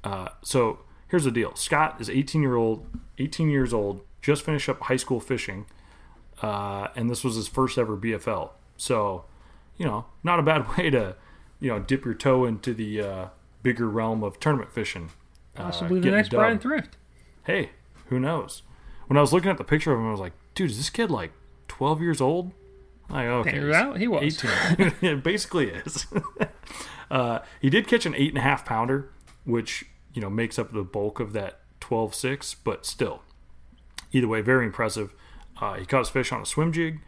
Uh, 0.04 0.28
so 0.42 0.80
here's 1.08 1.24
the 1.24 1.30
deal 1.30 1.56
Scott 1.56 1.98
is 1.98 2.10
18 2.10 2.42
year 2.42 2.56
old, 2.56 2.84
18 3.16 3.48
years 3.48 3.72
old, 3.72 4.02
just 4.20 4.44
finished 4.44 4.68
up 4.68 4.82
high 4.82 4.96
school 4.96 5.18
fishing, 5.18 5.64
uh, 6.42 6.88
and 6.94 7.08
this 7.08 7.24
was 7.24 7.36
his 7.36 7.48
first 7.48 7.78
ever 7.78 7.96
BFL. 7.96 8.50
So, 8.76 9.24
you 9.78 9.86
know, 9.86 10.04
not 10.22 10.38
a 10.38 10.42
bad 10.42 10.68
way 10.76 10.90
to, 10.90 11.16
you 11.62 11.68
know, 11.68 11.78
dip 11.78 12.04
your 12.04 12.14
toe 12.14 12.44
into 12.44 12.74
the 12.74 13.00
uh, 13.00 13.26
bigger 13.62 13.88
realm 13.88 14.24
of 14.24 14.40
tournament 14.40 14.72
fishing. 14.72 15.10
Uh, 15.56 15.62
Possibly 15.62 16.00
the 16.00 16.10
next 16.10 16.30
dub. 16.30 16.40
Bryan 16.40 16.58
Thrift. 16.58 16.96
Hey, 17.44 17.70
who 18.06 18.18
knows? 18.18 18.62
When 19.06 19.16
I 19.16 19.20
was 19.20 19.32
looking 19.32 19.50
at 19.50 19.58
the 19.58 19.64
picture 19.64 19.92
of 19.92 20.00
him, 20.00 20.08
I 20.08 20.10
was 20.10 20.20
like, 20.20 20.32
dude, 20.54 20.72
is 20.72 20.76
this 20.76 20.90
kid 20.90 21.08
like 21.08 21.32
12 21.68 22.02
years 22.02 22.20
old? 22.20 22.50
Like, 23.08 23.26
okay. 23.26 23.72
Out 23.72 23.98
he 23.98 24.08
was. 24.08 24.42
18. 24.42 24.92
it 25.02 25.22
basically 25.22 25.68
is. 25.68 26.06
uh, 27.10 27.38
he 27.60 27.70
did 27.70 27.86
catch 27.86 28.06
an 28.06 28.14
eight 28.16 28.30
and 28.30 28.38
a 28.38 28.42
half 28.42 28.64
pounder, 28.64 29.10
which, 29.44 29.84
you 30.14 30.20
know, 30.20 30.30
makes 30.30 30.58
up 30.58 30.72
the 30.72 30.82
bulk 30.82 31.20
of 31.20 31.32
that 31.32 31.60
12 31.80 32.12
6, 32.12 32.54
but 32.64 32.84
still, 32.84 33.22
either 34.10 34.26
way, 34.26 34.40
very 34.40 34.66
impressive. 34.66 35.14
Uh, 35.60 35.74
he 35.74 35.86
caught 35.86 36.00
his 36.00 36.08
fish 36.08 36.32
on 36.32 36.42
a 36.42 36.46
swim 36.46 36.72
jig, 36.72 37.00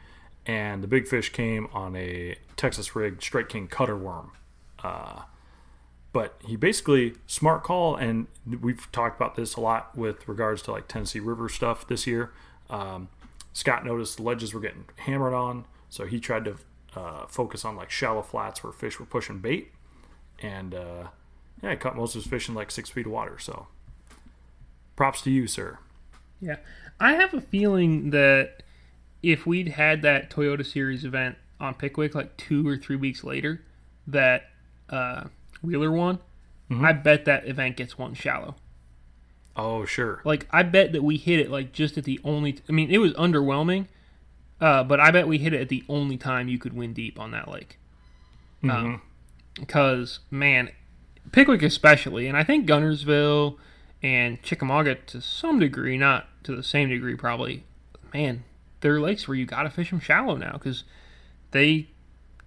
and 0.47 0.81
the 0.81 0.87
big 0.87 1.09
fish 1.09 1.33
came 1.33 1.69
on 1.73 1.97
a 1.97 2.37
Texas 2.57 2.95
rig 2.95 3.21
Strike 3.21 3.49
King 3.49 3.67
cutter 3.67 3.97
worm. 3.97 4.31
Uh, 4.85 5.23
but 6.13 6.37
he 6.47 6.55
basically 6.55 7.15
smart 7.27 7.65
call, 7.65 7.97
and 7.97 8.29
we've 8.61 8.91
talked 8.93 9.17
about 9.17 9.35
this 9.35 9.57
a 9.57 9.61
lot 9.61 9.97
with 9.97 10.29
regards 10.29 10.63
to 10.63 10.73
like 10.73 10.87
Tennessee 10.87 11.19
River 11.19 11.49
stuff 11.49 11.89
this 11.89 12.07
year. 12.07 12.31
Um, 12.71 13.09
Scott 13.53 13.85
noticed 13.85 14.19
the 14.19 14.23
ledges 14.23 14.55
were 14.55 14.61
getting 14.61 14.85
hammered 14.99 15.35
on, 15.35 15.65
so 15.89 16.07
he 16.07 16.21
tried 16.21 16.45
to 16.45 16.57
uh, 16.95 17.27
focus 17.27 17.65
on 17.65 17.75
like 17.75 17.91
shallow 17.91 18.23
flats 18.23 18.63
where 18.63 18.73
fish 18.73 19.01
were 19.01 19.07
pushing 19.07 19.41
bait, 19.41 19.73
and 20.41 20.75
uh, 20.75 21.09
yeah, 21.63 21.71
he 21.71 21.77
caught 21.77 21.97
most 21.97 22.15
of 22.15 22.23
his 22.23 22.31
fish 22.31 22.49
in 22.49 22.55
like 22.55 22.71
six 22.71 22.91
feet 22.91 23.07
of 23.07 23.13
water. 23.13 23.39
So, 23.41 23.67
props 24.95 25.23
to 25.23 25.31
you, 25.31 25.49
sir. 25.49 25.79
Yeah. 26.41 26.57
I 27.01 27.15
have 27.15 27.35
a 27.35 27.41
feeling 27.41 28.11
that 28.11 28.63
if 29.23 29.47
we'd 29.47 29.69
had 29.69 30.03
that 30.03 30.31
Toyota 30.31 30.65
Series 30.65 31.05
event 31.05 31.37
on 31.59 31.75
Pickwick 31.75 32.15
like 32.15 32.37
two 32.37 32.67
or 32.69 32.77
three 32.77 32.97
weeks 32.97 33.25
later, 33.25 33.63
that 34.07 34.51
uh, 34.91 35.25
Wheeler 35.63 35.91
won, 35.91 36.19
I 36.71 36.93
bet 36.93 37.25
that 37.27 37.47
event 37.47 37.77
gets 37.77 37.97
one 37.99 38.15
shallow. 38.15 38.57
Oh, 39.57 39.85
sure. 39.85 40.21
Like, 40.25 40.49
I 40.51 40.63
bet 40.65 40.93
that 40.93 41.03
we 41.03 41.17
hit 41.17 41.39
it 41.39 41.51
like 41.51 41.73
just 41.73 41.97
at 41.97 42.05
the 42.05 42.21
only. 42.25 42.59
I 42.69 42.73
mean, 42.73 42.91
it 42.91 42.99
was 42.99 43.13
underwhelming, 43.15 43.87
uh, 44.61 44.83
but 44.85 44.99
I 44.99 45.11
bet 45.11 45.29
we 45.29 45.39
hit 45.39 45.53
it 45.53 45.61
at 45.61 45.69
the 45.69 45.85
only 45.89 46.17
time 46.17 46.49
you 46.49 46.59
could 46.59 46.73
win 46.73 46.93
deep 46.93 47.21
on 47.21 47.31
that 47.31 47.49
lake. 47.49 47.79
Because, 49.57 50.21
man, 50.31 50.71
Pickwick 51.33 51.63
especially, 51.63 52.27
and 52.27 52.37
I 52.37 52.45
think 52.45 52.67
Guntersville 52.67 53.57
and 54.03 54.43
Chickamauga 54.43 54.97
to 54.97 55.21
some 55.21 55.59
degree, 55.59 55.97
not 55.97 56.29
to 56.45 56.57
the 56.57 56.63
same 56.63 56.89
degree 56.89 57.15
probably, 57.15 57.65
man, 58.13 58.45
they're 58.81 59.01
lakes 59.01 59.29
where 59.29 59.37
you 59.37 59.47
got 59.47 59.63
to 59.63 59.71
fish 59.71 59.91
them 59.91 60.01
shallow 60.01 60.37
now 60.37 60.53
because 60.53 60.85
they, 61.53 61.89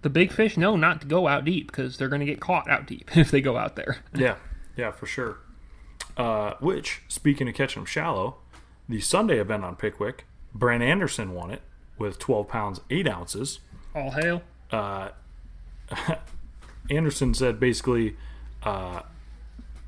the 0.02 0.10
big 0.10 0.32
fish 0.32 0.56
know 0.56 0.76
not 0.76 1.00
to 1.00 1.06
go 1.06 1.26
out 1.26 1.44
deep 1.44 1.66
because 1.68 1.96
they're 1.98 2.08
going 2.08 2.20
to 2.20 2.26
get 2.26 2.40
caught 2.40 2.68
out 2.68 2.86
deep 2.86 3.10
if 3.16 3.30
they 3.30 3.40
go 3.40 3.56
out 3.56 3.76
there. 3.76 3.98
Yeah, 4.14 4.36
yeah, 4.76 4.90
for 4.90 5.06
sure. 5.06 5.38
Uh, 6.16 6.54
which, 6.60 7.02
speaking 7.08 7.48
of 7.48 7.54
catching 7.54 7.82
them 7.82 7.86
shallow, 7.86 8.36
the 8.88 9.00
Sunday 9.00 9.38
event 9.38 9.64
on 9.64 9.76
Pickwick, 9.76 10.24
Brent 10.54 10.82
Anderson 10.82 11.32
won 11.34 11.50
it 11.50 11.62
with 11.98 12.18
12 12.18 12.48
pounds, 12.48 12.80
8 12.90 13.06
ounces. 13.08 13.60
All 13.94 14.10
hail. 14.10 14.42
Anderson 16.90 17.34
said 17.34 17.60
basically, 17.60 18.16
uh, 18.62 19.02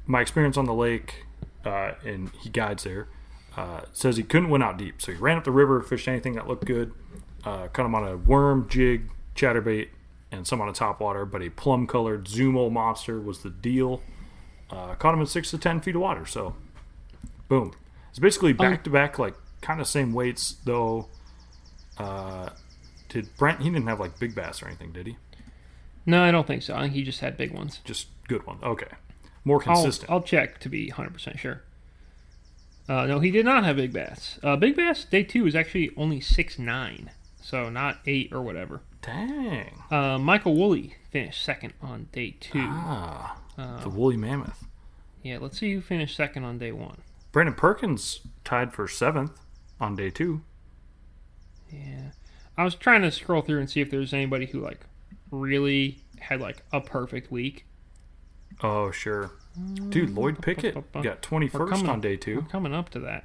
my 0.07 0.21
experience 0.21 0.57
on 0.57 0.67
the 0.67 0.75
lake, 0.75 1.25
uh, 1.65 1.93
and 2.05 2.31
he 2.41 2.51
guides 2.51 2.85
there, 2.85 3.09
uh, 3.57 3.83
says 3.93 4.17
he 4.17 4.23
couldn't 4.23 4.51
win 4.51 4.63
out 4.63 4.77
deep. 4.77 5.01
So 5.01 5.13
he 5.13 5.19
ran 5.19 5.39
up 5.39 5.45
the 5.45 5.51
river, 5.51 5.81
fished 5.83 6.09
anything 6.09 6.35
that 6.35 6.47
looked 6.47 6.65
good, 6.65 6.93
uh, 7.45 7.69
caught 7.69 7.87
him 7.87 7.95
on 7.95 8.07
a 8.07 8.17
worm, 8.17 8.69
jig, 8.69 9.11
chatterbait, 9.35 9.89
and 10.33 10.47
some 10.47 10.61
on 10.61 10.69
a 10.69 10.73
top 10.73 11.01
water, 11.01 11.25
But 11.25 11.43
a 11.43 11.51
plum 11.51 11.87
colored 11.87 12.29
Zoom 12.29 12.57
Ol' 12.57 12.71
Monster 12.71 13.21
was 13.21 13.43
the 13.43 13.51
deal. 13.51 14.03
Uh, 14.71 14.95
caught 14.95 15.15
him 15.15 15.21
in 15.21 15.27
six 15.27 15.51
to 15.51 15.59
ten 15.59 15.81
feet 15.81 15.97
of 15.97 16.01
water. 16.01 16.25
So, 16.27 16.55
boom. 17.49 17.73
It's 18.11 18.19
basically 18.19 18.53
back 18.53 18.85
to 18.85 18.91
back, 18.91 19.19
like 19.19 19.35
kind 19.61 19.81
of 19.81 19.87
same 19.87 20.13
weights, 20.13 20.57
though. 20.65 21.09
Uh, 21.99 22.51
did 23.09 23.29
Brent? 23.37 23.61
He 23.63 23.71
didn't 23.71 23.87
have 23.89 24.01
like 24.01 24.19
big 24.19 24.35
bass 24.35 24.63
or 24.63 24.67
anything, 24.67 24.93
did 24.93 25.07
he? 25.07 25.17
No, 26.07 26.23
I 26.23 26.31
don't 26.31 26.47
think 26.47 26.63
so. 26.63 26.75
I 26.75 26.83
think 26.83 26.95
he 26.95 27.03
just 27.03 27.21
had 27.21 27.37
big 27.37 27.53
ones. 27.53 27.81
Just 27.85 28.09
good 28.27 28.47
one. 28.47 28.59
Okay, 28.63 28.89
more 29.45 29.63
I'll, 29.67 29.75
consistent. 29.75 30.11
I'll 30.11 30.23
check 30.23 30.59
to 30.61 30.69
be 30.69 30.91
100% 30.91 31.39
sure. 31.39 31.63
Uh, 32.89 33.07
no, 33.07 33.21
he 33.21 33.31
did 33.31 33.45
not 33.45 33.65
have 33.65 33.77
big 33.77 33.93
bass. 33.93 34.39
Uh, 34.43 34.57
big 34.57 34.75
bass 34.75 35.05
day 35.05 35.23
two 35.23 35.47
is 35.47 35.55
actually 35.55 35.91
only 35.97 36.21
six 36.21 36.59
nine, 36.59 37.11
so 37.41 37.69
not 37.69 37.99
eight 38.07 38.33
or 38.33 38.43
whatever. 38.43 38.81
Dang. 39.03 39.83
Uh, 39.91 40.19
Michael 40.19 40.55
Woolley 40.55 40.95
finished 41.11 41.43
second 41.43 41.73
on 41.81 42.09
day 42.13 42.37
two. 42.41 42.59
Ah, 42.63 43.37
Uh, 43.59 43.81
the 43.81 43.89
woolly 43.89 44.17
mammoth. 44.17 44.65
Yeah, 45.23 45.39
let's 45.41 45.59
see 45.59 45.73
who 45.75 45.81
finished 45.81 46.17
second 46.17 46.45
on 46.45 46.59
day 46.59 46.73
one. 46.73 46.99
Brandon 47.33 47.55
Perkins 47.55 48.21
tied 48.45 48.73
for 48.73 48.89
seventh 48.89 49.39
on 49.81 49.97
day 49.97 50.11
two. 50.11 50.43
Yeah, 51.71 52.11
I 52.57 52.65
was 52.65 52.75
trying 52.75 53.03
to 53.03 53.11
scroll 53.11 53.43
through 53.43 53.61
and 53.61 53.71
see 53.71 53.81
if 53.81 53.91
there's 53.91 54.13
anybody 54.13 54.47
who 54.47 54.61
like 54.61 54.81
really 55.31 55.99
had 56.19 56.41
like 56.41 56.63
a 56.73 56.81
perfect 56.81 57.31
week. 57.31 57.65
Oh 58.63 58.91
sure, 58.91 59.31
dude. 59.89 60.11
Lloyd 60.11 60.43
Pickett 60.43 60.75
got 60.93 61.23
twenty 61.23 61.49
first 61.49 61.73
coming- 61.73 61.89
on 61.89 62.01
day 62.01 62.17
two. 62.17 62.43
coming 62.51 62.75
up 62.75 62.89
to 62.91 63.01
that. 63.01 63.25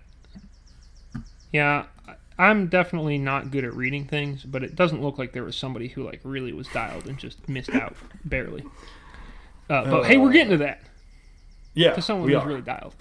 Yeah, 1.52 1.85
I- 2.07 2.15
I'm 2.37 2.67
definitely 2.67 3.17
not 3.17 3.49
good 3.51 3.63
at 3.63 3.73
reading 3.73 4.05
things, 4.05 4.43
but 4.43 4.63
it 4.63 4.75
doesn't 4.75 5.01
look 5.01 5.17
like 5.17 5.31
there 5.33 5.43
was 5.43 5.55
somebody 5.55 5.87
who 5.87 6.03
like 6.03 6.19
really 6.23 6.51
was 6.51 6.67
dialed 6.67 7.07
and 7.07 7.17
just 7.17 7.47
missed 7.47 7.73
out 7.73 7.95
barely. 8.25 8.63
Uh, 9.69 9.89
but 9.89 10.03
hey, 10.05 10.17
we're 10.17 10.31
getting 10.33 10.51
to 10.51 10.57
that. 10.57 10.81
Yeah, 11.73 11.93
To 11.93 12.01
someone 12.01 12.29
who's 12.29 12.37
are. 12.37 12.47
really 12.47 12.61
dialed. 12.61 12.95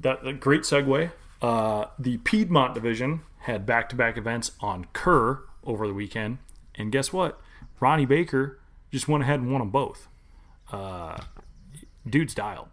That 0.00 0.40
great 0.40 0.62
segue. 0.62 1.10
Uh, 1.40 1.84
the 1.98 2.18
Piedmont 2.18 2.74
division 2.74 3.20
had 3.40 3.64
back 3.64 3.88
to 3.90 3.96
back 3.96 4.16
events 4.16 4.52
on 4.60 4.86
Kerr 4.92 5.40
over 5.64 5.86
the 5.86 5.94
weekend, 5.94 6.38
and 6.74 6.90
guess 6.92 7.12
what? 7.12 7.40
Ronnie 7.80 8.06
Baker 8.06 8.58
just 8.90 9.06
went 9.08 9.22
ahead 9.22 9.40
and 9.40 9.50
won 9.52 9.60
them 9.60 9.70
both. 9.70 10.08
Uh, 10.72 11.18
dude's 12.08 12.34
dialed. 12.34 12.68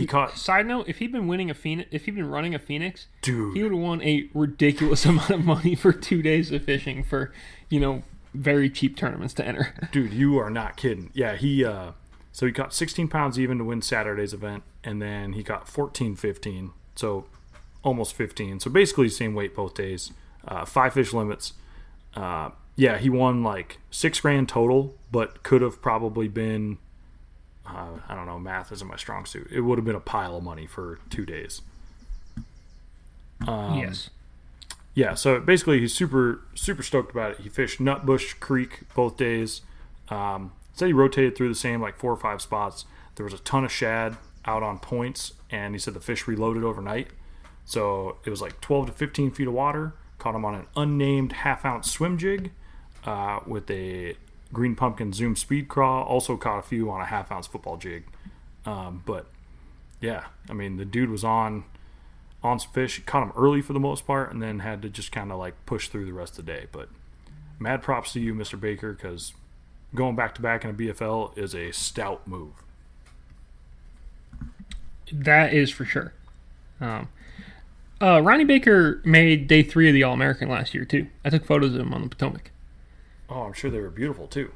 Dude, 0.00 0.08
caught- 0.08 0.36
Side 0.38 0.66
note: 0.66 0.88
If 0.88 0.98
he'd 0.98 1.12
been 1.12 1.26
winning 1.28 1.50
a 1.50 1.54
Phoenix, 1.54 1.88
if 1.92 2.04
he'd 2.06 2.14
been 2.16 2.28
running 2.30 2.54
a 2.54 2.58
Phoenix, 2.58 3.06
Dude. 3.22 3.56
he 3.56 3.62
would 3.62 3.72
have 3.72 3.80
won 3.80 4.02
a 4.02 4.28
ridiculous 4.34 5.04
amount 5.06 5.30
of 5.30 5.44
money 5.44 5.74
for 5.74 5.92
two 5.92 6.22
days 6.22 6.50
of 6.52 6.64
fishing 6.64 7.02
for, 7.04 7.32
you 7.68 7.78
know, 7.80 8.02
very 8.34 8.70
cheap 8.70 8.96
tournaments 8.96 9.34
to 9.34 9.46
enter. 9.46 9.74
Dude, 9.92 10.12
you 10.12 10.38
are 10.38 10.50
not 10.50 10.76
kidding. 10.76 11.10
Yeah, 11.14 11.36
he 11.36 11.64
uh 11.64 11.92
so 12.34 12.46
he 12.46 12.52
caught 12.52 12.72
16 12.72 13.08
pounds 13.08 13.38
even 13.38 13.58
to 13.58 13.64
win 13.64 13.82
Saturday's 13.82 14.32
event 14.32 14.62
and 14.82 15.02
then 15.02 15.34
he 15.34 15.42
caught 15.44 15.68
14 15.68 16.16
15. 16.16 16.70
So 16.96 17.26
almost 17.84 18.14
15. 18.14 18.60
So 18.60 18.70
basically 18.70 19.10
same 19.10 19.34
weight 19.34 19.54
both 19.54 19.74
days. 19.74 20.12
Uh 20.48 20.64
five 20.64 20.94
fish 20.94 21.12
limits. 21.12 21.52
Uh 22.14 22.50
yeah, 22.74 22.96
he 22.96 23.10
won 23.10 23.42
like 23.42 23.78
6 23.90 24.20
grand 24.20 24.48
total, 24.48 24.96
but 25.10 25.42
could 25.42 25.60
have 25.60 25.82
probably 25.82 26.26
been 26.28 26.78
uh, 27.74 28.00
I 28.08 28.14
don't 28.14 28.26
know, 28.26 28.38
math 28.38 28.72
isn't 28.72 28.86
my 28.86 28.96
strong 28.96 29.24
suit. 29.24 29.48
It 29.50 29.60
would 29.60 29.78
have 29.78 29.84
been 29.84 29.96
a 29.96 30.00
pile 30.00 30.36
of 30.36 30.42
money 30.42 30.66
for 30.66 30.98
2 31.10 31.24
days. 31.24 31.62
Um, 33.46 33.78
yes. 33.78 34.10
yeah, 34.94 35.14
so 35.14 35.40
basically 35.40 35.80
he's 35.80 35.92
super 35.92 36.42
super 36.54 36.82
stoked 36.82 37.10
about 37.10 37.32
it. 37.32 37.40
He 37.40 37.48
fished 37.48 37.80
Nutbush 37.80 38.38
Creek 38.38 38.80
both 38.94 39.16
days. 39.16 39.62
Um, 40.08 40.52
said 40.74 40.86
he 40.86 40.92
rotated 40.92 41.36
through 41.36 41.48
the 41.48 41.54
same 41.54 41.80
like 41.80 41.98
four 41.98 42.12
or 42.12 42.16
five 42.16 42.40
spots. 42.40 42.84
There 43.16 43.24
was 43.24 43.34
a 43.34 43.38
ton 43.38 43.64
of 43.64 43.72
shad 43.72 44.16
out 44.44 44.62
on 44.62 44.78
points, 44.78 45.32
and 45.50 45.74
he 45.74 45.78
said 45.78 45.94
the 45.94 46.00
fish 46.00 46.26
reloaded 46.26 46.64
overnight. 46.64 47.08
So 47.64 48.16
it 48.24 48.30
was 48.30 48.40
like 48.40 48.60
12 48.60 48.86
to 48.86 48.92
15 48.92 49.30
feet 49.32 49.46
of 49.46 49.54
water. 49.54 49.94
Caught 50.18 50.34
him 50.34 50.44
on 50.44 50.54
an 50.54 50.66
unnamed 50.76 51.32
half 51.32 51.64
ounce 51.64 51.90
swim 51.90 52.18
jig 52.18 52.52
uh, 53.04 53.40
with 53.46 53.70
a 53.70 54.16
green 54.52 54.74
pumpkin 54.74 55.12
zoom 55.12 55.36
speed 55.36 55.68
craw. 55.68 56.02
Also 56.02 56.36
caught 56.36 56.58
a 56.58 56.62
few 56.62 56.90
on 56.90 57.00
a 57.00 57.06
half 57.06 57.30
ounce 57.32 57.46
football 57.46 57.76
jig. 57.76 58.04
Um, 58.64 59.02
but 59.06 59.26
yeah, 60.00 60.26
I 60.48 60.52
mean 60.52 60.76
the 60.76 60.84
dude 60.84 61.10
was 61.10 61.24
on 61.24 61.64
on 62.42 62.58
some 62.58 62.72
fish. 62.72 63.02
Caught 63.04 63.22
him 63.22 63.32
early 63.36 63.62
for 63.62 63.72
the 63.72 63.80
most 63.80 64.06
part, 64.06 64.32
and 64.32 64.42
then 64.42 64.60
had 64.60 64.82
to 64.82 64.88
just 64.88 65.12
kind 65.12 65.32
of 65.32 65.38
like 65.38 65.54
push 65.66 65.88
through 65.88 66.06
the 66.06 66.12
rest 66.12 66.38
of 66.38 66.46
the 66.46 66.52
day. 66.52 66.66
But 66.70 66.88
mad 67.58 67.82
props 67.82 68.12
to 68.12 68.20
you, 68.20 68.34
Mr. 68.34 68.58
Baker, 68.58 68.92
because 68.92 69.32
going 69.94 70.16
back 70.16 70.34
to 70.36 70.42
back 70.42 70.64
in 70.64 70.70
a 70.70 70.74
BFL 70.74 71.36
is 71.36 71.54
a 71.54 71.72
stout 71.72 72.26
move. 72.26 72.52
That 75.12 75.52
is 75.52 75.70
for 75.70 75.84
sure. 75.84 76.14
Um, 76.80 77.08
uh, 78.00 78.20
Ronnie 78.20 78.44
Baker 78.44 79.00
made 79.04 79.46
day 79.46 79.62
three 79.62 79.88
of 79.88 79.94
the 79.94 80.02
All 80.02 80.14
American 80.14 80.48
last 80.48 80.74
year 80.74 80.84
too. 80.84 81.08
I 81.24 81.30
took 81.30 81.44
photos 81.44 81.74
of 81.74 81.80
him 81.80 81.92
on 81.92 82.02
the 82.02 82.08
Potomac. 82.08 82.51
Oh, 83.34 83.44
I'm 83.44 83.54
sure 83.54 83.70
they 83.70 83.80
were 83.80 83.88
beautiful 83.88 84.26
too. 84.26 84.52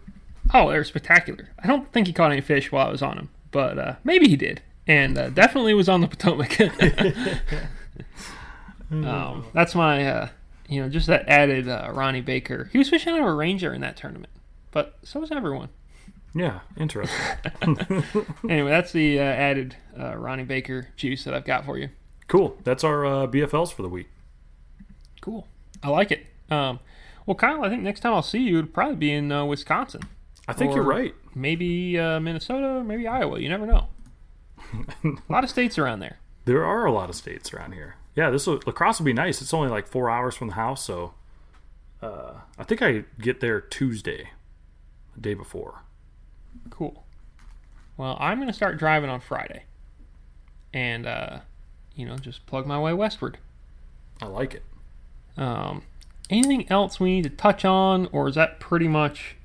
Oh, 0.53 0.71
they 0.71 0.77
were 0.77 0.85
spectacular. 0.85 1.49
I 1.59 1.67
don't 1.67 1.91
think 1.93 2.07
he 2.07 2.13
caught 2.13 2.31
any 2.31 2.43
fish 2.43 2.71
while 2.71 2.89
I 2.89 2.91
was 2.91 3.01
on 3.01 3.17
him, 3.17 3.31
but 3.51 3.79
uh, 3.79 3.95
maybe 4.05 4.29
he 4.29 4.37
did, 4.37 4.61
and 4.87 5.17
uh, 5.17 5.31
definitely 5.31 5.73
was 5.73 5.89
on 5.89 6.03
the 6.03 6.09
Potomac. 6.09 6.61
um, 8.91 9.47
that's 9.55 9.75
my, 9.75 10.07
uh, 10.07 10.29
you 10.69 10.83
know, 10.83 10.91
just 10.91 11.07
that 11.07 11.27
added 11.27 11.69
uh, 11.69 11.91
Ronnie 11.93 12.21
Baker. 12.21 12.69
He 12.71 12.79
was 12.79 12.91
fishing 12.91 13.15
out 13.15 13.21
of 13.21 13.25
a 13.27 13.33
Ranger 13.33 13.73
in 13.73 13.81
that 13.81 13.97
tournament, 13.97 14.33
but 14.73 14.99
so 15.03 15.21
was 15.21 15.33
everyone. 15.33 15.71
Yeah, 16.35 16.61
interesting. 16.77 17.17
Anyway, 18.49 18.71
that's 18.71 18.93
the 18.93 19.19
uh, 19.19 19.23
added 19.23 19.75
uh, 19.99 20.17
Ronnie 20.17 20.45
Baker 20.45 20.89
juice 20.97 21.25
that 21.25 21.33
I've 21.33 21.47
got 21.47 21.65
for 21.65 21.79
you. 21.79 21.89
cool. 22.29 22.59
That's 22.63 22.85
our 22.85 23.07
uh, 23.07 23.27
BFLs 23.27 23.73
for 23.73 23.81
the 23.83 23.89
week. 23.89 24.09
Cool. 25.23 25.49
I 25.83 25.89
like 25.89 26.13
it. 26.13 26.27
Um, 26.51 26.79
well, 27.27 27.35
Kyle, 27.35 27.65
I 27.65 27.69
think 27.69 27.83
next 27.83 28.01
time 28.01 28.15
I'll 28.15 28.23
see 28.23 28.39
you, 28.39 28.59
it'll 28.59 28.71
probably 28.71 28.97
be 28.97 29.13
in 29.13 29.31
uh, 29.31 29.45
Wisconsin. 29.45 30.03
I 30.49 30.53
think 30.53 30.75
you're 30.75 30.85
right. 30.85 31.15
Maybe 31.35 31.99
uh, 31.99 32.21
Minnesota, 32.21 32.85
maybe 32.85 33.09
Iowa. 33.09 33.41
You 33.41 33.49
never 33.49 33.67
know. 33.67 33.89
a 35.05 35.11
lot 35.29 35.43
of 35.43 35.51
states 35.51 35.77
around 35.77 36.01
there. 36.01 36.19
There 36.45 36.65
are 36.65 36.85
a 36.85 36.93
lot 36.93 37.11
of 37.11 37.17
states 37.17 37.53
around 37.53 37.73
here. 37.73 37.97
Yeah, 38.15 38.31
this 38.31 38.47
will, 38.47 38.61
La 38.65 38.73
Crosse 38.73 39.01
will 39.01 39.07
be 39.07 39.13
nice. 39.13 39.43
It's 39.43 39.53
only 39.53 39.69
like 39.69 39.89
four 39.89 40.09
hours 40.09 40.37
from 40.37 40.49
the 40.49 40.55
house, 40.55 40.85
so 40.85 41.15
uh, 42.01 42.35
I 42.57 42.65
think 42.65 42.81
I 42.81 43.05
get 43.21 43.41
there 43.41 43.61
Tuesday, 43.61 44.31
the 45.15 45.21
day 45.21 45.35
before. 45.35 45.83
Cool. 46.71 47.05
Well, 47.97 48.17
I'm 48.21 48.39
going 48.39 48.49
to 48.49 48.55
start 48.55 48.79
driving 48.79 49.11
on 49.11 49.21
Friday. 49.21 49.65
And, 50.73 51.07
uh, 51.07 51.41
you 51.95 52.07
know, 52.07 52.17
just 52.17 52.47
plug 52.47 52.67
my 52.67 52.79
way 52.79 52.93
westward. 52.93 53.39
I 54.23 54.27
like 54.27 54.55
it. 54.55 54.63
Um, 55.37 55.83
anything 56.31 56.71
else 56.71 56.99
we 57.01 57.17
need 57.17 57.25
to 57.25 57.31
touch 57.31 57.65
on, 57.65 58.09
or 58.13 58.29
is 58.29 58.35
that 58.35 58.61
pretty 58.61 58.89
much 58.89 59.37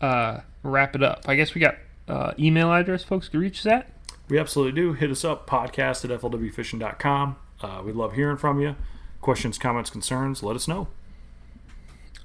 uh, 0.00 0.40
wrap 0.62 0.94
it 0.94 1.02
up? 1.02 1.24
I 1.26 1.36
guess 1.36 1.54
we 1.54 1.60
got 1.60 1.76
uh, 2.08 2.32
email 2.38 2.72
address 2.72 3.02
folks 3.02 3.28
to 3.30 3.38
reach 3.38 3.60
us 3.60 3.66
at. 3.66 3.90
We 4.28 4.38
absolutely 4.38 4.80
do. 4.80 4.92
Hit 4.92 5.10
us 5.10 5.24
up, 5.24 5.48
podcast 5.48 6.04
at 6.04 6.20
flwfishing.com. 6.20 7.36
Uh, 7.60 7.82
we 7.84 7.92
love 7.92 8.14
hearing 8.14 8.36
from 8.36 8.60
you. 8.60 8.76
Questions, 9.20 9.58
comments, 9.58 9.90
concerns, 9.90 10.42
let 10.42 10.56
us 10.56 10.68
know. 10.68 10.88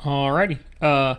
Alrighty. 0.02 0.60
Uh, 0.82 1.16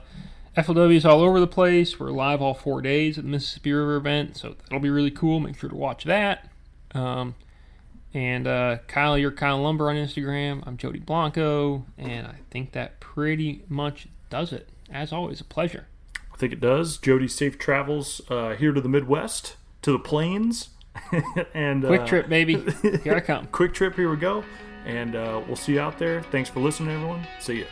FLW 0.56 0.96
is 0.96 1.06
all 1.06 1.22
over 1.22 1.40
the 1.40 1.46
place. 1.46 1.98
We're 1.98 2.10
live 2.10 2.42
all 2.42 2.54
four 2.54 2.82
days 2.82 3.16
at 3.16 3.24
the 3.24 3.30
Mississippi 3.30 3.72
River 3.72 3.96
event, 3.96 4.36
so 4.36 4.56
that'll 4.64 4.80
be 4.80 4.90
really 4.90 5.10
cool. 5.10 5.40
Make 5.40 5.56
sure 5.58 5.70
to 5.70 5.76
watch 5.76 6.04
that. 6.04 6.50
Um, 6.94 7.36
and 8.14 8.46
uh, 8.46 8.78
Kyle, 8.86 9.16
you're 9.16 9.30
Kyle 9.30 9.60
Lumber 9.60 9.88
on 9.90 9.96
Instagram. 9.96 10.62
I'm 10.66 10.76
Jody 10.76 10.98
Blanco, 10.98 11.86
and 11.98 12.26
I 12.26 12.36
think 12.50 12.72
that 12.72 13.00
pretty 13.00 13.64
much 13.68 14.08
does 14.30 14.52
it. 14.52 14.68
As 14.90 15.12
always, 15.12 15.40
a 15.40 15.44
pleasure. 15.44 15.86
I 16.32 16.36
think 16.36 16.52
it 16.52 16.60
does. 16.60 16.98
Jody, 16.98 17.28
safe 17.28 17.58
travels 17.58 18.20
uh, 18.28 18.54
here 18.54 18.72
to 18.72 18.80
the 18.80 18.88
Midwest, 18.88 19.56
to 19.82 19.92
the 19.92 19.98
plains. 19.98 20.70
and 21.54 21.84
Quick 21.84 22.02
uh, 22.02 22.06
trip, 22.06 22.28
baby. 22.28 22.62
Here 23.02 23.14
I 23.14 23.20
come. 23.20 23.46
Quick 23.46 23.72
trip, 23.72 23.96
here 23.96 24.10
we 24.10 24.16
go. 24.18 24.44
And 24.84 25.16
uh, 25.16 25.40
we'll 25.46 25.56
see 25.56 25.72
you 25.72 25.80
out 25.80 25.98
there. 25.98 26.22
Thanks 26.24 26.50
for 26.50 26.60
listening, 26.60 26.94
everyone. 26.94 27.26
See 27.40 27.60
ya. 27.60 27.66